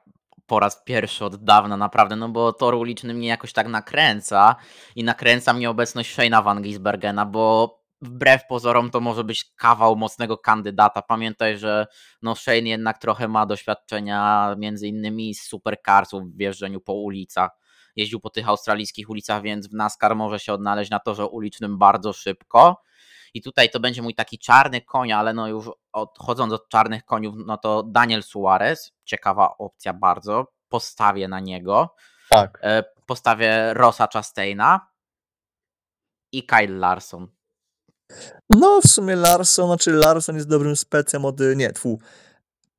po 0.47 0.61
raz 0.61 0.83
pierwszy 0.85 1.25
od 1.25 1.45
dawna, 1.45 1.77
naprawdę, 1.77 2.17
no 2.17 2.29
bo 2.29 2.53
tor 2.53 2.75
uliczny 2.75 3.15
mnie 3.15 3.29
jakoś 3.29 3.53
tak 3.53 3.69
nakręca 3.69 4.57
i 4.97 5.05
nakręca 5.05 5.53
mnie 5.53 5.71
obecność 5.71 6.17
Shane'a 6.17 6.45
Van 6.45 6.63
Gisbergena, 6.63 7.27
bo 7.27 7.77
wbrew 8.03 8.47
pozorom 8.47 8.91
to 8.91 9.01
może 9.01 9.25
być 9.25 9.45
kawał 9.57 9.97
mocnego 9.97 10.39
kandydata. 10.39 11.03
Pamiętaj, 11.03 11.59
że 11.59 11.87
no 12.23 12.35
Shane 12.35 12.69
jednak 12.69 12.99
trochę 12.99 13.29
ma 13.29 13.47
doświadczenia 13.47 14.55
między 14.59 14.89
innymi 14.89 15.35
z 15.35 15.43
supercarsów 15.43 16.23
w 16.37 16.41
jeżdżeniu 16.41 16.81
po 16.81 16.93
ulicach. 16.93 17.51
Jeździł 17.97 18.21
po 18.21 18.31
tych 18.31 18.49
australijskich 18.49 19.11
ulicach, 19.11 19.43
więc 19.43 19.69
w 19.69 19.75
NASCAR 19.75 20.17
może 20.17 20.39
się 20.39 20.53
odnaleźć 20.53 20.91
na 20.91 20.99
torze 20.99 21.27
ulicznym 21.27 21.79
bardzo 21.79 22.13
szybko. 22.13 22.83
I 23.35 23.43
tutaj 23.43 23.71
to 23.71 23.81
będzie 23.81 24.03
mój 24.03 24.15
taki 24.15 24.39
czarny 24.39 24.81
koń, 24.81 25.13
ale 25.13 25.35
no 25.35 25.49
już 25.49 25.71
odchodząc 25.93 26.53
od 26.53 26.69
czarnych 26.69 27.05
koniów, 27.05 27.35
no 27.47 27.59
to 27.59 27.83
Daniel 27.83 28.23
Suarez, 28.23 28.93
ciekawa 29.05 29.55
opcja 29.59 29.93
bardzo, 29.93 30.47
postawię 30.69 31.29
na 31.29 31.41
niego. 31.41 31.95
Tak. 32.29 32.59
E, 32.63 32.85
Postawię 33.07 33.75
Rosa 33.75 34.09
Chastaina 34.13 34.89
i 36.33 36.47
Kyle 36.47 36.79
Larson. 36.79 37.29
No, 38.51 38.81
w 38.81 38.87
sumie 38.87 39.17
Larson, 39.17 39.67
znaczy 39.67 39.93
Larson 39.93 40.37
jest 40.37 40.49
dobrym 40.49 40.77
specem 40.77 41.25
od, 41.25 41.41
nie, 41.57 41.73
tfu, 41.73 41.99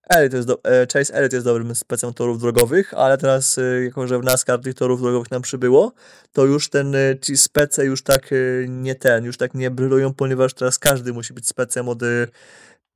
Elliot 0.10 0.34
jest 0.34 0.48
do, 0.48 0.64
e, 0.64 0.88
Chase 0.94 1.14
Elliott 1.14 1.34
jest 1.34 1.46
dobrym 1.46 1.76
specem 1.76 2.14
torów 2.14 2.40
drogowych, 2.40 2.94
ale 2.94 3.18
teraz, 3.18 3.58
e, 3.58 3.84
jako 3.84 4.08
że 4.08 4.20
w 4.20 4.24
NASCAR 4.24 4.62
tych 4.62 4.74
torów 4.74 5.02
drogowych 5.02 5.32
nam 5.32 5.42
przybyło, 5.42 5.94
to 6.32 6.46
już 6.46 6.70
ten, 6.70 6.96
e, 6.96 7.20
ci 7.22 7.38
spece 7.38 7.86
już 7.86 8.04
tak 8.04 8.30
nie 8.68 8.96
ten, 8.96 9.26
już 9.26 9.38
tak 9.38 9.54
nie 9.54 9.72
brylują, 9.72 10.14
ponieważ 10.14 10.54
teraz 10.54 10.80
każdy 10.80 11.14
musi 11.14 11.34
być 11.34 11.48
specem 11.48 11.90
od 11.90 12.00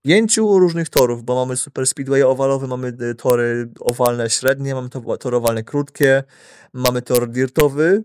pięciu 0.05 0.59
różnych 0.59 0.89
torów, 0.89 1.24
bo 1.24 1.36
mamy 1.36 1.57
super 1.57 1.88
speedway 1.88 2.24
owalowy, 2.24 2.68
mamy 2.68 2.93
tory 3.18 3.70
owalne 3.80 4.30
średnie, 4.30 4.76
mamy 4.76 4.89
to- 4.89 5.18
tory 5.18 5.38
owalne 5.38 5.64
krótkie, 5.64 6.24
mamy 6.74 7.01
tor 7.01 7.30
dirtowy, 7.30 8.03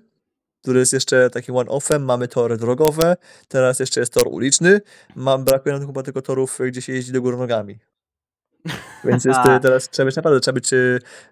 który 0.62 0.80
jest 0.80 0.92
jeszcze 0.92 1.30
takim 1.30 1.56
one-offem, 1.56 2.04
mamy 2.04 2.28
tory 2.28 2.56
drogowe, 2.56 3.16
teraz 3.48 3.78
jeszcze 3.80 4.00
jest 4.00 4.12
tor 4.12 4.28
uliczny, 4.28 4.80
mam, 5.16 5.44
brakuje 5.44 5.78
nam 5.78 5.86
chyba 5.86 6.02
tylko 6.02 6.22
torów, 6.22 6.58
gdzie 6.68 6.82
się 6.82 6.92
jeździ 6.92 7.12
do 7.12 7.22
góry 7.22 7.36
nogami. 7.36 7.78
Więc 9.04 9.24
jest, 9.24 9.40
teraz 9.62 9.90
trzeba 9.90 10.06
być 10.06 10.16
naprawdę 10.16 10.40
trzeba 10.40 10.54
być 10.54 10.72
e, 10.72 10.76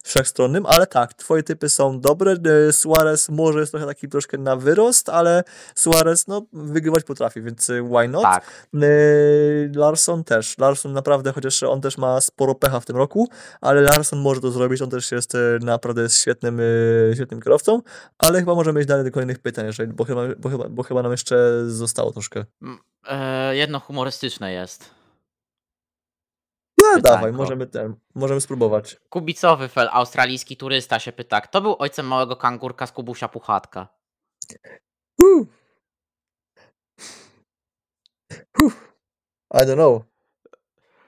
wszechstronnym, 0.03 0.67
ale 0.67 0.87
tak, 0.87 1.15
twoje 1.15 1.43
typy 1.43 1.69
są 1.69 2.01
dobre. 2.01 2.33
e, 2.69 2.73
Suarez 2.73 3.29
może 3.29 3.61
jest 3.61 3.73
trochę 3.73 3.87
taki 3.87 4.09
troszkę 4.09 4.39
na 4.39 4.57
wyrost, 4.57 5.09
ale 5.09 5.45
Suarez 5.75 6.27
no, 6.27 6.43
wygrywać 6.53 7.05
potrafi, 7.05 7.43
więc 7.43 7.71
e, 7.71 7.83
why 7.83 8.09
not? 8.09 8.23
Tak, 8.23 8.69
Larson 9.75 10.25
też. 10.25 10.59
Larson 10.59 10.93
naprawdę, 10.93 11.33
chociaż 11.33 11.63
on 11.63 11.81
też 11.81 11.99
ma 11.99 12.21
sporo 12.21 12.55
pecha 12.55 12.81
w 12.81 12.87
tym 12.87 12.97
roku, 12.97 13.29
ale 13.61 13.81
Larson 13.81 14.19
może 14.19 14.41
to 14.41 14.51
zrobić. 14.51 14.83
On 14.83 14.91
też 14.91 15.13
jest 15.13 15.33
naprawdę 15.61 16.03
jest 16.03 16.21
świetnym, 16.21 16.61
świetnym 17.15 17.43
kierowcą, 17.43 17.83
ale 18.19 18.41
chyba 18.41 18.55
możemy 18.55 18.81
iść 18.81 18.89
dalej 18.89 19.05
do 19.05 19.11
kolejnych 19.11 19.39
pytań, 19.39 19.67
jeżeli, 19.67 19.93
bo, 19.93 20.05
chyba, 20.05 20.23
bo, 20.39 20.49
chyba, 20.49 20.69
bo 20.69 20.83
chyba 20.83 21.03
nam 21.03 21.13
jeszcze 21.13 21.65
zostało 21.67 22.13
troszkę. 22.13 22.45
e, 23.09 23.57
jedno 23.57 23.81
humorystyczne 23.81 24.53
jest. 24.53 24.91
No 26.97 27.03
Pytanko. 27.03 27.17
dawaj, 27.17 27.33
możemy 27.33 27.67
ten, 27.67 27.95
możemy 28.15 28.41
spróbować. 28.41 28.97
Kubicowy 29.09 29.69
fel, 29.69 29.89
australijski 29.93 30.57
turysta 30.57 30.99
się 30.99 31.13
pyta, 31.13 31.41
kto 31.41 31.61
był 31.61 31.77
ojcem 31.79 32.07
małego 32.07 32.37
kangurka 32.37 32.87
z 32.87 32.93
Kubusia 32.93 33.29
Puchatka? 33.29 33.89
Whew. 35.21 35.49
I 39.55 39.59
don't 39.67 39.75
know. 39.75 40.03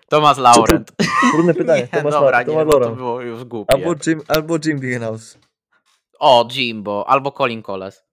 Thomas 0.09 0.39
Laurent. 0.39 0.93
Trudne 1.33 1.55
pytanie. 1.61 1.83
Nie, 1.83 1.89
Tomasz 1.89 2.13
dobra, 2.13 2.21
Dobra, 2.31 2.43
nie, 2.43 2.47
Tomasz 2.47 2.67
bo 2.67 2.73
to 2.73 2.79
Laurent. 2.79 2.97
było 2.97 3.21
już 3.21 3.45
głupie. 3.45 3.75
Albo 3.75 3.95
Jim, 4.07 4.23
albo 4.29 4.57
Jim 4.65 4.81
Begenhouse. 4.81 5.39
O, 6.19 6.49
Jimbo, 6.53 7.09
albo 7.09 7.33
Colin 7.33 7.63
Coles. 7.63 8.05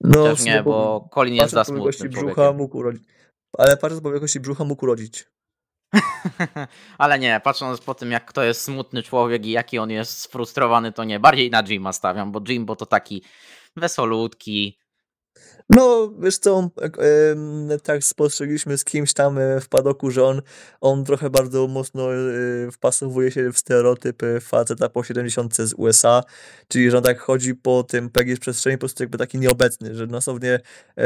No, 0.00 0.18
Chociaż 0.22 0.44
nie, 0.44 0.62
bo 0.62 1.08
Colin 1.14 1.34
jest 1.34 1.52
za 1.52 1.64
smutnym 1.64 2.10
brzucha 2.10 2.52
mógł 2.52 2.76
urodzić. 2.78 3.02
Ale 3.58 3.76
patrząc 3.76 4.02
po 4.02 4.10
wielkości 4.10 4.40
brzucha 4.40 4.64
mógł 4.64 4.84
urodzić. 4.84 5.28
Ale 6.98 7.18
nie, 7.18 7.40
patrząc 7.44 7.80
po 7.80 7.94
tym, 7.94 8.10
jak 8.10 8.32
to 8.32 8.42
jest 8.42 8.62
smutny 8.62 9.02
człowiek 9.02 9.46
i 9.46 9.50
jaki 9.50 9.78
on 9.78 9.90
jest 9.90 10.20
sfrustrowany, 10.20 10.92
to 10.92 11.04
nie. 11.04 11.20
Bardziej 11.20 11.50
na 11.50 11.62
Jima 11.62 11.92
stawiam, 11.92 12.32
bo 12.32 12.40
Jimbo 12.40 12.76
to 12.76 12.86
taki 12.86 13.22
wesolutki, 13.76 14.80
No, 15.70 16.12
wiesz 16.18 16.38
co, 16.38 16.70
em, 16.80 17.68
tak 17.82 18.04
spostrzegliśmy 18.04 18.78
z 18.78 18.84
kimś 18.84 19.12
tam 19.12 19.38
e, 19.38 19.60
w 19.60 19.68
padoku, 19.68 20.10
że 20.10 20.24
on, 20.24 20.42
on 20.80 21.04
trochę 21.04 21.30
bardzo 21.30 21.66
mocno 21.66 22.14
e, 22.14 22.18
wpasowuje 22.72 23.30
się 23.30 23.52
w 23.52 23.58
stereotyp 23.58 24.22
e, 24.22 24.40
faceta 24.40 24.88
po 24.88 25.04
70 25.04 25.56
z 25.56 25.74
USA, 25.76 26.22
czyli 26.68 26.90
że 26.90 26.96
on 26.98 27.02
tak 27.02 27.20
chodzi 27.20 27.54
po 27.54 27.82
tym 27.82 28.10
PGS 28.10 28.38
przestrzeni 28.38 28.76
po 28.76 28.80
prostu 28.80 29.02
jakby 29.02 29.18
taki 29.18 29.38
nieobecny, 29.38 29.94
że 29.94 30.06
dosłownie 30.06 30.60
e, 30.96 31.04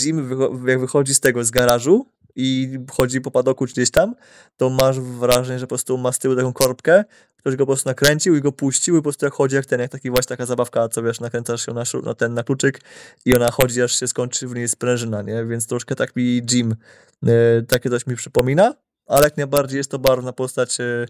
Jim 0.00 0.30
jak 0.66 0.80
wychodzi 0.80 1.14
z 1.14 1.20
tego, 1.20 1.44
z 1.44 1.50
garażu 1.50 2.06
i 2.36 2.78
chodzi 2.90 3.20
po 3.20 3.30
padoku 3.30 3.66
czy 3.66 3.72
gdzieś 3.72 3.90
tam, 3.90 4.14
to 4.56 4.70
masz 4.70 5.00
wrażenie, 5.00 5.58
że 5.58 5.66
po 5.66 5.68
prostu 5.68 5.98
ma 5.98 6.12
z 6.12 6.18
tyłu 6.18 6.36
taką 6.36 6.52
korbkę, 6.52 7.04
ktoś 7.36 7.56
go 7.56 7.66
po 7.66 7.72
prostu 7.72 7.88
nakręcił 7.88 8.36
i 8.36 8.40
go 8.40 8.52
puścił 8.52 8.94
i 8.94 8.98
po 8.98 9.02
prostu 9.02 9.26
jak 9.26 9.34
chodzi 9.34 9.56
jak 9.56 9.66
ten, 9.66 9.80
jak 9.80 9.90
taki 9.90 10.10
właśnie 10.10 10.28
taka 10.28 10.46
zabawka, 10.46 10.88
co 10.88 11.02
wiesz, 11.02 11.20
nakręcasz 11.20 11.66
się 11.66 11.72
na, 11.72 11.82
na 12.02 12.14
ten, 12.14 12.34
na 12.34 12.42
kluczyk 12.42 12.80
i 13.24 13.36
ona 13.36 13.50
chodzi, 13.50 13.82
aż 13.82 14.00
się 14.00 14.08
skończy 14.08 14.48
w 14.48 14.54
niej 14.54 14.68
sprężyna, 14.68 15.22
nie? 15.22 15.44
Więc 15.44 15.66
troszkę 15.66 15.94
tak 15.94 16.16
mi 16.16 16.42
Jim 16.50 16.76
e, 17.26 17.62
takie 17.68 17.90
coś 17.90 18.06
mi 18.06 18.16
przypomina, 18.16 18.74
ale 19.06 19.24
jak 19.24 19.36
najbardziej 19.36 19.78
jest 19.78 19.90
to 19.90 19.98
barwna 19.98 20.32
postać, 20.32 20.80
e, 20.80 21.06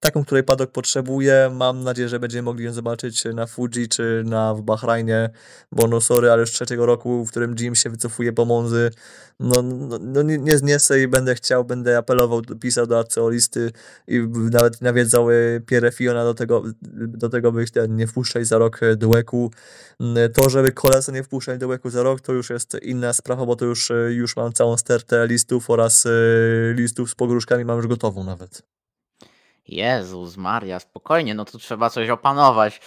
taką, 0.00 0.24
której 0.24 0.44
Padok 0.44 0.70
potrzebuje. 0.72 1.50
Mam 1.54 1.84
nadzieję, 1.84 2.08
że 2.08 2.20
będziemy 2.20 2.42
mogli 2.42 2.64
ją 2.64 2.72
zobaczyć 2.72 3.24
na 3.34 3.46
Fuji 3.46 3.88
czy 3.88 4.22
na 4.26 4.54
w 4.54 4.62
Bahrajnie, 4.62 5.30
bo 5.72 5.88
no 5.88 6.00
sorry, 6.00 6.30
ale 6.30 6.40
już 6.40 6.50
trzeciego 6.50 6.86
roku, 6.86 7.24
w 7.24 7.30
którym 7.30 7.54
Jim 7.58 7.74
się 7.74 7.90
wycofuje 7.90 8.32
po 8.32 8.44
Monzy, 8.44 8.90
no, 9.40 9.62
no, 9.62 9.98
no 10.00 10.22
nie, 10.22 10.38
nie 10.38 10.58
zniesę 10.58 11.00
i 11.00 11.08
będę 11.08 11.34
chciał, 11.34 11.64
będę 11.64 11.98
apelował, 11.98 12.42
pisał 12.60 12.86
do 12.86 12.98
arceolisty 12.98 13.72
i 14.08 14.20
nawet 14.52 14.80
nawiedzał 14.82 15.30
e, 15.30 15.34
Pierre 15.66 15.92
Fiona 15.92 16.24
do 16.24 16.34
tego, 16.34 16.62
do 16.92 17.28
tego 17.28 17.52
by 17.52 17.64
nie 17.88 18.06
wpuszczać 18.06 18.46
za 18.46 18.58
rok 18.58 18.82
e, 18.82 18.96
do 18.96 19.08
łeku. 19.08 19.50
Mm, 20.00 20.32
To, 20.32 20.48
żeby 20.48 20.72
Kolesa 20.72 21.12
nie 21.12 21.22
wpuszczać 21.22 21.58
do 21.60 21.68
łeku 21.68 21.90
za 21.90 22.02
rok, 22.02 22.20
to 22.20 22.32
już 22.32 22.50
jest 22.50 22.76
inna 22.82 23.12
sprawa, 23.12 23.46
bo 23.46 23.56
to 23.56 23.64
już, 23.64 23.90
e, 23.90 23.94
już 23.94 24.36
mam 24.36 24.52
całą 24.52 24.76
stertę 24.76 25.26
listów 25.26 25.70
oraz 25.70 26.06
e, 26.06 26.10
listów 26.74 27.10
z 27.10 27.14
pogróżkami 27.14 27.64
mam 27.64 27.76
już 27.76 27.86
gotową 27.86 28.24
nawet. 28.24 28.77
Jezus 29.68 30.36
Maria, 30.36 30.80
spokojnie, 30.80 31.34
no 31.34 31.44
tu 31.44 31.58
trzeba 31.58 31.90
coś 31.90 32.08
opanować. 32.08 32.80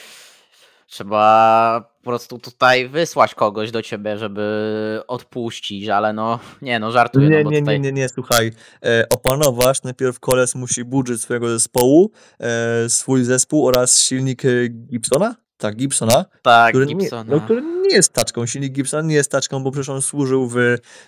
Trzeba 0.88 1.91
po 2.02 2.10
prostu 2.10 2.40
tutaj 2.40 2.90
wysłać 2.90 3.36
kogoś 3.36 3.72
do 3.72 3.82
ciebie, 3.82 4.18
żeby 4.18 5.03
odpuścić, 5.08 5.90
ale 5.90 6.14
no, 6.14 6.40
nie 6.62 6.80
no, 6.80 6.91
żartuję, 6.91 7.30
Nie, 7.30 7.44
no 7.44 7.49
nie, 7.52 7.60
tutaj... 7.60 7.80
nie, 7.80 7.91
nie, 7.91 8.02
nie, 8.02 8.10
słuchaj. 8.10 8.52
E, 8.86 9.06
opanować 9.10 9.84
najpierw 9.84 10.20
Koles 10.20 10.56
musi 10.56 10.86
budżet 10.86 11.22
swojego 11.22 11.49
zespołu, 11.49 12.12
e, 12.40 12.90
swój 12.90 13.24
zespół 13.24 13.68
oraz 13.68 13.99
silnik 13.99 14.45
e, 14.45 14.49
Gibsona? 14.70 15.36
Tak, 15.58 15.76
Gibsona. 15.76 16.26
Tak, 16.41 16.70
który 16.70 16.86
nie, 16.86 16.95
Gibsona. 16.95 17.36
no, 17.36 17.41
który 17.41 17.62
nie 17.62 17.95
jest 17.95 18.14
taczką. 18.14 18.45
Silnik 18.45 18.74
Gibsona 18.74 19.08
nie 19.08 19.16
jest 19.16 19.32
taczką, 19.32 19.64
bo 19.64 19.72
przecież 19.72 19.90
on 19.90 20.02
służył, 20.02 20.48
w, 20.48 20.56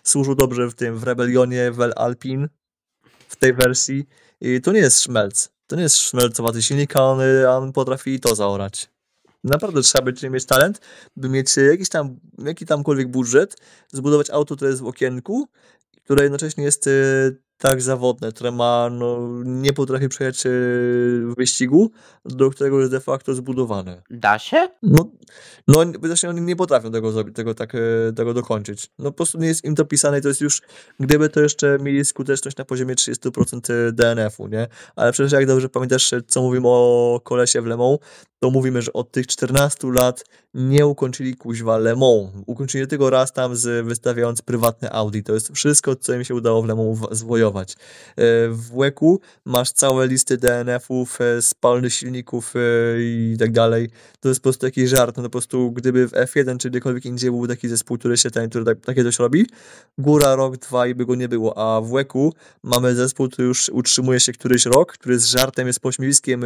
służył 0.04 0.36
dobrze 0.36 0.68
w 0.68 0.74
tym, 0.74 0.98
w 1.00 1.04
Rebelionie, 1.04 1.72
w 1.72 1.82
El 1.82 1.94
Alpine, 1.96 2.48
w 3.28 3.36
tej 3.36 3.54
wersji. 3.54 4.06
I 4.42 4.62
to 4.62 4.72
nie 4.72 4.80
jest 4.80 5.02
szmelc. 5.02 5.53
To 5.68 5.76
nie 5.76 5.84
jest 5.84 5.96
szmelcowaty 5.96 6.64
silnik, 6.64 6.96
a 6.96 7.04
on, 7.04 7.20
a 7.48 7.58
on 7.58 7.74
potrafi 7.74 8.20
to 8.20 8.36
zaorać. 8.36 8.90
Naprawdę 9.44 9.82
trzeba 9.82 10.06
być, 10.06 10.24
mieć 10.24 10.46
talent, 10.46 10.82
by 11.16 11.30
mieć 11.30 11.58
e, 11.58 11.62
jakiś 11.62 11.90
tam, 11.90 12.20
jaki 12.38 12.66
tamkolwiek 12.66 13.08
budżet, 13.08 13.58
zbudować 13.92 14.30
auto, 14.30 14.56
które 14.56 14.70
jest 14.70 14.82
w 14.82 14.88
okienku, 14.88 15.48
które 16.04 16.24
jednocześnie 16.24 16.64
jest 16.64 16.88
e, 16.88 16.92
tak 17.58 17.82
zawodne, 17.82 18.32
które 18.32 18.52
ma, 18.52 18.90
no, 18.92 19.30
nie 19.46 19.74
potrafi 19.74 20.10
przejechać 20.10 20.46
e, 20.46 20.50
wyścigu, 21.38 21.92
do 22.26 22.50
którego 22.50 22.80
jest 22.80 22.92
de 22.92 23.00
facto 23.00 23.34
zbudowane. 23.34 24.02
Da 24.10 24.40
się? 24.40 24.68
No, 24.84 25.12
no 25.68 25.84
właśnie 26.00 26.30
oni 26.30 26.42
nie 26.42 26.56
potrafią 26.56 26.92
tego 26.92 27.12
zrobić, 27.12 27.36
tego 27.36 27.54
tak, 27.54 27.76
e, 27.76 27.80
tego 28.16 28.34
dokończyć. 28.34 28.92
No 29.00 29.12
po 29.12 29.18
prostu 29.18 29.38
nie 29.38 29.48
jest 29.48 29.66
im 29.66 29.76
to 29.76 29.86
pisane 29.86 30.20
i 30.20 30.22
to 30.22 30.28
jest 30.28 30.42
już, 30.42 30.62
gdyby 31.00 31.30
to 31.30 31.42
jeszcze 31.42 31.78
mieli 31.82 32.06
skuteczność 32.06 32.58
na 32.58 32.66
poziomie 32.66 32.96
30% 32.96 33.92
DNF-u, 33.92 34.48
nie? 34.48 34.68
Ale 34.96 35.12
przecież 35.12 35.32
jak 35.32 35.46
dobrze 35.46 35.70
pamiętasz, 35.70 36.14
co 36.28 36.42
mówimy 36.42 36.68
o 36.68 37.22
kolesie 37.24 37.62
w 37.62 37.66
Le 37.66 37.78
Mans, 37.78 38.00
to 38.44 38.50
mówimy, 38.50 38.82
że 38.82 38.94
od 38.94 39.12
tych 39.12 39.28
14 39.28 39.88
lat 39.92 40.26
nie 40.54 40.88
ukończyli 40.88 41.36
kuźwa 41.36 41.78
Le 41.78 41.96
Mans. 41.96 42.44
Ukończyli 42.46 42.88
tylko 42.88 43.10
raz 43.10 43.34
tam 43.34 43.56
z, 43.56 43.86
wystawiając 43.86 44.42
prywatne 44.42 44.92
Audi. 44.92 45.20
To 45.20 45.34
jest 45.34 45.52
wszystko, 45.52 45.96
co 45.96 46.14
im 46.14 46.24
się 46.24 46.36
udało 46.36 46.62
w 46.62 46.66
Le 46.66 46.76
Mans 46.76 47.00
zwojować. 47.12 47.74
E, 47.74 47.76
W 48.50 48.78
WEC-u 48.78 49.20
masz 49.46 49.72
całe 49.72 50.08
listy 50.08 50.38
DNF-ów, 50.38 51.22
e, 51.22 51.42
spalnych 51.42 51.94
silników 51.94 52.54
e, 52.56 52.60
i 53.00 53.36
tak 53.40 53.52
dalej. 53.52 53.90
To 54.20 54.30
jest 54.30 54.42
po 54.42 54.44
prostu 54.44 54.66
jakiś 54.66 54.90
żart. 54.90 55.18
No 55.18 55.24
po 55.24 55.30
prostu 55.30 55.72
gdyby 55.72 56.08
w 56.08 56.12
F1 56.12 56.58
czy 56.58 56.70
gdziekolwiek 56.70 57.06
indziej 57.06 57.32
był 57.32 57.48
taki 57.48 57.68
zespół, 57.68 57.98
który 57.98 58.18
się 58.18 58.32
ten, 58.32 58.50
który 58.50 58.66
tak, 58.66 58.80
takie 58.80 59.04
coś 59.04 59.20
robi, 59.20 59.46
góra 59.98 60.36
rok, 60.36 60.58
dwa 60.58 60.88
i 60.88 60.96
by 60.96 61.06
go 61.06 61.16
nie 61.16 61.30
było. 61.30 61.58
A 61.58 61.82
w 61.82 61.92
WEC-u 61.92 62.34
mamy 62.64 62.96
zespół, 62.96 63.30
który 63.30 63.48
już 63.48 63.70
utrzymuje 63.70 64.20
się 64.20 64.32
któryś 64.32 64.66
rok, 64.66 64.94
który 64.94 65.20
z 65.20 65.26
żartem 65.26 65.68
jest 65.68 65.80
pośmiewiskiem 65.80 66.46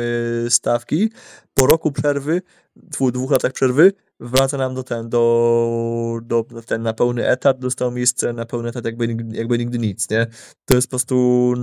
stawki. 0.49 1.11
Po 1.53 1.68
roku 1.68 1.86
przerwy, 1.91 2.41
dwu, 2.76 3.11
dwóch 3.11 3.31
latach 3.31 3.51
przerwy, 3.51 3.93
wraca 4.19 4.57
nam 4.57 4.76
do 4.76 4.84
ten, 4.84 5.09
do, 5.09 6.19
do 6.26 6.45
ten 6.65 6.81
na 6.81 6.93
pełny 6.93 7.27
etat, 7.27 7.59
dostał 7.59 7.91
miejsce 7.91 8.34
na 8.34 8.45
pełny 8.45 8.69
etat 8.69 8.85
jakby, 8.85 9.18
jakby 9.31 9.57
nigdy 9.57 9.80
nic, 9.80 10.09
nie? 10.09 10.27
To 10.65 10.76
jest 10.76 10.88
po 10.88 10.89
prostu 10.89 11.53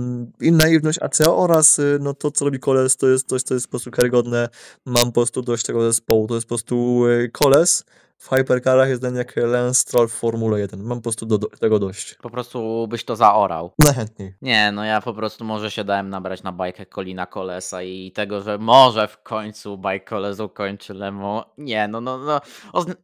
naiwność 0.41 0.99
ACO 1.01 1.37
oraz 1.37 1.79
y, 1.79 1.97
no 2.01 2.13
to, 2.13 2.31
co 2.31 2.45
robi 2.45 2.59
Koles, 2.59 2.97
to 2.97 3.07
jest 3.07 3.27
coś, 3.27 3.43
co 3.43 3.53
jest 3.53 3.67
po 3.67 3.69
prostu 3.69 3.91
karygodne. 3.91 4.49
Mam 4.85 5.05
po 5.05 5.11
prostu 5.11 5.41
dość 5.41 5.65
tego 5.65 5.81
zespołu. 5.81 6.27
To 6.27 6.35
jest 6.35 6.47
po 6.47 6.49
prostu 6.49 7.05
y, 7.07 7.29
Koles 7.33 7.85
w 8.17 8.29
hypercarach 8.29 8.89
jest 8.89 9.01
ten 9.01 9.15
jak 9.15 9.35
Lance 9.35 9.81
Stroll 9.81 10.07
w 10.07 10.13
Formule 10.13 10.59
1. 10.59 10.83
Mam 10.83 10.97
po 10.97 11.01
prostu 11.01 11.25
do, 11.25 11.37
do, 11.37 11.47
tego 11.47 11.79
dość. 11.79 12.15
Po 12.15 12.29
prostu 12.29 12.87
byś 12.87 13.03
to 13.03 13.15
zaorał. 13.15 13.71
Najchętniej. 13.85 14.35
Nie, 14.41 14.71
no 14.71 14.85
ja 14.85 15.01
po 15.01 15.13
prostu 15.13 15.43
może 15.43 15.71
się 15.71 15.83
dałem 15.83 16.09
nabrać 16.09 16.43
na 16.43 16.51
bajkę 16.51 16.85
Colina 16.85 17.25
Kolesa 17.25 17.83
i 17.83 18.11
tego, 18.11 18.41
że 18.41 18.57
może 18.57 19.07
w 19.07 19.23
końcu 19.23 19.77
bajk 19.77 20.09
Koles 20.09 20.39
ukończy 20.39 20.93
Lemo. 20.93 21.53
Nie, 21.57 21.87
no, 21.87 22.01
no, 22.01 22.17
no, 22.17 22.41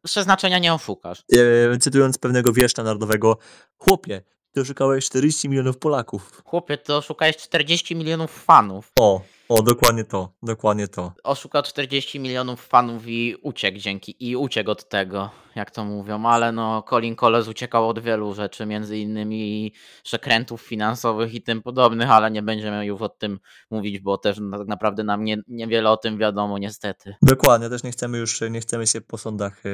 przeznaczenia 0.04 0.60
nie 0.60 0.74
oszukasz. 0.74 1.24
E, 1.74 1.78
cytując 1.78 2.18
pewnego 2.18 2.54
wieszcza 2.54 2.84
narodowego, 2.84 3.38
chłopie, 3.78 4.22
ty 4.52 4.62
oszukałeś 4.62 5.06
40 5.06 5.50
milionów 5.50 5.78
Polaków. 5.78 6.42
Chłopie, 6.46 6.78
ty 6.78 6.94
oszukałeś 6.94 7.38
40 7.38 7.96
milionów 7.96 8.44
fanów. 8.44 8.92
O, 9.00 9.22
o, 9.52 9.62
dokładnie 9.62 10.04
to, 10.04 10.30
dokładnie 10.44 10.88
to. 10.88 11.12
Oszukał 11.24 11.64
40 11.64 12.20
milionów 12.20 12.68
fanów 12.68 13.08
i 13.08 13.36
uciekł 13.42 13.78
dzięki, 13.78 14.16
i 14.30 14.36
uciekł 14.36 14.72
od 14.72 14.90
tego, 14.90 15.30
jak 15.56 15.72
to 15.72 15.86
mówią, 15.86 16.26
ale 16.26 16.52
no 16.52 16.84
Colin 16.90 17.16
Coles 17.16 17.48
uciekał 17.48 17.90
od 17.90 18.00
wielu 18.00 18.34
rzeczy, 18.34 18.66
między 18.66 18.98
innymi 18.98 19.74
przekrętów 20.04 20.62
finansowych 20.62 21.34
i 21.34 21.42
tym 21.42 21.62
podobnych, 21.62 22.12
ale 22.12 22.32
nie 22.32 22.42
będziemy 22.42 22.86
już 22.86 23.02
o 23.02 23.10
tym 23.10 23.40
mówić, 23.72 24.00
bo 24.00 24.18
też 24.18 24.38
tak 24.52 24.68
naprawdę 24.68 25.04
nam 25.04 25.24
nie, 25.24 25.38
niewiele 25.48 25.90
o 25.90 25.98
tym 25.98 26.18
wiadomo 26.18 26.58
niestety. 26.58 27.16
Dokładnie, 27.22 27.70
też 27.70 27.84
nie 27.84 27.92
chcemy 27.92 28.18
już, 28.18 28.42
nie 28.52 28.62
chcemy 28.62 28.88
się 28.88 29.02
po 29.02 29.18
sądach 29.18 29.60
e, 29.60 29.70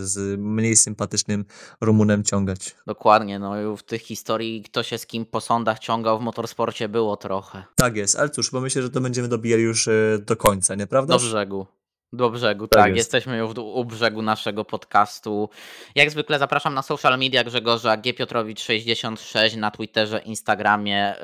z 0.00 0.40
mniej 0.40 0.76
sympatycznym 0.76 1.44
Rumunem 1.80 2.24
ciągać. 2.24 2.76
Dokładnie, 2.86 3.38
no 3.38 3.56
już 3.56 3.80
w 3.80 3.82
tych 3.82 4.02
historii 4.02 4.62
kto 4.62 4.82
się 4.82 4.98
z 4.98 5.06
kim 5.06 5.26
po 5.26 5.40
sądach 5.40 5.78
ciągał 5.78 6.18
w 6.18 6.22
motorsporcie 6.22 6.88
było 6.88 7.16
trochę. 7.16 7.64
Tak 7.76 7.96
jest, 7.96 8.18
ale 8.18 8.30
cóż, 8.30 8.50
bo 8.50 8.60
myślę, 8.60 8.82
że 8.82 8.90
to 8.90 9.00
będziemy 9.00 9.28
dobijali 9.28 9.62
już 9.62 9.88
e, 9.88 10.18
do 10.26 10.36
końca, 10.36 10.74
nieprawda? 10.74 11.14
Do 11.14 11.20
brzegu. 11.20 11.66
Do 12.12 12.30
brzegu, 12.30 12.68
Tak 12.68 12.82
tak. 12.82 12.88
jest. 12.88 12.96
Jesteśmy 12.98 13.36
już 13.38 13.58
u- 13.58 13.84
brzegu 13.84 14.22
naszego 14.22 14.64
podcastu. 14.64 15.48
Jak 15.94 16.10
zwykle 16.10 16.38
zapraszam 16.38 16.74
na 16.74 16.82
social 16.82 17.18
media 17.18 17.44
Grzegorza 17.44 17.96
G. 17.96 18.12
Piotrowicz66 18.14 19.56
na 19.56 19.70
Twitterze, 19.70 20.18
Instagramie. 20.18 21.14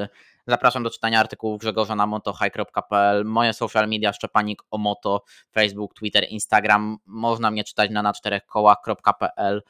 Yy, 0.00 0.08
Zapraszam 0.48 0.82
do 0.82 0.90
czytania 0.90 1.20
artykułów 1.20 1.60
Grzegorza 1.60 1.96
na 1.96 2.06
motohigh.pl. 2.06 3.24
Moje 3.24 3.52
social 3.52 3.88
media 3.88 4.12
Szczepanik 4.12 4.62
o 4.70 4.78
moto, 4.78 5.22
Facebook, 5.54 5.94
Twitter, 5.94 6.26
Instagram. 6.28 6.96
Można 7.06 7.50
mnie 7.50 7.64
czytać 7.64 7.90
na 7.90 8.02
na 8.02 8.12
czterech 8.12 8.46
kołach.pl. 8.46 9.62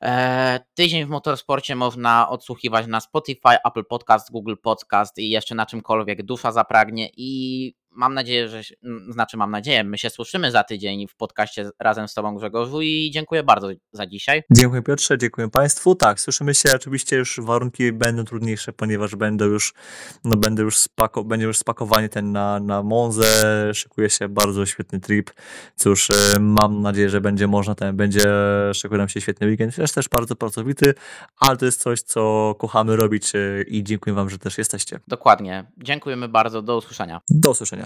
Eee, 0.00 0.60
Tydzień 0.74 1.04
w 1.04 1.08
motorsporcie 1.08 1.76
można 1.76 2.28
odsłuchiwać 2.28 2.86
na 2.86 3.00
Spotify, 3.00 3.56
Apple 3.64 3.84
Podcast, 3.84 4.30
Google 4.32 4.54
Podcast 4.62 5.18
i 5.18 5.30
jeszcze 5.30 5.54
na 5.54 5.66
czymkolwiek 5.66 6.22
dusza 6.22 6.52
zapragnie 6.52 7.08
i 7.16 7.74
mam 7.96 8.14
nadzieję, 8.14 8.48
że, 8.48 8.62
znaczy 9.08 9.36
mam 9.36 9.50
nadzieję, 9.50 9.84
my 9.84 9.98
się 9.98 10.10
słyszymy 10.10 10.50
za 10.50 10.64
tydzień 10.64 11.08
w 11.08 11.16
podcaście 11.16 11.70
razem 11.80 12.08
z 12.08 12.14
Tobą 12.14 12.36
Grzegorzu 12.36 12.82
i 12.82 13.10
dziękuję 13.14 13.42
bardzo 13.42 13.68
za 13.92 14.06
dzisiaj. 14.06 14.42
Dziękuję 14.50 14.82
Piotrze, 14.82 15.18
dziękuję 15.18 15.50
Państwu. 15.50 15.94
Tak, 15.94 16.20
słyszymy 16.20 16.54
się, 16.54 16.68
oczywiście 16.74 17.16
już 17.16 17.40
warunki 17.40 17.92
będą 17.92 18.24
trudniejsze, 18.24 18.72
ponieważ 18.72 19.16
będę 19.16 19.44
już, 19.44 19.74
no 20.24 20.36
będę 20.36 20.62
już 20.62 20.76
spako, 20.76 21.24
będzie 21.24 21.46
już 21.46 21.58
spakowany 21.58 22.08
ten 22.08 22.32
na, 22.32 22.60
na 22.60 22.82
Monzę, 22.82 23.70
szykuje 23.74 24.10
się 24.10 24.28
bardzo 24.28 24.66
świetny 24.66 25.00
trip. 25.00 25.30
Cóż, 25.76 26.10
e, 26.10 26.14
mam 26.40 26.82
nadzieję, 26.82 27.10
że 27.10 27.20
będzie 27.20 27.46
można, 27.46 27.74
ten 27.74 27.96
będzie, 27.96 28.24
szykuje 28.72 28.98
nam 28.98 29.08
się 29.08 29.20
świetny 29.20 29.46
weekend, 29.46 29.76
też 29.76 29.92
też 29.92 30.08
bardzo 30.08 30.36
pracowity, 30.36 30.94
ale 31.40 31.56
to 31.56 31.64
jest 31.64 31.80
coś, 31.80 32.02
co 32.02 32.54
kochamy 32.58 32.96
robić 32.96 33.34
e, 33.34 33.62
i 33.62 33.84
dziękuję 33.84 34.14
Wam, 34.14 34.30
że 34.30 34.38
też 34.38 34.58
jesteście. 34.58 35.00
Dokładnie. 35.08 35.64
Dziękujemy 35.78 36.28
bardzo. 36.28 36.62
Do 36.62 36.76
usłyszenia. 36.76 37.20
Do 37.30 37.50
usłyszenia. 37.50 37.84